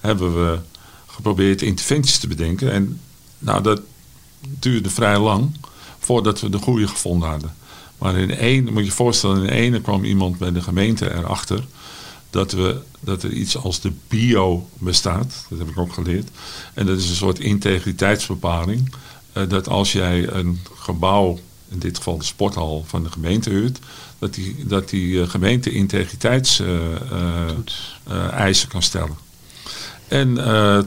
hebben 0.00 0.34
we 0.34 0.58
geprobeerd 1.06 1.62
interventies 1.62 2.18
te 2.18 2.28
bedenken. 2.28 2.72
En 2.72 3.00
nou, 3.38 3.62
dat 3.62 3.80
duurde 4.40 4.90
vrij 4.90 5.18
lang 5.18 5.56
voordat 5.98 6.40
we 6.40 6.50
de 6.50 6.58
goede 6.58 6.88
gevonden 6.88 7.28
hadden. 7.28 7.54
Maar 8.02 8.16
in 8.16 8.36
één, 8.36 8.64
moet 8.64 8.76
je 8.76 8.84
je 8.84 8.90
voorstellen, 8.90 9.42
in 9.42 9.48
ene 9.48 9.80
kwam 9.80 10.04
iemand 10.04 10.38
bij 10.38 10.52
de 10.52 10.62
gemeente 10.62 11.14
erachter 11.14 11.64
dat, 12.30 12.52
we, 12.52 12.80
dat 13.00 13.22
er 13.22 13.32
iets 13.32 13.56
als 13.56 13.80
de 13.80 13.92
bio 14.08 14.68
bestaat. 14.78 15.46
Dat 15.48 15.58
heb 15.58 15.68
ik 15.68 15.78
ook 15.78 15.92
geleerd. 15.92 16.28
En 16.74 16.86
dat 16.86 16.98
is 16.98 17.08
een 17.08 17.14
soort 17.14 17.38
integriteitsbepaling. 17.38 18.94
Uh, 19.36 19.48
dat 19.48 19.68
als 19.68 19.92
jij 19.92 20.28
een 20.28 20.60
gebouw, 20.74 21.38
in 21.68 21.78
dit 21.78 21.96
geval 21.96 22.18
de 22.18 22.24
sporthal 22.24 22.84
van 22.86 23.02
de 23.02 23.10
gemeente 23.10 23.50
huurt, 23.50 23.78
dat 24.18 24.34
die, 24.34 24.66
dat 24.66 24.88
die 24.88 25.26
gemeente 25.26 25.70
integriteitseisen 25.70 28.68
kan 28.68 28.82
stellen. 28.82 29.16
En 30.08 30.34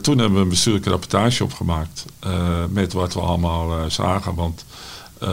toen 0.02 0.18
hebben 0.18 0.34
we 0.34 0.40
een 0.40 0.48
bestuurlijke 0.48 0.90
rapportage 0.90 1.44
opgemaakt 1.44 2.04
met 2.70 2.92
wat 2.92 3.14
we 3.14 3.20
allemaal 3.20 3.90
zagen. 3.90 4.34
Want 4.34 4.64
uh, 5.22 5.28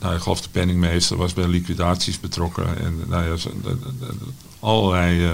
nou, 0.00 0.14
ik 0.14 0.20
geloof 0.20 0.40
de 0.40 0.48
penningmeester 0.48 1.16
was 1.16 1.32
bij 1.32 1.46
liquidaties 1.46 2.20
betrokken. 2.20 2.78
En 2.78 3.04
nou 3.06 3.24
ja, 3.24 3.50
allerlei, 4.60 5.24
uh, 5.24 5.32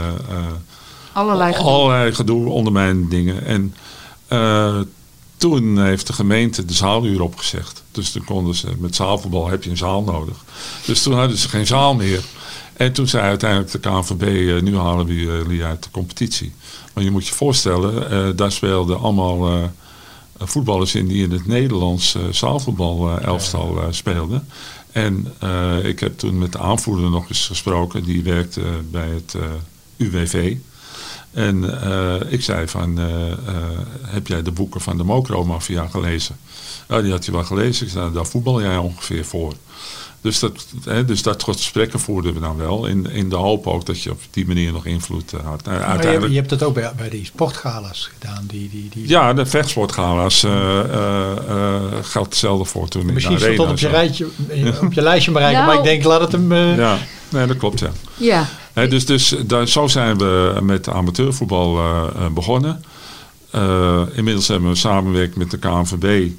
allerlei, 1.13 1.53
gedoe. 1.53 1.69
allerlei 1.69 2.15
gedoe 2.15 2.49
onder 2.49 2.73
mijn 2.73 3.09
dingen. 3.09 3.45
En 3.45 3.75
toen 5.37 5.85
heeft 5.85 6.07
de 6.07 6.13
gemeente 6.13 6.65
de 6.65 6.75
zaaluur 6.75 7.23
opgezegd. 7.23 7.83
Dus 7.91 8.11
toen 8.13 8.25
konden 8.25 8.55
ze, 8.55 8.69
met 8.79 8.95
zaalvoetbal 8.95 9.49
heb 9.49 9.65
je 9.65 9.71
een 9.71 9.77
zaal 9.77 10.03
nodig. 10.03 10.37
Dus 10.87 11.03
toen 11.03 11.15
hadden 11.15 11.37
ze 11.37 11.49
geen 11.49 11.67
zaal 11.67 11.95
meer. 11.95 12.25
En 12.73 12.93
toen 12.93 13.07
zei 13.07 13.23
uiteindelijk 13.23 13.71
de 13.71 13.79
KNVB, 13.79 14.61
nu 14.63 14.77
halen 14.77 15.07
we 15.07 15.15
jullie 15.15 15.65
uit 15.65 15.83
de 15.83 15.91
competitie. 15.91 16.53
Maar 16.93 17.05
je 17.05 17.11
moet 17.11 17.27
je 17.27 17.35
voorstellen, 17.35 18.37
daar 18.37 18.53
speelden 18.53 19.01
allemaal 19.01 19.49
eh, 19.49 19.63
voetballers 20.39 20.95
in 20.95 21.07
die 21.07 21.23
in 21.23 21.31
het 21.31 21.47
Nederlands 21.47 22.15
uh, 22.15 22.23
zaalvoetbal 22.31 23.09
uh, 23.09 23.25
elftal 23.25 23.79
speelden. 23.91 24.47
En 24.93 25.27
ik 25.83 26.01
heb 26.01 26.19
toen 26.19 26.39
met 26.39 26.53
de 26.53 26.59
aanvoerder 26.59 27.11
nog 27.11 27.29
eens 27.29 27.47
gesproken. 27.47 28.05
Die 28.05 28.23
werkte 28.23 28.63
bij 28.91 29.09
het 29.09 29.37
UWV. 29.97 30.57
En 31.31 31.65
ik 32.29 32.43
zei 32.43 32.69
van, 32.69 32.99
heb 34.03 34.27
jij 34.27 34.43
de 34.43 34.51
boeken 34.51 34.81
van 34.81 34.97
de 34.97 35.05
Mokro-mafia 35.05 35.87
gelezen? 35.87 36.37
Ja, 36.89 37.03
die 37.03 37.11
had 37.11 37.25
hij 37.25 37.35
wel 37.35 37.45
gelezen. 37.45 37.87
Ik 37.87 37.93
zei, 37.93 38.13
daar 38.13 38.27
voetbal 38.27 38.63
jij 38.63 38.77
ongeveer 38.77 39.25
voor. 39.25 39.55
Dus 40.23 40.39
dat, 40.39 40.67
hè, 40.85 41.05
dus 41.05 41.23
dat 41.23 41.43
gesprekken 41.43 42.01
voerden 42.01 42.35
we 42.35 42.41
dan 42.41 42.57
wel. 42.57 42.87
In, 42.87 43.11
in 43.11 43.29
de 43.29 43.37
hoop 43.37 43.67
ook 43.67 43.87
dat 43.87 44.03
je 44.03 44.11
op 44.11 44.21
die 44.31 44.47
manier 44.47 44.73
nog 44.73 44.87
invloed 44.87 45.33
uh, 45.33 45.41
had. 45.45 45.65
Nou, 45.65 45.77
uiteindelijk... 45.77 46.23
je, 46.23 46.29
je, 46.29 46.37
hebt 46.37 46.49
dat 46.49 46.63
ook 46.63 46.75
bij, 46.75 46.93
bij 46.97 47.09
die 47.09 47.25
sportgala's 47.25 48.11
gedaan. 48.13 48.45
Die, 48.47 48.71
die, 48.71 48.89
die... 48.93 49.09
Ja, 49.09 49.33
de 49.33 49.47
vechtsportgala's 49.47 50.45
uh, 50.45 50.51
uh, 50.51 51.83
geldt 52.03 52.29
hetzelfde 52.29 52.65
voor 52.65 52.89
toen. 52.89 53.13
Misschien 53.13 53.39
stond 53.39 53.57
dat 53.57 53.71
op 53.71 53.79
je, 53.79 53.89
rijtje, 53.89 54.27
op 54.83 54.93
je 54.93 55.03
lijstje 55.03 55.33
bereiken, 55.33 55.65
nou, 55.65 55.75
maar 55.75 55.85
ik 55.85 55.91
denk 55.91 56.05
laat 56.05 56.21
het 56.21 56.33
hem... 56.33 56.55
Ja, 56.55 56.99
nee, 57.29 57.47
dat 57.47 57.57
klopt 57.57 57.79
ja. 57.79 57.91
ja. 58.17 58.49
Hè, 58.73 58.89
dus 58.89 59.07
dus 59.07 59.35
daar, 59.47 59.69
zo 59.69 59.87
zijn 59.87 60.19
we 60.19 60.59
met 60.63 60.89
amateurvoetbal 60.89 61.81
begonnen. 62.35 62.85
inmiddels 64.15 64.49
hebben 64.49 64.69
we 64.69 64.75
samenwerking 64.75 65.37
met 65.37 65.51
de 65.51 65.59
KNVB. 65.59 66.31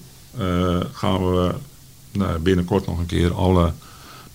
gaan 0.94 1.32
we 1.32 1.54
nou, 2.14 2.40
binnenkort 2.40 2.88
nog 2.88 3.00
een 3.00 3.06
keer 3.06 3.34
alle 3.34 3.74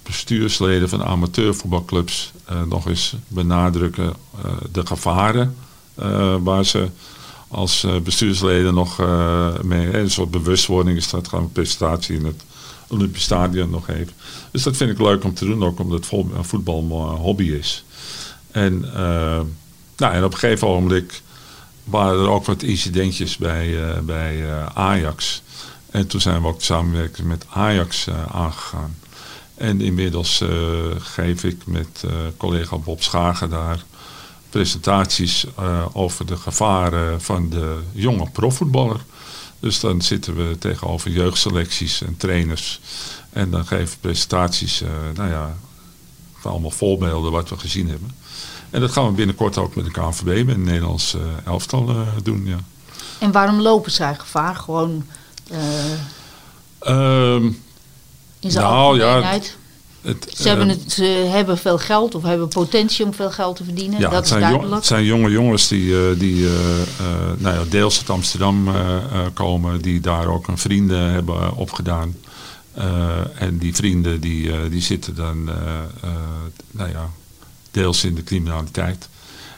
bestuursleden 0.03 0.89
van 0.89 1.05
amateurvoetbalclubs 1.05 2.33
uh, 2.51 2.63
nog 2.63 2.89
eens 2.89 3.15
benadrukken 3.29 4.15
uh, 4.45 4.53
de 4.73 4.87
gevaren 4.87 5.57
uh, 5.99 6.37
waar 6.43 6.65
ze 6.65 6.89
als 7.49 7.87
bestuursleden 8.03 8.75
nog 8.75 8.99
mee, 9.63 9.99
een 9.99 10.11
soort 10.11 10.31
bewustwording 10.31 10.97
is 10.97 11.11
dat 11.11 11.29
gaan 11.29 11.43
een 11.43 11.53
presentatie 11.53 12.17
in 12.17 12.25
het 12.25 12.45
Olympisch 12.89 13.23
Stadion 13.23 13.71
nog 13.71 13.89
even. 13.89 14.13
Dus 14.51 14.63
dat 14.63 14.77
vind 14.77 14.91
ik 14.91 14.99
leuk 14.99 15.25
om 15.25 15.35
te 15.35 15.45
doen, 15.45 15.65
ook 15.65 15.79
omdat 15.79 16.07
voetbal 16.41 16.83
mijn 16.83 17.01
hobby 17.01 17.45
is. 17.45 17.85
En, 18.51 18.81
nou, 19.97 20.15
en 20.15 20.25
op 20.25 20.33
een 20.33 20.39
gegeven 20.39 20.69
ogenblik 20.69 21.23
waren 21.85 22.23
er 22.23 22.31
ook 22.31 22.45
wat 22.45 22.63
incidentjes 22.63 23.37
bij, 23.37 23.77
bij 24.03 24.65
Ajax. 24.75 25.43
En 25.91 26.07
toen 26.07 26.21
zijn 26.21 26.43
we 26.43 26.49
ook 26.49 26.63
samenwerking 26.63 27.29
met 27.29 27.45
Ajax 27.49 28.07
uh, 28.07 28.15
aangegaan. 28.27 28.97
En 29.55 29.81
inmiddels 29.81 30.41
uh, 30.41 30.49
geef 30.99 31.45
ik 31.45 31.67
met 31.67 32.03
uh, 32.05 32.11
collega 32.37 32.77
Bob 32.77 33.03
Schagen 33.03 33.51
daar 33.51 33.85
presentaties 34.51 35.47
over 35.93 36.27
de 36.27 36.37
gevaren 36.37 37.23
van 37.23 37.49
de 37.49 37.79
jonge 37.93 38.31
profvoetballer. 38.31 39.01
Dus 39.61 39.81
dan 39.81 40.03
zitten 40.03 40.35
we 40.37 40.59
tegenover 40.59 41.11
jeugdselecties 41.11 42.03
en 42.03 42.17
trainers. 42.17 42.81
En 43.31 43.51
dan 43.51 43.67
geven 43.67 43.89
we 43.89 44.01
presentaties, 44.01 44.83
nou 45.15 45.31
ja, 45.31 45.57
allemaal 46.43 46.71
voorbeelden 46.71 47.33
wat 47.33 47.49
we 47.49 47.59
gezien 47.59 47.89
hebben. 47.89 48.11
En 48.71 48.81
dat 48.81 48.93
gaan 48.93 49.07
we 49.07 49.13
binnenkort 49.13 49.59
ook 49.59 49.75
met 49.75 49.85
de 49.85 49.91
KNVB, 49.91 50.45
met 50.47 50.57
het 50.57 50.65
Nederlands 50.65 51.17
elftal 51.45 51.97
doen, 52.23 52.47
ja. 52.47 52.59
En 53.19 53.33
waarom 53.33 53.61
lopen 53.61 53.93
zij 53.93 54.15
gevaar? 54.15 54.57
Gewoon 54.57 55.05
um, 56.87 57.63
in 58.41 58.51
zijn 58.51 58.65
nou, 58.65 58.99
ja, 58.99 59.41
het, 60.01 60.29
ze, 60.37 60.49
hebben 60.49 60.69
het, 60.69 60.93
ze 60.93 61.05
hebben 61.05 61.59
veel 61.59 61.79
geld 61.79 62.15
of 62.15 62.23
hebben 62.23 62.49
potentie 62.49 63.05
om 63.05 63.15
veel 63.15 63.31
geld 63.31 63.57
te 63.57 63.65
verdienen. 63.65 64.01
Ja, 64.01 64.11
dat 64.11 64.25
is 64.25 64.31
duidelijk. 64.31 64.75
het 64.75 64.87
zijn 64.87 65.05
jonge 65.05 65.31
jongens 65.31 65.69
die, 65.69 65.85
uh, 65.85 66.19
die 66.19 66.43
uh, 66.43 66.51
nou 67.37 67.57
ja, 67.57 67.65
deels 67.69 67.99
uit 67.99 68.11
Amsterdam 68.11 68.69
komen. 69.35 69.83
Die 69.83 70.01
daar 70.01 70.27
ook 70.27 70.49
een 70.49 70.59
vrienden 70.59 71.11
hebben 71.11 71.55
opgedaan. 71.55 72.17
en 73.35 73.59
die 73.59 73.75
vrienden 73.75 74.21
die, 74.21 74.69
die 74.69 74.83
zitten 74.83 75.15
dan 75.15 75.45
nou 76.71 76.91
ja, 76.91 77.11
deels 77.71 78.05
in 78.05 78.15
de 78.15 78.25
criminaliteit. 78.25 79.09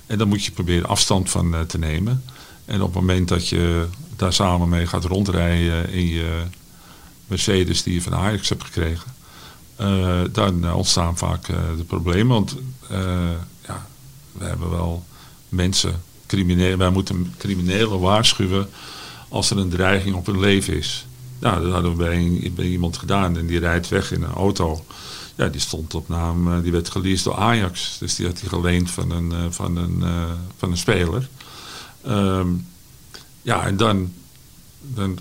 En 0.07 0.19
dan 0.19 0.29
moet 0.29 0.45
je 0.45 0.51
proberen 0.51 0.89
afstand 0.89 1.31
van 1.31 1.55
te 1.67 1.79
nemen. 1.79 2.25
En 2.65 2.83
op 2.83 2.95
het 2.95 3.01
moment 3.01 3.29
dat 3.29 3.49
je 3.49 3.87
daar 4.21 4.33
samen 4.33 4.69
mee 4.69 4.87
gaat 4.87 5.05
rondrijden 5.05 5.91
in 5.91 6.07
je 6.07 6.43
Mercedes 7.27 7.83
die 7.83 7.95
je 7.95 8.03
van 8.03 8.15
Ajax 8.15 8.49
hebt 8.49 8.65
gekregen. 8.65 9.13
Uh, 9.81 10.21
dan 10.33 10.73
ontstaan 10.73 11.19
vaak 11.19 11.49
uh, 11.49 11.57
de 11.77 11.85
problemen. 11.85 12.29
Want 12.29 12.57
uh, 12.93 12.99
ja, 13.67 13.87
we 14.33 14.45
hebben 14.45 14.71
wel 14.71 15.05
mensen, 15.49 16.03
criminelen, 16.27 16.79
wij 16.79 16.91
moeten 16.91 17.35
criminelen 17.39 18.01
waarschuwen 18.01 18.69
als 19.29 19.51
er 19.51 19.59
een 19.59 19.69
dreiging 19.69 20.15
op 20.15 20.27
hun 20.27 20.41
leven 20.41 20.77
is. 20.77 21.07
Nou, 21.39 21.63
dat 21.63 21.73
hadden 21.73 21.91
we 21.91 21.97
bij, 21.97 22.53
bij 22.55 22.67
iemand 22.67 22.97
gedaan 22.97 23.37
en 23.37 23.47
die 23.47 23.59
rijdt 23.59 23.89
weg 23.89 24.13
in 24.13 24.23
een 24.23 24.33
auto. 24.33 24.85
Ja, 25.37 25.49
die 25.49 25.61
stond 25.61 25.95
op 25.95 26.09
naam, 26.09 26.63
die 26.63 26.73
werd 26.73 26.91
geleased 26.91 27.25
door 27.25 27.37
Ajax. 27.37 27.97
Dus 27.99 28.15
die 28.15 28.27
had 28.27 28.41
hij 28.41 28.49
geleend 28.49 28.91
van 28.91 29.11
een, 29.11 29.53
van 29.53 29.77
een, 29.77 30.05
van 30.57 30.71
een 30.71 30.77
speler. 30.77 31.29
Um, 32.07 32.67
ja, 33.43 33.67
en 33.67 33.77
dan, 33.77 34.13
dan 34.81 35.19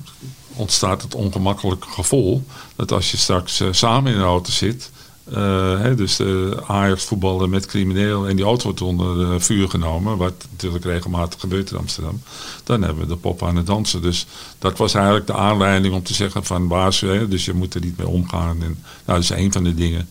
ontstaat 0.54 1.02
het 1.02 1.16
ongemakkelijke 1.16 1.90
gevoel 1.90 2.44
dat 2.76 2.92
als 2.92 3.12
je 3.12 3.18
straks 3.18 3.62
uh, 3.62 3.68
samen 3.72 4.12
in 4.12 4.18
een 4.18 4.26
auto 4.26 4.52
zit, 4.52 4.92
uh, 5.30 5.36
hè, 5.80 5.96
dus 5.96 6.16
de 6.16 6.62
Ajax 6.68 7.04
voetballen 7.04 7.50
met 7.50 7.66
crimineel 7.66 8.28
en 8.28 8.36
die 8.36 8.46
auto 8.46 8.64
wordt 8.64 8.82
onder 8.82 9.18
uh, 9.18 9.40
vuur 9.40 9.70
genomen, 9.70 10.18
wat 10.18 10.34
natuurlijk 10.52 10.86
regelmatig 10.86 11.40
gebeurt 11.40 11.72
in 11.72 11.78
Amsterdam, 11.78 12.22
dan 12.64 12.82
hebben 12.82 13.04
we 13.04 13.10
de 13.10 13.18
pop 13.18 13.44
aan 13.44 13.56
het 13.56 13.66
dansen. 13.66 14.02
Dus 14.02 14.26
dat 14.60 14.78
was 14.78 14.94
eigenlijk 14.94 15.28
de 15.28 15.34
aanleiding 15.34 15.94
om 15.94 16.04
te 16.04 16.14
zeggen 16.14 16.46
van 16.46 16.68
baas, 16.68 17.00
hè, 17.00 17.28
dus 17.28 17.46
je 17.46 17.54
moet 17.54 17.74
er 17.74 17.82
niet 17.82 17.98
mee 17.98 18.08
omgaan. 18.08 18.62
En, 18.62 18.78
nou, 19.06 19.20
dat 19.20 19.20
is 19.20 19.30
een 19.30 19.52
van 19.52 19.64
de 19.64 19.74
dingen. 19.74 20.10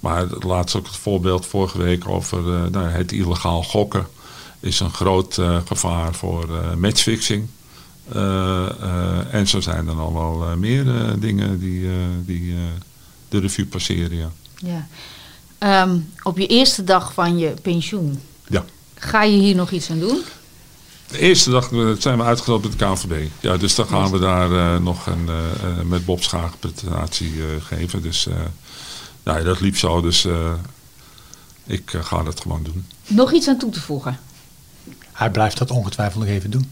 Maar 0.00 0.26
laatst 0.40 0.76
ook 0.76 0.86
het 0.86 0.96
voorbeeld 0.96 1.46
vorige 1.46 1.78
week 1.78 2.08
over 2.08 2.70
nou, 2.70 2.86
het 2.86 3.12
illegaal 3.12 3.62
gokken 3.62 4.06
is 4.60 4.80
een 4.80 4.92
groot 4.92 5.36
uh, 5.36 5.58
gevaar 5.64 6.14
voor 6.14 6.48
uh, 6.50 6.74
matchfixing. 6.74 7.48
Uh, 8.14 9.34
en 9.34 9.48
zo 9.48 9.60
zijn 9.60 9.88
er 9.88 9.94
nog 9.94 10.12
wel 10.12 10.56
meer 10.56 10.84
dingen 11.18 11.58
die, 11.58 11.88
die 12.24 12.54
de 13.28 13.38
revue 13.38 13.66
passeren. 13.66 14.16
Ja. 14.16 14.30
ja. 14.56 15.82
Um, 15.82 16.12
op 16.22 16.38
je 16.38 16.46
eerste 16.46 16.84
dag 16.84 17.12
van 17.12 17.38
je 17.38 17.54
pensioen, 17.62 18.20
ja. 18.48 18.64
ga 18.94 19.22
je 19.22 19.36
hier 19.38 19.54
nog 19.54 19.70
iets 19.70 19.90
aan 19.90 19.98
doen? 19.98 20.22
De 21.10 21.18
eerste 21.18 21.50
dag 21.50 21.68
zijn 21.98 22.18
we 22.18 22.24
uitgelopen 22.24 22.68
met 22.70 22.78
de 22.78 22.84
KNVB. 22.84 23.28
Ja, 23.40 23.56
dus 23.56 23.74
dan 23.74 23.86
gaan 23.86 24.10
we 24.10 24.18
daar 24.18 24.80
nog 24.80 25.06
een, 25.06 25.28
met 25.88 26.04
Bob 26.04 26.22
Schaag 26.22 26.58
presentatie 26.58 27.32
geven. 27.60 28.02
Dus 28.02 28.28
ja, 29.24 29.40
dat 29.40 29.60
liep 29.60 29.76
zo, 29.76 30.00
dus 30.00 30.26
ik 31.66 31.92
ga 32.00 32.22
dat 32.22 32.40
gewoon 32.40 32.62
doen. 32.62 32.86
Nog 33.06 33.32
iets 33.32 33.48
aan 33.48 33.58
toe 33.58 33.70
te 33.70 33.80
voegen? 33.80 34.18
Hij 35.16 35.30
blijft 35.30 35.58
dat 35.58 35.70
ongetwijfeld 35.70 36.24
nog 36.24 36.32
even 36.32 36.50
doen. 36.50 36.70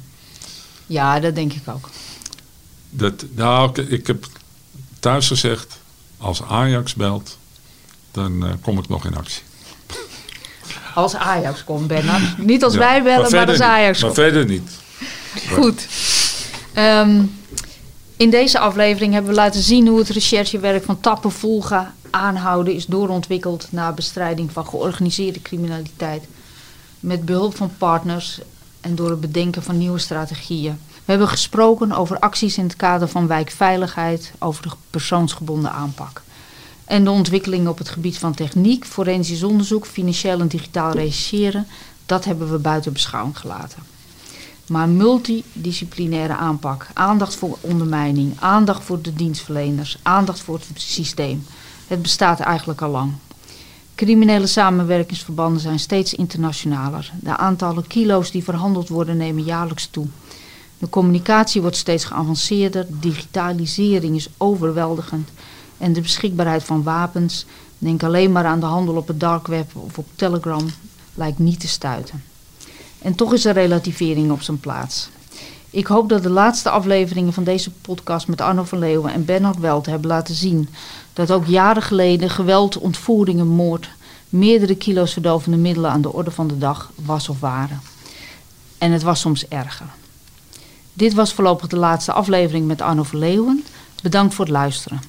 Ja, 0.87 1.21
dat 1.21 1.35
denk 1.35 1.53
ik 1.53 1.62
ook. 1.69 1.91
Dat, 2.91 3.25
nou, 3.35 3.83
ik 3.83 4.07
heb 4.07 4.27
thuis 5.01 5.27
gezegd, 5.27 5.79
als 6.19 6.43
Ajax 6.43 6.95
belt, 6.95 7.39
dan 8.11 8.45
uh, 8.45 8.53
kom 8.61 8.79
ik 8.79 8.89
nog 8.89 9.05
in 9.05 9.16
actie. 9.16 9.43
Als 10.95 11.15
Ajax 11.15 11.65
komt, 11.65 11.87
Bernard. 11.87 12.39
Niet 12.39 12.65
als 12.65 12.75
wij 12.75 13.03
bellen, 13.03 13.31
maar, 13.31 13.49
als 13.49 13.61
Ajax 13.61 14.01
komt. 14.01 14.16
Maar 14.16 14.25
verder 14.25 14.47
niet. 14.47 14.71
Goed. 15.59 15.87
Um, 16.77 17.39
in 18.16 18.31
deze 18.31 18.59
aflevering 18.59 19.12
hebben 19.12 19.31
we 19.31 19.37
laten 19.37 19.62
zien 19.62 19.87
hoe 19.87 19.99
het 19.99 20.09
recherchewerk 20.09 20.85
van 20.85 21.01
Tappen 21.01 21.33
Volga 21.33 21.95
aanhouden 22.11 22.75
is 22.75 22.87
doorontwikkeld 22.87 23.66
naar 23.71 23.95
bestrijding 23.95 24.53
van 24.53 24.66
georganiseerde 24.66 25.43
criminaliteit 25.43 26.25
met 27.05 27.25
behulp 27.25 27.57
van 27.57 27.71
partners 27.79 28.41
en 28.81 28.95
door 28.95 29.11
het 29.11 29.21
bedenken 29.21 29.63
van 29.63 29.79
nieuwe 29.79 29.99
strategieën. 29.99 30.79
We 30.91 31.11
hebben 31.11 31.29
gesproken 31.29 31.93
over 31.93 32.19
acties 32.19 32.59
in 32.59 32.65
het 32.65 32.77
kader 32.77 33.09
van 33.09 33.27
wijkveiligheid, 33.27 34.33
over 34.39 34.63
de 34.63 34.71
persoonsgebonden 34.91 35.73
aanpak. 35.73 36.23
En 36.85 37.05
de 37.05 37.11
ontwikkelingen 37.11 37.71
op 37.71 37.79
het 37.79 37.89
gebied 37.89 38.19
van 38.19 38.35
techniek, 38.35 38.85
forensisch 38.85 39.43
onderzoek, 39.43 39.87
financieel 39.87 40.41
en 40.41 40.49
digitaal 40.49 40.93
reageren, 40.93 41.67
dat 42.07 42.25
hebben 42.25 42.51
we 42.51 42.59
buiten 42.59 42.93
beschouwing 42.93 43.39
gelaten. 43.39 43.83
Maar 44.67 44.89
multidisciplinaire 44.89 46.35
aanpak, 46.35 46.87
aandacht 46.93 47.35
voor 47.35 47.59
ondermijning, 47.61 48.37
aandacht 48.41 48.85
voor 48.85 49.03
de 49.03 49.15
dienstverleners, 49.15 49.99
aandacht 50.03 50.41
voor 50.41 50.55
het 50.55 50.83
systeem. 50.83 51.47
Het 51.87 52.03
bestaat 52.03 52.41
eigenlijk 52.41 52.83
al 52.83 52.91
lang. 52.91 53.13
Criminele 53.95 54.47
samenwerkingsverbanden 54.47 55.61
zijn 55.61 55.79
steeds 55.79 56.15
internationaler. 56.15 57.12
De 57.21 57.37
aantallen 57.37 57.87
kilo's 57.87 58.31
die 58.31 58.45
verhandeld 58.45 58.89
worden 58.89 59.16
nemen 59.16 59.45
jaarlijks 59.45 59.87
toe. 59.87 60.07
De 60.79 60.89
communicatie 60.89 61.61
wordt 61.61 61.77
steeds 61.77 62.05
geavanceerder, 62.05 62.87
digitalisering 62.89 64.16
is 64.16 64.29
overweldigend 64.37 65.29
en 65.79 65.93
de 65.93 66.01
beschikbaarheid 66.01 66.65
van 66.65 66.83
wapens, 66.83 67.47
denk 67.79 68.03
alleen 68.03 68.33
maar 68.33 68.45
aan 68.45 68.61
de 68.61 68.66
handel 68.66 68.95
op 68.95 69.09
het 69.09 69.21
dark 69.21 69.47
web 69.47 69.77
of 69.77 69.99
op 69.99 70.07
Telegram, 70.15 70.66
lijkt 71.15 71.39
niet 71.39 71.61
te 71.61 71.69
stuiten. 71.69 72.23
En 72.99 73.15
toch 73.15 73.33
is 73.33 73.45
er 73.45 73.55
relativering 73.55 74.31
op 74.31 74.43
zijn 74.43 74.61
plaats. 74.61 75.09
Ik 75.75 75.87
hoop 75.87 76.09
dat 76.09 76.23
de 76.23 76.31
laatste 76.31 76.71
afleveringen 76.71 77.33
van 77.33 77.45
deze 77.45 77.71
podcast 77.71 78.29
met 78.29 78.41
Arno 78.41 78.65
van 78.65 78.79
Leeuwen 78.79 79.13
en 79.13 79.25
Bernard 79.25 79.59
Welt 79.59 79.87
hebben 79.87 80.09
laten 80.09 80.35
zien 80.35 80.69
dat 81.13 81.31
ook 81.31 81.47
jaren 81.47 81.83
geleden 81.83 82.31
geweld, 82.31 82.79
ontvoeringen, 82.79 83.47
moord, 83.47 83.91
meerdere 84.29 84.75
kilo's 84.75 85.13
verdovende 85.13 85.57
middelen 85.57 85.91
aan 85.91 86.03
de 86.03 86.13
orde 86.13 86.31
van 86.31 86.47
de 86.47 86.59
dag 86.59 86.91
was 87.05 87.29
of 87.29 87.41
waren. 87.41 87.81
En 88.79 88.93
het 88.93 89.03
was 89.03 89.21
soms 89.21 89.49
erger. 89.49 89.87
Dit 90.93 91.15
was 91.15 91.33
voorlopig 91.33 91.69
de 91.69 91.77
laatste 91.77 92.13
aflevering 92.13 92.67
met 92.67 92.81
Arno 92.81 93.03
van 93.03 93.19
Leeuwen. 93.19 93.65
Bedankt 94.03 94.35
voor 94.35 94.45
het 94.45 94.55
luisteren. 94.55 95.01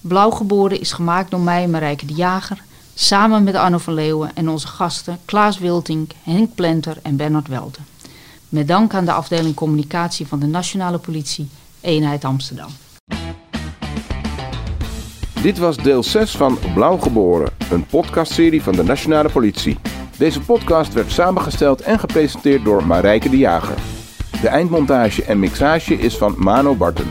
Blauw 0.00 0.30
geboren 0.30 0.80
is 0.80 0.92
gemaakt 0.92 1.30
door 1.30 1.40
mij, 1.40 1.68
Marijke 1.68 2.06
de 2.06 2.14
Jager, 2.14 2.62
samen 2.94 3.42
met 3.42 3.54
Arno 3.54 3.78
van 3.78 3.94
Leeuwen 3.94 4.30
en 4.34 4.48
onze 4.48 4.66
gasten 4.66 5.18
Klaas 5.24 5.58
Wiltink, 5.58 6.12
Henk 6.22 6.54
Plenter 6.54 6.98
en 7.02 7.16
Bernard 7.16 7.48
Welten. 7.48 7.93
Met 8.54 8.68
dank 8.68 8.94
aan 8.94 9.04
de 9.04 9.12
afdeling 9.12 9.54
communicatie 9.54 10.26
van 10.26 10.38
de 10.38 10.46
Nationale 10.46 10.98
Politie, 10.98 11.48
eenheid 11.80 12.24
Amsterdam. 12.24 12.68
Dit 15.42 15.58
was 15.58 15.76
deel 15.76 16.02
6 16.02 16.36
van 16.36 16.58
Blauw 16.74 16.96
Geboren, 16.98 17.52
een 17.70 17.86
podcastserie 17.86 18.62
van 18.62 18.72
de 18.72 18.82
Nationale 18.82 19.28
Politie. 19.28 19.78
Deze 20.18 20.40
podcast 20.40 20.92
werd 20.92 21.12
samengesteld 21.12 21.80
en 21.80 21.98
gepresenteerd 21.98 22.64
door 22.64 22.86
Marijke 22.86 23.30
de 23.30 23.38
Jager. 23.38 23.78
De 24.40 24.48
eindmontage 24.48 25.24
en 25.24 25.38
mixage 25.38 25.94
is 25.94 26.16
van 26.16 26.34
Mano 26.38 26.74
Barton. 26.74 27.08